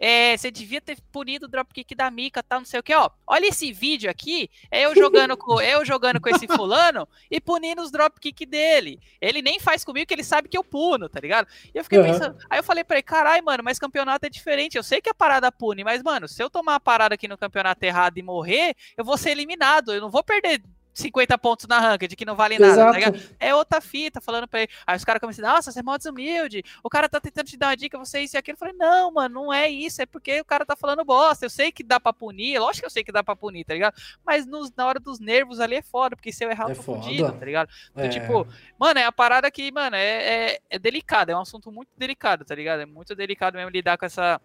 é, 0.01 0.35
você 0.35 0.51
devia 0.51 0.81
ter 0.81 0.97
punido 1.12 1.44
o 1.44 1.48
dropkick 1.48 1.94
da 1.94 2.10
Mika, 2.10 2.43
tal, 2.43 2.60
não 2.60 2.66
sei 2.66 2.81
o 2.81 2.82
que, 2.82 2.94
ó. 2.94 3.10
Olha 3.27 3.47
esse 3.47 3.70
vídeo 3.70 4.10
aqui, 4.10 4.51
é 4.70 4.86
eu 4.86 4.94
jogando 4.94 5.36
com 5.36 5.60
eu 5.60 5.85
jogando 5.85 6.18
com 6.18 6.31
esse 6.31 6.47
fulano 6.48 7.06
e 7.31 7.39
punindo 7.39 7.82
os 7.82 7.90
dropkick 7.90 8.47
dele. 8.47 8.98
Ele 9.20 9.43
nem 9.43 9.60
faz 9.60 9.85
comigo 9.85 10.06
que 10.06 10.14
ele 10.14 10.24
sabe 10.24 10.48
que 10.48 10.56
eu 10.56 10.64
puno, 10.64 11.06
tá 11.06 11.20
ligado? 11.20 11.47
E 11.74 11.77
eu 11.77 11.85
fiquei 11.85 11.98
uhum. 11.98 12.06
pensando, 12.06 12.39
aí 12.48 12.59
eu 12.59 12.64
falei 12.64 12.82
pra 12.82 12.97
ele, 12.97 13.02
carai, 13.02 13.43
mano, 13.43 13.62
mas 13.62 13.78
campeonato 13.78 14.24
é 14.24 14.31
diferente. 14.31 14.78
Eu 14.78 14.82
sei 14.82 15.02
que 15.02 15.10
a 15.10 15.14
parada 15.14 15.52
pune, 15.52 15.85
mas, 15.85 16.02
mano, 16.02 16.27
se 16.27 16.43
eu 16.43 16.48
tomar 16.48 16.77
a 16.77 16.81
parada 16.81 17.14
aqui 17.14 17.28
no 17.28 17.36
campeonato 17.36 17.85
errado 17.85 18.16
e 18.16 18.22
morrer, 18.22 18.74
eu 18.97 19.05
vou 19.05 19.18
ser 19.18 19.31
eliminado. 19.32 19.93
Eu 19.93 20.01
não 20.01 20.10
vou 20.10 20.22
perder 20.22 20.62
50 20.93 21.39
pontos 21.39 21.67
na 21.67 21.79
ranked, 21.79 22.15
que 22.17 22.25
não 22.25 22.35
vale 22.35 22.59
nada, 22.59 22.93
tá 22.93 22.99
É 23.39 23.55
outra 23.55 23.81
fita, 23.81 24.21
falando 24.21 24.47
pra 24.49 24.62
ele. 24.62 24.71
Aí 24.87 24.97
os 24.97 25.05
caras 25.05 25.21
começam 25.21 25.45
a 25.49 25.55
nossa, 25.55 25.73
você 25.73 25.81
é 25.81 25.83
mó 25.83 25.97
desumilde, 25.97 26.62
o 26.83 26.89
cara 26.89 27.09
tá 27.09 27.21
tentando 27.21 27.47
te 27.47 27.57
dar 27.57 27.69
uma 27.69 27.77
dica, 27.77 27.99
você 27.99 28.19
é 28.19 28.23
isso 28.25 28.37
e 28.37 28.39
aquilo. 28.39 28.55
Eu 28.55 28.59
falei, 28.59 28.75
não, 28.75 29.12
mano, 29.12 29.35
não 29.35 29.53
é 29.53 29.69
isso, 29.69 30.03
é 30.03 30.07
porque 30.07 30.41
o 30.41 30.45
cara 30.45 30.65
tá 30.67 30.77
falando 30.77 31.05
bosta. 31.05 31.45
Eu 31.45 31.51
sei 31.51 31.73
que 31.73 31.83
dá 31.83 31.99
pra 31.99 32.12
punir, 32.12 32.59
lógico 32.59 32.83
que 32.83 32.87
eu 32.87 32.91
sei 32.91 33.05
que 33.05 33.12
dá 33.12 33.23
pra 33.23 33.37
punir, 33.37 33.65
tá 33.65 33.75
ligado? 33.75 33.95
Mas 34.25 34.47
nos, 34.47 34.73
na 34.75 34.87
hora 34.87 35.01
dos 35.01 35.21
nervos 35.21 35.61
ali 35.61 35.77
é 35.77 35.83
foda, 35.83 36.17
porque 36.17 36.33
se 36.33 36.45
eu 36.45 36.51
errar, 36.51 36.65
eu 36.65 36.73
é 36.73 36.75
tô 36.75 36.83
foda. 36.83 37.03
fudido, 37.03 37.33
tá 37.33 37.45
ligado? 37.45 37.71
Então, 37.93 38.05
é. 38.05 38.09
tipo, 38.09 38.47
mano, 38.79 39.01
é 39.01 39.05
a 39.05 39.12
parada 39.12 39.51
que, 39.51 39.71
mano, 39.73 39.97
é, 39.97 40.53
é, 40.53 40.59
é 40.71 40.79
delicada, 40.79 41.33
é 41.33 41.37
um 41.37 41.41
assunto 41.41 41.71
muito 41.71 41.91
delicado, 41.97 42.45
tá 42.45 42.55
ligado? 42.55 42.81
É 42.81 42.87
muito 42.87 43.15
delicado 43.15 43.55
mesmo 43.55 43.71
lidar 43.71 43.97
com 43.97 44.07
essa 44.07 44.41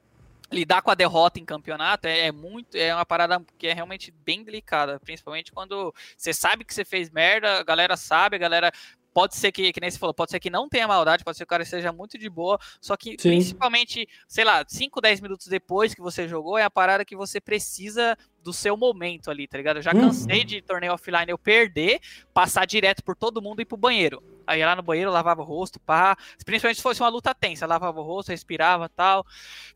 lidar 0.52 0.82
com 0.82 0.92
a 0.92 0.96
derrota 0.96 1.40
em 1.40 1.46
campeonato 1.46 2.08
é, 2.08 2.28
é, 2.28 2.32
muito 2.32 2.76
é 2.76 2.94
uma 2.94 3.06
parada 3.06 3.44
que 3.58 3.68
é 3.68 3.74
realmente 3.74 4.12
bem 4.12 4.44
delicada, 4.44 5.00
principalmente 5.00 5.52
quando 5.52 5.94
você 6.16 6.34
sabe 6.34 6.64
que 6.64 6.74
você 6.74 6.86
fez 6.86 7.10
merda, 7.10 7.60
a 7.60 7.64
galera 7.64 7.98
sabe, 7.98 8.36
a 8.36 8.40
galera 8.40 8.72
pode 9.16 9.38
ser 9.38 9.50
que, 9.54 9.72
que 9.72 9.80
nem 9.80 9.90
você 9.90 9.98
falou, 9.98 10.14
pode 10.14 10.32
ser 10.32 10.42
que 10.42 10.50
não 10.50 10.68
tenha 10.68 10.86
maldade, 10.86 11.24
pode 11.24 11.38
ser 11.38 11.46
que 11.46 11.48
o 11.48 11.50
cara 11.50 11.64
seja 11.64 11.90
muito 11.94 12.18
de 12.18 12.30
boa, 12.30 12.60
só 12.82 12.98
que 12.98 13.12
Sim. 13.12 13.30
principalmente, 13.30 14.06
sei 14.28 14.44
lá, 14.44 14.62
5, 14.68 15.00
10 15.00 15.22
minutos 15.22 15.48
depois 15.48 15.96
que 15.96 16.02
você 16.02 16.28
jogou, 16.28 16.58
é 16.58 16.64
a 16.64 16.70
parada 16.70 17.06
que 17.06 17.16
você 17.16 17.40
precisa 17.40 18.18
do 18.44 18.52
seu 18.52 18.76
momento 18.76 19.32
ali, 19.32 19.48
tá 19.48 19.58
ligado? 19.58 19.78
Eu 19.78 19.82
já 19.82 19.94
uhum. 19.94 20.02
cansei 20.02 20.44
de 20.44 20.62
torneio 20.62 20.92
offline 20.92 21.30
eu 21.30 21.38
perder, 21.38 22.02
passar 22.34 22.66
direto 22.66 23.06
por 23.06 23.16
todo 23.16 23.42
mundo 23.42 23.62
e 23.62 23.64
ir 23.64 23.66
pro 23.66 23.78
banheiro. 23.78 24.22
Aí 24.46 24.64
lá 24.66 24.76
no 24.76 24.84
banheiro, 24.84 25.10
lavava 25.10 25.42
o 25.42 25.46
rosto, 25.46 25.80
pá. 25.80 26.18
Principalmente 26.46 26.78
se 26.78 26.84
fosse 26.84 27.02
uma 27.02 27.10
luta 27.10 27.34
tensa, 27.34 27.66
lavava 27.66 28.02
o 28.02 28.04
rosto, 28.04 28.30
respirava 28.30 28.90
tal. 28.90 29.26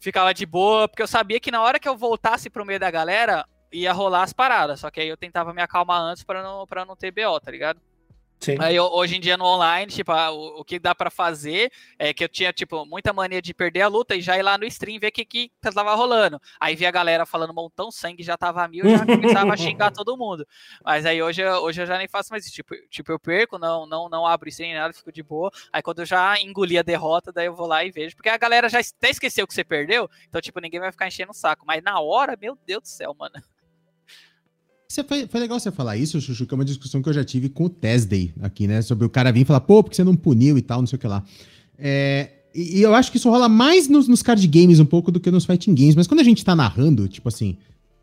Ficava 0.01 0.33
de 0.33 0.45
boa, 0.45 0.89
porque 0.89 1.01
eu 1.01 1.07
sabia 1.07 1.39
que 1.39 1.49
na 1.49 1.61
hora 1.61 1.79
que 1.79 1.87
eu 1.87 1.97
voltasse 1.97 2.49
pro 2.49 2.65
meio 2.65 2.79
da 2.79 2.91
galera, 2.91 3.47
ia 3.71 3.93
rolar 3.93 4.23
as 4.23 4.33
paradas. 4.33 4.81
Só 4.81 4.91
que 4.91 4.99
aí 4.99 5.07
eu 5.07 5.17
tentava 5.17 5.53
me 5.53 5.61
acalmar 5.61 6.01
antes 6.01 6.23
para 6.25 6.43
não, 6.43 6.67
pra 6.67 6.83
não 6.85 6.95
ter 6.95 7.09
BO, 7.09 7.39
tá 7.39 7.49
ligado? 7.49 7.79
Sim. 8.39 8.55
Aí 8.57 8.79
hoje 8.79 9.17
em 9.17 9.19
dia 9.19 9.35
no 9.35 9.43
online, 9.43 9.91
tipo, 9.91 10.13
o, 10.13 10.61
o 10.61 10.63
que 10.63 10.79
dá 10.79 10.95
para 10.95 11.09
fazer 11.09 11.69
é 11.97 12.13
que 12.13 12.23
eu 12.23 12.29
tinha, 12.29 12.53
tipo, 12.53 12.85
muita 12.85 13.11
mania 13.11 13.41
de 13.41 13.53
perder 13.53 13.81
a 13.81 13.87
luta 13.89 14.15
e 14.15 14.21
já 14.21 14.37
ir 14.37 14.41
lá 14.43 14.57
no 14.57 14.63
stream 14.65 14.97
ver 14.97 15.07
o 15.07 15.11
que, 15.11 15.25
que 15.25 15.51
tava 15.59 15.93
rolando. 15.93 16.39
Aí 16.57 16.73
via 16.73 16.87
a 16.87 16.91
galera 16.91 17.25
falando 17.25 17.53
montão, 17.53 17.91
sangue 17.91 18.23
já 18.23 18.37
tava 18.37 18.65
mil, 18.69 18.89
já 18.89 19.05
começava 19.05 19.53
a 19.53 19.57
xingar 19.57 19.91
todo 19.91 20.15
mundo. 20.15 20.47
Mas 20.85 21.05
aí 21.05 21.21
hoje, 21.21 21.45
hoje 21.45 21.81
eu 21.81 21.85
já 21.85 21.97
nem 21.97 22.07
faço 22.07 22.31
mais 22.31 22.45
isso. 22.45 22.55
Tipo, 22.55 22.75
tipo, 22.89 23.11
eu 23.11 23.19
perco, 23.19 23.57
não, 23.59 23.85
não, 23.85 24.07
não 24.07 24.25
abro 24.25 24.47
stream 24.47 24.73
nada, 24.73 24.93
fico 24.93 25.11
de 25.11 25.21
boa. 25.21 25.51
Aí 25.73 25.81
quando 25.81 25.99
eu 25.99 26.05
já 26.05 26.39
engoli 26.39 26.77
a 26.77 26.81
derrota, 26.81 27.33
daí 27.33 27.47
eu 27.47 27.55
vou 27.55 27.67
lá 27.67 27.83
e 27.83 27.91
vejo. 27.91 28.15
Porque 28.15 28.29
a 28.29 28.37
galera 28.37 28.69
já 28.69 28.79
até 28.79 29.09
esqueceu 29.09 29.45
que 29.45 29.53
você 29.53 29.65
perdeu, 29.65 30.09
então, 30.29 30.39
tipo, 30.39 30.61
ninguém 30.61 30.79
vai 30.79 30.93
ficar 30.93 31.07
enchendo 31.07 31.31
o 31.31 31.35
saco. 31.35 31.65
Mas 31.67 31.83
na 31.83 31.99
hora, 31.99 32.37
meu 32.39 32.57
Deus 32.65 32.83
do 32.83 32.87
céu, 32.87 33.13
mano. 33.19 33.33
Você 34.91 35.03
foi, 35.03 35.27
foi, 35.27 35.39
legal 35.39 35.59
você 35.59 35.71
falar 35.71 35.97
isso, 35.97 36.19
Chuchu, 36.19 36.47
que 36.47 36.53
é 36.53 36.55
uma 36.55 36.65
discussão 36.65 36.99
que 36.99 37.07
eu 37.07 37.13
já 37.13 37.23
tive 37.23 37.47
com 37.47 37.65
o 37.65 37.69
Tesday 37.69 38.33
aqui, 38.41 38.65
né? 38.65 38.81
Sobre 38.81 39.05
o 39.05 39.09
cara 39.09 39.31
vir 39.31 39.41
e 39.41 39.45
falar, 39.45 39.61
pô, 39.61 39.83
porque 39.83 39.95
você 39.95 40.03
não 40.03 40.15
puniu 40.15 40.57
e 40.57 40.63
tal, 40.63 40.79
não 40.79 40.87
sei 40.87 40.97
o 40.97 40.99
que 40.99 41.07
lá. 41.07 41.23
É, 41.77 42.31
e, 42.55 42.79
e, 42.79 42.81
eu 42.81 42.95
acho 42.95 43.11
que 43.11 43.17
isso 43.17 43.29
rola 43.29 43.47
mais 43.47 43.87
nos, 43.87 44.07
nos, 44.07 44.23
card 44.23 44.45
games 44.47 44.79
um 44.79 44.85
pouco 44.85 45.11
do 45.11 45.19
que 45.19 45.29
nos 45.29 45.45
fighting 45.45 45.75
games, 45.75 45.95
mas 45.95 46.07
quando 46.07 46.21
a 46.21 46.23
gente 46.23 46.43
tá 46.43 46.55
narrando, 46.55 47.07
tipo 47.07 47.27
assim, 47.27 47.55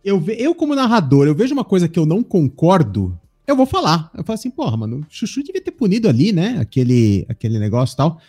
eu, 0.04 0.22
eu 0.38 0.54
como 0.54 0.76
narrador, 0.76 1.26
eu 1.26 1.34
vejo 1.34 1.52
uma 1.52 1.64
coisa 1.64 1.88
que 1.88 1.98
eu 1.98 2.06
não 2.06 2.22
concordo, 2.22 3.18
eu 3.48 3.56
vou 3.56 3.66
falar. 3.66 4.08
Eu 4.16 4.22
falo 4.22 4.34
assim, 4.34 4.50
porra, 4.50 4.76
mano, 4.76 4.98
o 4.98 5.06
Chuchu 5.08 5.42
devia 5.42 5.60
ter 5.60 5.72
punido 5.72 6.08
ali, 6.08 6.30
né? 6.30 6.56
Aquele, 6.60 7.26
aquele 7.28 7.58
negócio 7.58 7.94
e 7.94 7.96
tal. 7.96 8.20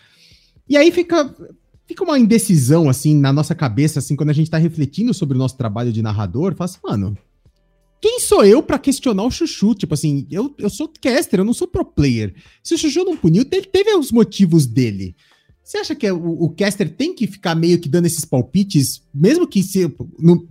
E 0.68 0.76
aí 0.76 0.90
fica, 0.90 1.32
fica 1.86 2.02
uma 2.02 2.18
indecisão, 2.18 2.88
assim, 2.88 3.16
na 3.16 3.32
nossa 3.32 3.54
cabeça, 3.54 4.00
assim, 4.00 4.16
quando 4.16 4.30
a 4.30 4.34
gente 4.34 4.50
tá 4.50 4.58
refletindo 4.58 5.14
sobre 5.14 5.36
o 5.36 5.38
nosso 5.38 5.56
trabalho 5.56 5.92
de 5.92 6.02
narrador, 6.02 6.56
fala 6.56 6.68
assim, 6.68 6.80
mano, 6.82 7.16
quem 8.00 8.20
sou 8.20 8.44
eu 8.44 8.62
para 8.62 8.78
questionar 8.78 9.24
o 9.24 9.30
Chuchu? 9.30 9.74
Tipo 9.74 9.94
assim, 9.94 10.26
eu, 10.30 10.54
eu 10.58 10.70
sou 10.70 10.90
caster, 11.00 11.40
eu 11.40 11.44
não 11.44 11.54
sou 11.54 11.66
pro 11.66 11.84
player. 11.84 12.34
Se 12.62 12.74
o 12.74 12.78
Chuchu 12.78 13.04
não 13.04 13.16
puniu, 13.16 13.44
teve, 13.44 13.66
teve 13.66 13.94
os 13.94 14.12
motivos 14.12 14.66
dele. 14.66 15.16
Você 15.68 15.76
acha 15.76 15.94
que 15.94 16.06
é 16.06 16.12
o, 16.12 16.44
o, 16.44 16.48
caster 16.48 16.88
tem 16.88 17.14
que 17.14 17.26
ficar 17.26 17.54
meio 17.54 17.78
que 17.78 17.90
dando 17.90 18.06
esses 18.06 18.24
palpites, 18.24 19.02
mesmo 19.12 19.46
que 19.46 19.62
se. 19.62 19.92
No, 20.18 20.46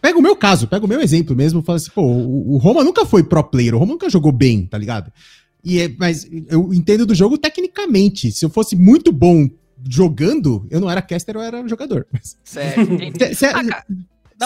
pega 0.00 0.16
o 0.16 0.22
meu 0.22 0.36
caso, 0.36 0.68
pega 0.68 0.84
o 0.84 0.88
meu 0.88 1.00
exemplo 1.00 1.34
mesmo, 1.34 1.62
fala 1.62 1.78
assim, 1.78 1.90
pô, 1.92 2.02
o, 2.02 2.54
o, 2.54 2.58
Roma 2.58 2.84
nunca 2.84 3.04
foi 3.04 3.24
pro 3.24 3.42
player, 3.42 3.74
o 3.74 3.78
Roma 3.78 3.94
nunca 3.94 4.08
jogou 4.08 4.30
bem, 4.30 4.64
tá 4.64 4.78
ligado? 4.78 5.10
E 5.64 5.80
é, 5.80 5.88
mas 5.98 6.28
eu 6.48 6.72
entendo 6.72 7.04
do 7.04 7.14
jogo 7.14 7.36
tecnicamente. 7.38 8.30
Se 8.30 8.44
eu 8.44 8.50
fosse 8.50 8.76
muito 8.76 9.10
bom 9.10 9.48
jogando, 9.88 10.64
eu 10.70 10.80
não 10.80 10.88
era 10.88 11.02
caster, 11.02 11.34
eu 11.34 11.42
era 11.42 11.66
jogador. 11.66 12.06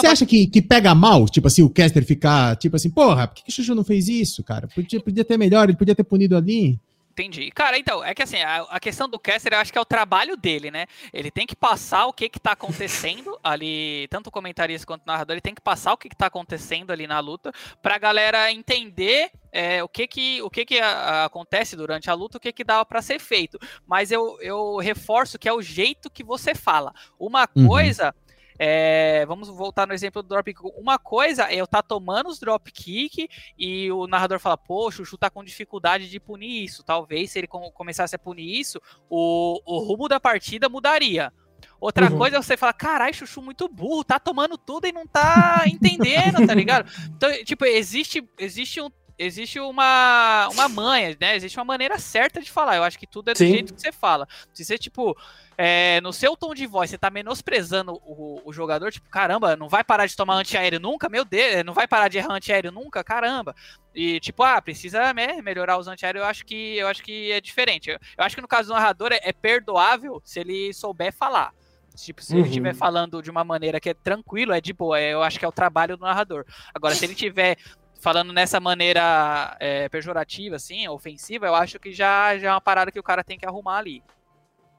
Você 0.01 0.07
acha 0.07 0.25
que, 0.25 0.47
que 0.47 0.61
pega 0.61 0.93
mal, 0.93 1.27
tipo 1.27 1.47
assim, 1.47 1.63
o 1.63 1.69
Caster 1.69 2.05
ficar, 2.05 2.55
tipo 2.55 2.75
assim, 2.75 2.89
porra, 2.89 3.27
por 3.27 3.35
que, 3.35 3.43
que 3.43 3.49
o 3.49 3.53
Xuxa 3.53 3.75
não 3.75 3.83
fez 3.83 4.07
isso, 4.07 4.43
cara? 4.43 4.67
Podia, 4.67 4.99
podia 4.99 5.25
ter 5.25 5.37
melhor, 5.37 5.69
ele 5.69 5.77
podia 5.77 5.95
ter 5.95 6.03
punido 6.03 6.35
ali. 6.35 6.79
Entendi. 7.17 7.49
Cara, 7.49 7.79
então, 7.79 8.03
é 8.03 8.13
que 8.13 8.21
assim, 8.21 8.37
a, 8.37 8.57
a, 8.69 8.79
questão 8.79 9.09
do 9.09 9.17
caster, 9.17 9.51
eu 9.51 9.57
acho 9.57 9.71
que 9.71 9.77
é 9.79 9.81
o 9.81 9.85
trabalho 9.85 10.37
dele, 10.37 10.69
né? 10.69 10.85
Ele 11.11 11.31
tem 11.31 11.47
que 11.47 11.55
passar 11.55 12.05
o 12.05 12.13
que 12.13 12.29
que 12.29 12.39
tá 12.39 12.51
acontecendo 12.51 13.35
ali, 13.43 14.07
tanto 14.11 14.27
o 14.27 14.31
comentarista 14.31 14.85
quanto 14.85 15.01
o 15.01 15.07
narrador, 15.07 15.33
ele 15.33 15.41
tem 15.41 15.55
que 15.55 15.61
passar 15.61 15.93
o 15.93 15.97
que 15.97 16.09
que 16.09 16.15
tá 16.15 16.27
acontecendo 16.27 16.91
ali 16.91 17.07
na 17.07 17.19
luta, 17.19 17.51
pra 17.81 17.97
galera 17.97 18.51
entender 18.51 19.31
é, 19.51 19.83
o 19.83 19.89
que 19.89 20.05
que, 20.05 20.43
o 20.43 20.49
que, 20.51 20.63
que 20.63 20.77
a, 20.79 20.89
a, 20.89 21.25
acontece 21.25 21.75
durante 21.75 22.07
a 22.07 22.13
luta, 22.13 22.37
o 22.37 22.39
que 22.39 22.53
que 22.53 22.63
dá 22.63 22.85
para 22.85 23.01
ser 23.01 23.17
feito. 23.17 23.57
Mas 23.87 24.11
eu, 24.11 24.39
eu 24.39 24.77
reforço 24.77 25.39
que 25.39 25.49
é 25.49 25.53
o 25.53 25.59
jeito 25.59 26.11
que 26.11 26.23
você 26.23 26.53
fala. 26.53 26.93
Uma 27.19 27.49
uhum. 27.55 27.67
coisa 27.67 28.13
é, 28.59 29.25
vamos 29.25 29.49
voltar 29.49 29.87
no 29.87 29.93
exemplo 29.93 30.21
do 30.23 30.29
dropkick. 30.29 30.59
Uma 30.77 30.97
coisa 30.97 31.43
é 31.51 31.55
eu 31.55 31.65
estar 31.65 31.81
tá 31.81 31.87
tomando 31.87 32.29
os 32.29 32.39
dropkick 32.39 33.29
e 33.57 33.91
o 33.91 34.07
narrador 34.07 34.39
fala, 34.39 34.57
pô, 34.57 34.87
o 34.87 34.91
Chuchu 34.91 35.17
tá 35.17 35.29
com 35.29 35.43
dificuldade 35.43 36.09
de 36.09 36.19
punir 36.19 36.63
isso. 36.63 36.83
Talvez 36.83 37.31
se 37.31 37.39
ele 37.39 37.47
começasse 37.47 38.15
a 38.15 38.19
punir 38.19 38.59
isso, 38.59 38.81
o, 39.09 39.61
o 39.65 39.79
rumo 39.79 40.07
da 40.07 40.19
partida 40.19 40.69
mudaria. 40.69 41.31
Outra 41.79 42.11
uhum. 42.11 42.17
coisa 42.17 42.37
é 42.37 42.41
você 42.41 42.57
falar, 42.57 42.73
carai, 42.73 43.13
Chuchu 43.13 43.41
muito 43.41 43.67
burro, 43.67 44.03
tá 44.03 44.19
tomando 44.19 44.57
tudo 44.57 44.87
e 44.87 44.91
não 44.91 45.05
tá 45.05 45.63
entendendo, 45.67 46.45
tá 46.45 46.53
ligado? 46.53 46.87
Então, 47.17 47.31
tipo, 47.43 47.65
existe, 47.65 48.27
existe 48.37 48.79
um 48.79 48.89
existe 49.17 49.59
uma, 49.59 50.47
uma 50.49 50.69
manha, 50.69 51.15
né? 51.19 51.35
Existe 51.35 51.57
uma 51.57 51.65
maneira 51.65 51.97
certa 51.97 52.41
de 52.41 52.51
falar. 52.51 52.75
Eu 52.75 52.83
acho 52.83 52.99
que 52.99 53.07
tudo 53.07 53.29
é 53.29 53.33
do 53.33 53.37
Sim. 53.37 53.47
jeito 53.49 53.73
que 53.73 53.81
você 53.81 53.91
fala. 53.91 54.27
Se 54.53 54.63
você, 54.63 54.77
tipo, 54.77 55.17
é, 55.57 55.99
no 56.01 56.13
seu 56.13 56.37
tom 56.37 56.53
de 56.53 56.67
voz, 56.67 56.89
você 56.89 56.97
tá 56.97 57.09
menosprezando 57.09 57.93
o, 58.05 58.41
o, 58.45 58.53
jogador, 58.53 58.91
tipo, 58.91 59.09
caramba, 59.09 59.55
não 59.55 59.67
vai 59.67 59.83
parar 59.83 60.05
de 60.05 60.15
tomar 60.15 60.35
antiaéreo 60.35 60.79
nunca? 60.79 61.09
Meu 61.09 61.25
Deus, 61.25 61.65
não 61.65 61.73
vai 61.73 61.87
parar 61.87 62.07
de 62.07 62.19
errar 62.19 62.33
antiaéreo 62.33 62.71
nunca? 62.71 63.03
Caramba. 63.03 63.55
E, 63.93 64.19
tipo, 64.19 64.43
ah, 64.43 64.61
precisa 64.61 65.13
né, 65.13 65.41
melhorar 65.41 65.77
os 65.77 65.87
antiaéreos, 65.87 66.23
eu 66.23 66.29
acho 66.29 66.45
que 66.45 66.77
eu 66.77 66.87
acho 66.87 67.03
que 67.03 67.31
é 67.31 67.41
diferente. 67.41 67.89
Eu, 67.89 67.99
eu 68.17 68.23
acho 68.23 68.35
que 68.35 68.41
no 68.41 68.47
caso 68.47 68.67
do 68.67 68.75
narrador 68.75 69.11
é, 69.11 69.19
é 69.23 69.33
perdoável 69.33 70.21
se 70.23 70.39
ele 70.39 70.71
souber 70.73 71.11
falar. 71.11 71.51
Tipo, 71.95 72.21
se 72.21 72.33
uhum. 72.33 72.39
ele 72.39 72.49
estiver 72.49 72.75
falando 72.75 73.23
de 73.23 73.31
uma 73.31 73.43
maneira 73.43 73.79
que 73.79 73.89
é 73.89 73.93
tranquilo, 73.95 74.53
é 74.53 74.61
de 74.61 74.71
boa. 74.71 75.01
Eu 75.01 75.23
acho 75.23 75.39
que 75.39 75.45
é 75.45 75.47
o 75.47 75.51
trabalho 75.51 75.97
do 75.97 76.05
narrador. 76.05 76.45
Agora, 76.73 76.93
se 76.93 77.03
ele 77.03 77.13
estiver 77.13 77.57
falando 77.99 78.33
nessa 78.33 78.59
maneira 78.59 79.55
é, 79.59 79.89
pejorativa, 79.89 80.55
assim, 80.55 80.87
ofensiva, 80.87 81.47
eu 81.47 81.55
acho 81.55 81.79
que 81.79 81.91
já, 81.91 82.37
já 82.37 82.49
é 82.49 82.51
uma 82.51 82.61
parada 82.61 82.91
que 82.91 82.99
o 82.99 83.03
cara 83.03 83.23
tem 83.23 83.37
que 83.37 83.45
arrumar 83.45 83.77
ali. 83.77 84.03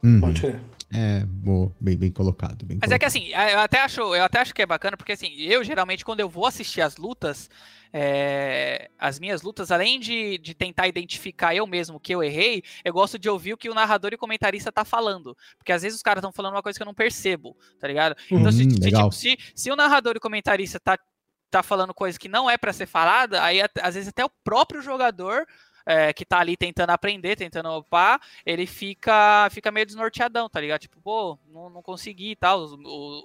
Uhum. 0.02 0.20
Pode 0.20 0.40
ser. 0.40 0.60
É, 0.94 1.24
boa, 1.26 1.70
bem, 1.78 1.96
bem 1.96 2.10
colocado. 2.10 2.64
Bem 2.64 2.78
Mas 2.80 2.88
colocado. 2.88 2.92
é 2.92 2.98
que 2.98 3.04
assim, 3.04 3.28
eu 3.28 3.60
até, 3.60 3.80
acho, 3.80 4.00
eu 4.00 4.24
até 4.24 4.40
acho 4.40 4.54
que 4.54 4.62
é 4.62 4.66
bacana, 4.66 4.96
porque 4.96 5.12
assim, 5.12 5.34
eu 5.36 5.62
geralmente, 5.62 6.04
quando 6.04 6.20
eu 6.20 6.28
vou 6.28 6.46
assistir 6.46 6.80
as 6.80 6.96
lutas, 6.96 7.50
é, 7.92 8.90
as 8.98 9.18
minhas 9.18 9.42
lutas, 9.42 9.70
além 9.70 9.98
de, 10.00 10.38
de 10.38 10.54
tentar 10.54 10.88
identificar 10.88 11.54
eu 11.54 11.66
mesmo 11.66 12.00
que 12.00 12.14
eu 12.14 12.22
errei, 12.22 12.62
eu 12.84 12.92
gosto 12.92 13.18
de 13.18 13.28
ouvir 13.28 13.52
o 13.52 13.56
que 13.56 13.68
o 13.68 13.74
narrador 13.74 14.12
e 14.12 14.14
o 14.14 14.18
comentarista 14.18 14.72
tá 14.72 14.84
falando. 14.84 15.36
Porque 15.58 15.72
às 15.72 15.82
vezes 15.82 15.96
os 15.96 16.02
caras 16.02 16.20
estão 16.20 16.32
falando 16.32 16.54
uma 16.54 16.62
coisa 16.62 16.78
que 16.78 16.82
eu 16.82 16.86
não 16.86 16.94
percebo, 16.94 17.56
tá 17.78 17.86
ligado? 17.86 18.16
Então, 18.30 18.50
se, 18.50 18.64
se, 18.64 18.90
tipo, 18.90 19.12
se, 19.12 19.38
se, 19.54 19.70
o 19.70 19.76
narrador 19.76 20.14
e 20.14 20.18
o 20.18 20.22
comentarista 20.22 20.80
tá 20.80 20.98
tá 21.50 21.62
falando 21.62 21.94
coisa 21.94 22.18
que 22.18 22.28
não 22.28 22.48
é 22.48 22.56
para 22.56 22.72
ser 22.72 22.86
falada, 22.86 23.42
aí 23.42 23.60
às 23.82 23.94
vezes 23.94 24.08
até 24.08 24.24
o 24.24 24.30
próprio 24.44 24.82
jogador 24.82 25.46
é, 25.88 26.12
que 26.12 26.22
tá 26.22 26.38
ali 26.38 26.54
tentando 26.54 26.90
aprender, 26.90 27.34
tentando 27.34 27.74
upar, 27.74 28.20
ele 28.44 28.66
fica 28.66 29.48
fica 29.50 29.72
meio 29.72 29.86
desnorteadão, 29.86 30.46
tá 30.46 30.60
ligado? 30.60 30.80
Tipo, 30.82 31.00
pô, 31.00 31.38
não, 31.48 31.70
não 31.70 31.82
consegui 31.82 32.32
e 32.32 32.36
tal. 32.36 32.60
Os, 32.60 32.72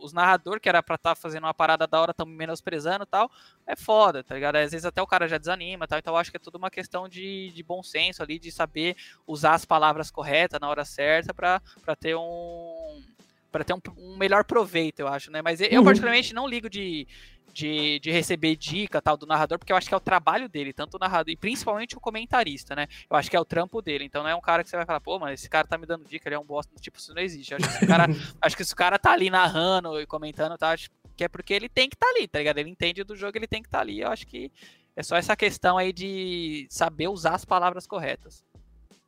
os, 0.02 0.14
narradores 0.14 0.62
que 0.62 0.70
era 0.70 0.82
pra 0.82 0.96
estar 0.96 1.14
tá 1.14 1.16
fazendo 1.16 1.44
uma 1.44 1.54
parada 1.54 1.86
da 1.86 2.00
hora 2.00 2.14
tão 2.14 2.26
menosprezando 2.26 3.04
e 3.04 3.08
tal, 3.08 3.30
é 3.68 3.76
foda, 3.76 4.24
tá 4.24 4.34
ligado? 4.34 4.56
Às 4.56 4.72
vezes 4.72 4.86
até 4.86 5.02
o 5.02 5.08
cara 5.08 5.28
já 5.28 5.38
desanima 5.38 5.86
tal. 5.86 6.00
Então 6.00 6.14
eu 6.14 6.18
acho 6.18 6.32
que 6.32 6.38
é 6.38 6.40
tudo 6.40 6.58
uma 6.58 6.72
questão 6.72 7.10
de, 7.10 7.52
de 7.52 7.64
bom 7.64 7.84
senso 7.84 8.24
ali, 8.24 8.40
de 8.40 8.50
saber 8.50 8.96
usar 9.28 9.56
as 9.56 9.66
palavras 9.66 10.10
corretas 10.10 10.58
na 10.58 10.70
hora 10.70 10.86
certa 10.86 11.34
para 11.34 11.62
ter 12.00 12.16
um 12.16 13.04
para 13.52 13.64
ter 13.64 13.74
um, 13.74 13.80
um, 14.00 14.18
melhor 14.18 14.44
proveito, 14.44 15.00
eu 15.00 15.08
acho, 15.08 15.30
né? 15.30 15.40
Mas 15.44 15.62
eu, 15.62 15.80
uhum. 15.80 15.86
particularmente, 15.86 16.34
não 16.34 16.48
ligo 16.48 16.68
de, 16.68 17.08
de, 17.54 18.00
de 18.00 18.12
receber 18.12 18.56
dica 18.56 19.02
tal 19.02 19.16
do 19.16 19.28
narrador, 19.28 19.60
porque 19.60 19.72
eu 19.72 19.78
acho 19.78 19.88
que 19.88 19.94
é 19.94 19.98
o 19.98 20.02
trabalho 20.02 20.50
dele, 20.50 20.74
tanto 20.74 20.96
o 20.96 21.00
narrador 21.00 21.32
e 21.32 21.38
principalmente 21.38 21.96
o 21.96 22.00
comentarista, 22.00 22.76
né? 22.76 22.88
Eu 23.10 23.16
acho 23.16 23.30
que 23.30 23.36
é 23.36 23.40
o 23.40 23.46
trampo 23.46 23.82
dele. 23.82 24.06
Então 24.06 24.24
não 24.24 24.30
é 24.30 24.36
um 24.36 24.42
cara 24.42 24.64
que 24.64 24.70
você 24.70 24.76
vai 24.76 24.86
falar, 24.86 25.00
pô, 25.00 25.20
mas 25.20 25.40
esse 25.40 25.50
cara 25.50 25.68
tá 25.68 25.78
me 25.78 25.86
dando 25.86 26.06
dica, 26.06 26.28
ele 26.28 26.36
é 26.36 26.40
um 26.40 26.46
bosta, 26.46 26.74
tipo, 26.82 26.98
isso 26.98 27.14
não 27.14 27.22
existe. 27.22 27.52
Eu 27.52 27.58
acho 27.58 27.70
que 27.70 27.76
esse 27.76 27.88
cara, 27.88 28.08
acho 28.42 28.56
que 28.56 28.62
esse 28.64 28.76
cara 28.76 28.98
tá 28.98 29.12
ali 29.12 29.30
narrando 29.30 30.02
e 30.02 30.06
comentando, 30.08 30.58
tá? 30.58 30.72
Acho 30.72 30.90
que 31.16 31.24
é 31.24 31.28
porque 31.28 31.54
ele 31.54 31.70
tem 31.70 31.88
que 31.88 31.96
estar 31.96 32.08
tá 32.08 32.14
ali, 32.18 32.28
tá 32.28 32.40
ligado? 32.40 32.58
Ele 32.58 32.72
entende 32.72 33.04
do 33.04 33.16
jogo, 33.16 33.38
ele 33.38 33.48
tem 33.48 33.62
que 33.62 33.68
estar 33.68 33.78
tá 33.78 33.84
ali. 33.84 34.02
Eu 34.02 34.10
acho 34.10 34.26
que 34.26 34.52
é 34.96 35.04
só 35.04 35.16
essa 35.16 35.36
questão 35.36 35.78
aí 35.78 35.94
de 35.94 36.66
saber 36.70 37.08
usar 37.08 37.36
as 37.36 37.46
palavras 37.46 37.86
corretas. 37.86 38.44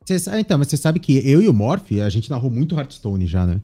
Cê, 0.04 0.16
então, 0.38 0.56
mas 0.56 0.68
você 0.68 0.76
sabe 0.76 1.00
que 1.00 1.28
eu 1.28 1.42
e 1.42 1.48
o 1.48 1.52
Morph, 1.52 1.90
a 2.04 2.08
gente 2.08 2.30
narrou 2.30 2.48
muito 2.48 2.78
Hearthstone 2.78 3.26
já, 3.26 3.44
né? 3.44 3.60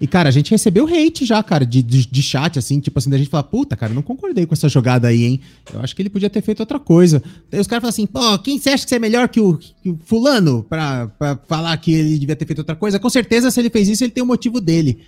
E, 0.00 0.06
cara, 0.06 0.28
a 0.28 0.32
gente 0.32 0.50
recebeu 0.50 0.86
hate 0.86 1.24
já, 1.24 1.42
cara, 1.42 1.64
de, 1.64 1.82
de, 1.82 2.06
de, 2.06 2.22
chat, 2.22 2.58
assim, 2.58 2.80
tipo 2.80 2.98
assim, 2.98 3.10
da 3.10 3.18
gente 3.18 3.30
falar, 3.30 3.44
puta, 3.44 3.76
cara, 3.76 3.92
não 3.92 4.02
concordei 4.02 4.46
com 4.46 4.54
essa 4.54 4.68
jogada 4.68 5.08
aí, 5.08 5.24
hein? 5.24 5.40
Eu 5.72 5.80
acho 5.80 5.94
que 5.94 6.02
ele 6.02 6.10
podia 6.10 6.28
ter 6.28 6.42
feito 6.42 6.60
outra 6.60 6.78
coisa. 6.78 7.22
Daí 7.50 7.60
os 7.60 7.66
caras 7.66 7.82
falam 7.82 7.90
assim, 7.90 8.06
pô, 8.06 8.38
quem 8.38 8.58
você 8.58 8.70
acha 8.70 8.84
que 8.84 8.90
você 8.90 8.96
é 8.96 8.98
melhor 8.98 9.28
que 9.28 9.40
o, 9.40 9.56
que 9.56 9.90
o 9.90 9.98
fulano 10.04 10.64
pra, 10.68 11.08
pra 11.08 11.38
falar 11.48 11.76
que 11.76 11.92
ele 11.92 12.18
devia 12.18 12.36
ter 12.36 12.46
feito 12.46 12.58
outra 12.58 12.76
coisa? 12.76 12.98
Com 12.98 13.10
certeza, 13.10 13.50
se 13.50 13.60
ele 13.60 13.70
fez 13.70 13.88
isso, 13.88 14.04
ele 14.04 14.12
tem 14.12 14.22
o 14.22 14.24
um 14.24 14.28
motivo 14.28 14.60
dele. 14.60 15.00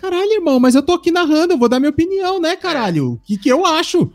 Caralho, 0.00 0.32
irmão, 0.32 0.58
mas 0.58 0.74
eu 0.74 0.82
tô 0.82 0.92
aqui 0.92 1.10
narrando, 1.10 1.54
eu 1.54 1.58
vou 1.58 1.68
dar 1.68 1.78
minha 1.78 1.90
opinião, 1.90 2.40
né, 2.40 2.56
caralho? 2.56 3.12
O 3.12 3.20
que, 3.24 3.38
que 3.38 3.48
eu 3.48 3.64
acho? 3.64 4.10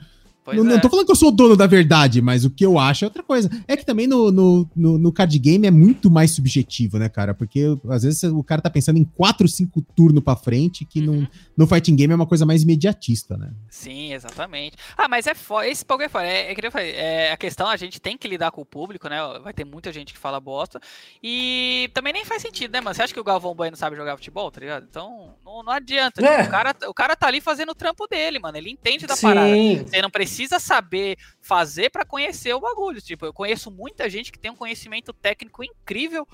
Não, 0.53 0.63
é. 0.63 0.67
não 0.73 0.79
tô 0.79 0.89
falando 0.89 1.05
que 1.05 1.11
eu 1.11 1.15
sou 1.15 1.29
o 1.29 1.31
dono 1.31 1.55
da 1.55 1.67
verdade, 1.67 2.21
mas 2.21 2.45
o 2.45 2.49
que 2.49 2.65
eu 2.65 2.77
acho 2.79 3.05
é 3.05 3.07
outra 3.07 3.23
coisa. 3.23 3.49
É 3.67 3.75
que 3.75 3.85
também 3.85 4.07
no, 4.07 4.31
no, 4.31 4.69
no, 4.75 4.97
no 4.97 5.11
card 5.11 5.37
game 5.39 5.67
é 5.67 5.71
muito 5.71 6.09
mais 6.09 6.31
subjetivo, 6.31 6.97
né, 6.97 7.09
cara? 7.09 7.33
Porque 7.33 7.77
às 7.89 8.03
vezes 8.03 8.23
o 8.23 8.43
cara 8.43 8.61
tá 8.61 8.69
pensando 8.69 8.97
em 8.97 9.03
4, 9.03 9.47
5 9.47 9.81
turnos 9.95 10.23
pra 10.23 10.35
frente, 10.35 10.85
que 10.85 10.99
uhum. 10.99 11.21
no, 11.21 11.27
no 11.57 11.67
fighting 11.67 11.95
game 11.95 12.11
é 12.13 12.15
uma 12.15 12.25
coisa 12.25 12.45
mais 12.45 12.63
imediatista, 12.63 13.37
né? 13.37 13.51
Sim, 13.69 14.13
exatamente. 14.13 14.77
Ah, 14.97 15.07
mas 15.07 15.27
é 15.27 15.35
foda. 15.35 15.67
Esse 15.67 15.85
pouco 15.85 16.03
é 16.03 16.09
foda. 16.09 16.25
É, 16.25 16.51
é, 16.51 16.55
que 16.55 16.65
eu 16.65 16.71
falei, 16.71 16.91
é, 16.91 17.31
a 17.31 17.37
questão, 17.37 17.67
a 17.67 17.77
gente 17.77 17.99
tem 17.99 18.17
que 18.17 18.27
lidar 18.27 18.51
com 18.51 18.61
o 18.61 18.65
público, 18.65 19.07
né? 19.09 19.17
Vai 19.43 19.53
ter 19.53 19.65
muita 19.65 19.91
gente 19.91 20.13
que 20.13 20.19
fala 20.19 20.39
bosta. 20.39 20.79
E 21.21 21.89
também 21.93 22.13
nem 22.13 22.25
faz 22.25 22.41
sentido, 22.41 22.71
né, 22.71 22.81
mano? 22.81 22.95
Você 22.95 23.03
acha 23.03 23.13
que 23.13 23.19
o 23.19 23.23
Galvão 23.23 23.55
Bueno 23.55 23.75
sabe 23.75 23.95
jogar 23.95 24.17
futebol, 24.17 24.49
tá 24.51 24.59
ligado? 24.59 24.85
Então, 24.89 25.35
não, 25.45 25.63
não 25.63 25.71
adianta. 25.71 26.25
É. 26.25 26.43
O, 26.43 26.49
cara, 26.49 26.75
o 26.87 26.93
cara 26.93 27.15
tá 27.15 27.27
ali 27.27 27.41
fazendo 27.41 27.71
o 27.71 27.75
trampo 27.75 28.07
dele, 28.07 28.39
mano. 28.39 28.57
Ele 28.57 28.69
entende 28.69 29.05
da 29.05 29.15
Sim. 29.15 29.27
parada. 29.27 29.49
Você 29.49 30.01
não 30.01 30.09
precisa 30.09 30.38
precisa 30.39 30.59
saber 30.59 31.17
fazer 31.41 31.89
para 31.89 32.05
conhecer 32.05 32.53
o 32.53 32.61
bagulho. 32.61 33.01
Tipo, 33.01 33.25
eu 33.25 33.33
conheço 33.33 33.69
muita 33.69 34.09
gente 34.09 34.31
que 34.31 34.39
tem 34.39 34.49
um 34.49 34.55
conhecimento 34.55 35.11
técnico 35.11 35.63
incrível, 35.63 36.25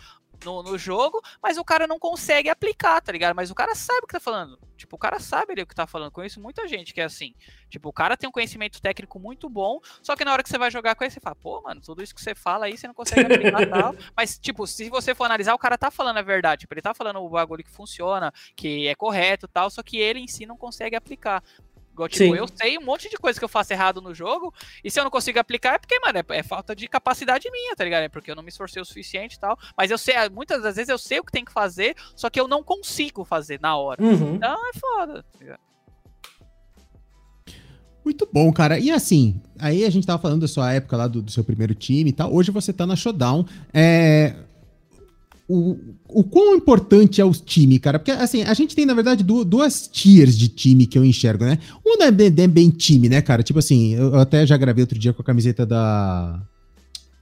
no, 0.44 0.62
no 0.62 0.78
jogo, 0.78 1.22
mas 1.42 1.58
o 1.58 1.64
cara 1.64 1.88
não 1.88 1.98
consegue 1.98 2.50
aplicar, 2.50 3.00
tá 3.02 3.12
ligado? 3.12 3.34
Mas 3.34 3.50
o 3.50 3.56
cara 3.56 3.74
sabe 3.74 4.02
o 4.04 4.08
que 4.08 4.14
tá 4.14 4.20
falando. 4.20 4.60
Tipo, 4.76 4.98
o 4.98 5.00
cara 5.00 5.18
sabe 5.18 5.54
ali 5.54 5.62
o 5.62 5.68
que 5.68 5.74
tá 5.74 5.88
falando. 5.88 6.12
Conheço 6.12 6.42
muita 6.42 6.68
gente 6.68 6.94
que 6.94 7.00
é 7.00 7.06
assim. 7.06 7.34
Tipo, 7.70 7.88
o 7.88 7.94
cara 7.94 8.18
tem 8.18 8.28
um 8.28 8.32
conhecimento 8.32 8.82
técnico 8.82 9.18
muito 9.18 9.50
bom, 9.50 9.80
só 10.04 10.16
que 10.16 10.26
na 10.26 10.34
hora 10.34 10.44
que 10.44 10.50
você 10.50 10.58
vai 10.58 10.70
jogar 10.70 10.96
com 10.96 11.04
ele, 11.04 11.12
você 11.12 11.22
fala, 11.22 11.36
pô, 11.36 11.62
mano, 11.62 11.80
tudo 11.80 12.04
isso 12.04 12.14
que 12.14 12.22
você 12.22 12.36
fala 12.36 12.66
aí, 12.66 12.78
você 12.78 12.86
não 12.86 12.94
consegue 12.94 13.34
aplicar 13.34 13.66
tal. 13.70 13.96
Mas, 14.16 14.38
tipo, 14.38 14.68
se 14.68 14.90
você 14.90 15.16
for 15.16 15.24
analisar, 15.24 15.54
o 15.54 15.60
cara 15.60 15.78
tá 15.78 15.90
falando 15.90 16.18
a 16.18 16.22
verdade. 16.22 16.62
Tipo, 16.62 16.74
ele 16.74 16.82
tá 16.82 16.94
falando 16.94 17.22
o 17.22 17.30
bagulho 17.30 17.64
que 17.64 17.72
funciona, 17.72 18.34
que 18.56 18.88
é 18.88 18.96
correto 18.96 19.48
tal, 19.48 19.70
só 19.70 19.82
que 19.82 19.98
ele 19.98 20.20
em 20.20 20.28
si 20.28 20.46
não 20.46 20.58
consegue 20.58 20.96
aplicar. 20.96 21.42
Igual, 21.96 22.10
tipo, 22.10 22.26
Sim. 22.26 22.36
eu 22.36 22.46
sei 22.54 22.78
um 22.78 22.84
monte 22.84 23.10
de 23.10 23.16
coisa 23.16 23.40
que 23.40 23.46
eu 23.46 23.50
faço 23.50 23.72
errado 23.72 24.02
no 24.02 24.14
jogo, 24.14 24.54
e 24.84 24.92
se 24.92 25.00
eu 25.00 25.04
não 25.06 25.10
consigo 25.10 25.40
aplicar 25.40 25.76
é 25.76 25.78
porque, 25.80 25.98
mano, 26.02 26.20
é, 26.20 26.26
é, 26.38 26.44
falta 26.44 26.76
de 26.76 26.90
capacidade 26.90 27.50
minha, 27.50 27.74
tá 27.74 27.86
ligado? 27.86 28.04
É 28.04 28.10
porque 28.10 28.30
eu 28.30 28.36
não 28.36 28.44
me 28.44 28.50
esforcei 28.50 28.82
o 28.82 28.86
suficiente 28.86 29.36
e 29.36 29.40
tal. 29.40 29.58
Mas 29.78 29.90
eu 29.90 29.98
sei, 29.98 30.16
muitas 30.30 30.62
das 30.62 30.76
vezes 30.76 30.90
eu 30.90 30.98
sei 30.98 31.20
o 31.20 31.24
que 31.24 31.32
tem 31.32 31.46
que 31.46 31.54
fazer, 31.54 31.96
só 32.14 32.30
que 32.30 32.40
eu 32.40 32.50
não 32.50 32.62
consigo 32.62 33.24
fazer 33.24 33.62
na 33.62 33.78
hora. 33.78 34.04
Uhum. 34.04 34.36
Então 34.36 34.70
é 34.70 34.78
foda, 34.78 35.24
tá 35.24 35.40
ligado? 35.40 35.60
Muito 38.04 38.28
bom, 38.32 38.52
cara. 38.52 38.78
E 38.78 38.92
assim, 38.92 39.42
aí 39.58 39.86
a 39.86 39.90
gente 39.90 40.06
tava 40.06 40.22
falando 40.22 40.42
da 40.42 40.48
sua 40.50 40.74
época 40.74 40.98
lá 40.98 41.08
do, 41.08 41.22
do 41.22 41.32
seu 41.32 41.46
primeiro 41.46 41.74
time 41.74 42.10
e 42.10 42.14
tal. 42.14 42.32
Hoje 42.32 42.52
você 42.52 42.74
tá 42.74 42.86
na 42.86 42.96
Showdown. 42.96 43.46
É, 43.74 44.36
o, 45.48 45.78
o 46.08 46.24
quão 46.24 46.56
importante 46.56 47.22
é 47.22 47.26
o 47.26 47.32
time, 47.32 47.78
cara? 47.78 48.00
Porque, 48.00 48.12
assim, 48.12 48.44
a 48.44 48.54
gente 48.54 48.76
tem, 48.76 48.86
na 48.86 48.94
verdade, 48.94 49.24
duas 49.24 49.88
tiers 49.88 50.38
de 50.38 50.48
time 50.48 50.88
que 50.88 50.98
eu 50.98 51.06
enxergo, 51.06 51.46
né? 51.46 51.60
Um 51.86 52.02
é 52.02 52.12
bem, 52.12 52.50
bem 52.50 52.70
time, 52.70 53.08
né, 53.08 53.22
cara? 53.22 53.44
Tipo 53.44 53.60
assim, 53.60 53.94
eu 53.94 54.16
até 54.20 54.46
já 54.46 54.58
gravei 54.58 54.84
outro 54.84 54.98
dia 54.98 55.14
com 55.14 55.22
a 55.22 55.26
camiseta 55.26 55.66
da. 55.66 56.42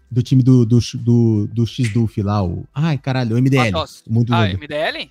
Do 0.10 0.22
time 0.22 0.44
do, 0.44 0.64
do, 0.64 0.80
do, 0.96 1.48
do 1.48 1.66
X-Duf 1.66 2.22
lá, 2.22 2.44
o. 2.44 2.66
Ai, 2.74 2.98
caralho, 2.98 3.36
o 3.36 3.42
MDL. 3.42 3.76
O 4.08 4.14
mundo 4.14 4.34
ah, 4.34 4.48
MDL? 4.48 5.10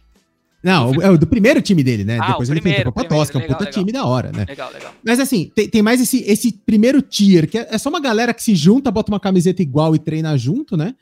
Não, 0.62 0.94
é 1.02 1.10
o 1.10 1.18
do 1.18 1.26
primeiro 1.26 1.60
time 1.60 1.82
dele, 1.82 2.04
né? 2.04 2.18
Ah, 2.20 2.28
Depois 2.28 2.48
ele 2.48 2.60
primeiro, 2.60 2.84
tem 2.84 2.88
o 2.90 2.92
Patosca, 2.92 3.36
é 3.36 3.42
um 3.42 3.46
puta 3.46 3.64
legal. 3.64 3.72
time 3.72 3.90
da 3.90 4.04
hora, 4.04 4.30
né? 4.30 4.44
Legal, 4.48 4.72
legal. 4.72 4.94
Mas 5.04 5.18
assim, 5.18 5.50
tem, 5.54 5.68
tem 5.68 5.82
mais 5.82 6.00
esse, 6.00 6.22
esse 6.22 6.52
primeiro 6.52 7.02
tier, 7.02 7.48
que 7.48 7.58
é, 7.58 7.66
é 7.68 7.78
só 7.78 7.88
uma 7.88 8.00
galera 8.00 8.32
que 8.32 8.42
se 8.42 8.54
junta, 8.54 8.90
bota 8.90 9.10
uma 9.10 9.18
camiseta 9.18 9.60
igual 9.60 9.94
e 9.96 9.98
treina 9.98 10.38
junto, 10.38 10.76
né? 10.76 10.94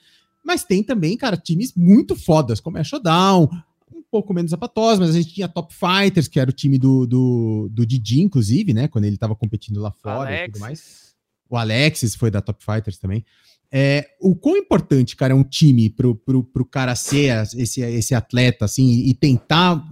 Mas 0.44 0.64
tem 0.64 0.82
também, 0.82 1.16
cara, 1.16 1.36
times 1.36 1.74
muito 1.74 2.16
fodas, 2.16 2.60
como 2.60 2.78
é 2.78 2.84
Showdown, 2.84 3.48
um 3.94 4.02
pouco 4.10 4.32
menos 4.32 4.52
apatosos, 4.52 4.98
mas 4.98 5.10
a 5.10 5.20
gente 5.20 5.34
tinha 5.34 5.48
Top 5.48 5.74
Fighters, 5.74 6.28
que 6.28 6.40
era 6.40 6.50
o 6.50 6.52
time 6.52 6.78
do, 6.78 7.06
do, 7.06 7.68
do 7.70 7.86
Didi, 7.86 8.20
inclusive, 8.20 8.72
né? 8.72 8.88
Quando 8.88 9.04
ele 9.04 9.16
tava 9.16 9.36
competindo 9.36 9.80
lá 9.80 9.90
fora 9.92 10.30
Alexis. 10.30 10.48
e 10.48 10.52
tudo 10.52 10.60
mais. 10.60 11.14
O 11.48 11.56
Alexis 11.56 12.14
foi 12.14 12.30
da 12.30 12.40
Top 12.40 12.64
Fighters 12.64 12.98
também. 12.98 13.24
É, 13.72 14.08
o 14.20 14.34
quão 14.34 14.56
importante, 14.56 15.14
cara, 15.14 15.32
é 15.32 15.36
um 15.36 15.44
time 15.44 15.88
pro, 15.88 16.14
pro, 16.16 16.42
pro 16.42 16.64
cara 16.64 16.96
ser 16.96 17.44
esse, 17.56 17.80
esse 17.80 18.14
atleta, 18.14 18.64
assim, 18.64 19.04
e 19.06 19.14
tentar 19.14 19.84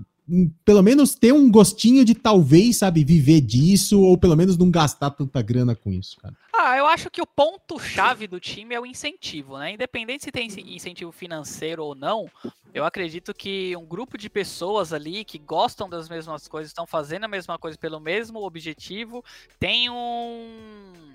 pelo 0.65 0.83
menos 0.83 1.15
ter 1.15 1.33
um 1.33 1.51
gostinho 1.51 2.05
de 2.05 2.15
talvez, 2.15 2.79
sabe, 2.79 3.03
viver 3.03 3.41
disso, 3.41 4.01
ou 4.01 4.19
pelo 4.19 4.37
menos 4.37 4.59
não 4.59 4.70
gastar 4.70 5.11
tanta 5.11 5.41
grana 5.41 5.75
com 5.75 5.91
isso, 5.91 6.16
cara? 6.20 6.35
Ah, 6.61 6.77
eu 6.77 6.89
acho 6.89 7.09
que 7.09 7.23
o 7.23 7.27
ponto-chave 7.27 8.27
do 8.27 8.41
time 8.41 8.75
é 8.75 8.81
o 8.81 8.85
incentivo, 8.85 9.57
né? 9.59 9.71
Independente 9.71 10.25
se 10.25 10.33
tem 10.33 10.49
incentivo 10.75 11.13
financeiro 11.13 11.85
ou 11.85 11.95
não, 11.95 12.29
eu 12.75 12.85
acredito 12.85 13.33
que 13.33 13.77
um 13.77 13.87
grupo 13.87 14.19
de 14.19 14.29
pessoas 14.29 14.93
ali 14.93 15.25
que 15.25 15.39
gostam 15.39 15.89
das 15.89 16.09
mesmas 16.09 16.49
coisas, 16.49 16.71
estão 16.71 16.85
fazendo 16.85 17.25
a 17.25 17.29
mesma 17.29 17.57
coisa 17.61 17.79
pelo 17.79 18.01
mesmo 18.01 18.41
objetivo, 18.41 19.25
tem 19.61 19.89
um. 19.89 21.13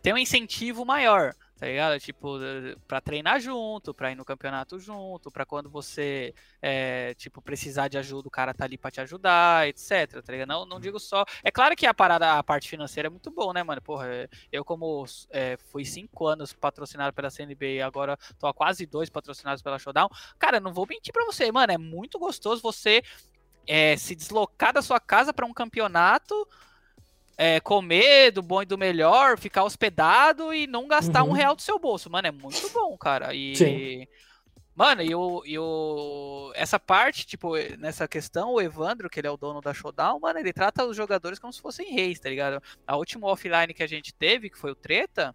tem 0.00 0.12
um 0.12 0.18
incentivo 0.18 0.84
maior 0.84 1.34
tá 1.58 1.66
ligado? 1.66 1.98
Tipo, 1.98 2.38
para 2.86 3.00
treinar 3.00 3.40
junto, 3.40 3.92
para 3.92 4.12
ir 4.12 4.14
no 4.14 4.24
campeonato 4.24 4.78
junto, 4.78 5.30
para 5.30 5.44
quando 5.44 5.68
você, 5.68 6.32
é, 6.62 7.14
tipo, 7.14 7.42
precisar 7.42 7.88
de 7.88 7.98
ajuda, 7.98 8.28
o 8.28 8.30
cara 8.30 8.54
tá 8.54 8.64
ali 8.64 8.78
para 8.78 8.92
te 8.92 9.00
ajudar, 9.00 9.66
etc, 9.68 10.22
tá 10.22 10.32
ligado? 10.32 10.48
Não, 10.48 10.64
não 10.64 10.78
digo 10.78 11.00
só... 11.00 11.24
É 11.42 11.50
claro 11.50 11.74
que 11.74 11.86
a 11.86 11.92
parada, 11.92 12.38
a 12.38 12.42
parte 12.44 12.68
financeira 12.68 13.08
é 13.08 13.10
muito 13.10 13.30
bom, 13.30 13.52
né, 13.52 13.62
mano? 13.62 13.82
Porra, 13.82 14.28
eu 14.52 14.64
como 14.64 15.04
é, 15.30 15.56
fui 15.70 15.84
cinco 15.84 16.26
anos 16.26 16.52
patrocinado 16.52 17.12
pela 17.12 17.30
CNB 17.30 17.76
e 17.76 17.82
agora 17.82 18.16
tô 18.38 18.46
há 18.46 18.54
quase 18.54 18.86
dois 18.86 19.10
patrocinados 19.10 19.62
pela 19.62 19.78
Showdown, 19.78 20.08
cara, 20.38 20.60
não 20.60 20.72
vou 20.72 20.86
mentir 20.86 21.12
pra 21.12 21.24
você, 21.24 21.50
mano, 21.50 21.72
é 21.72 21.78
muito 21.78 22.18
gostoso 22.18 22.62
você 22.62 23.02
é, 23.66 23.96
se 23.96 24.14
deslocar 24.14 24.72
da 24.72 24.80
sua 24.80 25.00
casa 25.00 25.32
para 25.32 25.44
um 25.44 25.52
campeonato 25.52 26.48
é, 27.38 27.60
comer 27.60 28.32
do 28.32 28.42
bom 28.42 28.60
e 28.60 28.66
do 28.66 28.76
melhor, 28.76 29.38
ficar 29.38 29.62
hospedado 29.62 30.52
e 30.52 30.66
não 30.66 30.88
gastar 30.88 31.22
uhum. 31.22 31.30
um 31.30 31.32
real 31.32 31.54
do 31.54 31.62
seu 31.62 31.78
bolso. 31.78 32.10
Mano, 32.10 32.26
é 32.26 32.32
muito 32.32 32.68
bom, 32.74 32.98
cara. 32.98 33.32
E. 33.32 33.54
Sim. 33.54 34.06
Mano, 34.74 35.02
e 35.02 35.14
o, 35.14 35.42
e 35.44 35.58
o. 35.58 36.52
Essa 36.54 36.78
parte, 36.78 37.26
tipo, 37.26 37.56
nessa 37.78 38.06
questão, 38.06 38.52
o 38.52 38.60
Evandro, 38.60 39.08
que 39.08 39.18
ele 39.20 39.26
é 39.26 39.30
o 39.30 39.36
dono 39.36 39.60
da 39.60 39.72
Showdown, 39.72 40.20
mano, 40.20 40.38
ele 40.38 40.52
trata 40.52 40.84
os 40.84 40.96
jogadores 40.96 41.38
como 41.38 41.52
se 41.52 41.60
fossem 41.60 41.92
reis, 41.92 42.20
tá 42.20 42.28
ligado? 42.28 42.62
A 42.86 42.96
última 42.96 43.26
offline 43.26 43.74
que 43.74 43.82
a 43.82 43.88
gente 43.88 44.12
teve, 44.14 44.50
que 44.50 44.58
foi 44.58 44.70
o 44.70 44.76
Treta, 44.76 45.34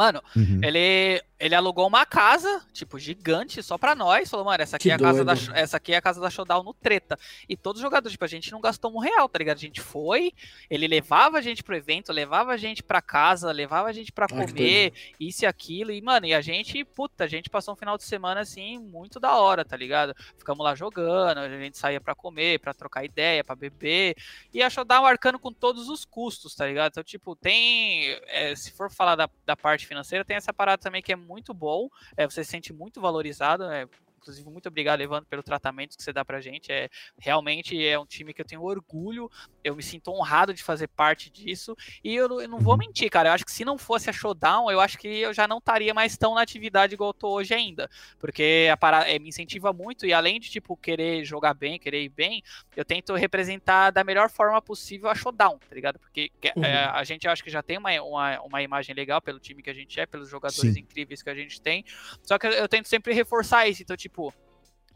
Mano, 0.00 0.22
uhum. 0.34 0.60
ele, 0.62 1.22
ele 1.40 1.54
alugou 1.54 1.86
uma 1.88 2.04
casa, 2.04 2.62
tipo, 2.70 2.98
gigante, 2.98 3.62
só 3.62 3.78
pra 3.78 3.94
nós. 3.94 4.28
Falou, 4.28 4.44
mano, 4.44 4.62
essa 4.62 4.76
aqui, 4.76 4.90
é 4.90 4.94
a 4.94 4.98
casa 4.98 5.24
da, 5.24 5.32
essa 5.54 5.78
aqui 5.78 5.94
é 5.94 5.96
a 5.96 6.02
casa 6.02 6.20
da 6.20 6.28
Showdown 6.28 6.62
no 6.62 6.74
treta. 6.74 7.18
E 7.48 7.56
todos 7.56 7.80
os 7.80 7.82
jogadores, 7.82 8.12
tipo, 8.12 8.24
a 8.26 8.28
gente 8.28 8.52
não 8.52 8.60
gastou 8.60 8.94
um 8.94 8.98
real, 8.98 9.26
tá 9.26 9.38
ligado? 9.38 9.56
A 9.56 9.60
gente 9.60 9.80
foi, 9.80 10.34
ele 10.68 10.86
levava 10.86 11.38
a 11.38 11.40
gente 11.40 11.64
pro 11.64 11.74
evento, 11.74 12.12
levava 12.12 12.52
a 12.52 12.58
gente 12.58 12.82
pra 12.82 13.00
casa, 13.00 13.50
levava 13.50 13.88
a 13.88 13.92
gente 13.92 14.12
pra 14.12 14.26
ah, 14.26 14.28
comer, 14.28 14.92
isso 15.18 15.44
e 15.44 15.46
aquilo. 15.46 15.90
E, 15.90 16.02
mano, 16.02 16.26
e 16.26 16.34
a 16.34 16.42
gente, 16.42 16.84
puta, 16.84 17.24
a 17.24 17.26
gente 17.26 17.48
passou 17.48 17.72
um 17.72 17.76
final 17.76 17.96
de 17.96 18.04
semana, 18.04 18.40
assim, 18.40 18.78
muito 18.78 19.18
da 19.18 19.34
hora, 19.36 19.64
tá 19.64 19.78
ligado? 19.78 20.14
Ficamos 20.36 20.62
lá 20.62 20.74
jogando, 20.74 21.38
a 21.38 21.48
gente 21.48 21.78
saía 21.78 22.02
pra 22.02 22.14
comer, 22.14 22.60
pra 22.60 22.74
trocar 22.74 23.02
ideia, 23.02 23.42
pra 23.42 23.56
beber. 23.56 24.14
E 24.52 24.62
a 24.62 24.68
Showdown 24.68 25.06
arcando 25.06 25.38
com 25.38 25.54
todos 25.54 25.88
os 25.88 26.04
custos, 26.04 26.54
tá 26.54 26.66
ligado? 26.66 26.90
Então, 26.90 27.02
tipo, 27.02 27.34
tem. 27.34 28.10
É, 28.26 28.54
se 28.54 28.72
for 28.72 28.90
falar 28.90 29.16
da, 29.16 29.30
da 29.46 29.56
parte 29.56 29.86
financeira, 29.86 30.22
tem 30.22 30.36
essa 30.36 30.52
parada 30.52 30.82
também 30.82 31.00
que 31.00 31.14
é 31.14 31.16
muito 31.16 31.29
bom, 31.54 31.88
é, 32.16 32.26
você 32.26 32.44
se 32.44 32.50
sente 32.50 32.72
muito 32.72 33.00
valorizado, 33.00 33.64
é, 33.64 33.86
Inclusive, 34.20 34.50
muito 34.50 34.68
obrigado, 34.68 35.00
Evandro, 35.00 35.26
pelo 35.26 35.42
tratamento 35.42 35.96
que 35.96 36.02
você 36.02 36.12
dá 36.12 36.22
pra 36.22 36.42
gente. 36.42 36.70
É, 36.70 36.90
realmente 37.18 37.82
é 37.86 37.98
um 37.98 38.04
time 38.04 38.34
que 38.34 38.42
eu 38.42 38.44
tenho 38.44 38.62
orgulho. 38.62 39.30
Eu 39.64 39.74
me 39.74 39.82
sinto 39.82 40.10
honrado 40.10 40.52
de 40.52 40.62
fazer 40.62 40.88
parte 40.88 41.30
disso. 41.30 41.74
E 42.04 42.14
eu, 42.14 42.40
eu, 42.40 42.48
não 42.48 42.58
vou 42.58 42.74
uhum. 42.74 42.80
mentir, 42.80 43.10
cara. 43.10 43.30
Eu 43.30 43.32
acho 43.32 43.46
que 43.46 43.52
se 43.52 43.64
não 43.64 43.78
fosse 43.78 44.10
a 44.10 44.12
Showdown, 44.12 44.70
eu 44.70 44.78
acho 44.78 44.98
que 44.98 45.08
eu 45.08 45.32
já 45.32 45.48
não 45.48 45.56
estaria 45.56 45.94
mais 45.94 46.18
tão 46.18 46.34
na 46.34 46.42
atividade 46.42 46.92
igual 46.92 47.10
eu 47.10 47.14
tô 47.14 47.30
hoje 47.30 47.54
ainda. 47.54 47.88
Porque 48.18 48.68
a 48.70 48.76
parada, 48.76 49.10
é, 49.10 49.18
me 49.18 49.30
incentiva 49.30 49.72
muito. 49.72 50.04
E 50.04 50.12
além 50.12 50.38
de, 50.38 50.50
tipo, 50.50 50.76
querer 50.76 51.24
jogar 51.24 51.54
bem, 51.54 51.78
querer 51.78 52.02
ir 52.02 52.10
bem, 52.10 52.42
eu 52.76 52.84
tento 52.84 53.14
representar 53.14 53.90
da 53.90 54.04
melhor 54.04 54.28
forma 54.28 54.60
possível 54.60 55.08
a 55.08 55.14
Showdown, 55.14 55.58
tá 55.58 55.74
ligado? 55.74 55.98
Porque 55.98 56.30
é, 56.42 56.52
uhum. 56.54 56.64
é, 56.64 56.84
a 56.84 57.02
gente 57.04 57.26
acho 57.26 57.42
que 57.42 57.50
já 57.50 57.62
tem 57.62 57.78
uma, 57.78 57.90
uma, 58.02 58.40
uma, 58.42 58.62
imagem 58.62 58.94
legal 58.94 59.22
pelo 59.22 59.40
time 59.40 59.62
que 59.62 59.70
a 59.70 59.74
gente 59.74 59.98
é, 59.98 60.04
pelos 60.04 60.28
jogadores 60.28 60.74
Sim. 60.74 60.80
incríveis 60.80 61.22
que 61.22 61.30
a 61.30 61.34
gente 61.34 61.58
tem. 61.58 61.84
Só 62.22 62.38
que 62.38 62.46
eu, 62.46 62.52
eu 62.52 62.68
tento 62.68 62.86
sempre 62.86 63.14
reforçar 63.14 63.66
isso. 63.66 63.82
Então, 63.82 63.96
tipo, 63.96 64.09
tipo, 64.10 64.34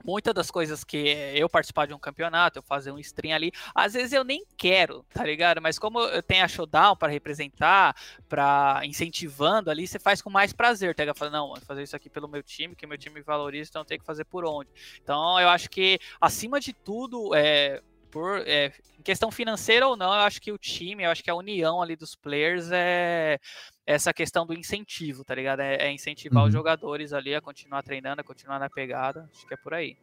muitas 0.05 0.35
das 0.35 0.51
coisas 0.51 0.85
que 0.85 0.97
eu 1.35 1.49
participar 1.49 1.87
de 1.87 1.95
um 1.95 1.99
campeonato, 1.99 2.59
eu 2.59 2.63
fazer 2.63 2.91
um 2.91 2.99
stream 2.99 3.35
ali, 3.35 3.53
às 3.75 3.95
vezes 3.95 4.13
eu 4.13 4.25
nem 4.25 4.45
quero, 4.57 5.05
tá 5.15 5.25
ligado? 5.25 5.63
Mas 5.63 5.79
como 5.79 6.01
eu 6.01 6.23
tenho 6.23 6.45
a 6.45 6.49
showdown 6.49 6.97
para 6.97 7.13
representar, 7.13 7.97
para 8.29 8.83
incentivando 8.85 9.71
ali, 9.71 9.87
você 9.87 9.99
faz 9.99 10.21
com 10.21 10.29
mais 10.29 10.53
prazer, 10.53 10.95
tá? 10.95 11.15
Falando, 11.15 11.35
não, 11.35 11.49
vou 11.49 11.61
fazer 11.61 11.83
isso 11.85 11.97
aqui 11.97 12.11
pelo 12.11 12.29
meu 12.29 12.43
time, 12.43 12.75
que 12.75 12.87
meu 12.87 12.99
time 12.99 13.23
valoriza, 13.23 13.71
então 13.71 13.85
tem 13.85 13.99
que 13.99 14.05
fazer 14.05 14.25
por 14.25 14.45
onde. 14.45 14.69
Então 15.03 15.41
eu 15.41 15.49
acho 15.49 15.71
que 15.71 15.99
acima 16.21 16.61
de 16.61 16.73
tudo, 16.73 17.35
é, 17.35 17.81
por 18.15 18.39
é, 18.47 18.73
em 18.97 19.03
questão 19.03 19.29
financeira 19.33 19.89
ou 19.89 19.97
não, 19.97 20.07
eu 20.07 20.21
acho 20.21 20.41
que 20.41 20.53
o 20.53 20.57
time, 20.57 21.03
eu 21.03 21.11
acho 21.11 21.23
que 21.23 21.29
a 21.29 21.35
união 21.35 21.83
ali 21.83 21.97
dos 21.97 22.15
players 22.15 22.71
é 22.71 23.41
essa 23.85 24.15
questão 24.15 24.47
do 24.47 24.55
incentivo, 24.55 25.25
tá 25.25 25.35
ligado? 25.35 25.61
É, 25.61 25.89
é 25.89 25.93
incentivar 25.93 26.45
uhum. 26.45 26.47
os 26.47 26.53
jogadores 26.53 27.13
ali 27.13 27.35
a 27.35 27.41
continuar 27.41 27.83
treinando, 27.83 28.21
a 28.21 28.25
continuar 28.25 28.61
na 28.61 28.71
pegada. 28.71 29.29
Acho 29.35 29.47
que 29.49 29.53
é 29.53 29.57
por 29.57 29.75
aí. 29.75 29.97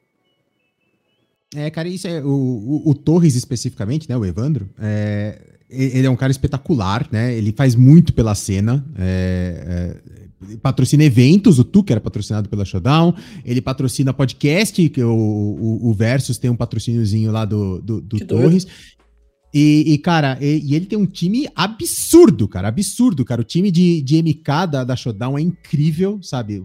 É, 1.56 1.70
cara, 1.72 1.88
isso 1.88 2.06
é 2.06 2.22
o, 2.22 2.28
o, 2.28 2.92
o 2.92 2.94
Torres 2.94 3.36
especificamente, 3.36 4.10
né? 4.10 4.18
O 4.18 4.26
Evandro, 4.26 4.70
é, 4.78 5.42
ele 5.70 6.06
é 6.06 6.10
um 6.10 6.16
cara 6.18 6.32
espetacular, 6.32 7.08
né? 7.12 7.34
Ele 7.34 7.54
faz 7.54 7.76
muito 7.76 8.14
pela 8.14 8.36
cena. 8.36 8.86
É, 9.00 9.96
é, 10.18 10.21
patrocina 10.62 11.04
eventos, 11.04 11.60
o 11.60 11.64
Tu, 11.64 11.84
que 11.84 11.94
era 11.94 12.02
patrocinado 12.02 12.50
pela 12.50 12.66
Showdown, 12.66 13.14
ele 13.46 13.62
patrocina 13.62 14.14
podcast, 14.14 14.90
que 14.90 15.04
o, 15.04 15.14
o, 15.14 15.90
o 15.90 15.94
Versus 15.94 16.38
tem 16.38 16.50
um 16.50 16.56
patrocíniozinho 16.56 17.32
lá 17.32 17.46
do, 17.46 17.80
do, 17.82 18.02
do 18.02 18.26
Torres. 18.26 18.68
E, 19.54 19.94
e, 19.94 19.98
cara, 19.98 20.38
e, 20.40 20.60
e, 20.64 20.76
ele 20.76 20.86
tem 20.86 20.98
um 20.98 21.06
time 21.06 21.48
absurdo, 21.56 22.48
cara, 22.48 22.70
absurdo, 22.70 23.26
cara. 23.26 23.42
O 23.42 23.44
time 23.44 23.70
de, 23.70 24.02
de 24.02 24.22
MK 24.22 24.68
da, 24.70 24.84
da 24.84 24.96
Showdown 24.96 25.38
é 25.38 25.42
incrível, 25.42 26.20
sabe? 26.22 26.64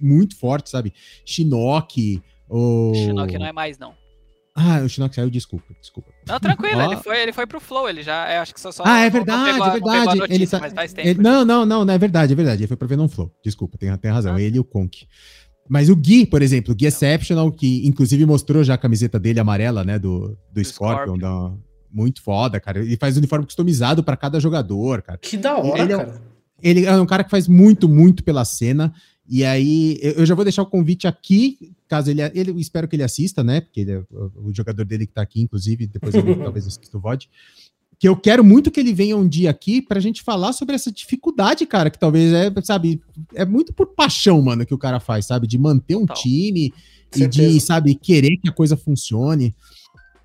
Muito 0.00 0.36
forte, 0.36 0.70
sabe? 0.70 0.92
Shinnok, 1.24 2.22
o... 2.48 2.92
Shinnok 2.94 3.36
não 3.36 3.46
é 3.46 3.52
mais, 3.52 3.76
não. 3.76 3.92
Ah, 4.60 4.82
o 4.84 4.88
Shinnok 4.88 5.14
saiu, 5.14 5.30
desculpa, 5.30 5.72
desculpa. 5.80 6.10
Não, 6.26 6.40
tranquilo, 6.40 6.82
ele, 6.82 6.96
foi, 6.96 7.22
ele 7.22 7.32
foi 7.32 7.46
pro 7.46 7.60
Flow, 7.60 7.88
ele 7.88 8.02
já, 8.02 8.34
eu 8.34 8.42
acho 8.42 8.52
que 8.52 8.60
só... 8.60 8.72
só 8.72 8.82
ah, 8.84 8.98
é 9.00 9.08
verdade, 9.08 9.52
pegou, 9.52 9.92
é 9.92 9.98
verdade. 9.98 10.18
Notícia, 10.18 10.34
ele 10.34 10.46
tá, 10.48 10.58
mas 10.58 10.72
faz 10.72 10.92
tempo. 10.92 11.08
Ele, 11.08 11.22
não, 11.22 11.44
não, 11.44 11.64
não, 11.64 11.84
não, 11.84 11.94
é 11.94 11.98
verdade, 11.98 12.32
é 12.32 12.36
verdade, 12.36 12.62
ele 12.62 12.68
foi 12.68 12.76
pra 12.76 12.88
ver 12.88 12.96
no 12.96 13.08
Flow, 13.08 13.32
desculpa, 13.44 13.78
tem, 13.78 13.96
tem 13.96 14.10
razão, 14.10 14.34
ah. 14.34 14.42
ele 14.42 14.56
e 14.56 14.60
o 14.60 14.64
Conk. 14.64 15.06
Mas 15.68 15.88
o 15.88 15.94
Gui, 15.94 16.26
por 16.26 16.42
exemplo, 16.42 16.72
o 16.72 16.74
Gui 16.74 16.86
Exceptional, 16.86 17.52
que 17.52 17.86
inclusive 17.86 18.24
mostrou 18.26 18.64
já 18.64 18.74
a 18.74 18.78
camiseta 18.78 19.18
dele 19.20 19.38
amarela, 19.38 19.84
né, 19.84 19.98
do, 19.98 20.28
do, 20.28 20.38
do 20.52 20.64
Scorpion, 20.64 21.16
Scorpion. 21.16 21.18
Da, 21.18 21.52
muito 21.90 22.22
foda, 22.22 22.60
cara. 22.60 22.80
Ele 22.80 22.96
faz 22.96 23.16
uniforme 23.16 23.44
customizado 23.44 24.02
para 24.02 24.16
cada 24.16 24.40
jogador, 24.40 25.02
cara. 25.02 25.18
Que 25.18 25.36
da 25.36 25.56
hora, 25.56 25.82
ele 25.82 25.96
cara. 25.96 26.22
É, 26.62 26.68
ele 26.70 26.84
é 26.84 27.00
um 27.00 27.06
cara 27.06 27.24
que 27.24 27.30
faz 27.30 27.46
muito, 27.48 27.88
muito 27.88 28.22
pela 28.24 28.44
cena. 28.44 28.92
E 29.28 29.44
aí, 29.44 29.98
eu 30.00 30.24
já 30.24 30.34
vou 30.34 30.44
deixar 30.44 30.62
o 30.62 30.66
convite 30.66 31.06
aqui, 31.06 31.72
caso 31.86 32.10
ele, 32.10 32.22
ele 32.34 32.58
espero 32.60 32.88
que 32.88 32.96
ele 32.96 33.02
assista, 33.02 33.44
né? 33.44 33.60
Porque 33.60 33.80
ele 33.80 33.92
é 33.92 34.02
o, 34.10 34.52
jogador 34.54 34.84
dele 34.86 35.06
que 35.06 35.12
tá 35.12 35.20
aqui, 35.20 35.42
inclusive, 35.42 35.86
depois 35.86 36.14
ele 36.14 36.34
talvez 36.36 36.66
assista 36.66 36.96
o 36.96 37.00
VOD. 37.00 37.28
Que 37.98 38.08
eu 38.08 38.16
quero 38.16 38.42
muito 38.42 38.70
que 38.70 38.80
ele 38.80 38.94
venha 38.94 39.16
um 39.16 39.28
dia 39.28 39.50
aqui 39.50 39.82
pra 39.82 40.00
gente 40.00 40.22
falar 40.22 40.54
sobre 40.54 40.74
essa 40.74 40.90
dificuldade, 40.90 41.66
cara, 41.66 41.90
que 41.90 41.98
talvez 41.98 42.32
é, 42.32 42.50
sabe, 42.62 43.02
é 43.34 43.44
muito 43.44 43.74
por 43.74 43.88
paixão, 43.88 44.40
mano, 44.40 44.64
que 44.64 44.72
o 44.72 44.78
cara 44.78 44.98
faz, 44.98 45.26
sabe? 45.26 45.46
De 45.46 45.58
manter 45.58 45.96
um 45.96 46.06
time 46.06 46.72
e 47.14 47.26
de, 47.26 47.60
sabe, 47.60 47.94
querer 47.94 48.38
que 48.38 48.48
a 48.48 48.52
coisa 48.52 48.76
funcione. 48.76 49.54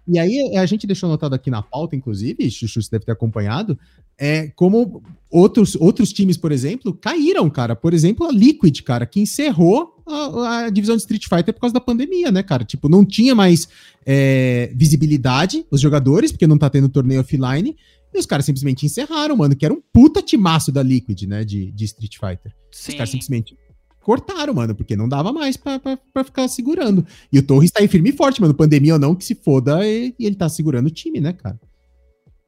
E 0.07 0.19
aí 0.19 0.57
a 0.57 0.65
gente 0.65 0.85
deixou 0.85 1.07
anotado 1.07 1.33
aqui 1.33 1.49
na 1.49 1.61
pauta, 1.61 1.95
inclusive, 1.95 2.49
Chuchu, 2.51 2.81
você 2.81 2.89
deve 2.91 3.05
ter 3.05 3.11
acompanhado, 3.11 3.77
é 4.17 4.47
como 4.49 5.01
outros, 5.29 5.75
outros 5.75 6.11
times, 6.11 6.37
por 6.37 6.51
exemplo, 6.51 6.93
caíram, 6.93 7.49
cara. 7.49 7.75
Por 7.75 7.93
exemplo, 7.93 8.27
a 8.27 8.31
Liquid, 8.31 8.81
cara, 8.81 9.05
que 9.05 9.19
encerrou 9.19 10.03
a, 10.05 10.65
a 10.65 10.69
divisão 10.69 10.95
de 10.95 11.01
Street 11.01 11.23
Fighter 11.27 11.53
por 11.53 11.61
causa 11.61 11.73
da 11.73 11.79
pandemia, 11.79 12.31
né, 12.31 12.43
cara? 12.43 12.63
Tipo, 12.63 12.89
não 12.89 13.05
tinha 13.05 13.33
mais 13.33 13.67
é, 14.05 14.71
visibilidade 14.75 15.65
os 15.71 15.81
jogadores, 15.81 16.31
porque 16.31 16.47
não 16.47 16.57
tá 16.57 16.69
tendo 16.69 16.89
torneio 16.89 17.21
offline. 17.21 17.75
E 18.13 18.19
os 18.19 18.27
caras 18.27 18.45
simplesmente 18.45 18.85
encerraram, 18.85 19.35
mano, 19.35 19.55
que 19.55 19.65
era 19.65 19.73
um 19.73 19.81
puta 19.91 20.21
timaço 20.21 20.71
da 20.71 20.83
Liquid, 20.83 21.23
né, 21.23 21.43
de, 21.43 21.71
de 21.71 21.85
Street 21.85 22.17
Fighter. 22.19 22.53
Sim. 22.71 22.91
Os 22.91 22.97
caras 22.97 23.09
simplesmente 23.09 23.57
cortaram, 24.03 24.53
mano, 24.53 24.75
porque 24.75 24.95
não 24.95 25.09
dava 25.09 25.33
mais 25.33 25.57
pra, 25.57 25.79
pra, 25.79 25.97
pra, 25.97 26.23
ficar 26.23 26.47
segurando. 26.47 27.05
E 27.31 27.39
o 27.39 27.43
Torres 27.45 27.71
tá 27.71 27.81
aí 27.81 27.87
firme 27.87 28.09
e 28.09 28.15
forte, 28.15 28.41
mano. 28.41 28.53
Pandemia 28.53 28.93
ou 28.93 28.99
não, 28.99 29.15
que 29.15 29.25
se 29.25 29.33
foda, 29.33 29.85
e, 29.87 30.13
e 30.19 30.25
ele 30.25 30.35
tá 30.35 30.47
segurando 30.47 30.87
o 30.87 30.91
time, 30.91 31.19
né, 31.19 31.33
cara? 31.33 31.59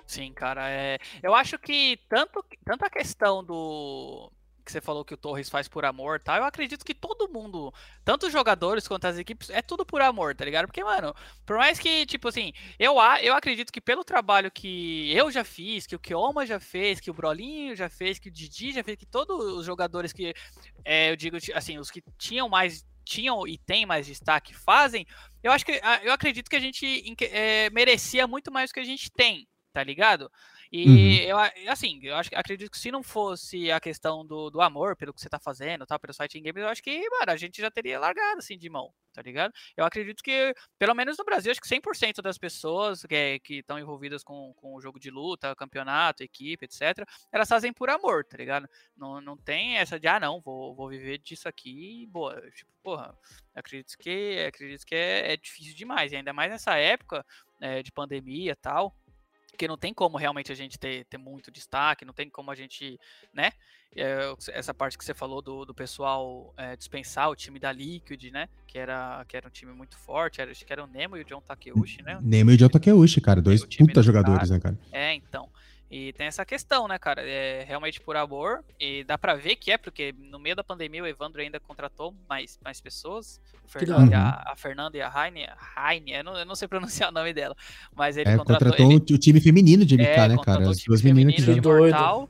Sim, 0.06 0.32
cara. 0.34 0.70
É... 0.70 0.98
Eu 1.24 1.34
acho 1.34 1.58
que 1.58 1.98
tanto, 2.08 2.44
tanto 2.64 2.86
a 2.86 2.90
questão 2.90 3.44
do 3.44 4.32
que 4.66 4.72
você 4.72 4.82
falou 4.82 5.06
que 5.06 5.14
o 5.14 5.18
Torres 5.18 5.50
faz 5.50 5.68
por 5.68 5.86
amor, 5.86 6.20
tá? 6.20 6.38
Eu 6.38 6.44
acredito 6.44 6.84
que 6.84 6.94
todo 6.94 7.32
mundo, 7.32 7.74
tanto 8.04 8.26
os 8.26 8.34
jogadores 8.34 8.88
quanto 8.88 9.06
as 9.06 9.18
equipes, 9.18 9.50
é 9.50 9.62
tudo 9.62 9.86
por 9.86 10.02
amor, 10.02 10.36
tá 10.36 10.44
ligado? 10.44 10.66
Porque, 10.66 10.84
mano, 10.84 11.16
por 11.46 11.58
mais 11.58 11.80
que, 11.80 12.06
tipo 12.06 12.28
assim, 12.28 12.52
eu, 12.80 12.96
eu 13.22 13.36
acredito 13.36 13.72
que 13.72 13.80
pelo 13.80 14.04
trabalho 14.04 14.52
que 14.52 15.14
eu 15.16 15.32
já 15.32 15.44
fiz, 15.44 15.86
que 15.86 15.96
o 15.96 16.00
Kioma 16.00 16.46
já 16.46 16.60
fez, 16.60 17.00
que 17.00 17.12
o 17.12 17.14
Brolinho 17.14 17.76
já 17.76 17.88
fez, 17.90 18.18
que 18.18 18.30
o 18.30 18.32
Didi 18.32 18.74
já 18.74 18.84
fez, 18.84 18.98
que 18.98 19.06
todos 19.06 19.54
os 19.54 19.66
jogadores 19.66 20.12
que, 20.12 20.34
é, 20.84 21.12
eu 21.12 21.16
digo, 21.16 21.38
assim, 21.54 21.78
os 21.78 21.92
que 21.92 22.04
tinham 22.18 22.50
mais 22.50 22.84
tinham 23.06 23.48
e 23.48 23.58
tem 23.58 23.86
mais 23.86 24.08
destaque 24.08 24.54
fazem, 24.54 25.06
eu 25.44 25.52
acho 25.52 25.64
que 25.64 25.80
eu 26.04 26.12
acredito 26.12 26.50
que 26.50 26.56
a 26.56 26.60
gente 26.60 27.16
é, 27.32 27.70
merecia 27.70 28.26
muito 28.26 28.52
mais 28.52 28.72
do 28.72 28.74
que 28.74 28.80
a 28.80 28.86
gente 28.86 29.12
tem, 29.12 29.48
tá 29.72 29.84
ligado? 29.84 30.30
E 30.78 30.90
uhum. 30.90 31.30
eu, 31.30 31.72
assim, 31.72 32.02
eu 32.04 32.18
acho, 32.18 32.30
acredito 32.36 32.70
que 32.70 32.78
se 32.78 32.92
não 32.92 33.02
fosse 33.02 33.72
a 33.72 33.80
questão 33.80 34.26
do, 34.26 34.50
do 34.50 34.60
amor 34.60 34.94
pelo 34.98 35.14
que 35.14 35.22
você 35.22 35.30
tá 35.30 35.40
fazendo, 35.40 35.86
tal, 35.86 35.98
pelo 35.98 36.14
site 36.14 36.38
game, 36.42 36.60
eu 36.60 36.68
acho 36.68 36.84
que, 36.84 37.10
mano, 37.12 37.32
a 37.32 37.38
gente 37.38 37.62
já 37.62 37.72
teria 37.72 37.98
largado, 37.98 38.40
assim, 38.40 38.58
de 38.58 38.70
mão, 38.70 38.94
tá 39.14 39.22
ligado? 39.22 39.54
Eu 39.78 39.86
acredito 39.86 40.22
que, 40.22 40.54
pelo 40.78 40.94
menos 40.94 41.18
no 41.18 41.24
Brasil, 41.24 41.50
acho 41.50 41.62
que 41.62 41.70
100% 41.70 42.22
das 42.22 42.38
pessoas 42.38 43.04
que 43.42 43.60
estão 43.60 43.80
envolvidas 43.80 44.22
com, 44.22 44.54
com 44.58 44.76
o 44.76 44.82
jogo 44.82 45.00
de 45.00 45.10
luta, 45.10 45.56
campeonato, 45.56 46.24
equipe, 46.24 46.66
etc., 46.66 47.08
elas 47.32 47.48
fazem 47.48 47.72
por 47.72 47.90
amor, 47.90 48.26
tá 48.26 48.36
ligado? 48.36 48.68
Não, 48.98 49.22
não 49.22 49.38
tem 49.38 49.78
essa 49.78 49.98
de, 49.98 50.10
ah, 50.10 50.20
não, 50.20 50.42
vou, 50.42 50.76
vou 50.76 50.90
viver 50.90 51.20
disso 51.20 51.48
aqui 51.48 52.04
e, 52.04 52.06
boa, 52.06 52.36
tipo, 52.52 52.70
porra, 52.84 53.18
acredito 53.56 53.98
que, 53.98 54.46
acredito 54.46 54.86
que 54.86 54.94
é, 54.94 55.32
é 55.32 55.38
difícil 55.38 55.74
demais, 55.74 56.12
e 56.12 56.18
ainda 56.18 56.34
mais 56.34 56.52
nessa 56.52 56.76
época 56.76 57.26
é, 57.62 57.82
de 57.82 57.94
pandemia 57.94 58.52
e 58.52 58.56
tal, 58.56 58.94
porque 59.56 59.68
não 59.68 59.78
tem 59.78 59.94
como 59.94 60.18
realmente 60.18 60.52
a 60.52 60.56
gente 60.56 60.78
ter, 60.78 61.06
ter 61.06 61.18
muito 61.18 61.50
destaque, 61.50 62.04
não 62.06 62.14
tem 62.14 62.30
como 62.30 62.52
a 62.52 62.56
gente, 62.56 63.00
né? 63.34 63.52
É, 63.96 64.34
essa 64.52 64.74
parte 64.74 64.98
que 64.98 65.06
você 65.06 65.14
falou 65.14 65.42
do, 65.42 65.64
do 65.64 65.74
pessoal 65.74 66.54
é, 66.58 66.76
dispensar 66.76 67.30
o 67.30 67.36
time 67.36 67.58
da 67.58 67.72
Liquid, 67.72 68.26
né? 68.32 68.50
Que 68.68 68.78
era, 68.78 69.24
que 69.26 69.38
era 69.38 69.48
um 69.48 69.50
time 69.50 69.72
muito 69.72 69.98
forte, 69.98 70.42
era, 70.42 70.52
acho 70.52 70.66
que 70.66 70.74
era 70.74 70.84
o 70.84 70.88
Nemo 70.88 71.16
e 71.16 71.22
o 71.22 71.26
John 71.26 71.40
Takeuchi, 71.40 72.04
né? 72.04 72.20
Nemo 72.22 72.52
e 72.52 72.56
o 72.56 72.58
John 72.58 72.68
Takeuchi, 72.68 73.22
cara, 73.22 73.42
dois 73.42 73.64
puta 73.64 74.04
jogadores, 74.04 74.50
né, 74.50 74.60
cara? 74.60 74.78
É, 74.92 75.14
então. 75.14 75.50
E 75.90 76.14
tem 76.14 76.26
essa 76.26 76.44
questão, 76.44 76.88
né, 76.88 76.98
cara? 76.98 77.22
É 77.22 77.64
realmente 77.64 78.02
por 78.02 78.16
amor. 78.16 78.64
E 78.80 79.04
dá 79.04 79.18
pra 79.18 79.36
ver 79.36 79.56
que 79.56 79.72
é, 79.72 79.78
porque 79.78 80.14
no 80.18 80.40
meio 80.40 80.56
da 80.56 80.64
pandemia 80.64 81.04
o 81.04 81.08
Evandro 81.08 81.42
ainda 81.42 81.60
contratou 81.60 82.14
mais, 82.28 82.60
mais 82.64 82.82
pessoas. 82.82 83.40
Fernando, 83.68 84.14
a, 84.14 84.52
a, 84.52 84.56
Fernanda 84.56 84.98
e 84.98 85.02
a 85.02 85.10
Heine. 85.10 85.48
Heine 85.78 86.14
eu, 86.14 86.24
não, 86.24 86.38
eu 86.38 86.46
não 86.46 86.56
sei 86.56 86.68
pronunciar 86.70 87.10
o 87.10 87.14
nome 87.14 87.34
dela. 87.34 87.56
Mas 87.96 88.18
ele 88.18 88.30
é, 88.30 88.38
contratou. 88.38 88.68
contratou 88.70 88.92
ele, 88.92 89.14
o 89.14 89.18
time 89.18 89.40
feminino 89.40 89.86
de 89.86 89.96
MK, 89.96 90.04
é, 90.04 90.28
né, 90.28 90.38
cara? 90.44 90.70
As 90.70 90.84
duas 90.84 91.02
meninas 91.02 91.36
que 91.36 91.42
de 91.42 91.62
Mortal. 91.62 92.30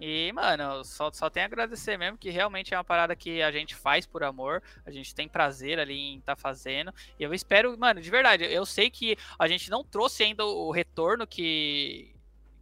E, 0.00 0.32
mano, 0.32 0.82
só, 0.82 1.10
só 1.12 1.28
tenho 1.28 1.44
a 1.44 1.46
agradecer 1.46 1.98
mesmo, 1.98 2.16
que 2.16 2.30
realmente 2.30 2.72
é 2.72 2.76
uma 2.76 2.82
parada 2.82 3.14
que 3.14 3.42
a 3.42 3.52
gente 3.52 3.74
faz 3.74 4.06
por 4.06 4.24
amor, 4.24 4.62
a 4.86 4.90
gente 4.90 5.14
tem 5.14 5.28
prazer 5.28 5.78
ali 5.78 5.94
em 5.94 6.18
estar 6.18 6.36
tá 6.36 6.40
fazendo. 6.40 6.90
E 7.18 7.22
eu 7.22 7.34
espero, 7.34 7.78
mano, 7.78 8.00
de 8.00 8.10
verdade, 8.10 8.44
eu 8.44 8.64
sei 8.64 8.88
que 8.88 9.14
a 9.38 9.46
gente 9.46 9.68
não 9.68 9.84
trouxe 9.84 10.22
ainda 10.22 10.42
o 10.42 10.70
retorno 10.70 11.26
que, 11.26 12.14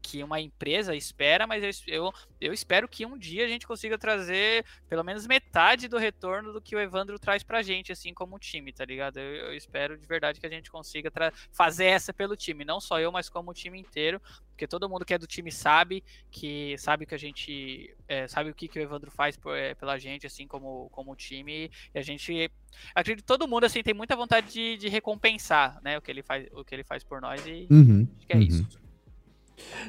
que 0.08 0.22
uma 0.22 0.40
empresa 0.40 0.96
espera, 0.96 1.46
mas 1.46 1.62
eu, 1.62 1.94
eu, 1.94 2.12
eu, 2.40 2.52
espero 2.54 2.88
que 2.88 3.04
um 3.04 3.18
dia 3.18 3.44
a 3.44 3.48
gente 3.48 3.66
consiga 3.66 3.98
trazer 3.98 4.64
pelo 4.88 5.04
menos 5.04 5.26
metade 5.26 5.86
do 5.86 5.98
retorno 5.98 6.50
do 6.50 6.62
que 6.62 6.74
o 6.74 6.80
Evandro 6.80 7.18
traz 7.18 7.42
pra 7.42 7.62
gente, 7.62 7.92
assim 7.92 8.14
como 8.14 8.38
time, 8.38 8.72
tá 8.72 8.86
ligado? 8.86 9.18
Eu, 9.18 9.48
eu 9.48 9.54
espero 9.54 9.98
de 9.98 10.06
verdade 10.06 10.40
que 10.40 10.46
a 10.46 10.50
gente 10.50 10.70
consiga 10.70 11.12
fazer 11.52 11.84
essa 11.84 12.14
pelo 12.14 12.36
time, 12.36 12.64
não 12.64 12.80
só 12.80 12.98
eu, 12.98 13.12
mas 13.12 13.28
como 13.28 13.50
o 13.50 13.54
time 13.54 13.78
inteiro, 13.78 14.18
porque 14.48 14.66
todo 14.66 14.88
mundo 14.88 15.04
que 15.04 15.12
é 15.12 15.18
do 15.18 15.26
time 15.26 15.52
sabe 15.52 16.02
que 16.30 16.74
sabe 16.78 17.04
que 17.04 17.14
a 17.14 17.18
gente 17.18 17.94
é, 18.08 18.26
sabe 18.26 18.48
o 18.48 18.54
que, 18.54 18.66
que 18.66 18.78
o 18.78 18.82
Evandro 18.82 19.10
faz 19.10 19.36
por, 19.36 19.54
é, 19.54 19.74
pela 19.74 19.98
gente, 19.98 20.26
assim 20.26 20.46
como 20.46 20.88
como 20.90 21.14
time, 21.14 21.70
e 21.94 21.98
a 21.98 22.02
gente 22.02 22.50
acredito 22.94 23.24
que 23.24 23.28
todo 23.28 23.46
mundo 23.46 23.64
assim 23.64 23.82
tem 23.82 23.92
muita 23.92 24.16
vontade 24.16 24.50
de, 24.50 24.78
de 24.78 24.88
recompensar, 24.88 25.78
né, 25.82 25.98
o 25.98 26.00
que 26.00 26.10
ele 26.10 26.22
faz, 26.22 26.46
o 26.52 26.64
que 26.64 26.74
ele 26.74 26.84
faz 26.84 27.04
por 27.04 27.20
nós 27.20 27.46
e 27.46 27.66
uhum, 27.70 28.08
acho 28.16 28.26
que 28.26 28.32
é 28.32 28.36
uhum. 28.36 28.42
isso. 28.42 28.87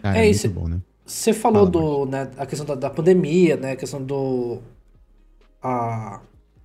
Ah, 0.04 0.18
é, 0.18 0.26
é 0.26 0.30
isso. 0.30 0.50
Bom, 0.50 0.68
né? 0.68 0.80
Você 1.10 1.34
falou 1.34 1.66
Fala, 1.66 1.72
do, 1.72 2.06
né, 2.06 2.32
a 2.38 2.46
questão 2.46 2.66
da, 2.66 2.76
da, 2.76 2.90
pandemia, 2.90 3.58
né, 3.58 3.72
a 3.72 3.76
questão 3.76 4.02
do 4.04 4.60
a, 5.62 6.22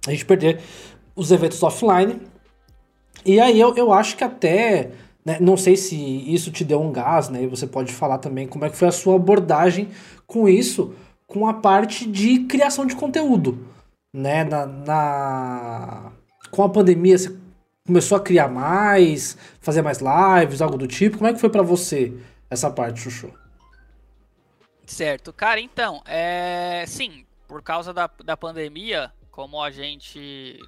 a 0.06 0.10
gente 0.10 0.26
perder 0.26 0.60
os 1.16 1.31
eventos 1.31 1.62
offline. 1.62 2.20
E 3.24 3.40
aí 3.40 3.59
eu, 3.59 3.74
eu 3.74 3.90
acho 3.90 4.18
que 4.18 4.22
até, 4.22 4.90
né, 5.24 5.39
não 5.40 5.56
sei 5.56 5.78
se 5.78 5.97
isso 5.97 6.51
te 6.51 6.62
deu 6.62 6.78
um 6.82 6.93
gás, 6.93 7.31
né, 7.31 7.43
e 7.43 7.47
você 7.47 7.66
pode 7.66 7.90
falar 7.90 8.18
também 8.18 8.47
como 8.47 8.66
é 8.66 8.70
que 8.70 8.76
foi 8.76 8.89
a 8.89 8.93
sua 8.93 9.16
abordagem 9.16 9.89
com 10.26 10.47
isso, 10.47 10.94
com 11.26 11.48
a 11.48 11.55
parte 11.55 12.06
de 12.06 12.40
criação 12.40 12.85
de 12.85 12.94
conteúdo, 12.94 13.66
né, 14.12 14.44
na, 14.44 14.66
na 14.66 16.12
com 16.51 16.62
a 16.62 16.68
pandemia 16.68 17.16
você 17.16 17.35
começou 17.86 18.16
a 18.16 18.20
criar 18.20 18.48
mais, 18.48 19.39
fazer 19.60 19.81
mais 19.81 20.01
lives, 20.01 20.60
algo 20.60 20.76
do 20.76 20.86
tipo, 20.86 21.16
como 21.16 21.31
é 21.31 21.32
que 21.32 21.40
foi 21.40 21.48
para 21.48 21.62
você 21.62 22.12
essa 22.55 22.70
parte, 22.70 23.01
Chuchu. 23.01 23.32
Certo. 24.86 25.32
Cara, 25.32 25.60
então, 25.60 26.02
é... 26.06 26.85
sim, 26.86 27.26
por 27.47 27.62
causa 27.62 27.93
da, 27.93 28.10
da 28.24 28.36
pandemia, 28.36 29.12
como 29.31 29.62
a 29.62 29.70
gente 29.70 30.59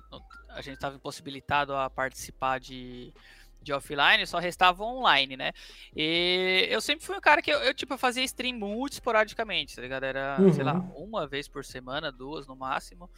a 0.50 0.62
gente 0.62 0.74
estava 0.74 0.96
impossibilitado 0.96 1.74
a 1.74 1.90
participar 1.90 2.58
de, 2.58 3.12
de 3.60 3.72
offline, 3.74 4.26
só 4.26 4.38
restava 4.38 4.82
online, 4.82 5.36
né? 5.36 5.52
E 5.94 6.66
eu 6.70 6.80
sempre 6.80 7.04
fui 7.04 7.14
um 7.14 7.20
cara 7.20 7.42
que 7.42 7.50
eu, 7.50 7.58
eu 7.58 7.74
tipo, 7.74 7.98
fazia 7.98 8.24
stream 8.24 8.56
muito 8.56 8.94
esporadicamente, 8.94 9.76
tá 9.76 9.82
ligado? 9.82 10.04
Era, 10.04 10.38
uhum. 10.40 10.52
sei 10.52 10.64
lá, 10.64 10.74
uhum. 10.74 11.04
uma 11.04 11.26
vez 11.26 11.46
por 11.46 11.62
semana, 11.62 12.10
duas 12.10 12.46
no 12.46 12.56
máximo. 12.56 13.10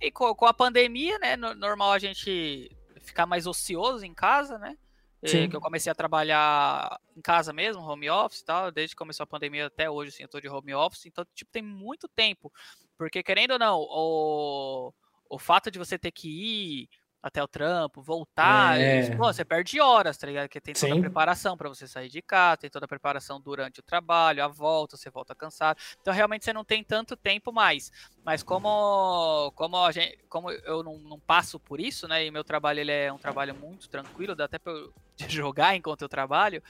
E 0.00 0.10
com, 0.10 0.34
com 0.34 0.46
a 0.46 0.54
pandemia, 0.54 1.18
né, 1.18 1.36
normal 1.36 1.92
a 1.92 1.98
gente 1.98 2.70
ficar 3.02 3.26
mais 3.26 3.46
ocioso 3.46 4.04
em 4.06 4.14
casa, 4.14 4.58
né? 4.58 4.76
Sim. 5.24 5.48
que 5.48 5.56
eu 5.56 5.60
comecei 5.60 5.90
a 5.90 5.94
trabalhar 5.94 7.00
em 7.16 7.20
casa 7.20 7.52
mesmo, 7.52 7.82
home 7.82 8.08
office 8.10 8.40
e 8.40 8.44
tal, 8.44 8.70
desde 8.70 8.94
que 8.94 8.98
começou 8.98 9.24
a 9.24 9.26
pandemia 9.26 9.66
até 9.66 9.90
hoje, 9.90 10.10
assim, 10.10 10.22
eu 10.22 10.28
tô 10.28 10.40
de 10.40 10.48
home 10.48 10.74
office, 10.74 11.06
então, 11.06 11.26
tipo, 11.34 11.50
tem 11.50 11.62
muito 11.62 12.08
tempo, 12.08 12.52
porque 12.98 13.22
querendo 13.22 13.52
ou 13.52 13.58
não, 13.58 13.78
o, 13.78 14.92
o 15.30 15.38
fato 15.38 15.70
de 15.70 15.78
você 15.78 15.98
ter 15.98 16.10
que 16.10 16.28
ir 16.28 16.88
até 17.26 17.42
o 17.42 17.48
trampo, 17.48 18.00
voltar, 18.00 18.80
é. 18.80 19.16
pô, 19.16 19.32
você 19.32 19.44
perde 19.44 19.80
horas, 19.80 20.16
tá 20.16 20.28
ligado? 20.28 20.48
Que 20.48 20.60
tem 20.60 20.72
toda 20.72 20.92
Sim. 20.92 20.98
a 20.98 21.00
preparação 21.00 21.56
para 21.56 21.68
você 21.68 21.86
sair 21.88 22.08
de 22.08 22.22
casa, 22.22 22.58
tem 22.58 22.70
toda 22.70 22.84
a 22.84 22.88
preparação 22.88 23.40
durante 23.40 23.80
o 23.80 23.82
trabalho, 23.82 24.44
a 24.44 24.48
volta, 24.48 24.96
você 24.96 25.10
volta 25.10 25.34
cansado. 25.34 25.76
Então 26.00 26.14
realmente 26.14 26.44
você 26.44 26.52
não 26.52 26.64
tem 26.64 26.84
tanto 26.84 27.16
tempo 27.16 27.52
mais. 27.52 27.90
Mas 28.24 28.44
como 28.44 29.50
como 29.56 29.76
a 29.76 29.90
gente, 29.90 30.18
como 30.28 30.52
eu 30.52 30.84
não, 30.84 30.98
não 30.98 31.18
passo 31.18 31.58
por 31.58 31.80
isso, 31.80 32.06
né? 32.06 32.24
E 32.24 32.30
meu 32.30 32.44
trabalho 32.44 32.78
ele 32.78 32.92
é 32.92 33.12
um 33.12 33.18
trabalho 33.18 33.56
muito 33.56 33.88
tranquilo, 33.88 34.36
dá 34.36 34.44
até 34.44 34.58
pra, 34.58 34.72
de 35.16 35.26
jogar 35.28 35.74
enquanto 35.74 36.02
eu 36.02 36.08
trabalho, 36.08 36.62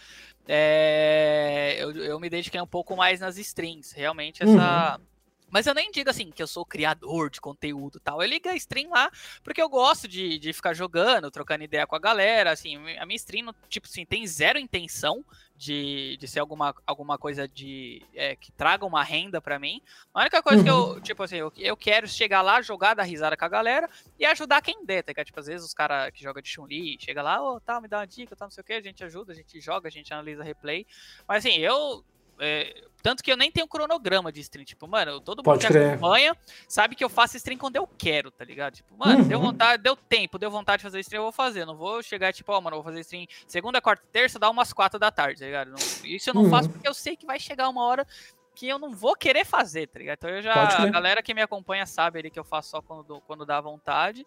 é, 0.48 1.76
eu, 1.78 1.90
eu 1.96 2.18
me 2.18 2.30
dediquei 2.30 2.60
um 2.62 2.66
pouco 2.66 2.96
mais 2.96 3.20
nas 3.20 3.36
streams. 3.36 3.94
Realmente, 3.94 4.42
essa. 4.42 4.96
Uhum 4.98 5.15
mas 5.56 5.66
eu 5.66 5.72
nem 5.72 5.90
digo 5.90 6.10
assim 6.10 6.30
que 6.30 6.42
eu 6.42 6.46
sou 6.46 6.66
criador 6.66 7.30
de 7.30 7.40
conteúdo 7.40 7.98
tal. 7.98 8.20
Eu 8.20 8.28
ligo 8.28 8.46
a 8.46 8.54
stream 8.56 8.90
lá 8.90 9.10
porque 9.42 9.62
eu 9.62 9.70
gosto 9.70 10.06
de, 10.06 10.38
de 10.38 10.52
ficar 10.52 10.74
jogando, 10.74 11.30
trocando 11.30 11.64
ideia 11.64 11.86
com 11.86 11.96
a 11.96 11.98
galera. 11.98 12.50
Assim, 12.50 12.76
a 12.98 13.06
minha 13.06 13.16
stream, 13.16 13.54
tipo 13.66 13.86
assim, 13.86 14.04
tem 14.04 14.26
zero 14.26 14.58
intenção 14.58 15.24
de, 15.56 16.18
de 16.18 16.28
ser 16.28 16.40
alguma, 16.40 16.74
alguma 16.86 17.16
coisa 17.16 17.48
de 17.48 18.02
é, 18.14 18.36
que 18.36 18.52
traga 18.52 18.84
uma 18.84 19.02
renda 19.02 19.40
para 19.40 19.58
mim. 19.58 19.80
A 20.12 20.20
única 20.20 20.42
coisa 20.42 20.62
que 20.62 20.68
eu, 20.68 20.76
uhum. 20.76 21.00
tipo 21.00 21.22
assim, 21.22 21.36
eu, 21.36 21.50
eu 21.56 21.74
quero 21.74 22.06
chegar 22.06 22.42
lá, 22.42 22.60
jogar, 22.60 22.92
dar 22.92 23.04
risada 23.04 23.34
com 23.34 23.44
a 23.46 23.48
galera 23.48 23.88
e 24.18 24.26
ajudar 24.26 24.60
quem 24.60 24.84
der, 24.84 25.04
tá? 25.04 25.24
Tipo, 25.24 25.40
às 25.40 25.46
vezes 25.46 25.66
os 25.66 25.72
caras 25.72 26.10
que 26.12 26.22
jogam 26.22 26.42
de 26.42 26.50
Chun-Li, 26.50 26.98
chega 27.00 27.22
lá, 27.22 27.42
ô, 27.42 27.54
oh, 27.56 27.60
tá, 27.60 27.80
me 27.80 27.88
dá 27.88 28.00
uma 28.00 28.06
dica, 28.06 28.36
tá, 28.36 28.44
não 28.44 28.50
sei 28.50 28.60
o 28.60 28.64
que, 28.64 28.74
a 28.74 28.82
gente 28.82 29.02
ajuda, 29.02 29.32
a 29.32 29.34
gente 29.34 29.58
joga, 29.58 29.88
a 29.88 29.90
gente 29.90 30.12
analisa 30.12 30.44
replay. 30.44 30.86
Mas 31.26 31.46
assim, 31.46 31.56
eu 31.56 32.04
é, 32.38 32.82
tanto 33.02 33.22
que 33.22 33.30
eu 33.30 33.36
nem 33.36 33.52
tenho 33.52 33.68
cronograma 33.68 34.32
de 34.32 34.40
stream. 34.40 34.64
Tipo, 34.64 34.88
mano, 34.88 35.20
todo 35.20 35.42
mundo 35.44 35.60
que 35.60 35.66
crer. 35.68 35.92
acompanha 35.92 36.36
sabe 36.66 36.96
que 36.96 37.04
eu 37.04 37.08
faço 37.08 37.36
stream 37.36 37.56
quando 37.56 37.76
eu 37.76 37.86
quero, 37.86 38.32
tá 38.32 38.44
ligado? 38.44 38.74
Tipo, 38.74 38.96
mano, 38.96 39.22
uhum. 39.22 39.28
deu 39.28 39.40
vontade, 39.40 39.82
deu 39.82 39.94
tempo, 39.94 40.38
deu 40.38 40.50
vontade 40.50 40.78
de 40.78 40.82
fazer 40.82 41.00
stream, 41.00 41.20
eu 41.20 41.24
vou 41.24 41.32
fazer. 41.32 41.62
Eu 41.62 41.66
não 41.66 41.76
vou 41.76 42.02
chegar, 42.02 42.32
tipo, 42.32 42.50
ó, 42.52 42.58
oh, 42.58 42.60
mano, 42.60 42.76
vou 42.76 42.84
fazer 42.84 43.00
stream 43.00 43.26
segunda, 43.46 43.80
quarta 43.80 44.04
terça, 44.10 44.38
dá 44.38 44.50
umas 44.50 44.72
quatro 44.72 44.98
da 44.98 45.10
tarde, 45.10 45.38
tá 45.38 45.46
ligado? 45.46 45.70
Não, 45.70 45.78
isso 46.04 46.30
eu 46.30 46.34
não 46.34 46.42
uhum. 46.42 46.50
faço 46.50 46.68
porque 46.68 46.88
eu 46.88 46.94
sei 46.94 47.16
que 47.16 47.24
vai 47.24 47.38
chegar 47.38 47.68
uma 47.68 47.84
hora 47.84 48.06
que 48.56 48.66
eu 48.66 48.78
não 48.78 48.90
vou 48.90 49.14
querer 49.14 49.44
fazer, 49.44 49.86
tá 49.86 49.98
ligado? 49.98 50.16
Então 50.16 50.30
eu 50.30 50.42
já. 50.42 50.54
A 50.54 50.86
galera 50.86 51.22
que 51.22 51.34
me 51.34 51.42
acompanha 51.42 51.86
sabe 51.86 52.18
ali 52.18 52.30
que 52.30 52.40
eu 52.40 52.44
faço 52.44 52.70
só 52.70 52.82
quando, 52.82 53.20
quando 53.20 53.44
dá 53.44 53.60
vontade. 53.60 54.26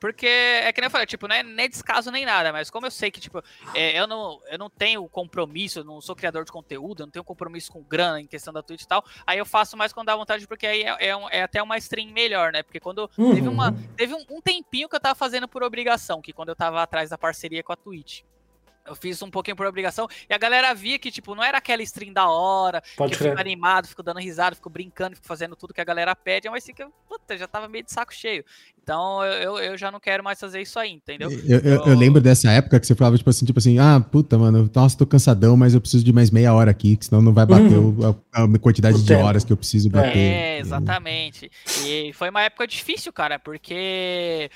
Porque 0.00 0.26
é 0.26 0.72
que 0.72 0.80
nem 0.80 0.86
eu 0.86 0.90
falei, 0.90 1.06
tipo, 1.06 1.28
não 1.28 1.36
é 1.36 1.42
nem 1.42 1.68
descaso 1.68 2.10
nem 2.10 2.24
nada, 2.24 2.52
mas 2.52 2.70
como 2.70 2.86
eu 2.86 2.90
sei 2.90 3.10
que, 3.10 3.20
tipo, 3.20 3.42
é, 3.74 4.00
eu, 4.00 4.06
não, 4.06 4.40
eu 4.50 4.58
não 4.58 4.70
tenho 4.70 5.06
compromisso, 5.08 5.80
eu 5.80 5.84
não 5.84 6.00
sou 6.00 6.16
criador 6.16 6.44
de 6.44 6.50
conteúdo, 6.50 7.02
eu 7.02 7.06
não 7.06 7.10
tenho 7.10 7.24
compromisso 7.24 7.70
com 7.70 7.82
grana 7.82 8.20
em 8.20 8.26
questão 8.26 8.52
da 8.52 8.62
Twitch 8.62 8.82
e 8.82 8.88
tal, 8.88 9.04
aí 9.26 9.38
eu 9.38 9.44
faço 9.44 9.76
mais 9.76 9.92
quando 9.92 10.06
dá 10.06 10.16
vontade, 10.16 10.46
porque 10.46 10.66
aí 10.66 10.82
é, 10.82 11.08
é, 11.08 11.38
é 11.38 11.42
até 11.42 11.62
uma 11.62 11.76
stream 11.76 12.10
melhor, 12.12 12.50
né? 12.50 12.62
Porque 12.62 12.80
quando 12.80 13.10
uhum. 13.18 13.34
teve, 13.34 13.48
uma, 13.48 13.72
teve 13.94 14.14
um, 14.14 14.24
um 14.30 14.40
tempinho 14.40 14.88
que 14.88 14.96
eu 14.96 15.00
tava 15.00 15.14
fazendo 15.14 15.46
por 15.46 15.62
obrigação, 15.62 16.22
que 16.22 16.32
quando 16.32 16.48
eu 16.48 16.56
tava 16.56 16.82
atrás 16.82 17.10
da 17.10 17.18
parceria 17.18 17.62
com 17.62 17.72
a 17.72 17.76
Twitch. 17.76 18.22
Eu 18.86 18.94
fiz 18.94 19.20
um 19.22 19.30
pouquinho 19.30 19.56
por 19.56 19.66
obrigação 19.66 20.08
e 20.28 20.34
a 20.34 20.38
galera 20.38 20.74
via 20.74 20.98
que, 20.98 21.10
tipo, 21.10 21.34
não 21.34 21.44
era 21.44 21.58
aquela 21.58 21.82
stream 21.82 22.12
da 22.12 22.28
hora, 22.28 22.82
Pode 22.96 23.16
que 23.16 23.22
eu 23.22 23.28
fico 23.28 23.40
animado, 23.40 23.86
fico 23.86 24.02
dando 24.02 24.18
risada, 24.18 24.56
fico 24.56 24.70
brincando, 24.70 25.14
fico 25.14 25.26
fazendo 25.26 25.54
tudo 25.54 25.74
que 25.74 25.80
a 25.80 25.84
galera 25.84 26.16
pede, 26.16 26.48
mas 26.48 26.64
assim 26.64 26.72
que 26.72 26.82
eu, 26.82 26.90
puta, 27.08 27.36
já 27.36 27.46
tava 27.46 27.68
meio 27.68 27.84
de 27.84 27.92
saco 27.92 28.12
cheio. 28.12 28.44
Então 28.82 29.22
eu, 29.24 29.58
eu 29.58 29.78
já 29.78 29.90
não 29.90 30.00
quero 30.00 30.24
mais 30.24 30.40
fazer 30.40 30.60
isso 30.60 30.78
aí, 30.78 30.90
entendeu? 30.90 31.30
Eu, 31.30 31.58
eu, 31.60 31.86
eu, 31.86 31.96
lembro 31.96 32.20
dessa 32.20 32.50
época 32.50 32.80
que 32.80 32.86
você 32.86 32.94
falava, 32.94 33.16
tipo 33.16 33.30
assim, 33.30 33.44
tipo 33.44 33.58
assim, 33.58 33.78
ah, 33.78 34.00
puta, 34.00 34.36
mano, 34.36 34.68
nossa, 34.74 34.96
tô 34.98 35.06
cansadão, 35.06 35.56
mas 35.56 35.74
eu 35.74 35.80
preciso 35.80 36.04
de 36.04 36.12
mais 36.12 36.30
meia 36.30 36.52
hora 36.52 36.70
aqui, 36.70 36.98
senão 37.00 37.22
não 37.22 37.32
vai 37.32 37.46
bater 37.46 37.76
uhum. 37.76 38.16
a, 38.32 38.42
a, 38.42 38.58
quantidade 38.58 38.96
o 38.96 39.00
de 39.00 39.06
tempo. 39.06 39.22
horas 39.22 39.44
que 39.44 39.52
eu 39.52 39.56
preciso 39.56 39.90
bater. 39.90 40.16
É, 40.16 40.58
exatamente. 40.58 41.50
E 41.84 42.12
foi 42.14 42.30
uma 42.30 42.42
época 42.42 42.66
difícil, 42.66 43.12
cara, 43.12 43.38
porque 43.38 44.50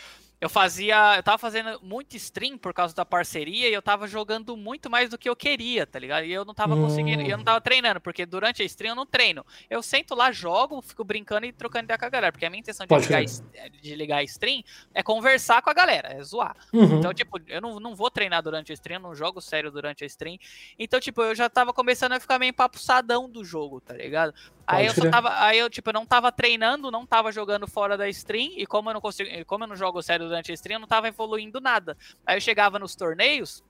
eu 0.45 0.49
fazia. 0.51 1.16
Eu 1.16 1.23
tava 1.23 1.39
fazendo 1.39 1.81
muito 1.83 2.15
stream 2.16 2.59
por 2.59 2.75
causa 2.75 2.95
da 2.95 3.05
parceria 3.05 3.66
e 3.66 3.73
eu 3.73 3.81
tava 3.81 4.07
jogando 4.07 4.55
muito 4.59 4.91
mais 4.91 5.09
do 5.09 5.16
que 5.16 5.27
eu 5.27 5.35
queria, 5.35 5.87
tá 5.87 5.99
ligado? 5.99 6.27
E 6.27 6.33
eu 6.33 6.45
não 6.45 6.53
tava 6.53 6.75
hum. 6.75 6.83
conseguindo, 6.83 7.23
eu 7.23 7.39
não 7.39 7.45
tava 7.45 7.62
treinando, 7.62 7.99
porque 7.99 8.27
durante 8.27 8.62
a 8.62 8.65
stream 8.66 8.93
eu 8.93 8.97
não 8.97 9.07
treino. 9.07 9.45
Eu 9.71 9.83
sento 9.83 10.15
lá, 10.15 10.31
jogo, 10.31 10.83
fico 10.83 11.03
brincando 11.03 11.47
e 11.47 11.53
trocando 11.53 11.85
ideia 11.85 11.97
com 11.97 12.05
a 12.05 12.11
galera, 12.11 12.31
porque 12.31 12.45
a 12.45 12.51
minha 12.51 12.61
intenção 12.61 12.87
de 12.87 12.95
ligar, 12.95 13.25
de 13.25 13.95
ligar, 13.95 14.19
a 14.19 14.23
stream 14.25 14.62
é 14.93 15.03
conversar 15.03 15.62
com 15.62 15.71
a 15.71 15.75
galera, 15.75 16.09
é 16.09 16.23
zoar. 16.23 16.55
Uhum. 16.75 16.99
Então, 16.99 17.15
tipo, 17.15 17.41
eu 17.49 17.62
não, 17.62 17.81
não 17.81 17.97
vou 17.97 18.11
treinar 18.11 18.43
durante 18.43 18.71
a 18.71 18.75
stream, 18.75 18.99
eu 18.99 19.03
não 19.03 19.15
jogo 19.15 19.41
sério 19.41 19.71
durante 19.71 20.05
a 20.05 20.07
stream. 20.07 20.37
Então, 20.79 21.01
tipo, 21.01 21.23
eu 21.23 21.35
já 21.35 21.49
tava 21.49 21.73
começando 21.73 22.12
a 22.12 22.21
ficar 22.21 22.39
meio 22.39 22.53
papuçadão 22.53 23.31
do 23.31 23.43
jogo, 23.43 23.81
tá 23.81 23.95
ligado? 23.95 24.35
Aí 24.66 24.86
eu, 24.86 25.11
tava, 25.11 25.45
aí 25.45 25.59
eu, 25.59 25.69
tipo, 25.69 25.93
não 25.93 26.07
tava 26.07 26.32
treinando, 26.32 26.91
não 26.91 27.07
tava 27.07 27.31
jogando 27.31 27.66
fora 27.66 27.97
da 27.97 28.09
stream, 28.09 28.53
e 28.57 28.66
como 28.66 28.89
eu 28.89 28.95
não 28.95 29.01
consigo, 29.01 29.28
como 29.47 29.65
eu 29.65 29.69
não 29.69 29.77
jogo 29.77 30.03
sério 30.03 30.27
durante 30.27 30.51
a 30.51 30.55
stream, 30.55 30.77
eu 30.77 30.81
não 30.81 30.89
tava 30.89 31.09
evoluindo 31.09 31.61
nada. 31.61 31.97
Aí 32.27 32.36
eu 32.36 32.41
chegava 32.41 32.78
nos 32.78 32.95
torneios, 32.95 33.62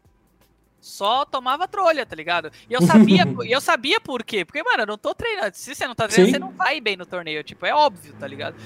só 0.84 1.24
tomava 1.24 1.66
trolha, 1.66 2.04
tá 2.04 2.14
ligado? 2.14 2.52
E 2.68 2.74
eu 2.74 2.82
sabia, 2.82 3.22
e 3.44 3.50
eu 3.50 3.60
sabia 3.60 3.98
por 3.98 4.22
quê. 4.22 4.44
Porque, 4.44 4.62
mano, 4.62 4.82
eu 4.82 4.86
não 4.86 4.98
tô 4.98 5.14
treinando. 5.14 5.56
Se 5.56 5.74
você 5.74 5.86
não 5.86 5.94
tá 5.94 6.06
treinando, 6.06 6.28
Sim. 6.28 6.34
você 6.34 6.38
não 6.38 6.52
vai 6.52 6.78
bem 6.78 6.94
no 6.94 7.06
torneio. 7.06 7.42
Tipo, 7.42 7.64
é 7.64 7.74
óbvio, 7.74 8.14
tá 8.20 8.26
ligado? 8.26 8.56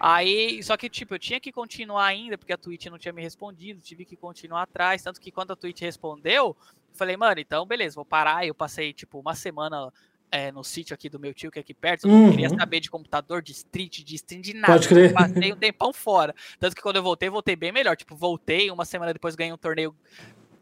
Aí, 0.00 0.62
só 0.62 0.74
que, 0.76 0.88
tipo, 0.88 1.14
eu 1.14 1.18
tinha 1.18 1.38
que 1.38 1.52
continuar 1.52 2.06
ainda, 2.06 2.38
porque 2.38 2.52
a 2.52 2.56
Twitch 2.56 2.86
não 2.86 2.98
tinha 2.98 3.12
me 3.12 3.20
respondido, 3.20 3.80
tive 3.80 4.06
que 4.06 4.16
continuar 4.16 4.62
atrás. 4.62 5.02
Tanto 5.02 5.20
que 5.20 5.30
quando 5.30 5.52
a 5.52 5.56
Twitch 5.56 5.82
respondeu, 5.82 6.56
eu 6.56 6.56
falei, 6.94 7.16
mano, 7.16 7.40
então 7.40 7.66
beleza, 7.66 7.94
vou 7.94 8.06
parar. 8.06 8.46
Eu 8.46 8.54
passei, 8.54 8.94
tipo, 8.94 9.18
uma 9.18 9.34
semana 9.34 9.92
é, 10.30 10.50
no 10.52 10.64
sítio 10.64 10.94
aqui 10.94 11.08
do 11.08 11.18
meu 11.18 11.32
tio, 11.32 11.50
que 11.50 11.58
é 11.58 11.62
aqui 11.62 11.74
perto, 11.74 12.06
eu 12.06 12.12
não 12.12 12.30
queria 12.30 12.50
uhum. 12.50 12.58
saber 12.58 12.80
de 12.80 12.90
computador, 12.90 13.42
de 13.42 13.52
street, 13.52 14.02
de 14.02 14.14
stream, 14.16 14.40
de 14.40 14.54
nada. 14.54 14.74
Pode 14.74 14.88
crer. 14.88 15.10
Eu 15.10 15.14
passei 15.14 15.52
um 15.52 15.56
tempão 15.56 15.92
fora. 15.92 16.34
Tanto 16.58 16.74
que 16.74 16.82
quando 16.82 16.96
eu 16.96 17.02
voltei, 17.02 17.28
voltei 17.30 17.56
bem 17.56 17.72
melhor. 17.72 17.96
Tipo, 17.96 18.16
voltei, 18.16 18.70
uma 18.70 18.84
semana 18.84 19.12
depois 19.12 19.34
ganhei 19.34 19.52
um 19.52 19.58
torneio 19.58 19.94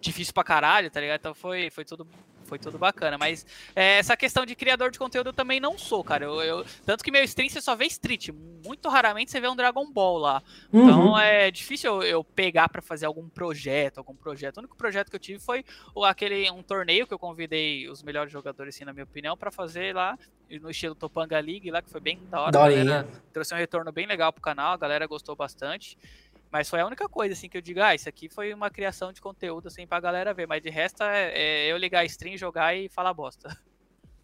difícil 0.00 0.34
pra 0.34 0.44
caralho, 0.44 0.90
tá 0.90 1.00
ligado? 1.00 1.20
Então 1.20 1.34
foi, 1.34 1.70
foi 1.70 1.84
tudo 1.84 2.06
foi 2.44 2.58
tudo 2.58 2.78
bacana. 2.78 3.18
Mas 3.18 3.46
é, 3.74 3.98
essa 3.98 4.16
questão 4.16 4.46
de 4.46 4.54
criador 4.54 4.90
de 4.90 4.98
conteúdo 4.98 5.28
eu 5.28 5.32
também 5.32 5.60
não 5.60 5.78
sou, 5.78 6.04
cara. 6.04 6.24
Eu, 6.24 6.40
eu, 6.42 6.66
tanto 6.84 7.02
que 7.02 7.10
meu 7.10 7.24
stream 7.24 7.48
você 7.48 7.60
só 7.60 7.74
vê 7.74 7.86
Street. 7.86 8.30
Muito 8.64 8.88
raramente 8.88 9.30
você 9.30 9.40
vê 9.40 9.48
um 9.48 9.56
Dragon 9.56 9.90
Ball 9.90 10.18
lá. 10.18 10.42
Então, 10.68 10.80
uhum. 10.80 11.04
Então 11.04 11.18
é 11.18 11.50
difícil 11.50 12.02
eu, 12.02 12.02
eu 12.02 12.24
pegar 12.24 12.68
para 12.68 12.82
fazer 12.82 13.06
algum 13.06 13.28
projeto, 13.28 13.98
algum 13.98 14.14
projeto. 14.14 14.56
O 14.56 14.60
único 14.60 14.76
projeto 14.76 15.10
que 15.10 15.16
eu 15.16 15.20
tive 15.20 15.38
foi 15.38 15.64
aquele 16.04 16.50
um 16.50 16.62
torneio 16.62 17.06
que 17.06 17.14
eu 17.14 17.18
convidei 17.18 17.88
os 17.88 18.02
melhores 18.02 18.32
jogadores, 18.32 18.74
assim, 18.74 18.84
na 18.84 18.92
minha 18.92 19.04
opinião, 19.04 19.36
para 19.36 19.50
fazer 19.50 19.94
lá 19.94 20.18
no 20.60 20.70
estilo 20.70 20.94
Topanga 20.94 21.40
League 21.40 21.70
lá, 21.70 21.82
que 21.82 21.90
foi 21.90 22.00
bem 22.00 22.20
da 22.30 22.40
hora. 22.40 22.52
Da 22.52 22.60
trouxe 23.32 23.54
um 23.54 23.56
retorno 23.56 23.90
bem 23.90 24.06
legal 24.06 24.32
pro 24.32 24.42
canal, 24.42 24.72
a 24.72 24.76
galera 24.76 25.06
gostou 25.06 25.34
bastante. 25.34 25.98
Mas 26.55 26.68
foi 26.68 26.78
a 26.78 26.86
única 26.86 27.09
coisa, 27.09 27.32
assim, 27.32 27.48
que 27.48 27.56
eu 27.56 27.60
digo, 27.60 27.81
ah, 27.81 27.97
isso 27.97 28.09
aqui 28.09 28.28
foi 28.28 28.55
uma 28.55 28.70
criação 28.70 29.12
de 29.12 29.20
conteúdo, 29.20 29.66
assim, 29.66 29.89
pra 29.89 29.98
galera 29.98 30.32
ver. 30.32 30.47
Mas 30.47 30.62
de 30.62 30.70
resto 30.70 31.02
é, 31.02 31.32
é 31.35 31.72
eu 31.72 31.76
ligar 31.76 32.02
a 32.02 32.05
stream, 32.05 32.36
jogar 32.36 32.76
e 32.76 32.89
falar 32.89 33.12
bosta. 33.12 33.59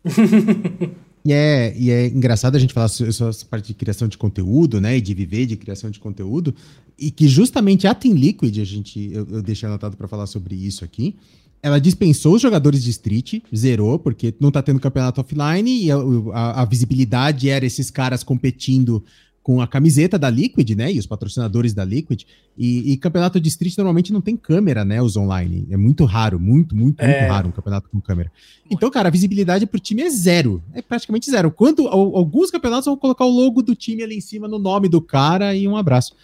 E 1.23 1.35
é, 1.35 1.77
e 1.77 1.91
é 1.91 2.07
engraçado 2.07 2.57
a 2.57 2.59
gente 2.59 2.73
falar 2.73 2.89
sobre 2.89 3.11
essa 3.11 3.45
parte 3.45 3.67
de 3.67 3.75
criação 3.75 4.09
de 4.09 4.17
conteúdo, 4.17 4.81
né? 4.81 4.97
E 4.97 5.03
de 5.03 5.13
viver 5.13 5.45
de 5.45 5.55
criação 5.55 5.91
de 5.91 6.01
conteúdo. 6.01 6.55
E 6.99 7.11
que 7.11 7.29
justamente 7.29 7.87
a 7.87 7.95
Team 7.95 8.15
Liquid, 8.15 8.59
a 8.59 8.65
gente, 8.65 9.11
eu, 9.13 9.29
eu 9.31 9.43
deixei 9.43 9.69
anotado 9.69 9.99
para 9.99 10.09
falar 10.09 10.27
sobre 10.27 10.55
isso 10.55 10.83
aqui. 10.83 11.15
Ela 11.63 11.79
dispensou 11.79 12.37
os 12.37 12.41
jogadores 12.41 12.83
de 12.83 12.89
Street, 12.89 13.43
zerou, 13.55 13.99
porque 13.99 14.35
não 14.41 14.51
tá 14.51 14.63
tendo 14.63 14.81
campeonato 14.81 15.21
offline 15.21 15.85
e 15.85 15.91
a, 15.93 15.97
a, 16.33 16.63
a 16.63 16.65
visibilidade 16.65 17.51
era 17.51 17.67
esses 17.67 17.91
caras 17.91 18.25
competindo 18.25 19.05
com 19.43 19.61
a 19.61 19.67
camiseta 19.67 20.19
da 20.19 20.29
Liquid, 20.29 20.71
né? 20.73 20.93
E 20.93 20.99
os 20.99 21.07
patrocinadores 21.07 21.73
da 21.73 21.85
Liquid. 21.85 22.25
E, 22.59 22.93
e, 22.93 22.97
campeonato 22.99 23.41
de 23.41 23.49
street 23.49 23.77
normalmente 23.79 24.13
não 24.13 24.21
tem 24.21 24.37
câmera, 24.37 24.85
né? 24.85 25.01
Os 25.01 25.17
online. 25.17 25.67
É 25.71 25.77
muito 25.77 26.05
raro, 26.05 26.39
muito, 26.39 26.77
muito, 26.77 27.01
é. 27.01 27.07
muito 27.07 27.33
raro 27.33 27.49
um 27.49 27.53
campeonato 27.53 27.89
com 27.89 28.01
câmera. 28.01 28.31
Então, 28.71 28.91
cara, 28.91 29.09
a 29.09 29.11
visibilidade 29.11 29.67
pro 29.67 29.81
time 29.81 30.03
é 30.03 30.11
zero. 30.11 30.63
É 30.75 30.83
praticamente 30.83 31.31
zero. 31.31 31.51
Quando 31.51 31.89
alguns 31.89 32.51
campeonatos 32.51 32.85
vão 32.85 32.97
colocar 32.97 33.25
o 33.25 33.31
logo 33.31 33.63
do 33.63 33.75
time 33.75 34.03
ali 34.03 34.17
em 34.17 34.21
cima 34.21 34.47
no 34.47 34.59
nome 34.59 34.89
do 34.89 35.01
cara 35.01 35.55
e 35.57 35.67
um 35.67 35.77
abraço. 35.77 36.15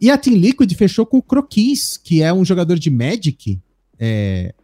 E 0.00 0.10
a 0.10 0.16
Team 0.16 0.36
Liquid 0.36 0.72
fechou 0.74 1.04
com 1.04 1.18
o 1.18 1.22
Croquis, 1.22 1.96
que 1.96 2.22
é 2.22 2.32
um 2.32 2.44
jogador 2.44 2.78
de 2.78 2.90
Magic. 2.90 3.58
É... 3.98 4.54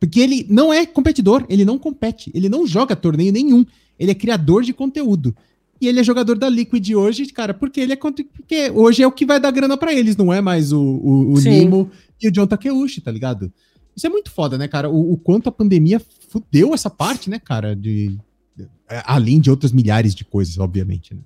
Porque 0.00 0.20
ele 0.20 0.46
não 0.48 0.72
é 0.72 0.86
competidor, 0.86 1.44
ele 1.48 1.64
não 1.64 1.78
compete, 1.78 2.30
ele 2.34 2.48
não 2.48 2.66
joga 2.66 2.94
torneio 2.94 3.32
nenhum. 3.32 3.64
Ele 3.98 4.10
é 4.10 4.14
criador 4.14 4.62
de 4.62 4.72
conteúdo. 4.72 5.34
E 5.80 5.88
ele 5.88 6.00
é 6.00 6.04
jogador 6.04 6.38
da 6.38 6.48
Liquid 6.48 6.94
hoje, 6.94 7.26
cara, 7.26 7.52
porque 7.52 7.80
ele 7.80 7.92
é 7.92 7.96
porque 7.96 8.70
hoje 8.74 9.02
é 9.02 9.06
o 9.06 9.12
que 9.12 9.26
vai 9.26 9.38
dar 9.38 9.50
grana 9.50 9.76
para 9.76 9.92
eles, 9.92 10.16
não 10.16 10.32
é 10.32 10.40
mais 10.40 10.72
o, 10.72 10.80
o, 10.80 11.34
o 11.34 11.40
Nimo 11.40 11.90
e 12.20 12.28
o 12.28 12.32
John 12.32 12.46
Takeuchi, 12.46 13.00
tá 13.00 13.10
ligado? 13.10 13.52
Isso 13.94 14.06
é 14.06 14.10
muito 14.10 14.30
foda, 14.30 14.56
né, 14.56 14.68
cara? 14.68 14.88
O, 14.88 15.12
o, 15.12 15.16
quanto 15.16 15.48
a 15.48 15.52
pandemia 15.52 16.00
fudeu 16.28 16.74
essa 16.74 16.88
parte, 16.88 17.28
né, 17.28 17.38
cara? 17.38 17.76
De, 17.76 18.16
de, 18.56 18.68
além 19.04 19.38
de 19.38 19.50
outras 19.50 19.72
milhares 19.72 20.14
de 20.14 20.24
coisas, 20.24 20.58
obviamente, 20.58 21.14
né? 21.14 21.20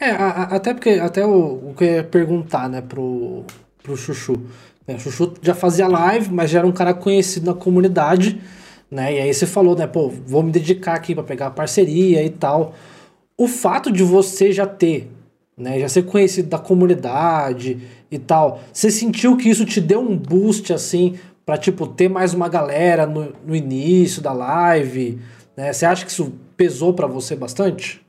É, 0.00 0.10
a, 0.10 0.28
a, 0.28 0.42
até 0.56 0.74
porque 0.74 0.90
até 0.90 1.26
o, 1.26 1.70
o 1.70 1.74
que 1.76 1.84
eu 1.84 1.94
ia 1.94 2.04
perguntar, 2.04 2.68
né, 2.68 2.82
pro, 2.82 3.44
pro 3.82 3.96
Chuchu. 3.96 4.34
É, 4.86 4.94
o 4.94 5.00
Chuchu 5.00 5.34
já 5.42 5.54
fazia 5.54 5.88
live, 5.88 6.32
mas 6.32 6.50
já 6.50 6.58
era 6.58 6.66
um 6.66 6.72
cara 6.72 6.92
conhecido 6.92 7.46
na 7.46 7.54
comunidade, 7.54 8.40
né? 8.90 9.14
E 9.14 9.20
aí 9.20 9.34
você 9.34 9.46
falou, 9.46 9.74
né, 9.74 9.86
pô, 9.86 10.08
vou 10.08 10.42
me 10.42 10.52
dedicar 10.52 10.94
aqui 10.94 11.14
para 11.14 11.24
pegar 11.24 11.50
parceria 11.50 12.22
e 12.22 12.30
tal 12.30 12.74
o 13.38 13.46
fato 13.46 13.92
de 13.92 14.02
você 14.02 14.52
já 14.52 14.66
ter, 14.66 15.08
né, 15.56 15.78
já 15.78 15.88
ser 15.88 16.02
conhecido 16.02 16.48
da 16.48 16.58
comunidade 16.58 17.80
e 18.10 18.18
tal, 18.18 18.60
você 18.72 18.90
sentiu 18.90 19.36
que 19.36 19.48
isso 19.48 19.64
te 19.64 19.80
deu 19.80 20.00
um 20.00 20.16
boost 20.16 20.72
assim 20.72 21.18
para 21.46 21.56
tipo 21.56 21.86
ter 21.86 22.10
mais 22.10 22.34
uma 22.34 22.48
galera 22.48 23.06
no, 23.06 23.32
no 23.46 23.54
início 23.54 24.20
da 24.20 24.32
live, 24.32 25.18
né? 25.56 25.72
Você 25.72 25.86
acha 25.86 26.04
que 26.04 26.10
isso 26.10 26.34
pesou 26.56 26.92
para 26.92 27.06
você 27.06 27.34
bastante? 27.34 28.04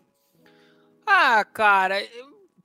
Ah, 1.08 1.46
cara, 1.46 1.96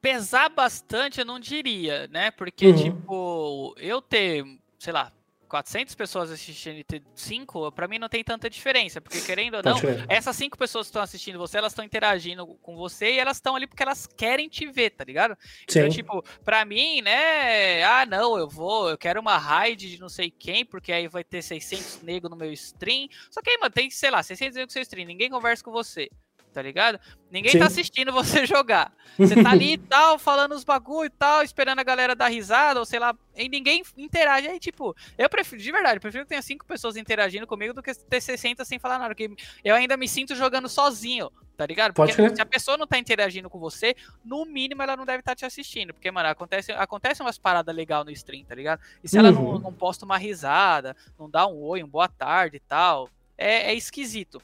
pesar 0.00 0.48
bastante 0.48 1.20
eu 1.20 1.24
não 1.24 1.38
diria, 1.38 2.08
né? 2.08 2.30
Porque 2.30 2.66
uhum. 2.66 2.74
tipo, 2.74 3.74
eu 3.78 4.02
ter, 4.02 4.44
sei 4.78 4.92
lá, 4.92 5.12
400 5.54 5.94
pessoas 5.94 6.32
assistindo 6.32 6.78
e 6.78 6.82
ter 6.82 7.00
5, 7.14 7.70
pra 7.70 7.86
mim 7.86 7.96
não 7.96 8.08
tem 8.08 8.24
tanta 8.24 8.50
diferença. 8.50 9.00
Porque, 9.00 9.20
querendo 9.20 9.58
ou 9.58 9.62
não, 9.62 9.76
essas 10.08 10.34
5 10.34 10.58
pessoas 10.58 10.86
que 10.86 10.90
estão 10.90 11.02
assistindo 11.02 11.38
você, 11.38 11.58
elas 11.58 11.70
estão 11.70 11.84
interagindo 11.84 12.44
com 12.60 12.74
você 12.74 13.12
e 13.12 13.18
elas 13.20 13.36
estão 13.36 13.54
ali 13.54 13.68
porque 13.68 13.84
elas 13.84 14.04
querem 14.04 14.48
te 14.48 14.66
ver, 14.66 14.90
tá 14.90 15.04
ligado? 15.04 15.38
Então, 15.62 15.66
Sim. 15.68 15.78
Então, 15.78 15.90
tipo, 15.90 16.24
pra 16.44 16.64
mim, 16.64 17.02
né? 17.02 17.84
Ah, 17.84 18.04
não, 18.04 18.36
eu 18.36 18.48
vou, 18.48 18.90
eu 18.90 18.98
quero 18.98 19.20
uma 19.20 19.38
raid 19.38 19.92
de 19.92 20.00
não 20.00 20.08
sei 20.08 20.28
quem, 20.28 20.64
porque 20.64 20.90
aí 20.90 21.06
vai 21.06 21.22
ter 21.22 21.40
600 21.40 22.02
negros 22.02 22.28
no 22.28 22.36
meu 22.36 22.52
stream. 22.52 23.06
Só 23.30 23.40
que 23.40 23.50
aí, 23.50 23.58
mano, 23.58 23.72
tem, 23.72 23.88
sei 23.90 24.10
lá, 24.10 24.24
600 24.24 24.56
negros 24.56 24.72
no 24.72 24.72
seu 24.72 24.82
stream, 24.82 25.06
ninguém 25.06 25.30
conversa 25.30 25.62
com 25.62 25.70
você 25.70 26.10
tá 26.54 26.62
ligado? 26.62 26.98
Ninguém 27.30 27.50
tá 27.52 27.58
Sim. 27.58 27.58
tá 27.58 27.66
assistindo 27.66 28.12
você 28.12 28.46
jogar. 28.46 28.92
Você 29.18 29.42
tá 29.42 29.50
ali 29.50 29.74
e 29.74 29.78
tal, 29.78 30.18
falando 30.18 30.54
os 30.54 30.64
bagulho 30.64 31.06
e 31.06 31.10
tal, 31.10 31.42
esperando 31.42 31.80
a 31.80 31.82
galera 31.82 32.14
dar 32.14 32.28
risada, 32.28 32.78
ou 32.78 32.86
sei 32.86 33.00
lá, 33.00 33.14
e 33.36 33.48
ninguém 33.48 33.82
interage. 33.96 34.46
Aí, 34.46 34.60
tipo, 34.60 34.94
eu 35.18 35.28
prefiro, 35.28 35.60
de 35.60 35.72
verdade, 35.72 35.96
eu 35.96 36.00
prefiro 36.00 36.24
que 36.24 36.28
tenha 36.28 36.42
cinco 36.42 36.64
pessoas 36.64 36.96
interagindo 36.96 37.46
comigo 37.46 37.74
do 37.74 37.82
que 37.82 37.92
ter 37.92 38.20
60 38.20 38.64
sem 38.64 38.78
falar 38.78 38.98
nada, 38.98 39.14
porque 39.14 39.30
eu 39.64 39.74
ainda 39.74 39.96
me 39.96 40.06
sinto 40.06 40.36
jogando 40.36 40.68
sozinho, 40.68 41.30
tá 41.56 41.66
ligado? 41.66 41.92
Porque 41.92 42.14
Pode 42.14 42.36
se 42.36 42.40
a 42.40 42.46
pessoa 42.46 42.76
não 42.76 42.86
tá 42.86 42.98
interagindo 42.98 43.50
com 43.50 43.58
você, 43.58 43.96
no 44.24 44.44
mínimo 44.44 44.82
ela 44.82 44.96
não 44.96 45.04
deve 45.04 45.18
estar 45.18 45.32
tá 45.32 45.36
te 45.36 45.44
assistindo, 45.44 45.92
porque, 45.92 46.10
mano, 46.10 46.28
acontece, 46.28 46.70
acontece 46.72 47.20
umas 47.20 47.36
paradas 47.36 47.74
legais 47.74 48.04
no 48.04 48.12
stream, 48.12 48.44
tá 48.44 48.54
ligado? 48.54 48.80
E 49.02 49.08
se 49.08 49.18
uhum. 49.18 49.26
ela 49.26 49.32
não, 49.32 49.44
uhum. 49.44 49.58
não 49.58 49.72
posta 49.72 50.04
uma 50.04 50.16
risada, 50.16 50.96
não 51.18 51.28
dá 51.28 51.46
um 51.48 51.60
oi, 51.60 51.82
um 51.82 51.88
boa 51.88 52.08
tarde 52.08 52.58
e 52.58 52.60
tal, 52.60 53.10
é, 53.36 53.72
é 53.72 53.74
esquisito. 53.74 54.40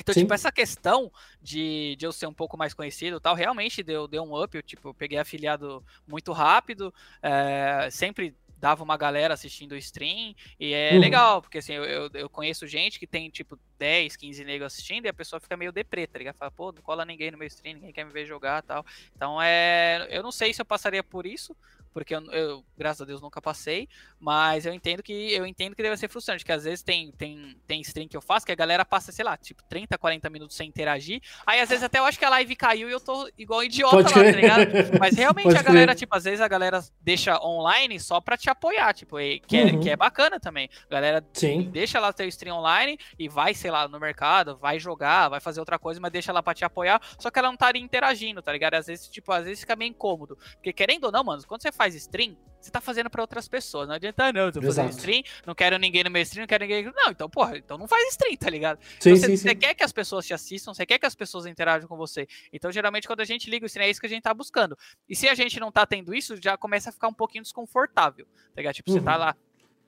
Então, 0.00 0.14
Sim. 0.14 0.20
tipo, 0.20 0.34
essa 0.34 0.52
questão 0.52 1.10
de, 1.42 1.96
de 1.96 2.06
eu 2.06 2.12
ser 2.12 2.26
um 2.26 2.32
pouco 2.32 2.56
mais 2.56 2.72
conhecido 2.72 3.20
tal, 3.20 3.34
realmente 3.34 3.82
deu, 3.82 4.06
deu 4.06 4.22
um 4.22 4.42
up. 4.42 4.56
Eu, 4.56 4.62
tipo, 4.62 4.94
peguei 4.94 5.18
afiliado 5.18 5.84
muito 6.06 6.32
rápido, 6.32 6.94
é, 7.22 7.88
sempre 7.90 8.34
dava 8.60 8.82
uma 8.82 8.96
galera 8.96 9.34
assistindo 9.34 9.72
o 9.72 9.76
stream, 9.76 10.34
e 10.58 10.72
é 10.72 10.92
uhum. 10.92 11.00
legal, 11.00 11.40
porque 11.40 11.58
assim, 11.58 11.74
eu, 11.74 12.10
eu 12.12 12.28
conheço 12.28 12.66
gente 12.66 12.98
que 12.98 13.06
tem, 13.06 13.30
tipo, 13.30 13.58
10, 13.78 14.16
15 14.16 14.44
negros 14.44 14.72
assistindo, 14.72 15.06
e 15.06 15.08
a 15.08 15.14
pessoa 15.14 15.38
fica 15.40 15.56
meio 15.56 15.72
deprê, 15.72 16.06
tá 16.06 16.18
ligado? 16.18 16.36
Fala, 16.36 16.50
pô, 16.50 16.72
não 16.72 16.82
cola 16.82 17.04
ninguém 17.04 17.30
no 17.30 17.38
meu 17.38 17.46
stream, 17.46 17.74
ninguém 17.74 17.92
quer 17.92 18.04
me 18.04 18.12
ver 18.12 18.26
jogar 18.26 18.62
tal. 18.62 18.84
Então, 19.14 19.40
é... 19.40 20.08
Eu 20.10 20.22
não 20.22 20.32
sei 20.32 20.52
se 20.52 20.60
eu 20.60 20.66
passaria 20.66 21.04
por 21.04 21.24
isso, 21.24 21.56
porque 21.92 22.14
eu, 22.14 22.22
eu, 22.32 22.64
graças 22.76 23.02
a 23.02 23.04
Deus 23.04 23.20
nunca 23.20 23.40
passei, 23.40 23.88
mas 24.18 24.66
eu 24.66 24.72
entendo 24.72 25.02
que 25.02 25.32
eu 25.32 25.46
entendo 25.46 25.74
que 25.74 25.82
deve 25.82 25.96
ser 25.96 26.08
frustrante, 26.08 26.44
que 26.44 26.52
às 26.52 26.64
vezes 26.64 26.82
tem, 26.82 27.10
tem, 27.12 27.56
tem 27.66 27.80
stream 27.80 28.08
que 28.08 28.16
eu 28.16 28.20
faço 28.20 28.46
que 28.46 28.52
a 28.52 28.56
galera 28.56 28.84
passa, 28.84 29.12
sei 29.12 29.24
lá, 29.24 29.36
tipo 29.36 29.62
30, 29.68 29.96
40 29.98 30.30
minutos 30.30 30.56
sem 30.56 30.68
interagir. 30.68 31.20
Aí 31.46 31.60
às 31.60 31.68
vezes 31.68 31.84
até 31.84 31.98
eu 31.98 32.04
acho 32.04 32.18
que 32.18 32.24
a 32.24 32.30
live 32.30 32.56
caiu 32.56 32.88
e 32.88 32.92
eu 32.92 33.00
tô 33.00 33.28
igual 33.36 33.62
idiota 33.62 33.96
Pode 33.96 34.14
lá, 34.14 34.24
tá 34.24 34.30
ligado? 34.30 34.70
Mas 34.98 35.16
realmente 35.16 35.44
Pode 35.48 35.58
a 35.58 35.62
galera, 35.62 35.92
crer. 35.92 35.98
tipo, 35.98 36.16
às 36.16 36.24
vezes 36.24 36.40
a 36.40 36.48
galera 36.48 36.82
deixa 37.00 37.40
online 37.40 37.98
só 37.98 38.20
pra 38.20 38.36
te 38.36 38.50
apoiar, 38.50 38.92
tipo, 38.94 39.16
que, 39.46 39.56
é, 39.56 39.64
uhum. 39.64 39.80
que 39.80 39.90
é 39.90 39.96
bacana 39.96 40.38
também. 40.38 40.68
A 40.88 40.94
galera 40.94 41.24
Sim. 41.32 41.70
deixa 41.70 41.98
lá 42.00 42.12
teu 42.12 42.26
stream 42.28 42.56
online 42.56 42.98
e 43.18 43.28
vai, 43.28 43.54
sei 43.54 43.70
lá, 43.70 43.88
no 43.88 43.98
mercado, 43.98 44.56
vai 44.56 44.78
jogar, 44.78 45.28
vai 45.28 45.40
fazer 45.40 45.60
outra 45.60 45.78
coisa, 45.78 46.00
mas 46.00 46.12
deixa 46.12 46.32
lá 46.32 46.42
pra 46.42 46.54
te 46.54 46.64
apoiar, 46.64 47.00
só 47.18 47.30
que 47.30 47.38
ela 47.38 47.48
não 47.48 47.56
tá 47.56 47.66
ali 47.66 47.80
interagindo, 47.80 48.42
tá 48.42 48.52
ligado? 48.52 48.74
Às 48.74 48.86
vezes, 48.86 49.08
tipo, 49.08 49.32
às 49.32 49.44
vezes 49.44 49.60
fica 49.60 49.76
meio 49.76 49.90
incômodo. 49.90 50.36
Porque 50.54 50.72
querendo 50.72 51.04
ou 51.04 51.12
não, 51.12 51.24
mano, 51.24 51.42
quando 51.46 51.62
você 51.62 51.72
faz 51.78 51.94
stream, 51.94 52.36
você 52.60 52.70
tá 52.70 52.80
fazendo 52.80 53.08
para 53.08 53.22
outras 53.22 53.46
pessoas. 53.46 53.86
Não 53.86 53.94
adianta, 53.94 54.32
não. 54.32 54.50
Tô 54.50 54.60
fazendo 54.60 54.90
stream, 54.90 55.22
não 55.46 55.54
quero 55.54 55.78
ninguém 55.78 56.02
no 56.02 56.10
meu 56.10 56.22
stream, 56.22 56.42
não 56.42 56.48
quero 56.48 56.64
ninguém. 56.64 56.84
Não, 56.84 57.10
então, 57.10 57.30
porra, 57.30 57.56
então 57.56 57.78
não 57.78 57.86
faz 57.86 58.08
stream, 58.10 58.36
tá 58.36 58.50
ligado? 58.50 58.78
Sim, 58.98 59.10
então, 59.10 59.16
você, 59.16 59.26
sim, 59.26 59.36
você 59.36 59.48
sim. 59.50 59.56
quer 59.56 59.74
que 59.74 59.84
as 59.84 59.92
pessoas 59.92 60.26
te 60.26 60.34
assistam, 60.34 60.74
você 60.74 60.84
quer 60.84 60.98
que 60.98 61.06
as 61.06 61.14
pessoas 61.14 61.46
interajam 61.46 61.88
com 61.88 61.96
você. 61.96 62.26
Então, 62.52 62.72
geralmente, 62.72 63.06
quando 63.06 63.20
a 63.20 63.24
gente 63.24 63.48
liga 63.48 63.64
o 63.64 63.66
stream, 63.66 63.86
é 63.86 63.90
isso 63.90 64.00
que 64.00 64.06
a 64.06 64.10
gente 64.10 64.22
tá 64.22 64.34
buscando. 64.34 64.76
E 65.08 65.14
se 65.14 65.28
a 65.28 65.34
gente 65.34 65.60
não 65.60 65.70
tá 65.70 65.86
tendo 65.86 66.12
isso, 66.14 66.36
já 66.42 66.56
começa 66.56 66.90
a 66.90 66.92
ficar 66.92 67.08
um 67.08 67.14
pouquinho 67.14 67.44
desconfortável, 67.44 68.26
tá 68.26 68.56
ligado? 68.56 68.74
Tipo, 68.74 68.90
uhum. 68.90 68.98
você 68.98 69.04
tá 69.04 69.12
uhum. 69.12 69.18
lá 69.18 69.36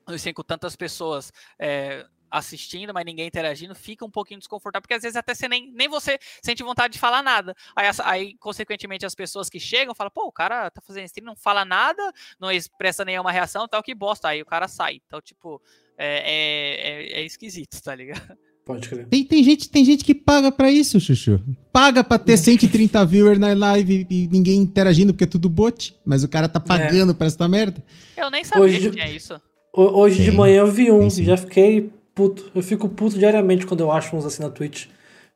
assim, 0.07 0.33
com 0.33 0.43
tantas 0.43 0.75
pessoas 0.75 1.31
é, 1.59 2.05
assistindo, 2.31 2.93
mas 2.93 3.05
ninguém 3.05 3.27
interagindo, 3.27 3.75
fica 3.75 4.05
um 4.05 4.09
pouquinho 4.09 4.39
desconfortável, 4.39 4.81
porque 4.81 4.93
às 4.93 5.03
vezes 5.03 5.17
até 5.17 5.35
você 5.35 5.47
nem, 5.47 5.71
nem 5.73 5.89
você 5.89 6.17
sente 6.41 6.63
vontade 6.63 6.93
de 6.93 6.99
falar 6.99 7.21
nada. 7.21 7.53
Aí, 7.75 7.87
aí, 8.03 8.37
consequentemente, 8.37 9.05
as 9.05 9.13
pessoas 9.13 9.49
que 9.49 9.59
chegam 9.59 9.93
falam, 9.93 10.11
pô, 10.11 10.25
o 10.27 10.31
cara 10.31 10.71
tá 10.71 10.81
fazendo 10.81 11.05
stream, 11.05 11.25
não 11.25 11.35
fala 11.35 11.65
nada, 11.65 12.01
não 12.39 12.51
expressa 12.51 13.03
nenhuma 13.03 13.31
reação, 13.31 13.67
tal, 13.67 13.83
que 13.83 13.93
bosta. 13.93 14.29
Aí 14.29 14.41
o 14.41 14.45
cara 14.45 14.67
sai. 14.67 15.01
Então, 15.05 15.19
tipo, 15.21 15.61
é, 15.97 16.07
é, 16.07 17.19
é, 17.19 17.21
é 17.21 17.25
esquisito, 17.25 17.81
tá 17.81 17.93
ligado? 17.93 18.37
Pode 18.63 18.87
crer. 18.87 19.07
Tem, 19.07 19.23
tem, 19.25 19.43
gente, 19.43 19.69
tem 19.69 19.83
gente 19.83 20.05
que 20.05 20.13
paga 20.13 20.51
pra 20.51 20.71
isso, 20.71 20.99
Chuchu. 20.99 21.41
Paga 21.73 22.03
pra 22.03 22.19
ter 22.19 22.37
130 22.37 23.05
viewers 23.05 23.39
na 23.39 23.53
live 23.53 24.05
e 24.09 24.27
ninguém 24.27 24.59
interagindo, 24.59 25.13
porque 25.13 25.23
é 25.23 25.27
tudo 25.27 25.49
bot. 25.49 25.95
Mas 26.05 26.23
o 26.23 26.29
cara 26.29 26.47
tá 26.47 26.61
é. 26.63 26.67
pagando 26.67 27.11
é. 27.11 27.15
pra 27.15 27.27
essa 27.27 27.47
merda. 27.47 27.83
Eu 28.15 28.29
nem 28.29 28.43
sabia 28.43 28.63
hoje, 28.63 28.79
que 28.79 28.91
tinha 28.91 29.09
isso. 29.09 29.41
Hoje 29.73 30.17
tem, 30.17 30.25
de 30.25 30.31
manhã 30.31 30.59
eu 30.59 30.71
vi 30.71 30.91
um, 30.91 31.09
já 31.09 31.37
fiquei 31.37 31.91
puto. 32.13 32.51
Eu 32.53 32.61
fico 32.61 32.89
puto 32.89 33.17
diariamente 33.17 33.65
quando 33.65 33.81
eu 33.81 33.91
acho 33.91 34.15
uns 34.15 34.25
assim 34.25 34.43
na 34.43 34.49
Twitch. 34.49 34.87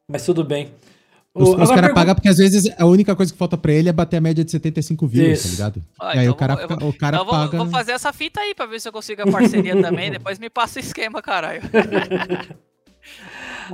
Mas 0.08 0.26
tudo 0.26 0.44
bem. 0.44 0.72
Os, 1.34 1.50
os 1.50 1.56
caras 1.56 1.70
pergunta... 1.70 1.94
pagam 1.94 2.16
porque 2.16 2.30
às 2.30 2.38
vezes 2.38 2.72
a 2.78 2.86
única 2.86 3.14
coisa 3.14 3.34
que 3.34 3.38
falta 3.38 3.58
pra 3.58 3.74
ele 3.74 3.90
é 3.90 3.94
bater 3.94 4.18
a 4.18 4.22
média 4.22 4.44
de 4.44 4.52
75 4.52 5.06
views, 5.06 5.44
tá 5.44 5.50
ligado? 5.50 5.84
Ah, 6.00 6.16
e 6.16 6.20
aí 6.20 6.26
então 6.26 6.34
o 6.34 6.38
cara, 6.38 6.56
vou, 6.56 6.90
o 6.90 6.94
cara 6.94 7.18
então 7.18 7.28
paga. 7.28 7.58
Vou, 7.58 7.66
vou 7.66 7.74
fazer 7.74 7.92
essa 7.92 8.14
fita 8.14 8.40
aí 8.40 8.56
pra 8.56 8.66
ver 8.66 8.80
se 8.80 8.88
eu 8.88 8.94
consigo 8.94 9.22
a 9.22 9.30
parceria 9.30 9.76
também. 9.82 10.10
Depois 10.10 10.40
me 10.40 10.50
passa 10.50 10.80
o 10.80 10.82
esquema, 10.82 11.22
caralho. 11.22 11.62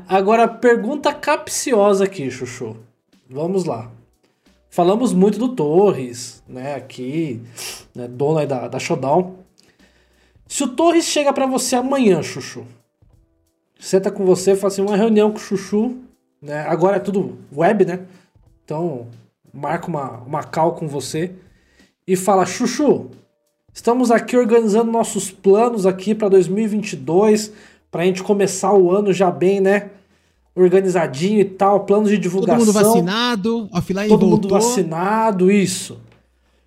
Agora, 0.08 0.48
pergunta 0.48 1.14
capciosa 1.14 2.06
aqui, 2.06 2.32
Chuchu. 2.32 2.78
Vamos 3.30 3.66
lá. 3.66 3.92
Falamos 4.70 5.14
muito 5.14 5.38
do 5.38 5.50
Torres, 5.50 6.42
né? 6.48 6.76
Aqui, 6.76 7.42
né, 7.94 8.08
dono 8.08 8.40
aí 8.40 8.48
da, 8.48 8.68
da 8.68 8.80
Showdown. 8.80 9.38
Se 10.48 10.64
o 10.64 10.70
Torres 10.70 11.06
chega 11.06 11.32
para 11.32 11.46
você 11.46 11.76
amanhã, 11.76 12.24
Chuchu, 12.24 12.66
senta 13.82 14.12
com 14.12 14.24
você, 14.24 14.56
faz 14.56 14.74
assim, 14.74 14.82
uma 14.84 14.96
reunião 14.96 15.32
com 15.32 15.38
o 15.38 15.42
Chuchu, 15.42 15.98
né? 16.40 16.60
Agora 16.68 16.98
é 16.98 17.00
tudo 17.00 17.40
web, 17.54 17.84
né? 17.84 18.02
Então, 18.64 19.08
marca 19.52 19.88
uma, 19.88 20.20
uma 20.20 20.44
call 20.44 20.74
com 20.74 20.88
você 20.88 21.32
e 22.08 22.16
fala, 22.16 22.46
Chuchu, 22.46 23.10
estamos 23.74 24.12
aqui 24.12 24.38
organizando 24.38 24.92
nossos 24.92 25.32
planos 25.32 25.88
aqui 25.88 26.14
para 26.14 26.30
2022, 26.30 27.52
para 27.90 28.04
a 28.04 28.06
gente 28.06 28.22
começar 28.22 28.72
o 28.72 28.92
ano 28.92 29.12
já 29.12 29.32
bem, 29.32 29.60
né? 29.60 29.90
Organizadinho 30.54 31.40
e 31.40 31.46
tal, 31.46 31.82
planos 31.82 32.10
de 32.10 32.20
divulgação. 32.20 32.60
Todo 32.60 32.76
mundo 32.76 32.86
vacinado, 32.86 33.70
offline 33.74 34.08
Todo 34.08 34.20
voltou. 34.20 34.30
mundo 34.30 34.50
vacinado, 34.50 35.52
isso. 35.52 36.00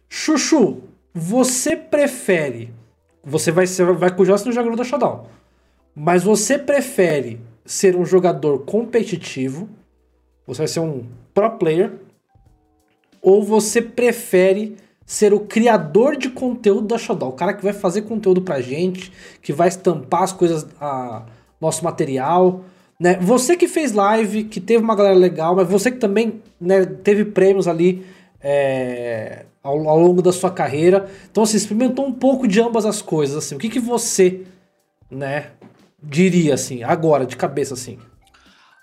Chuchu, 0.09 0.79
você 1.15 1.77
prefere... 1.77 2.73
Você 3.27 3.51
vai, 3.51 3.67
você 3.67 3.83
vai 3.85 4.15
com 4.15 4.23
o 4.23 4.27
Joss 4.27 4.45
no 4.45 4.53
jogador 4.53 4.77
da 4.77 4.85
Showdown. 4.85 5.25
Mas 5.95 6.25
você 6.25 6.59
prefere 6.59 7.41
ser 7.65 7.97
um 7.97 8.05
jogador 8.05 8.61
competitivo, 8.61 9.69
você 10.47 10.59
vai 10.59 10.69
ser 10.69 10.81
um 10.81 11.05
pro 11.33 11.51
player, 11.53 11.93
ou 13.23 13.43
você 13.43 13.81
prefere 13.81 14.77
ser 15.07 15.33
o 15.33 15.41
criador 15.41 16.17
de 16.17 16.31
conteúdo 16.31 16.89
da 16.89 16.99
Shadow, 16.99 17.31
o 17.31 17.33
cara 17.33 17.53
que 17.53 17.63
vai 17.63 17.73
fazer 17.73 18.03
conteúdo 18.03 18.43
pra 18.43 18.61
gente, 18.61 19.13
que 19.43 19.53
vai 19.53 19.69
estampar 19.69 20.23
as 20.23 20.33
coisas, 20.33 20.67
a, 20.81 21.25
nosso 21.61 21.85
material, 21.85 22.65
né? 22.99 23.19
Você 23.21 23.57
que 23.57 23.69
fez 23.69 23.93
live, 23.93 24.45
que 24.45 24.61
teve 24.61 24.83
uma 24.83 24.95
galera 24.95 25.17
legal, 25.17 25.57
mas 25.57 25.69
você 25.69 25.91
que 25.91 25.99
também 25.99 26.43
né, 26.61 26.85
teve 26.85 27.25
prêmios 27.25 27.67
ali 27.69 28.07
é, 28.41 29.45
ao, 29.63 29.89
ao, 29.89 29.99
longo 29.99 30.23
da 30.23 30.33
sua 30.33 30.51
carreira, 30.51 31.09
então 31.31 31.43
assim, 31.43 31.57
experimentou 31.57 32.07
um 32.07 32.13
pouco 32.13 32.47
de 32.47 32.61
ambas 32.61 32.87
as 32.87 33.03
coisas, 33.03 33.37
assim, 33.37 33.57
o 33.57 33.59
que 33.59 33.69
que 33.69 33.81
você, 33.81 34.43
né, 35.11 35.51
diria 36.05 36.55
assim, 36.55 36.83
agora, 36.83 37.27
de 37.27 37.37
cabeça 37.37 37.75
assim? 37.75 37.99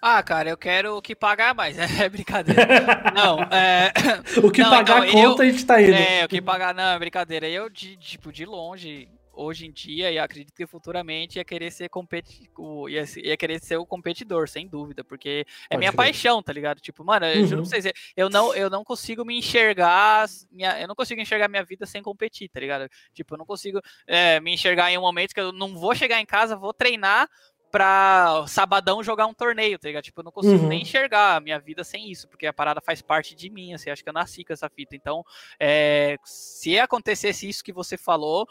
Ah, 0.02 0.24
cara, 0.24 0.50
eu 0.50 0.58
quero 0.58 0.98
o 0.98 1.02
que 1.02 1.16
pagar 1.16 1.54
mais. 1.54 1.78
É 2.02 2.10
brincadeira. 2.10 2.66
não, 3.14 3.44
é... 3.44 3.94
O 4.44 4.50
que 4.50 4.62
não, 4.62 4.70
pagar 4.72 5.08
então, 5.08 5.30
conta, 5.30 5.44
eu... 5.44 5.48
a 5.48 5.52
gente 5.52 5.66
tá 5.66 5.82
indo. 5.82 5.94
É, 5.94 6.26
o 6.26 6.28
que 6.28 6.42
pagar, 6.42 6.74
não, 6.74 6.84
é 6.84 7.00
brincadeira. 7.00 7.48
Eu, 7.48 7.70
de, 7.70 7.96
tipo, 7.98 8.32
de 8.32 8.46
longe, 8.46 9.08
hoje 9.34 9.66
em 9.66 9.72
dia, 9.72 10.12
e 10.12 10.20
acredito 10.20 10.54
que 10.54 10.68
futuramente 10.68 11.38
ia 11.38 11.46
querer 11.46 11.72
ser 11.72 11.90
competi 11.90 12.50
ia, 12.90 13.06
ia 13.24 13.38
querer 13.38 13.62
ser 13.62 13.78
o 13.78 13.86
competidor, 13.86 14.48
sem 14.48 14.68
dúvida, 14.68 15.04
porque 15.04 15.46
é 15.70 15.70
Pode 15.70 15.80
minha 15.80 15.94
paixão, 15.94 16.42
tá 16.44 16.52
ligado? 16.52 16.80
Tipo, 16.80 17.04
mano, 17.04 17.26
eu 17.26 17.42
uhum. 17.42 17.48
juro 17.48 17.62
pra 17.62 17.70
vocês, 17.70 17.94
eu 18.16 18.30
não, 18.30 18.54
eu 18.54 18.70
não 18.70 18.84
consigo 18.84 19.24
me 19.24 19.38
enxergar, 19.38 20.28
minha, 20.52 20.80
eu 20.80 20.88
não 20.88 20.96
consigo 20.96 21.22
enxergar 21.22 21.48
minha 21.48 21.64
vida 21.64 21.86
sem 21.86 22.02
competir, 22.02 22.50
tá 22.50 22.60
ligado? 22.60 22.90
Tipo, 23.14 23.34
eu 23.34 23.38
não 23.38 23.46
consigo 23.46 23.82
é, 24.08 24.40
me 24.40 24.54
enxergar 24.54 24.92
em 24.92 24.98
um 24.98 25.02
momento 25.02 25.34
que 25.34 25.40
eu 25.40 25.52
não 25.52 25.76
vou 25.76 25.96
chegar 25.96 26.20
em 26.20 26.26
casa, 26.26 26.56
vou 26.56 26.74
treinar, 26.74 27.30
pra 27.72 28.46
sabadão 28.48 29.02
jogar 29.02 29.26
um 29.26 29.34
torneio, 29.34 29.80
tá 29.80 29.88
ligado? 29.88 30.04
Tipo, 30.04 30.20
eu 30.20 30.26
não 30.26 30.32
consigo 30.32 30.64
uhum. 30.64 30.68
nem 30.68 30.82
enxergar 30.82 31.38
a 31.38 31.40
minha 31.40 31.58
vida 31.58 31.84
sem 31.84 32.12
isso, 32.12 32.28
porque 32.28 32.46
a 32.46 32.54
parada 32.54 32.82
faz 32.82 33.02
parte 33.02 33.34
de 33.34 33.50
mim, 33.50 33.74
assim, 33.74 33.90
acho 33.90 34.04
que 34.04 34.10
eu 34.10 34.14
nasci 34.14 34.44
com 34.44 34.52
essa 34.52 34.70
fita. 34.70 34.96
Então, 34.96 35.24
é, 35.60 36.18
se 36.26 36.78
acontecesse 36.78 37.48
isso 37.48 37.64
que 37.64 37.72
você 37.72 37.98
falou, 37.98 38.46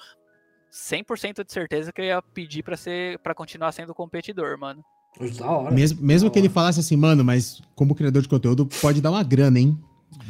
100% 0.72 1.44
de 1.44 1.52
certeza 1.52 1.92
que 1.92 2.00
eu 2.00 2.04
ia 2.04 2.22
pedir 2.22 2.62
para 2.62 2.76
ser 2.76 3.18
para 3.18 3.34
continuar 3.34 3.72
sendo 3.72 3.94
competidor, 3.94 4.58
mano. 4.58 4.82
Da 5.38 5.50
hora. 5.50 5.70
Mesmo, 5.74 6.00
mesmo 6.00 6.28
da 6.28 6.32
que 6.32 6.38
hora. 6.38 6.46
ele 6.46 6.54
falasse 6.54 6.80
assim, 6.80 6.96
mano, 6.96 7.24
mas 7.24 7.60
como 7.74 7.94
criador 7.94 8.22
de 8.22 8.28
conteúdo 8.28 8.66
pode 8.80 9.00
dar 9.00 9.10
uma 9.10 9.22
grana, 9.22 9.58
hein? 9.58 9.78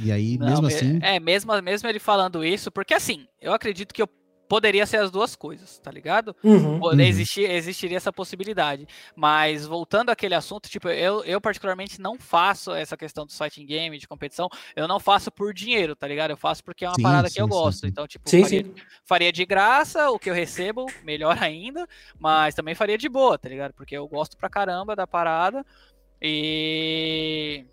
E 0.03 0.11
aí, 0.11 0.39
Não, 0.39 0.47
mesmo 0.47 0.67
assim. 0.67 0.99
É, 1.03 1.19
mesmo, 1.21 1.53
mesmo 1.63 1.89
ele 1.89 1.99
falando 1.99 2.45
isso, 2.45 2.71
porque 2.71 2.95
assim, 2.95 3.27
eu 3.41 3.53
acredito 3.53 3.93
que 3.93 4.03
eu 4.03 4.09
poderia 4.51 4.85
ser 4.85 4.97
as 4.97 5.13
duas 5.13 5.37
coisas, 5.37 5.79
tá 5.79 5.93
ligado? 5.93 6.35
Uhum, 6.43 6.81
uhum. 6.81 7.01
Existir, 7.01 7.49
existiria 7.49 7.97
essa 7.97 8.13
possibilidade. 8.13 8.85
Mas 9.15 9.65
voltando 9.65 10.11
àquele 10.11 10.35
assunto, 10.35 10.69
tipo, 10.69 10.89
eu, 10.89 11.23
eu 11.23 11.41
particularmente 11.41 12.01
não 12.01 12.19
faço 12.19 12.75
essa 12.75 12.97
questão 12.97 13.25
do 13.25 13.33
fighting 13.33 13.65
game, 13.65 13.97
de 13.97 14.09
competição, 14.09 14.49
eu 14.75 14.89
não 14.89 14.99
faço 14.99 15.31
por 15.31 15.55
dinheiro, 15.55 15.95
tá 15.95 16.09
ligado? 16.09 16.33
Eu 16.33 16.37
faço 16.37 16.65
porque 16.65 16.85
é 16.85 16.89
uma 16.89 16.97
sim, 16.97 17.03
parada 17.03 17.29
sim, 17.29 17.35
que 17.37 17.41
eu 17.41 17.45
sim, 17.45 17.51
gosto. 17.51 17.87
Então, 17.87 18.09
tipo, 18.09 18.29
faria, 18.29 18.67
faria, 19.05 19.33
de 19.33 19.47
graça 19.47 20.11
o 20.11 20.19
que 20.19 20.29
eu 20.29 20.35
recebo, 20.35 20.87
melhor 21.05 21.39
ainda, 21.41 21.87
mas 22.19 22.53
também 22.53 22.75
faria 22.75 22.99
de 22.99 23.09
boa, 23.09 23.39
tá 23.39 23.49
ligado? 23.49 23.73
Porque 23.73 23.97
eu 23.97 24.09
gosto 24.09 24.37
pra 24.37 24.51
caramba 24.51 24.97
da 24.97 25.07
parada. 25.07 25.65
E. 26.21 27.65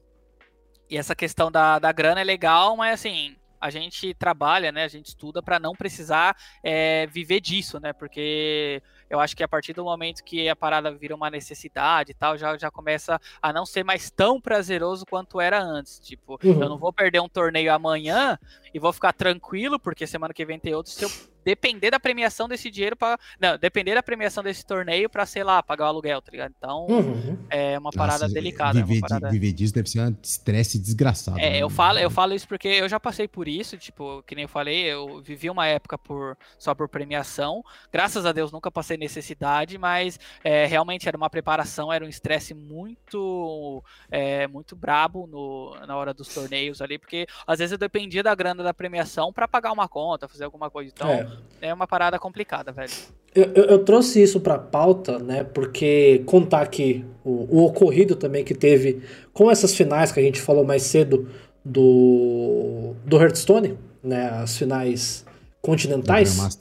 E 0.89 0.95
essa 0.95 1.15
questão 1.15 1.51
da, 1.51 1.79
da 1.79 1.91
grana 1.91 2.21
é 2.21 2.23
legal, 2.23 2.77
mas 2.77 2.93
assim, 2.93 3.35
a 3.59 3.69
gente 3.69 4.13
trabalha, 4.13 4.71
né? 4.71 4.83
A 4.83 4.87
gente 4.87 5.07
estuda 5.07 5.41
para 5.41 5.59
não 5.59 5.73
precisar 5.73 6.35
é, 6.63 7.07
viver 7.07 7.39
disso, 7.39 7.79
né? 7.79 7.93
Porque 7.93 8.81
eu 9.09 9.19
acho 9.19 9.35
que 9.35 9.43
a 9.43 9.47
partir 9.47 9.73
do 9.73 9.83
momento 9.83 10.23
que 10.23 10.49
a 10.49 10.55
parada 10.55 10.91
vira 10.91 11.15
uma 11.15 11.29
necessidade 11.29 12.11
e 12.11 12.13
tal, 12.13 12.37
já, 12.37 12.57
já 12.57 12.69
começa 12.69 13.19
a 13.41 13.53
não 13.53 13.65
ser 13.65 13.83
mais 13.83 14.09
tão 14.09 14.39
prazeroso 14.39 15.05
quanto 15.05 15.39
era 15.39 15.61
antes. 15.61 15.99
Tipo, 15.99 16.39
uhum. 16.43 16.61
eu 16.61 16.69
não 16.69 16.77
vou 16.77 16.91
perder 16.91 17.21
um 17.21 17.29
torneio 17.29 17.73
amanhã 17.73 18.37
e 18.73 18.79
vou 18.79 18.91
ficar 18.91 19.13
tranquilo, 19.13 19.79
porque 19.79 20.05
semana 20.05 20.33
que 20.33 20.45
vem 20.45 20.59
tem 20.59 20.73
outro. 20.73 20.91
Se 20.91 21.05
eu 21.05 21.09
depender 21.47 21.91
da 21.91 21.99
premiação 21.99 22.45
desse 22.45 22.69
dinheiro 22.69 22.97
para 22.97 23.17
não, 23.39 23.57
depender 23.57 23.95
da 23.95 24.03
premiação 24.03 24.43
desse 24.43 24.65
torneio 24.65 25.09
para 25.09 25.25
sei 25.25 25.45
lá, 25.45 25.63
pagar 25.63 25.85
o 25.85 25.87
aluguel, 25.87 26.21
tá 26.21 26.29
ligado? 26.29 26.53
Então, 26.57 26.85
uhum. 26.89 27.37
é 27.49 27.79
uma 27.79 27.89
parada 27.89 28.23
Nossa, 28.25 28.33
delicada, 28.33 28.83
viver, 28.83 28.97
é 28.97 28.99
parada... 28.99 29.29
viver 29.29 29.53
disso 29.53 29.73
deve 29.73 29.89
ser 29.89 30.01
um 30.01 30.13
estresse 30.21 30.77
desgraçado. 30.77 31.39
É, 31.39 31.51
né? 31.51 31.59
eu 31.59 31.69
falo, 31.69 31.99
eu 31.99 32.11
falo 32.11 32.33
isso 32.33 32.45
porque 32.45 32.67
eu 32.67 32.89
já 32.89 32.99
passei 32.99 33.29
por 33.29 33.47
isso, 33.47 33.77
tipo, 33.77 34.21
que 34.23 34.35
nem 34.35 34.43
eu 34.43 34.49
falei, 34.49 34.83
eu 34.83 35.21
vivi 35.21 35.49
uma 35.49 35.65
época 35.65 35.97
por 35.97 36.37
só 36.59 36.75
por 36.75 36.89
premiação. 36.89 37.63
Graças 37.93 38.25
a 38.25 38.33
Deus 38.33 38.51
nunca 38.51 38.69
passei 38.69 38.97
necessidade, 38.97 39.77
mas 39.77 40.19
é, 40.43 40.65
realmente 40.65 41.07
era 41.07 41.15
uma 41.15 41.29
preparação, 41.29 41.93
era 41.93 42.03
um 42.03 42.09
estresse 42.09 42.53
muito 42.53 43.81
é, 44.11 44.47
muito 44.47 44.75
brabo 44.75 45.25
no, 45.27 45.77
na 45.87 45.95
hora 45.95 46.13
dos 46.13 46.27
torneios 46.27 46.81
ali, 46.81 46.97
porque 46.99 47.25
às 47.45 47.59
vezes 47.59 47.71
eu 47.71 47.77
dependia 47.77 48.21
da 48.21 48.35
grana 48.35 48.63
da 48.63 48.73
premiação 48.73 49.31
para 49.31 49.47
pagar 49.47 49.71
uma 49.71 49.87
conta, 49.87 50.27
fazer 50.27 50.43
alguma 50.43 50.69
coisa. 50.69 50.91
Então, 50.93 51.09
é 51.09 51.36
é 51.61 51.73
uma 51.73 51.87
parada 51.87 52.19
complicada, 52.19 52.71
velho. 52.71 52.91
Eu, 53.33 53.51
eu, 53.53 53.63
eu 53.65 53.85
trouxe 53.85 54.21
isso 54.21 54.39
pra 54.39 54.57
pauta, 54.57 55.19
né? 55.19 55.43
Porque 55.43 56.23
contar 56.25 56.61
aqui 56.61 57.05
o, 57.23 57.57
o, 57.57 57.65
ocorrido 57.65 58.15
também 58.15 58.43
que 58.43 58.53
teve 58.53 59.01
com 59.33 59.51
essas 59.51 59.75
finais 59.75 60.11
que 60.11 60.19
a 60.19 60.23
gente 60.23 60.41
falou 60.41 60.63
mais 60.63 60.83
cedo 60.83 61.29
do, 61.63 62.95
do 63.05 63.17
Hearthstone, 63.17 63.77
né? 64.03 64.29
As 64.29 64.57
finais 64.57 65.25
continentais. 65.61 66.59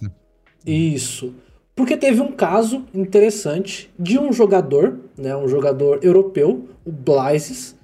Isso. 0.66 1.34
Porque 1.74 1.96
teve 1.96 2.20
um 2.20 2.32
caso 2.32 2.84
interessante 2.92 3.90
de 3.98 4.18
um 4.18 4.32
jogador, 4.32 4.98
né? 5.16 5.36
Um 5.36 5.48
jogador 5.48 6.00
europeu, 6.02 6.68
o 6.84 6.90
Blazes, 6.90 7.76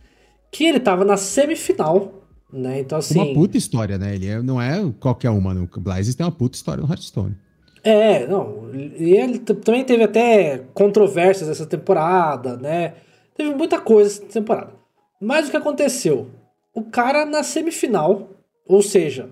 que 0.51 0.64
ele 0.64 0.81
tava 0.81 1.05
na 1.05 1.16
semifinal 1.16 2.22
né? 2.53 2.81
Então, 2.81 2.99
assim. 2.99 3.19
Uma 3.19 3.35
puta 3.35 3.57
história, 3.57 3.97
né? 3.97 4.15
Ele 4.15 4.27
é, 4.27 4.43
não 4.43 4.61
é 4.61 4.93
qualquer 5.01 5.31
uma. 5.31 5.55
O 5.55 5.81
Blazes 5.81 6.15
tem 6.15 6.27
uma 6.27 6.33
puta 6.33 6.57
história 6.57 6.83
no 6.83 6.89
Hearthstone. 6.89 7.35
É, 7.83 8.27
não. 8.27 8.70
E 8.74 9.16
ele 9.16 9.39
também 9.39 9.85
teve 9.85 10.05
até 10.05 10.62
controvérsias 10.73 11.49
essa 11.49 11.66
temporada, 11.66 12.57
né? 12.57 12.95
Teve 13.35 13.55
muita 13.55 13.81
coisa 13.81 14.11
essa 14.11 14.23
temporada. 14.27 14.73
Mas 15.20 15.49
o 15.49 15.51
que 15.51 15.57
aconteceu? 15.57 16.29
O 16.74 16.83
cara 16.83 17.24
na 17.24 17.43
semifinal, 17.43 18.29
ou 18.66 18.83
seja, 18.83 19.31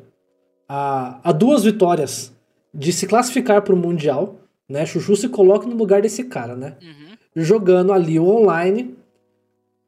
a, 0.69 1.21
a 1.29 1.33
duas 1.33 1.65
vitórias 1.65 2.33
de 2.73 2.93
se 2.93 3.07
classificar 3.07 3.63
para 3.63 3.75
o 3.75 3.77
Mundial, 3.77 4.37
né? 4.69 4.87
Chuchu 4.87 5.17
se 5.17 5.29
coloca 5.29 5.67
no 5.67 5.77
lugar 5.77 6.03
desse 6.03 6.25
cara, 6.25 6.55
né? 6.57 6.77
Uhum. 6.83 7.17
Jogando 7.43 7.93
ali 7.93 8.19
o 8.19 8.27
online. 8.27 8.97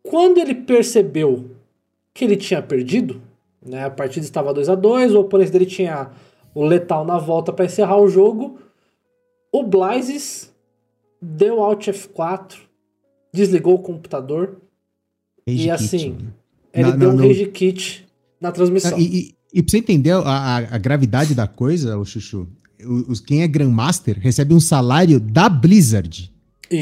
Quando 0.02 0.38
ele 0.38 0.54
percebeu 0.54 1.50
que 2.14 2.24
ele 2.24 2.36
tinha 2.36 2.62
perdido, 2.62 3.22
né? 3.64 3.84
A 3.84 3.90
partida 3.90 4.24
estava 4.24 4.52
2 4.52 4.68
a 4.68 4.74
2 4.74 5.14
o 5.14 5.20
oponente 5.20 5.50
dele 5.50 5.66
tinha 5.66 6.10
o 6.54 6.64
letal 6.64 7.04
na 7.04 7.18
volta 7.18 7.52
para 7.52 7.64
encerrar 7.64 7.98
o 7.98 8.08
jogo. 8.08 8.58
O 9.52 9.62
Blazes 9.62 10.52
deu 11.20 11.62
Alt 11.62 11.88
F4, 11.88 12.56
desligou 13.32 13.74
o 13.74 13.82
computador 13.82 14.60
rage 15.46 15.66
e 15.66 15.70
assim, 15.70 15.98
kit, 15.98 16.24
né? 16.24 16.32
ele 16.72 16.90
não, 16.90 16.98
deu 16.98 17.12
não, 17.12 17.24
um 17.24 17.28
rage 17.28 17.46
kit 17.46 18.06
na 18.40 18.50
transmissão. 18.50 18.98
E, 18.98 19.02
e, 19.02 19.34
e 19.54 19.62
pra 19.62 19.70
você 19.70 19.78
entender 19.78 20.10
a, 20.10 20.18
a, 20.18 20.56
a 20.56 20.78
gravidade 20.78 21.34
da 21.34 21.46
coisa, 21.46 21.96
o 21.98 22.04
Chuchu, 22.04 22.48
os, 22.84 23.20
quem 23.20 23.42
é 23.42 23.48
Grandmaster 23.48 24.18
recebe 24.18 24.54
um 24.54 24.60
salário 24.60 25.20
da 25.20 25.48
Blizzard. 25.48 26.31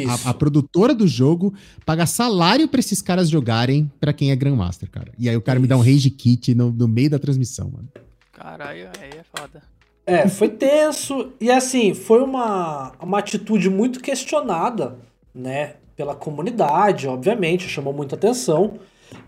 A, 0.07 0.31
a, 0.31 0.35
produtora 0.35 0.95
do 0.95 1.07
jogo 1.07 1.53
paga 1.85 2.07
salário 2.07 2.69
para 2.69 2.81
esses 2.81 3.03
caras 3.03 3.29
jogarem 3.29 3.91
para 4.01 4.13
quem 4.13 4.31
é 4.31 4.37
Grandmaster, 4.37 4.91
cara. 4.91 5.13
E 5.19 5.29
aí 5.29 5.37
o 5.37 5.41
cara 5.41 5.59
Isso. 5.59 5.63
me 5.63 5.69
dá 5.69 5.77
um 5.77 5.81
rage 5.83 6.11
kit 6.11 6.55
no, 6.55 6.71
no 6.71 6.89
meio 6.89 7.11
da 7.11 7.19
transmissão, 7.19 7.71
mano. 7.71 7.89
Caralho, 8.33 8.89
aí 9.01 9.11
é 9.11 9.25
foda. 9.35 9.63
É, 10.07 10.29
foi 10.29 10.49
tenso. 10.49 11.33
E 11.41 11.51
assim, 11.51 11.95
foi 11.95 12.23
uma, 12.23 12.93
uma 13.01 13.19
atitude 13.19 13.69
muito 13.69 14.01
questionada, 14.01 14.97
né? 15.35 15.75
Pela 15.95 16.15
comunidade, 16.15 17.07
obviamente, 17.07 17.69
chamou 17.69 17.93
muita 17.93 18.17
atenção. 18.17 18.79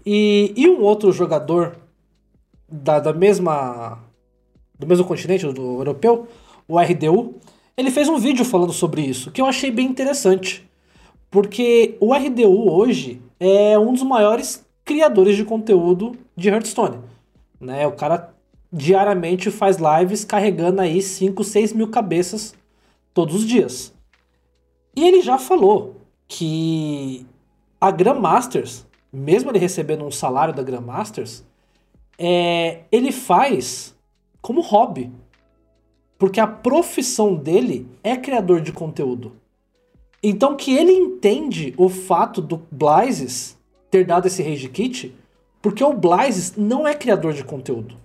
E, 0.04 0.52
e 0.56 0.68
um 0.68 0.80
outro 0.80 1.12
jogador 1.12 1.76
da, 2.68 2.98
da 2.98 3.12
mesma. 3.12 3.98
do 4.78 4.86
mesmo 4.86 5.04
continente, 5.04 5.46
do 5.52 5.78
europeu, 5.78 6.26
o 6.66 6.78
RDU, 6.80 7.34
ele 7.76 7.90
fez 7.90 8.08
um 8.08 8.18
vídeo 8.18 8.44
falando 8.44 8.72
sobre 8.72 9.02
isso, 9.02 9.30
que 9.30 9.40
eu 9.40 9.46
achei 9.46 9.70
bem 9.70 9.86
interessante. 9.86 10.68
Porque 11.30 11.96
o 11.98 12.12
RDU 12.14 12.70
hoje 12.70 13.20
é 13.40 13.78
um 13.78 13.92
dos 13.92 14.02
maiores 14.02 14.66
criadores 14.84 15.36
de 15.36 15.44
conteúdo 15.44 16.16
de 16.36 16.48
Hearthstone. 16.48 16.98
Né? 17.58 17.86
O 17.86 17.92
cara 17.92 18.34
diariamente 18.72 19.50
faz 19.50 19.78
lives 19.78 20.24
carregando 20.24 20.80
aí 20.80 21.00
5, 21.00 21.42
6 21.42 21.72
mil 21.72 21.88
cabeças 21.88 22.54
todos 23.14 23.34
os 23.34 23.46
dias. 23.46 23.94
E 24.94 25.06
ele 25.06 25.22
já 25.22 25.38
falou 25.38 25.96
que 26.28 27.26
a 27.80 27.90
Grandmasters, 27.90 28.86
mesmo 29.12 29.50
ele 29.50 29.58
recebendo 29.58 30.04
um 30.04 30.10
salário 30.10 30.54
da 30.54 30.62
Grandmasters, 30.62 31.44
é, 32.18 32.82
ele 32.92 33.10
faz 33.10 33.94
como 34.40 34.60
hobby. 34.60 35.10
Porque 36.22 36.38
a 36.38 36.46
profissão 36.46 37.34
dele 37.34 37.84
é 38.00 38.16
criador 38.16 38.60
de 38.60 38.70
conteúdo. 38.70 39.32
Então 40.22 40.56
que 40.56 40.72
ele 40.72 40.92
entende 40.92 41.74
o 41.76 41.88
fato 41.88 42.40
do 42.40 42.62
Blazes 42.70 43.58
ter 43.90 44.06
dado 44.06 44.26
esse 44.26 44.40
rage 44.40 44.68
kit, 44.68 45.12
porque 45.60 45.82
o 45.82 45.92
Blazes 45.92 46.54
não 46.56 46.86
é 46.86 46.94
criador 46.94 47.32
de 47.32 47.42
conteúdo. 47.42 47.96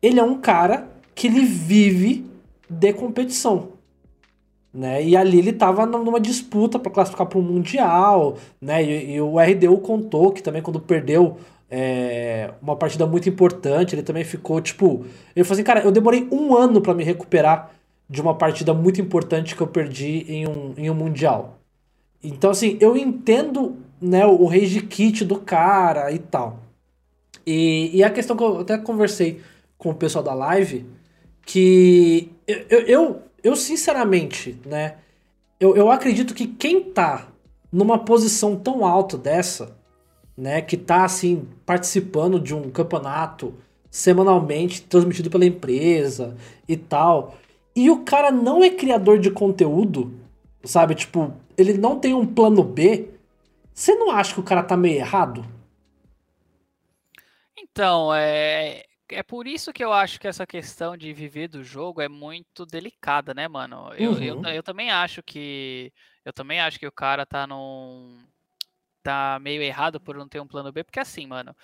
Ele 0.00 0.18
é 0.18 0.22
um 0.22 0.40
cara 0.40 0.88
que 1.14 1.26
ele 1.26 1.44
vive 1.44 2.24
de 2.70 2.90
competição. 2.94 3.72
Né? 4.72 5.04
E 5.04 5.14
ali 5.14 5.38
ele 5.38 5.50
estava 5.50 5.84
numa 5.84 6.18
disputa 6.18 6.78
para 6.78 6.90
classificar 6.90 7.26
para 7.26 7.38
o 7.38 7.42
Mundial, 7.42 8.38
né? 8.58 8.82
E, 8.82 9.16
e, 9.16 9.20
o 9.20 9.38
RDU 9.38 9.76
contou 9.76 10.32
que 10.32 10.42
também 10.42 10.62
quando 10.62 10.80
perdeu 10.80 11.36
é, 11.74 12.52
uma 12.60 12.76
partida 12.76 13.06
muito 13.06 13.30
importante. 13.30 13.94
Ele 13.94 14.02
também 14.02 14.24
ficou, 14.24 14.60
tipo. 14.60 15.06
Ele 15.34 15.42
falou 15.42 15.54
assim, 15.54 15.64
cara, 15.64 15.80
eu 15.80 15.90
demorei 15.90 16.28
um 16.30 16.54
ano 16.54 16.82
para 16.82 16.92
me 16.92 17.02
recuperar 17.02 17.70
de 18.08 18.20
uma 18.20 18.34
partida 18.34 18.74
muito 18.74 19.00
importante 19.00 19.56
que 19.56 19.62
eu 19.62 19.66
perdi 19.66 20.26
em 20.28 20.46
um, 20.46 20.74
em 20.76 20.90
um 20.90 20.94
Mundial. 20.94 21.58
Então, 22.22 22.50
assim, 22.50 22.76
eu 22.78 22.94
entendo 22.94 23.76
né, 23.98 24.26
o 24.26 24.44
rage 24.44 24.82
kit 24.82 25.24
do 25.24 25.40
cara 25.40 26.12
e 26.12 26.18
tal. 26.18 26.58
E, 27.46 27.90
e 27.94 28.04
a 28.04 28.10
questão 28.10 28.36
que 28.36 28.42
eu 28.42 28.60
até 28.60 28.76
conversei 28.76 29.40
com 29.78 29.90
o 29.90 29.94
pessoal 29.94 30.22
da 30.22 30.34
live, 30.34 30.84
que 31.46 32.30
eu, 32.46 32.80
eu, 32.80 33.22
eu 33.42 33.56
sinceramente, 33.56 34.60
né, 34.66 34.96
eu, 35.58 35.74
eu 35.74 35.90
acredito 35.90 36.34
que 36.34 36.46
quem 36.46 36.82
tá 36.82 37.28
numa 37.72 37.98
posição 37.98 38.54
tão 38.56 38.84
alta 38.84 39.16
dessa, 39.16 39.74
né, 40.36 40.62
que 40.62 40.76
tá 40.76 41.04
assim 41.04 41.48
participando 41.66 42.40
de 42.40 42.54
um 42.54 42.70
campeonato 42.70 43.54
semanalmente 43.90 44.82
transmitido 44.82 45.30
pela 45.30 45.44
empresa 45.44 46.36
e 46.66 46.76
tal. 46.76 47.36
E 47.76 47.90
o 47.90 48.04
cara 48.04 48.30
não 48.30 48.62
é 48.62 48.70
criador 48.70 49.18
de 49.18 49.30
conteúdo, 49.30 50.18
sabe? 50.64 50.94
Tipo, 50.94 51.34
ele 51.56 51.74
não 51.74 51.98
tem 51.98 52.14
um 52.14 52.26
plano 52.26 52.62
B. 52.62 53.10
Você 53.72 53.94
não 53.94 54.10
acha 54.10 54.34
que 54.34 54.40
o 54.40 54.44
cara 54.44 54.62
tá 54.62 54.76
meio 54.76 54.96
errado? 54.96 55.44
Então, 57.56 58.14
é, 58.14 58.84
é 59.10 59.22
por 59.22 59.46
isso 59.46 59.72
que 59.72 59.84
eu 59.84 59.92
acho 59.92 60.18
que 60.18 60.28
essa 60.28 60.46
questão 60.46 60.96
de 60.96 61.12
viver 61.12 61.48
do 61.48 61.62
jogo 61.62 62.00
é 62.00 62.08
muito 62.08 62.66
delicada, 62.66 63.32
né, 63.32 63.48
mano? 63.48 63.92
Eu, 63.96 64.12
uhum. 64.12 64.22
eu, 64.22 64.44
eu, 64.44 64.62
também 64.62 64.90
acho 64.90 65.22
que. 65.22 65.92
Eu 66.24 66.32
também 66.32 66.60
acho 66.60 66.78
que 66.78 66.86
o 66.86 66.92
cara 66.92 67.26
tá 67.26 67.46
num 67.46 68.18
tá 69.02 69.38
meio 69.40 69.62
errado 69.62 70.00
por 70.00 70.16
não 70.16 70.28
ter 70.28 70.40
um 70.40 70.46
plano 70.46 70.72
B, 70.72 70.84
porque 70.84 71.00
assim, 71.00 71.26
mano, 71.26 71.54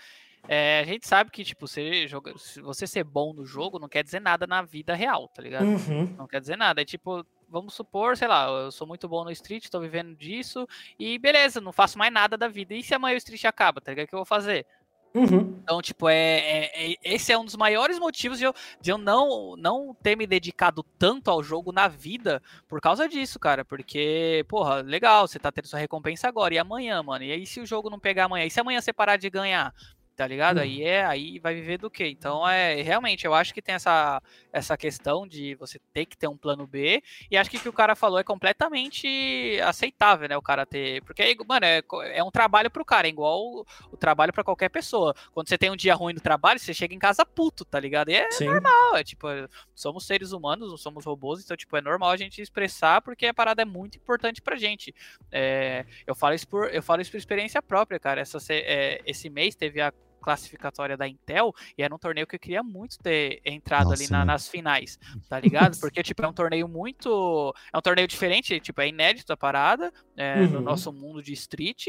É, 0.47 0.81
a 0.81 0.85
gente 0.85 1.07
sabe 1.07 1.31
que, 1.31 1.45
tipo, 1.45 1.67
você, 1.67 2.07
joga, 2.07 2.33
você 2.63 2.87
ser 2.87 3.05
bom 3.05 3.35
no 3.35 3.45
jogo 3.45 3.79
não 3.79 3.89
quer 3.89 4.05
dizer 4.05 4.21
nada 4.21 4.47
na 4.47 4.63
vida 4.63 4.95
real, 4.95 5.29
tá 5.29 5.43
ligado? 5.43 5.67
Uhum. 5.67 6.15
Não 6.17 6.27
quer 6.29 6.41
dizer 6.41 6.57
nada. 6.57 6.81
É 6.81 6.85
tipo, 6.85 7.27
vamos 7.49 7.75
supor, 7.75 8.17
sei 8.17 8.29
lá, 8.29 8.47
eu 8.47 8.71
sou 8.71 8.87
muito 8.87 9.09
bom 9.09 9.25
no 9.25 9.31
Street, 9.33 9.69
tô 9.69 9.81
vivendo 9.81 10.15
disso, 10.17 10.67
e 10.99 11.19
beleza, 11.19 11.61
não 11.61 11.73
faço 11.73 11.99
mais 11.99 12.13
nada 12.13 12.37
da 12.37 12.49
vida. 12.49 12.73
E 12.73 12.83
se 12.83 12.95
amanhã 12.95 13.15
o 13.15 13.19
Street 13.19 13.45
acaba, 13.45 13.81
tá 13.81 13.91
ligado? 13.91 14.07
O 14.07 14.09
que 14.09 14.15
eu 14.15 14.19
vou 14.21 14.25
fazer? 14.25 14.65
Uhum. 15.15 15.59
Então, 15.63 15.83
tipo, 15.83 16.09
é, 16.09 16.39
é, 16.39 16.93
é, 16.93 16.97
esse 17.03 17.33
é 17.33 17.39
um 17.39 17.45
dos 17.45 17.57
maiores 17.57 17.99
motivos 17.99 18.39
de 18.39 18.45
eu, 18.45 18.55
de 18.81 18.91
eu 18.91 18.99
não, 18.99 19.57
não 19.57 19.95
ter 20.03 20.17
me 20.17 20.27
dedicado 20.27 20.83
tanto 20.99 21.31
ao 21.31 21.43
jogo 21.43 21.73
na 21.73 21.89
vida 21.89 22.43
por 22.69 22.81
causa 22.81 23.09
disso, 23.09 23.39
cara. 23.39 23.65
Porque, 23.65 24.45
porra, 24.49 24.77
legal, 24.83 25.27
você 25.27 25.39
tá 25.39 25.51
tendo 25.51 25.67
sua 25.67 25.79
recompensa 25.79 26.29
agora, 26.29 26.55
e 26.55 26.59
amanhã, 26.59 27.03
mano? 27.03 27.25
E 27.25 27.33
aí, 27.33 27.47
se 27.47 27.61
o 27.61 27.67
jogo 27.67 27.91
não 27.91 27.99
pegar 27.99 28.25
amanhã? 28.25 28.45
E 28.47 28.51
se 28.51 28.61
amanhã 28.61 28.81
você 28.81 28.93
parar 28.93 29.17
de 29.17 29.29
ganhar? 29.31 29.75
Tá 30.19 30.27
ligado? 30.27 30.57
Uhum. 30.57 30.65
Aí 30.65 30.83
é, 30.83 31.05
aí 31.05 31.39
vai 31.39 31.55
viver 31.55 31.79
do 31.79 31.89
quê? 31.89 32.09
Então 32.09 32.47
é 32.47 32.83
realmente, 32.83 33.25
eu 33.25 33.33
acho 33.33 33.55
que 33.55 33.63
tem 33.63 33.77
essa, 33.77 34.21
essa 34.53 34.77
questão 34.77 35.25
de 35.29 35.55
você 35.55 35.79
ter 35.93 36.07
que 36.07 36.19
ter 36.19 36.27
um 36.27 36.37
plano 36.37 36.67
B, 36.67 37.01
e 37.31 37.37
acho 37.37 37.49
que 37.49 37.57
o 37.57 37.61
que 37.61 37.69
o 37.69 37.73
cara 37.73 37.95
falou 37.95 38.19
é 38.19 38.25
completamente 38.25 39.61
aceitável, 39.65 40.29
né? 40.29 40.37
O 40.37 40.43
cara 40.43 40.67
ter, 40.67 41.05
porque 41.05 41.37
mano, 41.47 41.65
é, 41.65 41.81
é 42.15 42.25
um 42.25 42.33
trabalho 42.33 42.69
pro 42.69 42.85
cara, 42.85 43.07
é 43.07 43.11
igual 43.11 43.41
o, 43.41 43.65
o 43.93 43.97
trabalho 43.97 44.33
para 44.33 44.43
qualquer 44.43 44.69
pessoa. 44.71 45.15
Quando 45.33 45.49
você 45.49 45.57
tem 45.57 45.71
um 45.71 45.77
dia 45.77 45.95
ruim 45.95 46.15
no 46.15 46.21
trabalho, 46.21 46.59
você 46.59 46.75
chega 46.75 46.93
em 46.93 46.99
casa 46.99 47.25
puto, 47.25 47.65
tá 47.65 47.79
ligado? 47.79 48.09
E 48.09 48.17
é 48.17 48.29
Sim. 48.33 48.47
normal, 48.47 48.97
é 48.97 49.05
tipo, 49.05 49.29
somos 49.73 50.05
seres 50.05 50.33
humanos, 50.33 50.69
não 50.69 50.77
somos 50.77 51.05
robôs, 51.05 51.45
então 51.45 51.57
tipo, 51.57 51.77
é 51.77 51.81
normal 51.81 52.11
a 52.11 52.17
gente 52.17 52.43
expressar 52.43 53.01
porque 53.03 53.27
a 53.27 53.35
parada 53.35 53.63
é 53.63 53.65
muito 53.65 53.99
importante 53.99 54.43
pra 54.43 54.57
gente. 54.57 54.93
É, 55.31 55.87
eu 56.05 56.15
falo 56.17 56.35
isso 56.35 56.49
por 56.49 56.75
eu 56.75 56.83
falo 56.83 57.01
isso 57.01 57.13
por 57.13 57.19
experiência 57.19 57.63
própria, 57.63 58.01
cara. 58.01 58.21
Essa, 58.21 58.39
é, 58.51 59.01
esse 59.07 59.31
mês 59.31 59.55
teve 59.55 59.81
a 59.81 59.93
classificatória 60.29 60.95
da 60.95 61.09
Intel 61.09 61.55
e 61.77 61.83
era 61.83 61.95
um 61.95 61.99
torneio 61.99 62.27
que 62.27 62.37
eu 62.37 62.41
queria 62.41 62.63
muito 62.63 62.99
ter 62.99 63.41
entrado 63.47 63.89
Nossa, 63.89 64.03
ali 64.03 64.11
na, 64.11 64.27
nas 64.27 64.47
finais, 64.47 64.99
tá 65.27 65.41
ligado? 65.41 65.79
Porque, 65.81 66.03
tipo, 66.03 66.23
é 66.23 66.29
um 66.29 66.35
torneio 66.35 66.69
muito. 66.69 67.55
É 67.73 67.79
um 67.79 67.81
torneio 67.81 68.07
diferente, 68.07 68.61
tipo, 68.61 68.79
é 68.83 68.89
inédito 68.89 69.33
a 69.33 69.37
parada 69.37 69.91
é, 70.15 70.43
uhum. 70.43 70.51
no 70.51 70.61
nosso 70.61 70.93
mundo 70.93 71.23
de 71.23 71.33
street. 71.33 71.87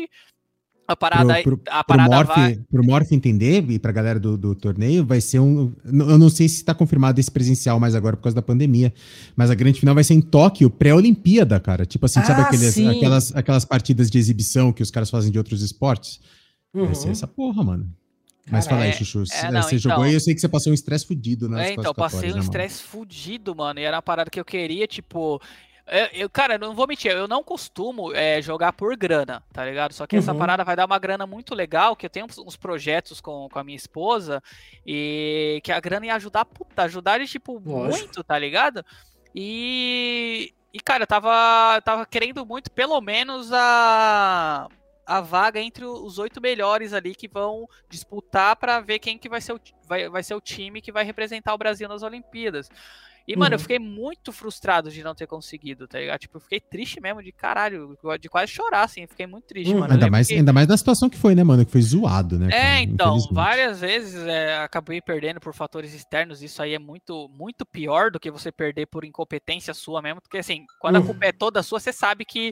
A 0.88 0.96
parada, 0.96 1.44
pro, 1.44 1.58
pro, 1.58 1.72
a 1.72 1.84
parada 1.84 2.10
pro 2.10 2.18
Morph, 2.18 2.36
vai... 2.36 2.56
Pro 2.72 2.84
Morph 2.84 3.12
entender 3.12 3.70
e 3.70 3.78
pra 3.78 3.92
galera 3.92 4.20
do, 4.20 4.36
do 4.36 4.56
torneio, 4.56 5.06
vai 5.06 5.22
ser 5.22 5.40
um. 5.40 5.72
Eu 5.86 6.18
não 6.18 6.30
sei 6.30 6.48
se 6.48 6.56
está 6.56 6.74
confirmado 6.74 7.20
esse 7.20 7.30
presencial 7.30 7.80
mais 7.80 7.94
agora 7.94 8.16
por 8.16 8.24
causa 8.24 8.36
da 8.36 8.42
pandemia, 8.42 8.92
mas 9.36 9.52
a 9.52 9.56
grande 9.56 9.80
final 9.80 9.94
vai 9.94 10.04
ser 10.04 10.16
em 10.16 10.22
Tóquio, 10.22 10.70
pré-Olimpíada, 10.70 11.60
cara. 11.60 11.86
Tipo 11.86 12.08
assim, 12.08 12.22
ah, 12.22 12.26
sabe 12.26 12.42
aqueles, 12.42 12.78
aquelas, 12.78 13.36
aquelas 13.36 13.66
partidas 13.66 14.10
de 14.10 14.18
exibição 14.18 14.72
que 14.72 14.82
os 14.82 14.90
caras 14.90 15.12
fazem 15.12 15.32
de 15.32 15.38
outros 15.38 15.62
esportes? 15.62 16.20
Uhum. 16.74 16.86
Vai 16.86 16.96
ser 16.96 17.06
uhum. 17.06 17.12
essa 17.12 17.28
porra, 17.28 17.64
mano. 17.64 17.88
Mas 18.48 18.68
fala 18.68 18.84
aí, 18.84 18.90
é, 18.90 18.94
Chuchu. 18.94 19.24
É, 19.32 19.52
não, 19.52 19.62
você 19.62 19.76
então, 19.76 19.92
jogou 19.92 20.08
e 20.08 20.14
eu 20.14 20.20
sei 20.20 20.34
que 20.34 20.42
você 20.42 20.50
passou 20.50 20.72
um 20.72 20.74
estresse 20.74 21.06
fudido 21.06 21.48
nas 21.48 21.68
É, 21.68 21.74
então, 21.74 21.94
passei 21.94 22.32
um 22.32 22.36
né, 22.36 22.40
estresse 22.40 22.84
fudido, 22.84 23.56
mano. 23.56 23.80
E 23.80 23.84
era 23.84 23.98
uma 23.98 24.02
parada 24.02 24.30
que 24.30 24.40
eu 24.40 24.46
queria, 24.46 24.88
tipo. 24.88 25.42
Eu, 25.86 26.06
eu, 26.22 26.30
cara, 26.30 26.58
não 26.58 26.76
vou 26.76 26.88
mentir, 26.88 27.12
eu 27.12 27.28
não 27.28 27.44
costumo 27.44 28.14
é, 28.14 28.40
jogar 28.44 28.74
por 28.74 28.96
grana, 28.96 29.44
tá 29.52 29.66
ligado? 29.66 29.92
Só 29.92 30.06
que 30.06 30.16
uhum. 30.16 30.20
essa 30.20 30.36
parada 30.36 30.64
vai 30.64 30.76
dar 30.76 30.86
uma 30.86 31.00
grana 31.00 31.26
muito 31.26 31.56
legal, 31.56 31.96
que 31.96 32.06
eu 32.06 32.10
tenho 32.12 32.28
uns 32.46 32.56
projetos 32.56 33.20
com, 33.20 33.50
com 33.52 33.58
a 33.58 33.64
minha 33.64 33.76
esposa, 33.76 34.42
e 34.86 35.60
que 35.64 35.72
a 35.72 35.80
grana 35.80 36.06
ia 36.06 36.16
ajudar, 36.16 36.46
puta, 36.46 36.84
ajudar 36.84 37.26
tipo, 37.26 37.60
muito, 37.60 38.24
tá 38.24 38.38
ligado? 38.38 38.86
E, 39.34 40.54
e 40.72 40.80
cara, 40.80 41.04
eu 41.04 41.08
tava, 41.08 41.82
tava 41.82 42.06
querendo 42.06 42.46
muito, 42.46 42.70
pelo 42.70 43.02
menos, 43.02 43.52
a 43.52 44.68
a 45.10 45.22
vaga 45.22 45.60
entre 45.60 45.84
os 45.84 46.20
oito 46.20 46.40
melhores 46.40 46.94
ali 46.94 47.16
que 47.16 47.28
vão 47.28 47.68
disputar 47.90 48.56
para 48.56 48.80
ver 48.80 49.00
quem 49.00 49.18
que 49.18 49.28
vai 49.28 49.42
ser, 49.42 49.54
o, 49.54 49.60
vai, 49.88 50.08
vai 50.08 50.22
ser 50.22 50.36
o 50.36 50.42
time 50.42 50.82
que 50.82 50.92
vai 50.92 51.04
representar 51.04 51.56
o 51.56 51.58
Brasil 51.58 51.90
nas 51.90 52.04
Olimpíadas. 52.04 52.70
E, 53.30 53.36
mano, 53.36 53.52
uhum. 53.52 53.56
eu 53.56 53.60
fiquei 53.60 53.78
muito 53.78 54.32
frustrado 54.32 54.90
de 54.90 55.04
não 55.04 55.14
ter 55.14 55.28
conseguido, 55.28 55.88
tá 55.88 56.00
ligado? 56.00 56.20
Tipo, 56.20 56.38
eu 56.38 56.42
fiquei 56.42 56.60
triste 56.60 57.00
mesmo, 57.00 57.22
de 57.22 57.32
caralho, 57.32 57.96
de 58.20 58.28
quase 58.28 58.52
chorar, 58.52 58.84
assim. 58.84 59.06
Fiquei 59.06 59.28
muito 59.28 59.46
triste, 59.46 59.72
uhum. 59.72 59.82
mano. 59.82 59.94
Ainda 59.94 60.10
mais, 60.10 60.28
que... 60.28 60.34
ainda 60.34 60.52
mais 60.52 60.68
da 60.68 60.76
situação 60.76 61.08
que 61.08 61.18
foi, 61.18 61.36
né, 61.36 61.44
mano? 61.44 61.64
Que 61.64 61.72
foi 61.72 61.82
zoado, 61.82 62.40
né? 62.40 62.48
É, 62.48 62.50
cara? 62.50 62.82
então, 62.82 63.20
várias 63.32 63.82
vezes 63.82 64.26
é, 64.26 64.58
acabei 64.58 65.00
perdendo 65.00 65.40
por 65.40 65.54
fatores 65.54 65.94
externos. 65.94 66.42
Isso 66.42 66.60
aí 66.60 66.74
é 66.74 66.80
muito, 66.80 67.30
muito 67.30 67.68
pior 67.68 68.10
do 68.10 68.20
que 68.20 68.32
você 68.32 68.52
perder 68.52 68.88
por 68.88 69.06
incompetência 69.06 69.76
sua 69.76 70.02
mesmo. 70.02 70.22
Porque, 70.22 70.40
assim, 70.40 70.66
quando 70.80 70.96
uhum. 70.96 71.04
a 71.04 71.06
culpa 71.06 71.26
é 71.28 71.32
toda 71.32 71.62
sua, 71.62 71.80
você 71.80 71.94
sabe 71.94 72.26
que 72.26 72.52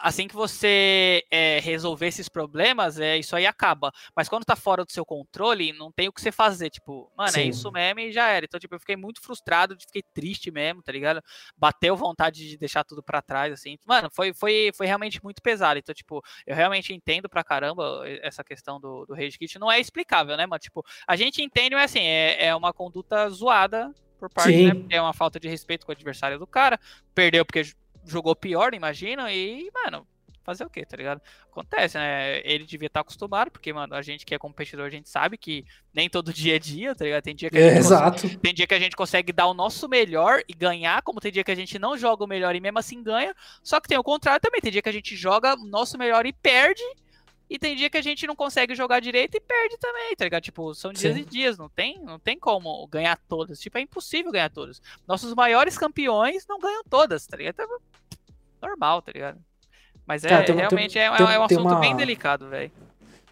assim 0.00 0.28
que 0.28 0.34
você 0.34 1.24
é, 1.30 1.58
resolver 1.60 2.06
esses 2.06 2.28
problemas, 2.28 2.98
é, 2.98 3.16
isso 3.16 3.34
aí 3.34 3.46
acaba. 3.46 3.92
Mas 4.14 4.28
quando 4.28 4.44
tá 4.44 4.56
fora 4.56 4.84
do 4.84 4.92
seu 4.92 5.04
controle, 5.04 5.72
não 5.72 5.90
tem 5.90 6.08
o 6.08 6.12
que 6.12 6.20
você 6.20 6.30
fazer. 6.30 6.70
Tipo, 6.70 7.10
mano, 7.16 7.30
é 7.30 7.32
Sim. 7.32 7.40
é 7.40 7.44
isso 7.44 7.70
mesmo 7.70 8.00
e 8.00 8.12
já 8.12 8.28
era. 8.28 8.44
Então, 8.44 8.60
tipo, 8.60 8.74
eu 8.74 8.80
fiquei 8.80 8.96
muito 8.96 9.20
frustrado, 9.20 9.76
fiquei 9.78 10.02
triste 10.14 10.50
mesmo, 10.50 10.82
tá 10.82 10.92
ligado? 10.92 11.22
Bateu 11.56 11.96
vontade 11.96 12.48
de 12.48 12.56
deixar 12.56 12.84
tudo 12.84 13.02
para 13.02 13.22
trás, 13.22 13.52
assim. 13.52 13.78
Mano, 13.84 14.08
foi, 14.12 14.32
foi, 14.32 14.70
foi 14.74 14.86
realmente 14.86 15.22
muito 15.22 15.42
pesado. 15.42 15.78
Então, 15.78 15.94
tipo, 15.94 16.22
eu 16.46 16.54
realmente 16.54 16.92
entendo 16.92 17.28
pra 17.28 17.44
caramba 17.44 18.02
essa 18.22 18.44
questão 18.44 18.80
do, 18.80 19.06
do 19.06 19.14
Rage 19.14 19.38
Kit. 19.38 19.58
Não 19.58 19.70
é 19.70 19.80
explicável, 19.80 20.36
né, 20.36 20.46
mano? 20.46 20.60
Tipo, 20.60 20.84
a 21.06 21.16
gente 21.16 21.42
entende, 21.42 21.74
mas 21.74 21.90
assim, 21.90 22.04
é, 22.04 22.46
é 22.46 22.54
uma 22.54 22.72
conduta 22.72 23.28
zoada 23.30 23.92
por 24.18 24.30
parte, 24.30 24.52
Sim. 24.52 24.72
né? 24.72 24.86
É 24.90 25.00
uma 25.00 25.12
falta 25.12 25.38
de 25.38 25.48
respeito 25.48 25.84
com 25.84 25.92
o 25.92 25.94
adversário 25.94 26.38
do 26.38 26.46
cara. 26.46 26.78
Perdeu 27.14 27.44
porque 27.44 27.62
jogou 28.06 28.34
pior, 28.34 28.74
imagina, 28.74 29.32
e, 29.32 29.70
mano, 29.72 30.06
fazer 30.46 30.64
o 30.64 30.70
quê, 30.70 30.86
tá 30.86 30.96
ligado? 30.96 31.20
Acontece, 31.50 31.98
né? 31.98 32.40
Ele 32.44 32.64
devia 32.64 32.86
estar 32.86 33.00
acostumado, 33.00 33.50
porque, 33.50 33.72
mano, 33.72 33.94
a 33.94 34.00
gente 34.00 34.24
que 34.24 34.34
é 34.34 34.38
competidor, 34.38 34.86
a 34.86 34.90
gente 34.90 35.08
sabe 35.08 35.36
que 35.36 35.64
nem 35.92 36.08
todo 36.08 36.32
dia 36.32 36.54
é 36.54 36.58
dia, 36.58 36.94
tá 36.94 37.04
ligado? 37.04 37.24
Tem 37.24 37.34
dia 37.34 37.50
que 37.50 37.58
a 37.58 37.60
gente, 37.60 37.72
é, 37.72 37.82
consegue, 37.82 38.36
tem 38.38 38.54
dia 38.54 38.66
que 38.66 38.74
a 38.74 38.78
gente 38.78 38.94
consegue 38.94 39.32
dar 39.32 39.48
o 39.48 39.54
nosso 39.54 39.88
melhor 39.88 40.40
e 40.48 40.54
ganhar, 40.54 41.02
como 41.02 41.20
tem 41.20 41.32
dia 41.32 41.42
que 41.42 41.50
a 41.50 41.56
gente 41.56 41.78
não 41.78 41.98
joga 41.98 42.22
o 42.22 42.28
melhor 42.28 42.54
e 42.54 42.60
mesmo 42.60 42.78
assim 42.78 43.02
ganha. 43.02 43.34
Só 43.62 43.80
que 43.80 43.88
tem 43.88 43.98
o 43.98 44.04
contrário 44.04 44.40
também, 44.40 44.60
tem 44.60 44.70
dia 44.70 44.82
que 44.82 44.88
a 44.88 44.92
gente 44.92 45.16
joga 45.16 45.54
o 45.54 45.66
nosso 45.66 45.98
melhor 45.98 46.24
e 46.24 46.32
perde. 46.32 46.82
E 47.48 47.58
tem 47.58 47.76
dia 47.76 47.88
que 47.88 47.96
a 47.96 48.02
gente 48.02 48.26
não 48.26 48.34
consegue 48.34 48.74
jogar 48.74 49.00
direito 49.00 49.36
e 49.36 49.40
perde 49.40 49.76
também, 49.78 50.16
tá 50.16 50.24
ligado? 50.24 50.42
Tipo, 50.42 50.74
são 50.74 50.92
dias 50.92 51.14
Sim. 51.14 51.20
e 51.20 51.24
dias, 51.24 51.56
não 51.56 51.68
tem, 51.68 52.00
não 52.02 52.18
tem 52.18 52.38
como 52.38 52.86
ganhar 52.88 53.16
todas. 53.28 53.60
Tipo, 53.60 53.78
é 53.78 53.82
impossível 53.82 54.32
ganhar 54.32 54.50
todas. 54.50 54.82
Nossos 55.06 55.32
maiores 55.34 55.78
campeões 55.78 56.44
não 56.48 56.58
ganham 56.58 56.82
todas, 56.88 57.26
tá 57.26 57.36
ligado? 57.36 57.60
É 57.60 57.66
normal, 58.66 59.00
tá 59.00 59.12
ligado? 59.12 59.38
Mas 60.06 60.24
é, 60.24 60.42
tem, 60.42 60.56
realmente 60.56 60.94
tem, 60.94 61.02
é, 61.02 61.16
tem, 61.16 61.26
é, 61.26 61.38
um 61.38 61.44
assunto 61.44 61.62
uma, 61.62 61.80
bem 61.80 61.96
delicado, 61.96 62.48
velho. 62.48 62.70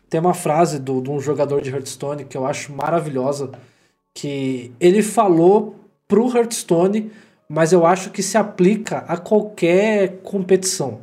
Tem 0.09 0.21
uma 0.21 0.35
frase 0.35 0.79
do, 0.79 1.01
de 1.01 1.11
um 1.11 1.21
jogador 1.21 1.61
de 1.61 1.71
Hearthstone 1.71 2.25
que 2.25 2.37
eu 2.37 2.47
acho 2.47 2.73
maravilhosa, 2.73 3.53
que 4.13 4.73
ele 4.79 5.03
falou 5.03 5.77
pro 6.07 6.37
Hearthstone, 6.37 7.13
mas 7.49 7.73
eu 7.73 7.87
acho 7.87 8.11
que 8.11 8.23
se 8.23 8.37
aplica 8.37 8.99
a 9.09 9.17
qualquer 9.17 10.21
competição, 10.23 11.01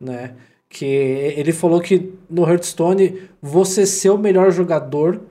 né? 0.00 0.34
Que 0.76 0.84
ele 0.84 1.54
falou 1.54 1.80
que 1.80 2.12
no 2.28 2.46
Hearthstone 2.46 3.30
você 3.40 3.86
ser 3.86 4.10
o 4.10 4.18
melhor 4.18 4.50
jogador 4.52 5.22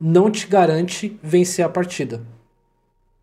não 0.00 0.28
te 0.28 0.48
garante 0.48 1.16
vencer 1.22 1.64
a 1.64 1.68
partida, 1.68 2.20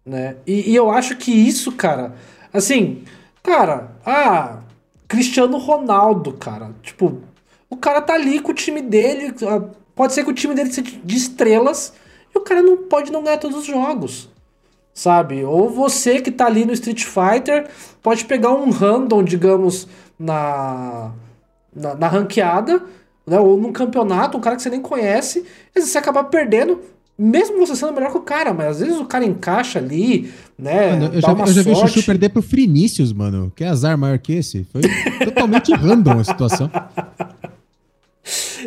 né? 0.06 0.38
E, 0.48 0.72
e 0.72 0.76
eu 0.76 0.90
acho 0.90 1.18
que 1.18 1.32
isso, 1.32 1.74
cara, 1.74 2.16
assim, 2.54 3.04
cara, 3.44 3.92
ah, 4.06 4.60
Cristiano 5.06 5.58
Ronaldo, 5.58 6.32
cara, 6.32 6.72
tipo, 6.82 7.20
o 7.70 7.76
cara 7.76 8.02
tá 8.02 8.14
ali 8.14 8.40
com 8.40 8.54
o 8.54 8.56
time 8.56 8.82
dele, 8.82 9.36
ah, 9.46 9.70
pode 9.94 10.14
ser 10.14 10.24
que 10.24 10.32
o 10.32 10.34
time 10.34 10.56
dele 10.56 10.72
seja 10.72 10.98
de 11.04 11.16
estrelas 11.18 11.92
e 12.34 12.38
o 12.38 12.42
cara 12.42 12.62
não 12.62 12.78
pode 12.78 13.12
não 13.12 13.22
ganhar 13.22 13.38
todos 13.38 13.58
os 13.58 13.66
jogos, 13.66 14.30
sabe? 14.94 15.44
Ou 15.44 15.70
você 15.70 16.22
que 16.22 16.32
tá 16.32 16.46
ali 16.46 16.64
no 16.64 16.72
Street 16.72 17.04
Fighter 17.04 17.68
pode 18.02 18.24
pegar 18.24 18.54
um 18.54 18.70
random, 18.70 19.22
digamos, 19.26 19.90
na 20.18 21.12
na, 21.76 21.96
na 21.96 22.08
ranqueada, 22.08 22.82
né, 23.26 23.40
ou 23.40 23.58
num 23.58 23.72
campeonato, 23.72 24.38
um 24.38 24.42
cara 24.42 24.56
que 24.56 24.62
você 24.62 24.70
nem 24.70 24.82
conhece, 24.82 25.46
e 25.76 25.82
você 25.82 25.98
acaba 25.98 26.24
perdendo, 26.24 26.80
mesmo 27.18 27.58
você 27.58 27.76
sendo 27.76 27.94
melhor 27.94 28.12
que 28.12 28.18
o 28.18 28.22
cara, 28.22 28.54
mas 28.54 28.68
às 28.68 28.80
vezes 28.80 28.98
o 28.98 29.06
cara 29.06 29.26
encaixa 29.26 29.80
ali, 29.80 30.32
né? 30.58 30.92
Mano, 30.92 31.16
eu, 31.16 31.22
já, 31.22 31.32
eu 31.32 31.48
já 31.48 31.62
vi 31.64 31.72
o 31.72 31.76
Chuchu 31.76 32.04
perder 32.04 32.30
pro 32.30 32.42
Frinícius, 32.42 33.14
mano. 33.14 33.52
Que 33.56 33.64
azar 33.64 33.98
maior 33.98 34.20
que 34.20 34.34
esse. 34.34 34.66
Foi 34.66 34.82
totalmente 35.24 35.72
random 35.76 36.20
a 36.20 36.24
situação. 36.24 36.70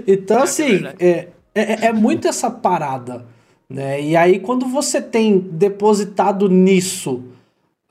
Então, 0.06 0.42
assim, 0.42 0.80
é, 0.98 1.28
é, 1.54 1.86
é, 1.86 1.92
muito 1.92 2.26
essa 2.26 2.50
parada, 2.50 3.26
né? 3.68 4.00
E 4.00 4.16
aí, 4.16 4.38
quando 4.38 4.66
você 4.66 5.00
tem 5.00 5.38
depositado 5.38 6.48
nisso 6.48 7.22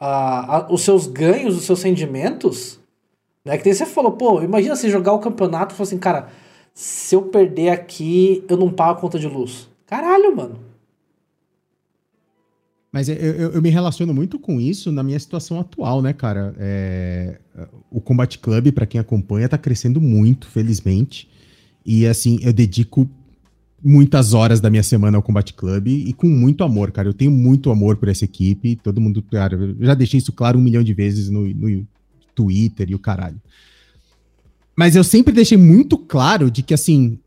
uh, 0.01 0.69
uh, 0.69 0.73
os 0.73 0.81
seus 0.81 1.05
ganhos, 1.05 1.55
os 1.55 1.65
seus 1.65 1.83
rendimentos, 1.83 2.76
né? 3.47 3.57
Que 3.57 3.63
daí 3.63 3.73
você 3.73 3.85
falou, 3.85 4.11
pô, 4.11 4.41
imagina 4.41 4.75
você 4.75 4.89
jogar 4.89 5.13
o 5.13 5.19
campeonato 5.19 5.73
e 5.73 5.77
falar 5.77 5.87
assim, 5.87 5.97
cara, 5.97 6.27
se 6.73 7.15
eu 7.15 7.23
perder 7.23 7.69
aqui, 7.69 8.43
eu 8.47 8.57
não 8.57 8.71
pago 8.71 8.99
a 8.99 9.01
conta 9.01 9.17
de 9.17 9.27
luz. 9.27 9.67
Caralho, 9.87 10.35
mano. 10.35 10.59
Mas 12.91 13.09
eu, 13.09 13.15
eu, 13.15 13.51
eu, 13.53 13.61
me 13.61 13.69
relaciono 13.69 14.13
muito 14.13 14.39
com 14.39 14.59
isso 14.59 14.91
na 14.91 15.03
minha 15.03 15.19
situação 15.19 15.59
atual, 15.59 16.01
né, 16.01 16.13
cara? 16.13 16.53
É, 16.57 17.39
o 17.91 17.99
Combat 18.01 18.37
Club, 18.39 18.71
para 18.71 18.85
quem 18.85 18.99
acompanha, 18.99 19.49
tá 19.49 19.57
crescendo 19.57 20.01
muito, 20.01 20.47
felizmente. 20.47 21.29
E 21.85 22.05
assim, 22.05 22.39
eu 22.41 22.51
dedico 22.51 23.09
muitas 23.83 24.33
horas 24.33 24.59
da 24.59 24.69
minha 24.69 24.83
semana 24.83 25.17
ao 25.17 25.23
Combat 25.23 25.53
Club 25.53 25.87
e 25.87 26.11
com 26.13 26.27
muito 26.27 26.63
amor, 26.63 26.91
cara. 26.91 27.07
Eu 27.07 27.13
tenho 27.13 27.31
muito 27.31 27.69
amor 27.71 27.97
por 27.97 28.09
essa 28.09 28.25
equipe. 28.25 28.75
Todo 28.75 29.01
mundo, 29.01 29.21
cara, 29.21 29.55
eu 29.55 29.85
já 29.85 29.93
deixei 29.93 30.17
isso 30.17 30.31
claro 30.31 30.57
um 30.57 30.61
milhão 30.61 30.83
de 30.83 30.93
vezes 30.93 31.29
no, 31.29 31.47
no 31.47 31.87
Twitter 32.37 32.91
e 32.91 32.95
o 32.95 32.99
caralho. 32.99 33.41
Mas 34.75 34.95
eu 34.95 35.03
sempre 35.03 35.33
deixei 35.33 35.57
muito 35.57 35.97
claro 35.97 36.51
de 36.51 36.61
que, 36.61 36.73
assim, 36.73 37.17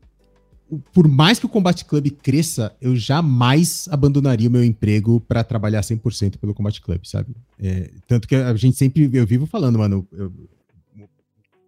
por 0.93 1.05
mais 1.05 1.37
que 1.37 1.45
o 1.45 1.49
Combat 1.49 1.83
Club 1.83 2.09
cresça, 2.23 2.73
eu 2.79 2.95
jamais 2.95 3.89
abandonaria 3.91 4.47
o 4.47 4.51
meu 4.51 4.63
emprego 4.63 5.19
para 5.19 5.43
trabalhar 5.43 5.81
100% 5.81 6.37
pelo 6.37 6.53
Combat 6.53 6.79
Club, 6.79 7.01
sabe? 7.03 7.35
É, 7.59 7.91
tanto 8.07 8.25
que 8.25 8.35
a 8.35 8.55
gente 8.55 8.77
sempre, 8.77 9.09
eu 9.11 9.27
vivo 9.27 9.45
falando, 9.45 9.77
mano, 9.77 10.07
eu, 10.13 10.31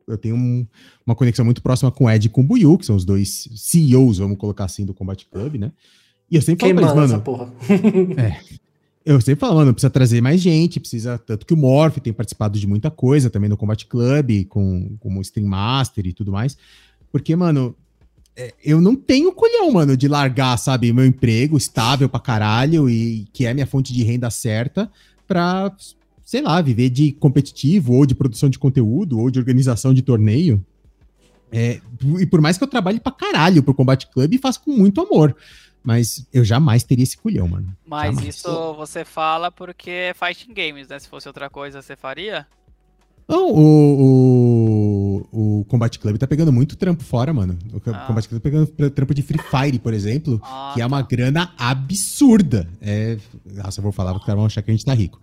eu 0.07 0.17
tenho 0.17 0.35
um, 0.35 0.65
uma 1.05 1.15
conexão 1.15 1.43
muito 1.43 1.61
próxima 1.61 1.91
com 1.91 2.05
o 2.05 2.09
Ed 2.09 2.27
e 2.27 2.29
com 2.29 2.41
o 2.41 2.43
Buiu, 2.45 2.77
que 2.77 2.85
são 2.85 2.95
os 2.95 3.03
dois 3.03 3.49
CEOs, 3.53 4.19
vamos 4.19 4.37
colocar 4.37 4.63
assim, 4.63 4.85
do 4.85 4.93
Combat 4.93 5.25
Club, 5.29 5.55
né? 5.55 5.73
E 6.31 6.37
eu 6.37 6.41
sempre 6.41 6.65
falo 6.65 6.75
pra 6.75 7.01
eles, 7.01 7.11
mano. 7.11 7.23
Porra? 7.23 7.53
é, 8.17 8.39
eu 9.05 9.19
sempre 9.21 9.41
falo, 9.41 9.55
mano, 9.55 9.73
precisa 9.73 9.89
trazer 9.89 10.21
mais 10.21 10.41
gente, 10.41 10.80
precisa. 10.80 11.17
Tanto 11.17 11.45
que 11.45 11.53
o 11.53 11.57
Morph 11.57 11.97
tem 11.97 12.13
participado 12.13 12.59
de 12.59 12.67
muita 12.67 12.89
coisa 12.89 13.30
também 13.30 13.49
no 13.49 13.57
Combat 13.57 13.85
Club, 13.85 14.45
com, 14.47 14.95
como 14.99 15.21
Stream 15.21 15.47
Master 15.47 16.05
e 16.07 16.13
tudo 16.13 16.31
mais. 16.31 16.57
Porque, 17.11 17.35
mano, 17.35 17.75
é, 18.35 18.53
eu 18.63 18.81
não 18.81 18.95
tenho 18.95 19.31
colhão, 19.31 19.71
mano, 19.71 19.95
de 19.95 20.07
largar, 20.07 20.57
sabe, 20.57 20.91
meu 20.93 21.05
emprego 21.05 21.57
estável 21.57 22.09
pra 22.09 22.19
caralho 22.19 22.89
e 22.89 23.27
que 23.34 23.45
é 23.45 23.53
minha 23.53 23.67
fonte 23.67 23.93
de 23.93 24.03
renda 24.03 24.30
certa 24.30 24.89
pra 25.27 25.75
sei 26.34 26.41
lá, 26.41 26.61
viver 26.61 26.89
de 26.89 27.11
competitivo, 27.11 27.93
ou 27.93 28.05
de 28.05 28.15
produção 28.15 28.49
de 28.49 28.57
conteúdo, 28.57 29.19
ou 29.19 29.30
de 29.30 29.38
organização 29.38 29.93
de 29.93 30.01
torneio. 30.01 30.65
É, 31.51 31.80
e 32.19 32.25
por 32.25 32.41
mais 32.41 32.57
que 32.57 32.63
eu 32.63 32.67
trabalhe 32.67 32.99
pra 32.99 33.11
caralho 33.11 33.61
pro 33.61 33.73
Combat 33.73 34.07
Club, 34.07 34.39
faço 34.41 34.61
com 34.61 34.71
muito 34.71 34.99
amor. 35.01 35.35
Mas 35.84 36.26
eu 36.34 36.45
jamais 36.45 36.84
teria 36.84 37.03
esse 37.03 37.18
culhão, 37.18 37.47
mano. 37.47 37.76
Mas 37.85 38.15
jamais. 38.15 38.35
isso 38.35 38.73
você 38.76 39.03
fala 39.03 39.51
porque 39.51 39.89
é 39.89 40.14
fighting 40.14 40.53
games, 40.53 40.88
né? 40.88 40.97
Se 40.97 41.07
fosse 41.07 41.27
outra 41.27 41.49
coisa, 41.49 41.81
você 41.81 41.95
faria? 41.95 42.47
Não, 43.27 43.51
o, 43.51 45.27
o, 45.31 45.60
o 45.61 45.65
Combat 45.65 45.97
Club 45.97 46.18
tá 46.18 46.27
pegando 46.27 46.51
muito 46.51 46.76
trampo 46.76 47.03
fora, 47.03 47.34
mano. 47.34 47.57
O 47.73 47.81
ah. 47.89 48.05
Combat 48.05 48.27
Club 48.27 48.41
tá 48.41 48.49
pegando 48.49 48.91
trampo 48.91 49.14
de 49.14 49.22
Free 49.22 49.39
Fire, 49.39 49.80
por 49.80 49.93
exemplo, 49.93 50.41
ah, 50.43 50.72
que 50.73 50.81
é 50.81 50.85
uma 50.85 51.01
tá. 51.01 51.07
grana 51.10 51.53
absurda. 51.57 52.68
É, 52.81 53.18
nossa, 53.45 53.80
eu 53.80 53.84
vou 53.84 53.91
falar 53.91 54.11
porque 54.11 54.23
os 54.23 54.26
caras 54.26 54.38
vão 54.38 54.45
achar 54.45 54.61
que 54.61 54.72
a 54.72 54.73
gente 54.73 54.85
tá 54.85 54.93
rico 54.93 55.19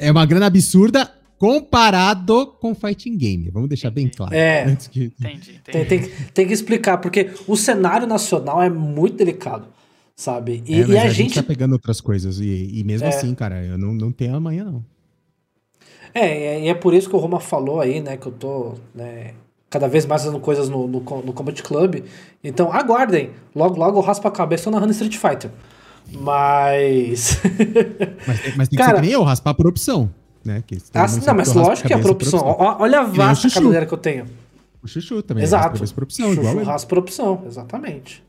é 0.00 0.10
uma 0.10 0.24
grana 0.24 0.46
absurda 0.46 1.12
comparado 1.38 2.46
com 2.58 2.74
fighting 2.74 3.16
game. 3.16 3.50
Vamos 3.50 3.68
deixar 3.68 3.90
bem 3.90 4.08
claro. 4.08 4.34
É, 4.34 4.64
antes 4.64 4.88
que... 4.88 5.04
entendi, 5.04 5.60
entendi. 5.60 5.60
Tem, 5.62 5.84
tem, 5.84 6.10
tem, 6.34 6.46
que 6.46 6.52
explicar, 6.52 6.98
porque 6.98 7.30
o 7.46 7.56
cenário 7.56 8.06
nacional 8.06 8.62
é 8.62 8.68
muito 8.68 9.16
delicado, 9.16 9.68
sabe? 10.20 10.62
E, 10.66 10.74
é, 10.74 10.86
e 10.86 10.98
a, 10.98 11.02
a, 11.02 11.08
gente... 11.08 11.16
gente 11.16 11.34
tá 11.34 11.42
pegando 11.42 11.72
outras 11.72 12.00
coisas, 12.00 12.40
e, 12.40 12.70
e 12.74 12.84
mesmo 12.84 13.06
é. 13.06 13.08
assim, 13.08 13.34
cara, 13.34 13.64
eu 13.64 13.78
não, 13.78 13.94
não 13.94 14.12
tenho 14.12 14.36
amanhã, 14.36 14.64
não. 14.64 14.84
É, 16.12 16.60
e 16.60 16.68
é 16.68 16.74
por 16.74 16.92
isso 16.92 17.08
que 17.08 17.16
o 17.16 17.18
Roma 17.18 17.40
falou 17.40 17.80
aí, 17.80 18.00
né, 18.00 18.16
que 18.16 18.26
eu 18.26 18.32
tô 18.32 18.74
né, 18.94 19.32
cada 19.70 19.88
vez 19.88 20.04
mais 20.04 20.22
fazendo 20.22 20.38
coisas 20.38 20.68
no, 20.68 20.86
no, 20.86 21.00
no 21.00 21.32
Combat 21.32 21.62
Club. 21.62 22.04
Então, 22.44 22.70
aguardem. 22.72 23.30
Logo, 23.54 23.78
logo 23.78 23.98
eu 23.98 24.02
raspo 24.02 24.28
a 24.28 24.30
cabeça 24.30 24.70
narrando 24.70 24.92
Street 24.92 25.16
Fighter. 25.16 25.50
Mas. 26.12 27.40
mas, 28.26 28.56
mas 28.56 28.68
tem 28.68 28.76
que 28.76 28.84
Cara, 28.84 28.96
ser 28.96 29.02
que 29.02 29.06
nem 29.06 29.12
eu, 29.12 29.22
raspar 29.22 29.54
por 29.54 29.66
opção. 29.66 30.10
Né? 30.44 30.62
Que 30.66 30.78
ah, 30.94 31.06
não, 31.26 31.34
mas 31.34 31.52
lógico 31.54 31.86
que 31.86 31.94
é 31.94 31.98
por 31.98 32.10
opção. 32.10 32.40
Por 32.40 32.50
opção. 32.50 32.76
Olha 32.80 33.00
a 33.00 33.04
vasta 33.04 33.48
cadeira 33.48 33.86
que 33.86 33.94
eu 33.94 33.98
tenho. 33.98 34.26
O 34.82 34.88
chuchu 34.88 35.22
também. 35.22 35.44
Exato. 35.44 35.78
Por 35.94 36.02
opção, 36.02 36.34
chuchu 36.34 36.40
igual 36.40 36.64
raspa 36.64 36.88
por 36.88 36.98
opção, 36.98 37.42
exatamente. 37.46 38.22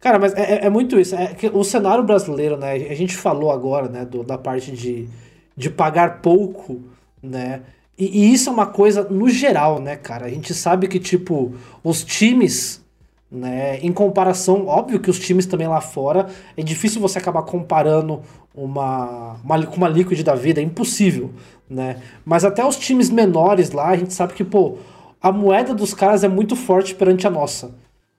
Cara, 0.00 0.18
mas 0.18 0.34
é, 0.34 0.54
é, 0.54 0.66
é 0.66 0.70
muito 0.70 0.98
isso. 0.98 1.14
É 1.14 1.34
o 1.52 1.64
cenário 1.64 2.04
brasileiro, 2.04 2.56
né? 2.56 2.72
A 2.72 2.94
gente 2.94 3.16
falou 3.16 3.50
agora, 3.50 3.88
né, 3.88 4.04
do, 4.04 4.22
da 4.22 4.38
parte 4.38 4.70
de, 4.72 5.08
de 5.56 5.70
pagar 5.70 6.20
pouco, 6.20 6.80
né? 7.22 7.62
E, 7.98 8.04
e, 8.04 8.32
isso 8.32 8.50
é 8.50 8.52
uma 8.52 8.66
coisa 8.66 9.04
no 9.04 9.28
geral, 9.28 9.80
né, 9.80 9.96
cara? 9.96 10.26
A 10.26 10.28
gente 10.28 10.52
sabe 10.52 10.86
que, 10.86 11.00
tipo, 11.00 11.54
os 11.82 12.04
times 12.04 12.84
né? 13.30 13.78
Em 13.80 13.92
comparação, 13.92 14.66
óbvio 14.66 15.00
que 15.00 15.10
os 15.10 15.18
times 15.18 15.46
também 15.46 15.66
lá 15.66 15.80
fora, 15.80 16.28
é 16.56 16.62
difícil 16.62 17.00
você 17.00 17.18
acabar 17.18 17.42
comparando 17.42 18.22
uma, 18.54 19.36
uma, 19.44 19.56
uma 19.56 19.88
Liquid 19.88 20.22
da 20.22 20.34
vida, 20.34 20.60
é 20.60 20.64
impossível. 20.64 21.30
Né? 21.68 22.00
Mas 22.24 22.44
até 22.44 22.64
os 22.64 22.76
times 22.76 23.10
menores 23.10 23.72
lá, 23.72 23.88
a 23.88 23.96
gente 23.96 24.14
sabe 24.14 24.34
que 24.34 24.44
pô, 24.44 24.78
a 25.20 25.32
moeda 25.32 25.74
dos 25.74 25.92
caras 25.92 26.22
é 26.22 26.28
muito 26.28 26.54
forte 26.54 26.94
perante 26.94 27.26
a 27.26 27.30
nossa. 27.30 27.74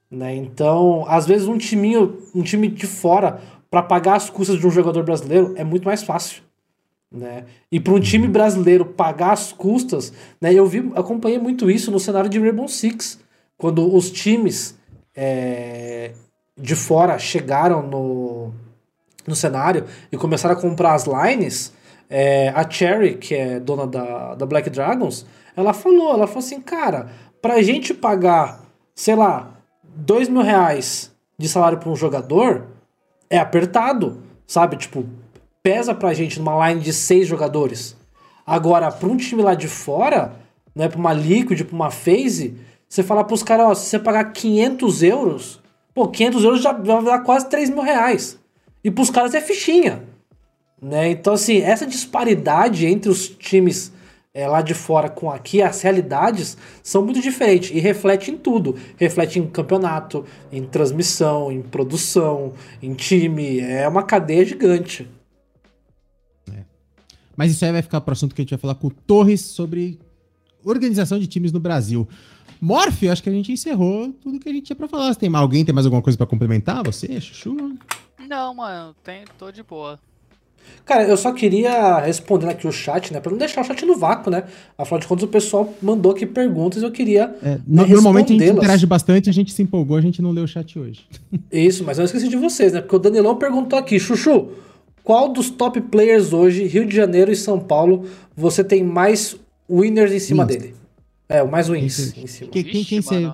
Né? 0.09 0.35
Então, 0.35 1.05
às 1.07 1.25
vezes, 1.25 1.47
um 1.47 1.57
timinho, 1.57 2.17
um 2.33 2.41
time 2.41 2.67
de 2.67 2.87
fora, 2.87 3.41
para 3.69 3.83
pagar 3.83 4.15
as 4.15 4.29
custas 4.29 4.59
de 4.59 4.65
um 4.65 4.71
jogador 4.71 5.03
brasileiro, 5.03 5.53
é 5.57 5.63
muito 5.63 5.85
mais 5.85 6.03
fácil. 6.03 6.41
Né? 7.11 7.45
E 7.71 7.79
para 7.79 7.93
um 7.93 7.99
time 7.99 8.27
brasileiro 8.27 8.85
pagar 8.85 9.31
as 9.31 9.51
custas, 9.51 10.13
né? 10.41 10.53
eu 10.53 10.65
vi, 10.65 10.91
acompanhei 10.95 11.39
muito 11.39 11.69
isso 11.69 11.91
no 11.91 11.99
cenário 11.99 12.29
de 12.29 12.39
Rainbow 12.39 12.67
Six, 12.67 13.19
quando 13.57 13.93
os 13.93 14.11
times 14.11 14.77
é, 15.15 16.11
de 16.57 16.75
fora 16.75 17.17
chegaram 17.17 17.81
no, 17.81 18.53
no 19.25 19.35
cenário 19.35 19.85
e 20.11 20.17
começaram 20.17 20.55
a 20.55 20.61
comprar 20.61 20.93
as 20.93 21.05
lines, 21.05 21.73
é, 22.09 22.49
a 22.49 22.69
Cherry, 22.69 23.15
que 23.15 23.35
é 23.35 23.59
dona 23.59 23.87
da, 23.87 24.35
da 24.35 24.45
Black 24.45 24.69
Dragons, 24.69 25.25
ela 25.55 25.73
falou, 25.73 26.13
ela 26.13 26.27
falou 26.27 26.39
assim, 26.39 26.61
cara, 26.61 27.09
pra 27.41 27.61
gente 27.61 27.93
pagar, 27.93 28.63
sei 28.93 29.15
lá, 29.15 29.56
dois 29.97 30.29
mil 30.29 30.41
reais 30.41 31.11
de 31.37 31.49
salário 31.49 31.77
para 31.77 31.89
um 31.89 31.95
jogador, 31.95 32.67
é 33.29 33.37
apertado, 33.37 34.21
sabe? 34.45 34.77
Tipo, 34.77 35.05
pesa 35.61 35.93
pra 35.93 36.13
gente 36.13 36.39
numa 36.39 36.69
line 36.69 36.81
de 36.81 36.93
seis 36.93 37.27
jogadores. 37.27 37.97
Agora, 38.45 38.91
pra 38.91 39.09
um 39.09 39.17
time 39.17 39.41
lá 39.41 39.53
de 39.53 39.67
fora, 39.67 40.35
né, 40.73 40.87
pra 40.87 40.97
uma 40.99 41.13
Liquid, 41.13 41.63
pra 41.63 41.75
uma 41.75 41.91
FaZe, 41.91 42.57
você 42.87 43.03
falar 43.03 43.25
pros 43.25 43.43
caras, 43.43 43.65
ó, 43.67 43.73
se 43.75 43.89
você 43.89 43.99
pagar 43.99 44.31
500 44.31 45.03
euros, 45.03 45.61
pô, 45.93 46.07
500 46.07 46.43
euros 46.43 46.61
já 46.61 46.71
vai 46.71 47.03
dar 47.03 47.19
quase 47.19 47.49
3 47.49 47.69
mil 47.69 47.81
reais. 47.81 48.39
E 48.83 48.89
pros 48.89 49.09
caras 49.09 49.33
é 49.33 49.41
fichinha. 49.41 50.03
Né? 50.81 51.09
Então, 51.09 51.33
assim, 51.33 51.57
essa 51.59 51.85
disparidade 51.85 52.85
entre 52.85 53.09
os 53.09 53.27
times 53.27 53.91
é, 54.37 54.47
lá 54.47 54.61
de 54.61 54.75
fora 54.75 55.09
com 55.09 55.31
aqui, 55.31 55.63
as 55.63 55.81
realidades 55.81 56.55
são 56.83 57.03
muito 57.03 57.19
diferentes 57.19 57.71
e 57.71 57.79
reflete 57.79 58.29
em 58.29 58.37
tudo. 58.37 58.75
Reflete 58.95 59.39
em 59.39 59.47
campeonato, 59.47 60.23
em 60.51 60.63
transmissão, 60.63 61.51
em 61.51 61.63
produção, 61.63 62.53
em 62.79 62.93
time. 62.93 63.59
É 63.59 63.87
uma 63.87 64.03
cadeia 64.03 64.45
gigante. 64.45 65.09
É. 66.53 66.63
Mas 67.35 67.51
isso 67.51 67.65
aí 67.65 67.71
vai 67.71 67.81
ficar 67.81 67.99
para 67.99 68.11
o 68.11 68.13
assunto 68.13 68.35
que 68.35 68.41
a 68.41 68.43
gente 68.43 68.51
vai 68.51 68.59
falar 68.59 68.75
com 68.75 68.89
o 68.89 68.91
Torres 68.91 69.41
sobre 69.41 69.99
organização 70.63 71.17
de 71.17 71.25
times 71.25 71.51
no 71.51 71.59
Brasil. 71.59 72.07
Morph, 72.61 73.05
acho 73.11 73.23
que 73.23 73.29
a 73.29 73.33
gente 73.33 73.51
encerrou 73.51 74.13
tudo 74.21 74.39
que 74.39 74.49
a 74.49 74.53
gente 74.53 74.65
tinha 74.65 74.75
pra 74.75 74.87
falar. 74.87 75.11
Se 75.13 75.19
tem 75.19 75.35
alguém 75.35 75.65
tem 75.65 75.73
mais 75.73 75.87
alguma 75.87 76.03
coisa 76.03 76.15
para 76.15 76.27
complementar? 76.27 76.83
Você, 76.83 77.19
Chuchu? 77.19 77.75
Não, 78.19 78.53
mano, 78.53 78.95
tem, 79.03 79.25
tô 79.39 79.51
de 79.51 79.63
boa. 79.63 79.99
Cara, 80.85 81.03
eu 81.03 81.17
só 81.17 81.31
queria 81.33 81.99
responder 81.99 82.47
aqui 82.47 82.67
o 82.67 82.71
chat, 82.71 83.13
né? 83.13 83.19
Pra 83.19 83.31
não 83.31 83.37
deixar 83.37 83.61
o 83.61 83.63
chat 83.63 83.85
no 83.85 83.97
vácuo, 83.97 84.31
né? 84.31 84.43
Afinal 84.77 84.99
de 84.99 85.07
contas, 85.07 85.23
o 85.23 85.27
pessoal 85.27 85.73
mandou 85.81 86.11
aqui 86.11 86.25
perguntas 86.25 86.81
e 86.81 86.85
eu 86.85 86.91
queria. 86.91 87.35
É, 87.43 87.59
né, 87.67 87.85
normalmente 87.85 88.33
a 88.33 88.37
gente 88.37 88.49
interage 88.49 88.85
bastante, 88.85 89.29
a 89.29 89.33
gente 89.33 89.51
se 89.51 89.61
empolgou, 89.61 89.97
a 89.97 90.01
gente 90.01 90.21
não 90.21 90.31
leu 90.31 90.45
o 90.45 90.47
chat 90.47 90.77
hoje. 90.79 91.05
Isso, 91.51 91.83
mas 91.83 91.99
eu 91.99 92.05
esqueci 92.05 92.27
de 92.27 92.37
vocês, 92.37 92.73
né? 92.73 92.81
Porque 92.81 92.95
o 92.95 92.99
Danilão 92.99 93.35
perguntou 93.35 93.77
aqui, 93.77 93.99
Chuchu, 93.99 94.49
qual 95.03 95.29
dos 95.29 95.49
top 95.49 95.81
players 95.81 96.33
hoje, 96.33 96.65
Rio 96.65 96.85
de 96.85 96.95
Janeiro 96.95 97.31
e 97.31 97.35
São 97.35 97.59
Paulo, 97.59 98.05
você 98.35 98.63
tem 98.63 98.83
mais 98.83 99.35
winners 99.69 100.11
em 100.11 100.19
cima 100.19 100.43
Sim. 100.43 100.57
dele? 100.57 100.75
É, 101.29 101.43
o 101.43 101.51
mais 101.51 101.67
wins 101.67 102.15
em 102.15 102.27
cima. 102.27 102.51
Quem, 102.51 102.63
quem, 102.63 102.83
quem 102.83 103.01
você... 103.01 103.31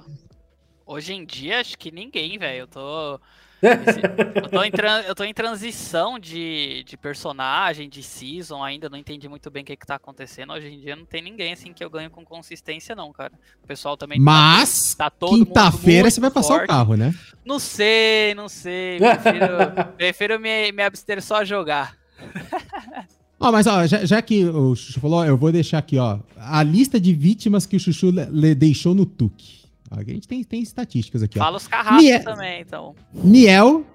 Hoje 0.86 1.14
em 1.14 1.26
dia, 1.26 1.60
acho 1.60 1.78
que 1.78 1.92
ninguém, 1.92 2.38
velho. 2.38 2.60
Eu 2.60 2.68
tô. 2.68 3.20
Eu, 3.64 4.50
tô 4.50 4.64
em 4.64 4.72
eu 5.08 5.16
tô 5.16 5.24
em 5.24 5.34
transição 5.34 6.20
de, 6.20 6.84
de 6.86 6.98
personagem, 6.98 7.88
de 7.88 8.04
season 8.04 8.62
ainda, 8.62 8.90
não 8.90 8.98
entendi 8.98 9.30
muito 9.30 9.50
bem 9.50 9.64
o 9.64 9.66
que, 9.66 9.76
que 9.76 9.86
tá 9.86 9.96
acontecendo. 9.96 10.54
Hoje 10.54 10.68
em 10.68 10.80
dia 10.80 10.96
não 10.96 11.06
tem 11.06 11.22
ninguém 11.22 11.54
assim 11.54 11.72
que 11.72 11.84
eu 11.84 11.90
ganho 11.90 12.10
com 12.10 12.26
consistência, 12.26 12.96
não, 12.96 13.12
cara. 13.14 13.32
O 13.64 13.68
pessoal 13.68 13.96
também 13.96 14.18
tá 14.18 14.24
Mas, 14.24 14.96
tá, 14.96 15.10
tá 15.10 15.28
quinta-feira 15.28 16.10
você 16.10 16.20
vai 16.20 16.32
passar 16.32 16.56
forte. 16.56 16.66
o 16.66 16.68
carro, 16.68 16.96
né? 16.96 17.14
Não 17.46 17.60
sei, 17.60 18.36
não 18.36 18.50
sei. 18.50 19.00
Prefiro, 19.00 19.48
prefiro 19.98 20.40
me, 20.40 20.72
me 20.72 20.84
abster 20.84 21.22
só 21.22 21.38
a 21.38 21.46
jogar. 21.46 21.96
Ó, 23.40 23.52
mas 23.52 23.68
ó, 23.68 23.86
já, 23.86 24.06
já, 24.06 24.22
que 24.22 24.46
o 24.46 24.74
Chuchu 24.74 25.02
falou, 25.02 25.26
eu 25.26 25.36
vou 25.36 25.52
deixar 25.52 25.78
aqui, 25.78 25.98
ó, 25.98 26.20
a 26.38 26.64
lista 26.64 26.98
de 26.98 27.14
vítimas 27.14 27.66
que 27.66 27.76
o 27.76 27.80
Chuchu 27.80 28.10
le, 28.10 28.56
deixou 28.56 28.96
no 28.96 29.06
TUC. 29.06 29.63
A 29.96 30.04
gente 30.04 30.28
tem, 30.28 30.44
tem 30.44 30.62
estatísticas 30.62 31.24
aqui, 31.24 31.38
Fala 31.38 31.56
ó. 31.56 31.58
os 31.58 31.68
carrascos 31.68 32.24
também, 32.24 32.62
então. 32.62 32.96
Niel, 33.14 33.86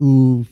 o 0.00 0.44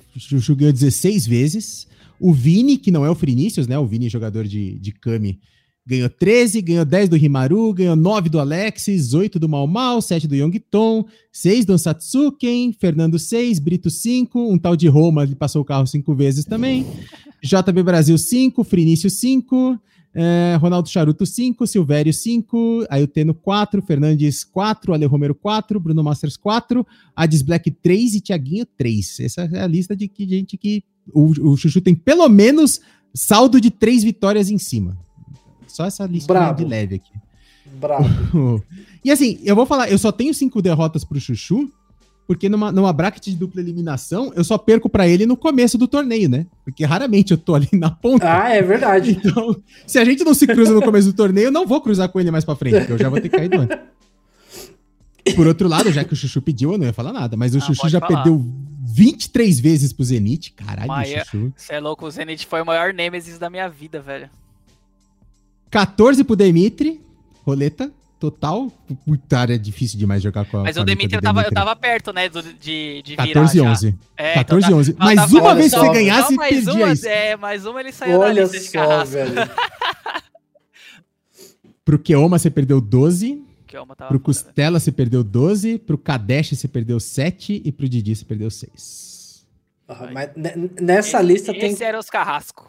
ganhou 0.57 0.73
16 0.73 1.27
vezes. 1.27 1.87
O 2.19 2.33
Vini, 2.33 2.79
que 2.79 2.91
não 2.91 3.05
é 3.05 3.11
o 3.11 3.15
Frinícius, 3.15 3.67
né? 3.67 3.79
O 3.79 3.87
Vini, 3.87 4.09
jogador 4.09 4.45
de, 4.45 4.79
de 4.79 4.93
Kami, 4.93 5.39
ganhou 5.87 6.09
13, 6.09 6.61
ganhou 6.63 6.85
10 6.85 7.09
do 7.11 7.17
Himaru, 7.17 7.73
ganhou 7.73 7.95
9 7.95 8.29
do 8.29 8.41
Alexis, 8.41 9.15
8 9.15 9.39
do 9.39 9.49
Mal 9.49 9.67
Mal, 9.67 10.03
7 10.03 10.27
do 10.27 10.35
Yongton, 10.35 11.07
6 11.31 11.65
do 11.65 11.79
Satsuken, 11.79 12.73
Fernando 12.73 13.19
6, 13.19 13.61
Brito 13.61 13.89
5, 13.89 14.53
um 14.53 14.59
tal 14.59 14.75
de 14.75 14.89
Roma, 14.89 15.23
ele 15.23 15.37
passou 15.37 15.63
o 15.63 15.65
carro 15.65 15.87
5 15.87 16.13
vezes 16.15 16.45
também, 16.45 16.85
JB 17.41 17.83
Brasil 17.85 18.19
5, 18.19 18.65
Frinício 18.65 19.09
5, 19.09 19.79
é, 20.19 20.57
Ronaldo 20.57 20.89
Charuto 20.89 21.27
5, 21.27 21.67
Silvério 21.67 22.11
5, 22.11 22.87
Ayuteno 22.89 23.35
4, 23.35 23.83
Fernandes 23.83 24.45
4, 24.45 24.95
Ale 24.95 25.05
Romero 25.05 25.35
4, 25.35 25.79
Bruno 25.79 26.03
Masters 26.03 26.39
4, 26.39 26.87
Ades 27.15 27.43
Black 27.43 27.71
3 27.71 28.15
e 28.15 28.21
Tiaguinho 28.23 28.65
3. 28.65 29.21
Essa 29.21 29.43
é 29.53 29.61
a 29.61 29.67
lista 29.67 29.95
de 29.95 30.09
que, 30.09 30.27
gente 30.27 30.57
que 30.57 30.83
o, 31.13 31.51
o 31.51 31.57
Chuchu 31.59 31.83
tem 31.83 31.95
pelo 31.95 32.27
menos 32.31 32.81
saldo 33.13 33.61
de 33.61 33.71
3 33.71 34.05
vitórias 34.05 34.49
em 34.51 34.57
cima. 34.57 34.97
Só 35.67 35.85
essa 35.85 36.07
lista 36.07 36.55
de 36.55 36.65
leve 36.65 36.95
aqui. 36.95 37.13
Bravo. 37.79 38.65
e 39.05 39.11
assim, 39.11 39.39
eu 39.45 39.55
vou 39.55 39.67
falar, 39.67 39.91
eu 39.91 39.99
só 39.99 40.11
tenho 40.11 40.33
5 40.33 40.63
derrotas 40.63 41.05
pro 41.05 41.21
Chuchu, 41.21 41.71
porque 42.27 42.49
numa, 42.49 42.73
numa 42.73 42.93
bracket 42.93 43.25
de 43.27 43.37
dupla 43.37 43.61
eliminação, 43.61 44.33
eu 44.35 44.43
só 44.43 44.59
perco 44.59 44.89
para 44.89 45.07
ele 45.07 45.27
no 45.27 45.37
começo 45.37 45.79
do 45.79 45.87
torneio, 45.87 46.29
né? 46.29 46.47
Porque 46.65 46.85
raramente 46.85 47.31
eu 47.31 47.39
tô 47.39 47.55
ali 47.55 47.69
na 47.73 47.91
ponta. 47.91 48.43
Ah, 48.43 48.49
é 48.49 48.61
verdade. 48.63 49.13
Então, 49.13 49.57
se 49.87 49.99
a 49.99 50.05
gente 50.05 50.25
não 50.25 50.35
se 50.35 50.47
cruza 50.47 50.73
no 50.73 50.83
começo 50.83 51.09
do 51.09 51.17
torneio, 51.17 51.47
eu 51.47 51.53
não 51.53 51.67
vou 51.67 51.81
cruzar 51.81 52.09
com 52.09 52.19
ele 52.19 52.31
mais 52.31 52.45
pra 52.45 52.57
frente, 52.57 52.79
porque 52.79 52.93
eu 52.93 52.99
já 52.99 53.09
vou 53.09 53.21
ter 53.21 53.29
caído 53.29 53.61
antes. 53.61 53.79
Por 55.35 55.47
outro 55.47 55.69
lado, 55.69 55.91
já 55.93 56.05
que 56.05 56.13
o 56.13 56.17
Chuchu 56.17 56.41
pediu, 56.41 56.73
eu 56.73 56.79
não 56.79 56.87
ia 56.87 56.93
falar 56.93 57.13
nada, 57.13 57.37
mas 57.37 57.55
o 57.55 57.59
ah, 57.59 57.61
Chuchu 57.61 57.89
já 57.89 58.01
falar. 58.01 58.23
perdeu 58.23 58.45
23 58.85 59.59
vezes 59.59 59.93
pro 59.93 60.05
Zenit. 60.05 60.53
Caralho, 60.53 60.89
Maia, 60.89 61.25
Chuchu. 61.25 61.53
Você 61.57 61.75
é 61.75 61.81
louco, 61.81 62.07
o 62.07 62.11
Zenit 62.11 62.47
foi 62.47 62.63
o 62.63 62.67
maior 62.67 62.93
Nemesis 62.93 63.39
da 63.39 63.51
minha 63.51 63.69
vida, 63.69 64.01
velho. 64.01 64.31
14 65.71 66.23
pro 66.23 66.37
Dimitri, 66.37 67.01
roleta 67.45 67.93
total. 68.31 68.71
Puta, 69.05 69.45
é 69.45 69.59
difícil 69.59 69.99
demais 69.99 70.23
jogar 70.23 70.45
com 70.45 70.59
a 70.59 70.63
Mas 70.65 70.77
o 70.77 70.85
Dimitri, 70.85 71.17
eu 71.17 71.23
tava, 71.23 71.43
eu 71.43 71.53
tava 71.53 71.75
perto, 71.77 72.13
né, 72.13 72.29
do, 72.29 72.43
de, 72.43 73.03
de 73.03 73.17
virar 73.17 73.27
14 73.27 73.59
e 73.59 73.61
11. 73.61 73.95
É, 74.17 74.35
14 74.35 74.67
então, 74.67 74.79
11. 74.79 74.97
Mas 74.99 75.17
tava, 75.17 75.39
uma 75.39 75.55
vez 75.55 75.73
que 75.73 75.79
você 75.79 75.93
ganhasse, 75.93 76.31
não, 76.31 76.37
mais 76.37 76.55
perdia 76.55 76.75
uma, 76.75 76.93
isso. 76.93 77.09
É, 77.09 77.37
mais 77.37 77.67
uma 77.67 77.81
ele 77.81 77.93
saiu 77.93 78.19
olha 78.19 78.47
da 78.47 78.53
lista 78.53 78.59
de 78.59 78.65
só, 78.69 79.05
velho. 79.05 79.35
Pro 81.85 81.99
Keoma 82.01 82.39
você 82.39 82.51
perdeu 82.51 82.81
12. 82.81 83.45
Keoma 83.65 83.95
tava 83.95 84.09
pro 84.09 84.19
Costela 84.19 84.81
você 84.81 84.91
perdeu 84.91 85.23
12. 85.23 85.79
Pro 85.79 85.97
Kadesh 85.97 86.51
você 86.51 86.67
perdeu 86.67 86.99
7. 86.99 87.63
E 87.65 87.71
pro 87.71 87.89
Didi 87.89 88.17
você 88.17 88.25
perdeu 88.25 88.51
6. 88.51 89.47
Uhum, 89.89 90.13
mas 90.13 90.31
nessa 90.81 91.19
esse, 91.19 91.27
lista 91.27 91.53
tem... 91.53 91.71
Esse 91.71 91.85
era 91.85 91.97
os 91.97 92.11
carrasco. 92.11 92.69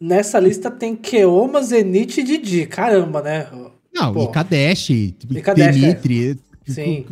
Nessa 0.00 0.38
lista 0.38 0.70
tem 0.70 0.94
Keoma, 0.94 1.60
Zenit 1.60 2.20
e 2.20 2.22
Didi. 2.22 2.66
Caramba, 2.66 3.20
né? 3.20 3.48
Não, 3.92 4.12
Pô. 4.12 4.24
e 4.24 4.28
Kadesh, 4.28 4.86
Dimitri. 4.86 6.30
É. 6.30 6.34
Tipo, 6.34 6.50
Sim. 6.66 7.06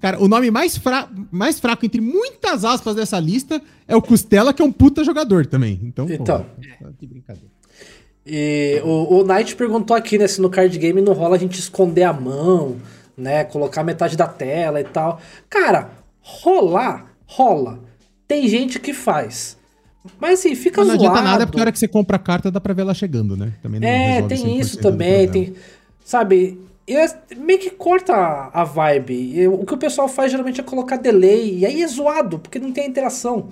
Cara, 0.00 0.22
o 0.22 0.28
nome 0.28 0.50
mais, 0.50 0.76
fra 0.76 1.08
mais 1.30 1.58
fraco, 1.58 1.84
entre 1.84 2.00
muitas 2.00 2.64
aspas 2.64 2.94
dessa 2.94 3.18
lista, 3.18 3.60
é 3.88 3.96
o 3.96 4.02
Costela, 4.02 4.54
que 4.54 4.62
é 4.62 4.64
um 4.64 4.70
puta 4.70 5.02
jogador 5.02 5.46
também. 5.46 5.80
Então, 5.82 6.06
então. 6.08 6.46
Pô, 6.80 6.88
de 6.98 7.06
brincadeira. 7.06 7.50
E 8.24 8.80
o, 8.84 9.18
o 9.18 9.24
Knight 9.24 9.56
perguntou 9.56 9.96
aqui, 9.96 10.16
né, 10.16 10.28
se 10.28 10.40
no 10.40 10.48
card 10.48 10.78
game 10.78 11.00
não 11.00 11.12
rola 11.12 11.34
a 11.34 11.38
gente 11.38 11.58
esconder 11.58 12.04
a 12.04 12.12
mão, 12.12 12.76
né, 13.16 13.42
colocar 13.42 13.82
metade 13.82 14.16
da 14.16 14.28
tela 14.28 14.80
e 14.80 14.84
tal. 14.84 15.20
Cara, 15.50 15.90
rolar, 16.20 17.12
rola. 17.26 17.80
Tem 18.28 18.48
gente 18.48 18.78
que 18.78 18.92
faz. 18.92 19.56
Mas 20.20 20.40
assim, 20.40 20.54
fica 20.54 20.80
não, 20.80 20.88
não 20.88 20.98
zoado. 20.98 21.04
Não 21.04 21.12
adianta 21.12 21.30
nada 21.30 21.46
porque 21.46 21.58
na 21.58 21.62
hora 21.62 21.72
que 21.72 21.78
você 21.78 21.88
compra 21.88 22.16
a 22.16 22.20
carta 22.20 22.50
dá 22.50 22.60
pra 22.60 22.74
ver 22.74 22.82
ela 22.82 22.94
chegando, 22.94 23.36
né? 23.36 23.52
Também 23.62 23.80
é, 23.84 24.22
tem 24.22 24.58
isso 24.58 24.78
também. 24.78 25.28
Tem, 25.28 25.54
sabe, 26.04 26.60
meio 27.36 27.58
que 27.58 27.70
corta 27.70 28.14
a, 28.14 28.62
a 28.62 28.64
vibe. 28.64 29.48
o 29.48 29.64
que 29.64 29.74
o 29.74 29.78
pessoal 29.78 30.08
faz 30.08 30.30
geralmente 30.30 30.60
é 30.60 30.64
colocar 30.64 30.96
delay. 30.96 31.58
E 31.58 31.66
aí 31.66 31.82
é 31.82 31.86
zoado, 31.86 32.38
porque 32.38 32.58
não 32.58 32.72
tem 32.72 32.88
interação, 32.88 33.48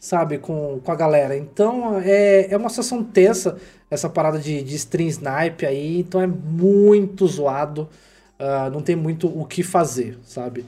sabe, 0.00 0.38
com, 0.38 0.80
com 0.82 0.92
a 0.92 0.96
galera. 0.96 1.36
Então 1.36 2.00
é, 2.04 2.52
é 2.52 2.56
uma 2.56 2.68
situação 2.68 3.02
tensa 3.04 3.56
essa 3.88 4.08
parada 4.08 4.38
de, 4.38 4.62
de 4.62 4.74
stream 4.74 5.08
snipe 5.08 5.64
aí. 5.64 6.00
Então 6.00 6.20
é 6.20 6.26
muito 6.26 7.26
zoado. 7.26 7.88
Uh, 8.34 8.68
não 8.72 8.82
tem 8.82 8.96
muito 8.96 9.28
o 9.28 9.44
que 9.44 9.62
fazer, 9.62 10.18
sabe? 10.24 10.64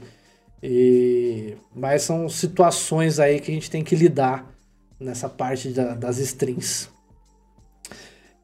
E, 0.63 1.55
mas 1.75 2.03
são 2.03 2.29
situações 2.29 3.19
aí 3.19 3.41
que 3.41 3.51
a 3.51 3.53
gente 3.53 3.69
tem 3.69 3.83
que 3.83 3.93
lidar 3.93 4.56
nessa 4.99 5.29
parte 5.29 5.69
da, 5.69 5.93
das 5.93 6.17
strings. 6.19 6.89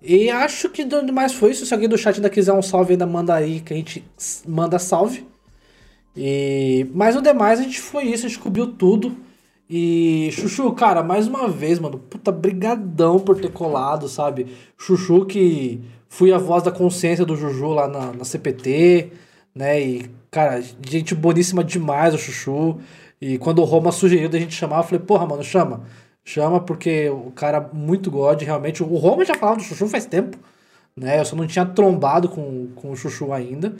E 0.02 0.30
acho 0.30 0.70
que 0.70 0.86
mais 1.12 1.34
foi 1.34 1.52
isso. 1.52 1.66
Se 1.66 1.74
alguém 1.74 1.88
do 1.88 1.98
chat 1.98 2.16
ainda 2.16 2.30
quiser 2.30 2.54
um 2.54 2.62
salve, 2.62 2.94
ainda 2.94 3.08
manda 3.08 3.34
aí 3.34 3.62
que 3.62 3.74
a 3.74 3.78
gente 3.78 4.04
manda 4.46 4.78
salve. 4.78 5.26
E 6.16 6.88
mas 6.94 7.16
o 7.16 7.22
demais 7.22 7.60
a 7.60 7.64
gente 7.64 7.80
foi 7.80 8.04
isso, 8.06 8.26
a 8.26 8.30
gente 8.30 8.40
cobriu 8.40 8.68
tudo. 8.68 9.16
E 9.70 10.30
Chuchu, 10.34 10.72
cara, 10.74 11.02
mais 11.02 11.28
uma 11.28 11.48
vez, 11.48 11.80
mano, 11.80 11.98
puta 11.98 12.32
brigadão 12.32 13.20
por 13.20 13.40
ter 13.40 13.52
colado, 13.52 14.08
sabe? 14.10 14.48
Chuchu 14.78 15.26
que 15.26 15.82
fui 16.10 16.32
a 16.34 16.38
voz 16.38 16.64
da 16.64 16.72
consciência 16.72 17.26
do 17.26 17.36
Juju 17.36 17.70
lá 17.70 17.88
na, 17.88 18.14
na 18.14 18.26
CPT, 18.26 19.12
né? 19.56 19.82
E 19.82 20.12
cara, 20.30 20.62
gente 20.88 21.16
boníssima 21.16 21.64
demais 21.64 22.14
o 22.14 22.18
Chuchu. 22.18 22.80
E 23.22 23.38
quando 23.38 23.60
o 23.60 23.64
Roma 23.64 23.92
sugeriu 23.92 24.28
da 24.30 24.38
gente 24.38 24.54
chamar, 24.54 24.80
eu 24.80 24.84
falei, 24.84 25.00
porra, 25.00 25.26
mano, 25.26 25.44
chama. 25.44 25.86
Chama 26.26 26.60
porque 26.62 27.10
o 27.10 27.32
cara 27.32 27.70
muito 27.74 28.10
god, 28.10 28.42
realmente. 28.42 28.82
O 28.82 28.96
Roma 28.96 29.26
já 29.26 29.36
falava 29.36 29.58
do 29.58 29.64
Chuchu 29.64 29.88
faz 29.88 30.06
tempo, 30.06 30.38
né? 30.96 31.20
Eu 31.20 31.26
só 31.26 31.36
não 31.36 31.46
tinha 31.46 31.66
trombado 31.66 32.30
com, 32.30 32.70
com 32.76 32.92
o 32.92 32.96
Chuchu 32.96 33.34
ainda. 33.34 33.76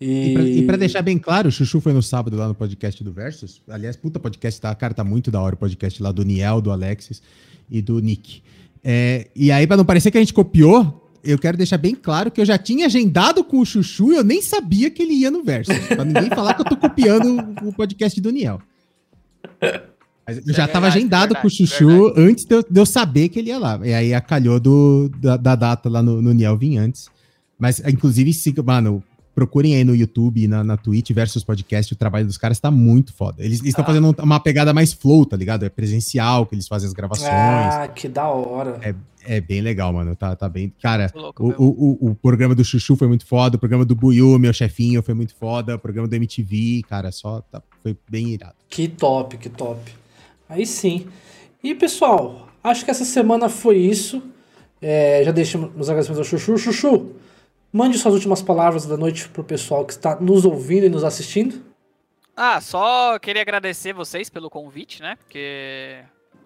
E, 0.00 0.58
e 0.58 0.66
para 0.66 0.76
deixar 0.76 1.02
bem 1.02 1.16
claro, 1.16 1.48
o 1.48 1.52
Chuchu 1.52 1.80
foi 1.80 1.92
no 1.92 2.02
sábado 2.02 2.36
lá 2.36 2.48
no 2.48 2.54
podcast 2.54 3.04
do 3.04 3.12
Versus. 3.12 3.62
Aliás, 3.68 3.94
puta 3.94 4.18
podcast, 4.18 4.60
tá? 4.60 4.74
Cara, 4.74 4.94
tá 4.94 5.04
muito 5.04 5.30
da 5.30 5.40
hora 5.40 5.54
o 5.54 5.58
podcast 5.58 6.02
lá 6.02 6.10
do 6.10 6.24
Niel, 6.24 6.60
do 6.60 6.72
Alexis 6.72 7.22
e 7.70 7.80
do 7.80 8.00
Nick. 8.00 8.42
É, 8.82 9.28
e 9.36 9.52
aí, 9.52 9.66
para 9.66 9.76
não 9.76 9.84
parecer 9.84 10.10
que 10.10 10.18
a 10.18 10.20
gente 10.20 10.34
copiou, 10.34 11.10
eu 11.22 11.38
quero 11.38 11.56
deixar 11.56 11.78
bem 11.78 11.94
claro 11.94 12.30
que 12.30 12.40
eu 12.40 12.44
já 12.44 12.58
tinha 12.58 12.86
agendado 12.86 13.44
com 13.44 13.60
o 13.60 13.66
Chuchu 13.66 14.12
e 14.12 14.16
eu 14.16 14.24
nem 14.24 14.42
sabia 14.42 14.90
que 14.90 15.02
ele 15.02 15.12
ia 15.12 15.30
no 15.30 15.44
Versus. 15.44 15.78
Pra 15.86 16.04
ninguém 16.04 16.28
falar 16.30 16.54
que 16.54 16.62
eu 16.62 16.66
tô 16.66 16.76
copiando 16.76 17.54
o 17.62 17.72
podcast 17.72 18.20
do 18.20 18.30
Niel. 18.30 18.60
Mas 20.26 20.46
eu 20.46 20.54
já 20.54 20.66
estava 20.66 20.86
é 20.86 20.88
agendado 20.88 21.34
verdade, 21.34 21.40
com 21.42 21.46
o 21.46 21.50
Chuchu 21.50 21.88
verdade. 21.88 22.20
antes 22.20 22.44
de 22.44 22.54
eu, 22.54 22.62
de 22.62 22.80
eu, 22.80 22.86
saber 22.86 23.28
que 23.28 23.38
ele 23.38 23.48
ia 23.48 23.58
lá. 23.58 23.80
E 23.82 23.92
aí 23.92 24.14
acalhou 24.14 24.60
do, 24.60 25.10
da, 25.20 25.36
da 25.36 25.54
data 25.56 25.88
lá 25.88 26.02
no, 26.02 26.22
no 26.22 26.32
Niel 26.32 26.56
vir 26.56 26.78
antes. 26.78 27.08
Mas, 27.58 27.80
inclusive, 27.80 28.32
siga, 28.32 28.62
mano, 28.62 29.02
procurem 29.34 29.74
aí 29.74 29.84
no 29.84 29.94
YouTube 29.94 30.42
e 30.42 30.48
na, 30.48 30.62
na 30.62 30.76
Twitch 30.76 31.10
versus 31.10 31.42
podcast. 31.42 31.92
O 31.92 31.96
trabalho 31.96 32.26
dos 32.26 32.38
caras 32.38 32.60
tá 32.60 32.70
muito 32.70 33.12
foda. 33.12 33.42
Eles 33.42 33.62
estão 33.64 33.82
ah. 33.82 33.86
fazendo 33.86 34.14
uma 34.20 34.40
pegada 34.40 34.72
mais 34.72 34.92
flow, 34.92 35.24
tá 35.26 35.36
ligado? 35.36 35.64
É 35.64 35.68
presencial 35.68 36.46
que 36.46 36.54
eles 36.54 36.68
fazem 36.68 36.86
as 36.86 36.92
gravações. 36.92 37.28
Ah, 37.30 37.88
que 37.88 38.08
da 38.08 38.28
hora. 38.28 38.78
É, 38.82 38.94
é 39.24 39.40
bem 39.40 39.60
legal, 39.60 39.92
mano. 39.92 40.14
Tá, 40.14 40.36
tá 40.36 40.48
bem. 40.48 40.72
Cara, 40.80 41.10
louco, 41.14 41.54
o, 41.58 41.64
o, 41.64 42.10
o, 42.10 42.14
programa 42.14 42.54
do 42.54 42.64
Chuchu 42.64 42.96
foi 42.96 43.08
muito 43.08 43.26
foda. 43.26 43.56
O 43.56 43.58
programa 43.58 43.84
do 43.84 43.94
Buiu, 43.94 44.38
meu 44.38 44.52
chefinho, 44.52 45.02
foi 45.02 45.14
muito 45.14 45.34
foda. 45.34 45.76
O 45.76 45.78
programa 45.78 46.08
do 46.08 46.14
MTV, 46.14 46.82
cara, 46.88 47.10
só 47.10 47.40
tá, 47.42 47.62
foi 47.82 47.96
bem 48.08 48.28
irado. 48.30 48.54
Que 48.68 48.88
top, 48.88 49.36
que 49.36 49.48
top. 49.48 50.01
Aí 50.52 50.66
sim. 50.66 51.08
E 51.64 51.74
pessoal, 51.74 52.48
acho 52.62 52.84
que 52.84 52.90
essa 52.90 53.06
semana 53.06 53.48
foi 53.48 53.78
isso. 53.78 54.22
É, 54.80 55.22
já 55.24 55.30
deixamos 55.30 55.70
os 55.76 55.88
agradecimentos 55.88 56.18
ao 56.18 56.38
Chuchu. 56.38 56.58
Chuchu, 56.58 57.16
mande 57.72 57.96
suas 57.98 58.12
últimas 58.12 58.42
palavras 58.42 58.84
da 58.84 58.96
noite 58.96 59.28
pro 59.30 59.42
pessoal 59.42 59.86
que 59.86 59.92
está 59.92 60.20
nos 60.20 60.44
ouvindo 60.44 60.84
e 60.84 60.90
nos 60.90 61.04
assistindo. 61.04 61.64
Ah, 62.36 62.60
só 62.60 63.18
queria 63.18 63.40
agradecer 63.40 63.94
vocês 63.94 64.28
pelo 64.28 64.50
convite, 64.50 65.00
né? 65.00 65.16
Porque 65.16 66.00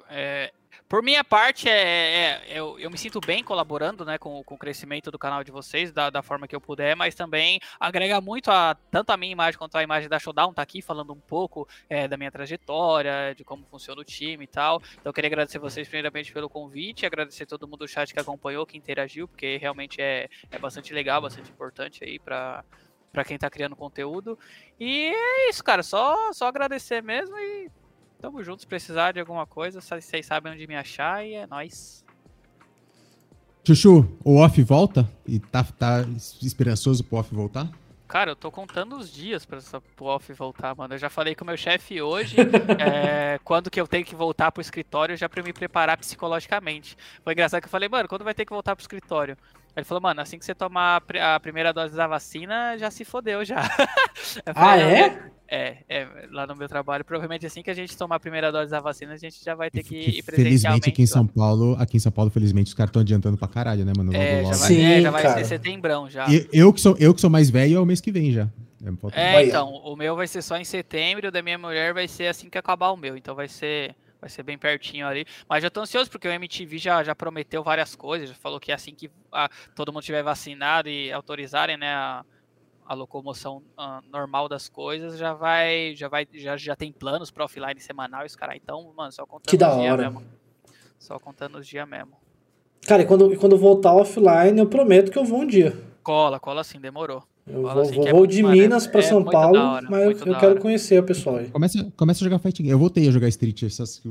é, 0.09 0.53
por 0.89 1.03
minha 1.03 1.25
parte, 1.25 1.69
é, 1.69 1.73
é, 1.73 2.55
é, 2.55 2.59
eu, 2.61 2.79
eu, 2.79 2.91
me 2.91 2.97
sinto 2.97 3.21
bem 3.21 3.43
colaborando 3.43 4.05
né, 4.05 4.19
com, 4.19 4.43
com 4.45 4.55
o 4.55 4.59
crescimento 4.59 5.11
do 5.11 5.19
canal 5.19 5.43
de 5.43 5.51
vocês, 5.51 5.93
da, 5.93 6.11
da, 6.11 6.23
forma 6.23 6.47
que 6.47 6.55
eu 6.55 6.61
puder, 6.61 6.95
mas 6.95 7.15
também 7.15 7.61
agrega 7.81 8.21
muito 8.21 8.51
a 8.51 8.77
tanto 8.91 9.11
a 9.11 9.17
minha 9.17 9.33
imagem 9.33 9.59
quanto 9.59 9.77
a 9.77 9.83
imagem 9.83 10.09
da 10.09 10.19
Showdown, 10.19 10.55
tá 10.55 10.63
aqui 10.63 10.81
falando 10.81 11.13
um 11.13 11.21
pouco 11.21 11.69
é, 11.89 12.07
da 12.07 12.17
minha 12.17 12.31
trajetória, 12.31 13.35
de 13.37 13.43
como 13.45 13.67
funciona 13.67 14.01
o 14.01 14.05
time 14.05 14.45
e 14.45 14.47
tal. 14.47 14.81
Então 14.93 15.11
eu 15.11 15.13
queria 15.13 15.29
agradecer 15.29 15.59
vocês 15.59 15.89
primeiramente 15.89 16.33
pelo 16.33 16.49
convite, 16.49 17.05
agradecer 17.05 17.47
todo 17.47 17.67
mundo 17.67 17.81
do 17.81 17.89
chat 17.89 18.15
que 18.15 18.21
acompanhou, 18.21 18.65
que 18.65 18.79
interagiu, 18.79 19.27
porque 19.27 19.57
realmente 19.57 20.01
é, 20.01 20.29
é 20.51 20.59
bastante 20.59 20.95
legal, 20.95 21.21
bastante 21.21 21.51
importante 21.51 22.05
aí 22.05 22.19
para 22.19 22.65
para 23.13 23.25
quem 23.25 23.39
tá 23.39 23.49
criando 23.49 23.75
conteúdo. 23.75 24.39
E 24.79 25.07
é 25.07 25.49
isso, 25.49 25.65
cara, 25.65 25.83
só, 25.83 26.35
só 26.35 26.49
agradecer 26.49 27.03
mesmo 27.03 27.35
e 27.39 27.71
Tamo 28.21 28.43
juntos, 28.43 28.65
precisar 28.65 29.13
de 29.13 29.21
alguma 29.21 29.47
coisa, 29.47 29.81
vocês 29.81 30.27
sabem 30.27 30.53
onde 30.53 30.67
me 30.67 30.77
achar 30.77 31.25
e 31.25 31.35
é 31.35 31.47
nóis. 31.47 32.05
Chuchu, 33.67 34.09
o 34.25 34.37
off 34.37 34.63
volta? 34.63 35.11
E 35.27 35.39
tá, 35.39 35.65
tá 35.65 36.05
esperançoso 36.41 37.03
pro 37.05 37.19
off 37.19 37.35
voltar? 37.35 37.69
Cara, 38.07 38.31
eu 38.31 38.37
tô 38.37 38.53
contando 38.53 38.97
os 38.97 39.13
dias 39.13 39.45
pra 39.45 39.59
essa 39.59 39.83
off 40.01 40.33
voltar, 40.33 40.77
mano. 40.77 40.95
Eu 40.95 40.99
já 40.99 41.11
falei 41.11 41.35
com 41.35 41.43
o 41.43 41.47
meu 41.47 41.57
chefe 41.57 42.01
hoje, 42.01 42.37
é, 42.79 43.39
quando 43.43 43.69
que 43.69 43.81
eu 43.81 43.89
tenho 43.89 44.05
que 44.05 44.15
voltar 44.15 44.53
pro 44.53 44.61
escritório, 44.61 45.17
já 45.17 45.29
pra 45.29 45.43
me 45.43 45.53
preparar 45.53 45.99
psicologicamente. 45.99 46.97
Foi 47.25 47.33
engraçado 47.33 47.61
que 47.61 47.67
eu 47.67 47.71
falei, 47.71 47.89
mano, 47.89 48.09
quando 48.09 48.23
vai 48.23 48.33
ter 48.33 48.45
que 48.45 48.53
voltar 48.53 48.77
pro 48.77 48.83
escritório? 48.83 49.37
Ele 49.77 49.85
falou, 49.85 50.01
mano, 50.01 50.23
assim 50.23 50.39
que 50.39 50.45
você 50.45 50.55
tomar 50.55 51.03
a 51.21 51.39
primeira 51.39 51.73
dose 51.73 51.95
da 51.95 52.07
vacina, 52.07 52.79
já 52.79 52.91
se 52.91 53.05
fodeu 53.05 53.45
já. 53.45 53.57
ah, 54.55 54.79
é? 54.79 55.31
É, 55.49 55.77
é, 55.89 56.09
lá 56.33 56.47
no 56.47 56.57
meu 56.57 56.67
trabalho, 56.67 57.05
provavelmente 57.05 57.47
assim 57.47 57.63
que 57.63 57.71
a 57.71 57.75
gente 57.75 57.97
tomar 57.97 58.17
a 58.17 58.21
primeira 58.21 58.51
dose 58.51 58.71
da 58.71 58.81
vacina, 58.81 59.13
a 59.13 59.17
gente 59.17 59.45
já 59.45 59.55
vai 59.55 59.71
ter 59.71 59.85
que 59.85 59.95
ir 59.95 60.23
presencialmente. 60.23 60.35
Felizmente 60.35 60.89
aqui 60.89 61.03
em 61.03 61.07
São 61.07 61.27
Paulo, 61.27 61.77
aqui 61.79 61.99
em 61.99 62.01
São 62.01 62.11
Paulo, 62.11 62.31
felizmente, 62.31 62.69
os 62.69 62.75
caras 62.75 62.89
estão 62.89 63.03
adiantando 63.03 63.37
pra 63.37 63.47
caralho, 63.47 63.85
né, 63.85 63.93
mano? 63.97 64.11
Logo, 64.11 64.25
é, 64.25 64.41
logo. 64.41 64.55
Já 64.55 64.59
vai, 64.59 64.69
Sim, 64.69 64.83
é, 64.83 65.01
já 65.03 65.11
vai 65.11 65.29
ser 65.35 65.45
setembrão 65.45 66.09
já. 66.09 66.27
E, 66.29 66.49
eu, 66.53 66.73
que 66.73 66.81
sou, 66.81 66.97
eu 66.99 67.15
que 67.15 67.21
sou 67.21 67.31
mais 67.31 67.51
velho, 67.51 67.77
é 67.77 67.81
o 67.81 67.87
mês 67.87 68.01
que 68.01 68.11
vem 68.11 68.33
já. 68.33 68.49
É, 69.13 69.45
então, 69.45 69.69
o 69.69 69.95
meu 69.95 70.17
vai 70.17 70.27
ser 70.27 70.43
só 70.43 70.57
em 70.57 70.65
setembro, 70.65 71.29
o 71.29 71.31
da 71.31 71.43
minha 71.43 71.59
mulher 71.59 71.93
vai 71.93 72.09
ser 72.09 72.29
assim 72.29 72.49
que 72.49 72.57
acabar 72.57 72.91
o 72.91 72.97
meu, 72.97 73.17
então 73.17 73.35
vai 73.35 73.49
ser 73.49 73.95
vai 74.27 74.31
ser 74.31 74.43
bem 74.43 74.59
pertinho 74.59 75.07
ali. 75.07 75.25
Mas 75.49 75.63
já 75.63 75.71
tô 75.71 75.81
ansioso 75.81 76.11
porque 76.11 76.29
o 76.29 76.33
MTV 76.33 76.79
já, 76.79 77.03
já 77.03 77.15
prometeu 77.15 77.63
várias 77.63 77.95
coisas, 77.95 78.29
já 78.29 78.35
falou 78.35 78.59
que 78.59 78.73
assim 78.73 78.95
que 78.95 79.11
a, 79.33 79.49
todo 79.75 79.93
mundo 79.93 80.03
tiver 80.03 80.23
vacinado 80.23 80.89
e 80.89 81.13
autorizarem, 81.13 81.77
né, 81.77 81.95
a, 81.95 82.25
a 82.85 82.95
locomoção 82.95 83.63
uh, 83.79 84.03
normal 84.11 84.49
das 84.49 84.69
coisas, 84.69 85.17
já 85.17 85.33
vai, 85.33 85.95
já 85.95 86.09
vai, 86.09 86.27
já, 86.35 86.57
já 86.57 86.75
tem 86.75 86.93
planos 86.93 87.31
para 87.31 87.45
offline 87.45 87.81
semanal 87.81 88.25
e 88.25 88.27
os 88.27 88.37
caras. 88.37 88.57
Então, 88.57 88.93
mano, 88.97 89.13
só 89.13 89.25
contando 89.25 89.51
que 89.51 89.57
da 89.57 89.71
os 89.71 89.81
dias 89.81 89.97
mesmo. 89.97 90.23
Só 90.99 91.19
contando 91.19 91.59
os 91.59 91.67
dias 91.67 91.89
mesmo. 91.89 92.17
Cara, 92.87 93.03
e 93.03 93.07
quando, 93.07 93.37
quando 93.39 93.57
voltar 93.57 93.95
offline, 93.95 94.59
eu 94.59 94.67
prometo 94.67 95.11
que 95.11 95.19
eu 95.19 95.25
vou 95.25 95.41
um 95.41 95.47
dia. 95.47 95.77
Cola, 96.03 96.39
cola 96.39 96.63
sim, 96.63 96.81
demorou. 96.81 97.23
Eu 97.47 97.63
vou, 97.63 97.81
assim, 97.81 97.95
vou, 97.95 98.09
é 98.09 98.13
vou 98.13 98.27
de 98.27 98.43
Minas 98.43 98.89
para 98.89 99.01
é 99.01 99.03
São 99.05 99.23
Paulo, 99.23 99.57
hora, 99.59 99.87
mas 99.89 100.21
eu 100.21 100.37
quero 100.37 100.61
conhecer 100.61 100.99
o 100.99 101.05
pessoal 101.05 101.37
aí. 101.37 101.47
Começa, 101.49 101.93
começa 101.97 102.25
a 102.25 102.25
jogar 102.25 102.41
fighting. 102.41 102.67
Eu 102.67 102.79
voltei 102.79 103.09
a 103.09 103.13
jogar 103.13 103.29
Street 103.29 103.63
essas, 103.63 104.03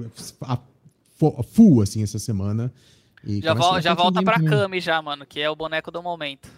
a, 0.41 0.57
full, 1.43 1.81
assim, 1.81 2.01
essa 2.01 2.17
semana. 2.17 2.71
já, 3.25 3.53
vol, 3.53 3.81
já 3.81 3.93
volta 3.93 4.23
pra 4.23 4.41
Kami 4.41 4.79
já, 4.79 5.01
mano, 5.01 5.25
que 5.25 5.41
é 5.41 5.49
o 5.49 5.55
boneco 5.55 5.91
do 5.91 6.01
momento. 6.01 6.49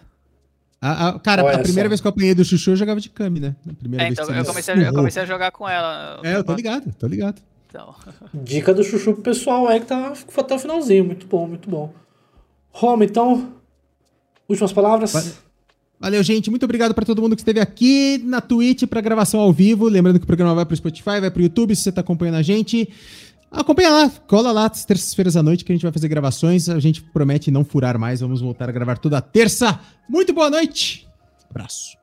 A, 0.80 1.08
a, 1.08 1.18
cara, 1.18 1.44
Olha 1.44 1.56
a 1.56 1.58
primeira 1.58 1.88
só. 1.88 1.88
vez 1.88 2.00
que 2.00 2.06
eu 2.06 2.10
apanhei 2.10 2.34
do 2.36 2.44
Chuchu, 2.44 2.70
eu 2.70 2.76
jogava 2.76 3.00
de 3.00 3.10
Kami, 3.10 3.40
né? 3.40 3.56
A 3.68 3.74
primeira 3.74 4.04
é, 4.04 4.08
então, 4.10 4.32
eu 4.32 4.44
comecei, 4.44 4.74
a, 4.74 4.78
eu 4.78 4.94
comecei 4.94 5.22
a 5.22 5.26
jogar 5.26 5.50
com 5.50 5.68
ela. 5.68 6.20
É, 6.22 6.36
eu 6.36 6.44
tô 6.44 6.54
ligado, 6.54 6.94
tô 6.94 7.08
ligado. 7.08 7.42
Então. 7.66 7.92
Dica 8.32 8.72
do 8.72 8.84
Chuchu 8.84 9.14
pro 9.14 9.22
pessoal 9.22 9.68
é 9.68 9.80
que 9.80 9.86
tá 9.86 10.12
até 10.36 10.54
o 10.54 10.58
finalzinho. 10.60 11.04
Muito 11.04 11.26
bom, 11.26 11.48
muito 11.48 11.68
bom. 11.68 11.92
Home, 12.72 13.06
então, 13.06 13.52
últimas 14.48 14.72
palavras? 14.72 15.12
Vai. 15.12 15.47
Valeu, 16.00 16.22
gente. 16.22 16.48
Muito 16.48 16.62
obrigado 16.62 16.94
para 16.94 17.04
todo 17.04 17.20
mundo 17.20 17.34
que 17.34 17.42
esteve 17.42 17.58
aqui 17.58 18.18
na 18.24 18.40
Twitch 18.40 18.84
para 18.84 19.00
gravação 19.00 19.40
ao 19.40 19.52
vivo. 19.52 19.88
Lembrando 19.88 20.18
que 20.18 20.24
o 20.24 20.26
programa 20.26 20.54
vai 20.54 20.64
para 20.64 20.74
o 20.74 20.76
Spotify, 20.76 21.20
vai 21.20 21.30
para 21.30 21.40
o 21.40 21.42
YouTube, 21.42 21.74
se 21.74 21.82
você 21.82 21.88
está 21.88 22.00
acompanhando 22.00 22.36
a 22.36 22.42
gente. 22.42 22.88
Acompanha 23.50 23.90
lá, 23.90 24.10
cola 24.26 24.52
lá, 24.52 24.68
terças-feiras 24.68 25.36
à 25.36 25.42
noite 25.42 25.64
que 25.64 25.72
a 25.72 25.74
gente 25.74 25.82
vai 25.82 25.90
fazer 25.90 26.06
gravações. 26.06 26.68
A 26.68 26.78
gente 26.78 27.02
promete 27.02 27.50
não 27.50 27.64
furar 27.64 27.98
mais, 27.98 28.20
vamos 28.20 28.40
voltar 28.40 28.68
a 28.68 28.72
gravar 28.72 28.98
toda 28.98 29.20
terça. 29.20 29.80
Muito 30.08 30.32
boa 30.32 30.50
noite. 30.50 31.08
Abraço. 31.50 31.96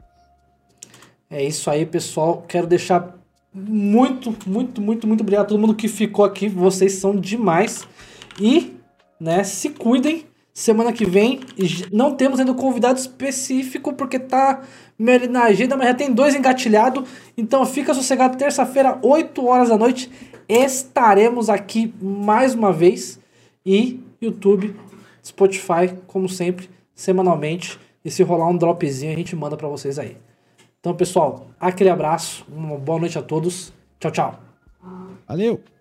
É 1.29 1.45
isso 1.45 1.69
aí, 1.69 1.85
pessoal. 1.85 2.43
Quero 2.47 2.67
deixar 2.67 3.15
muito, 3.53 4.35
muito, 4.45 4.81
muito, 4.81 5.07
muito 5.07 5.21
obrigado 5.21 5.45
a 5.45 5.47
todo 5.47 5.59
mundo 5.59 5.75
que 5.75 5.87
ficou 5.87 6.25
aqui. 6.25 6.49
Vocês 6.49 6.93
são 6.93 7.15
demais. 7.15 7.87
E, 8.41 8.75
né, 9.19 9.43
se 9.45 9.69
cuidem 9.69 10.25
Semana 10.57 10.93
que 10.93 11.03
vem 11.03 11.41
não 11.91 12.15
temos 12.15 12.39
ainda 12.39 12.53
um 12.53 12.55
convidado 12.55 12.97
específico 12.97 13.91
porque 13.91 14.17
tá 14.17 14.61
meio 14.97 15.29
na 15.29 15.43
agenda, 15.43 15.75
mas 15.75 15.89
já 15.89 15.93
tem 15.93 16.13
dois 16.13 16.33
engatilhados. 16.33 17.03
Então 17.37 17.65
fica 17.65 17.93
sossegado, 17.93 18.37
terça-feira, 18.37 18.97
8 19.03 19.45
horas 19.45 19.67
da 19.67 19.77
noite, 19.77 20.09
estaremos 20.47 21.49
aqui 21.49 21.93
mais 22.01 22.55
uma 22.55 22.71
vez. 22.71 23.19
E 23.65 23.99
YouTube, 24.21 24.73
Spotify, 25.21 25.93
como 26.07 26.29
sempre, 26.29 26.69
semanalmente. 26.93 27.77
E 28.05 28.09
se 28.09 28.23
rolar 28.23 28.47
um 28.47 28.55
dropzinho, 28.55 29.11
a 29.11 29.17
gente 29.17 29.35
manda 29.35 29.57
para 29.57 29.67
vocês 29.67 29.99
aí. 29.99 30.15
Então, 30.79 30.95
pessoal, 30.95 31.47
aquele 31.59 31.89
abraço, 31.89 32.45
uma 32.49 32.77
boa 32.77 32.99
noite 32.99 33.19
a 33.19 33.21
todos. 33.21 33.73
Tchau, 33.99 34.11
tchau. 34.11 34.39
Valeu! 35.27 35.74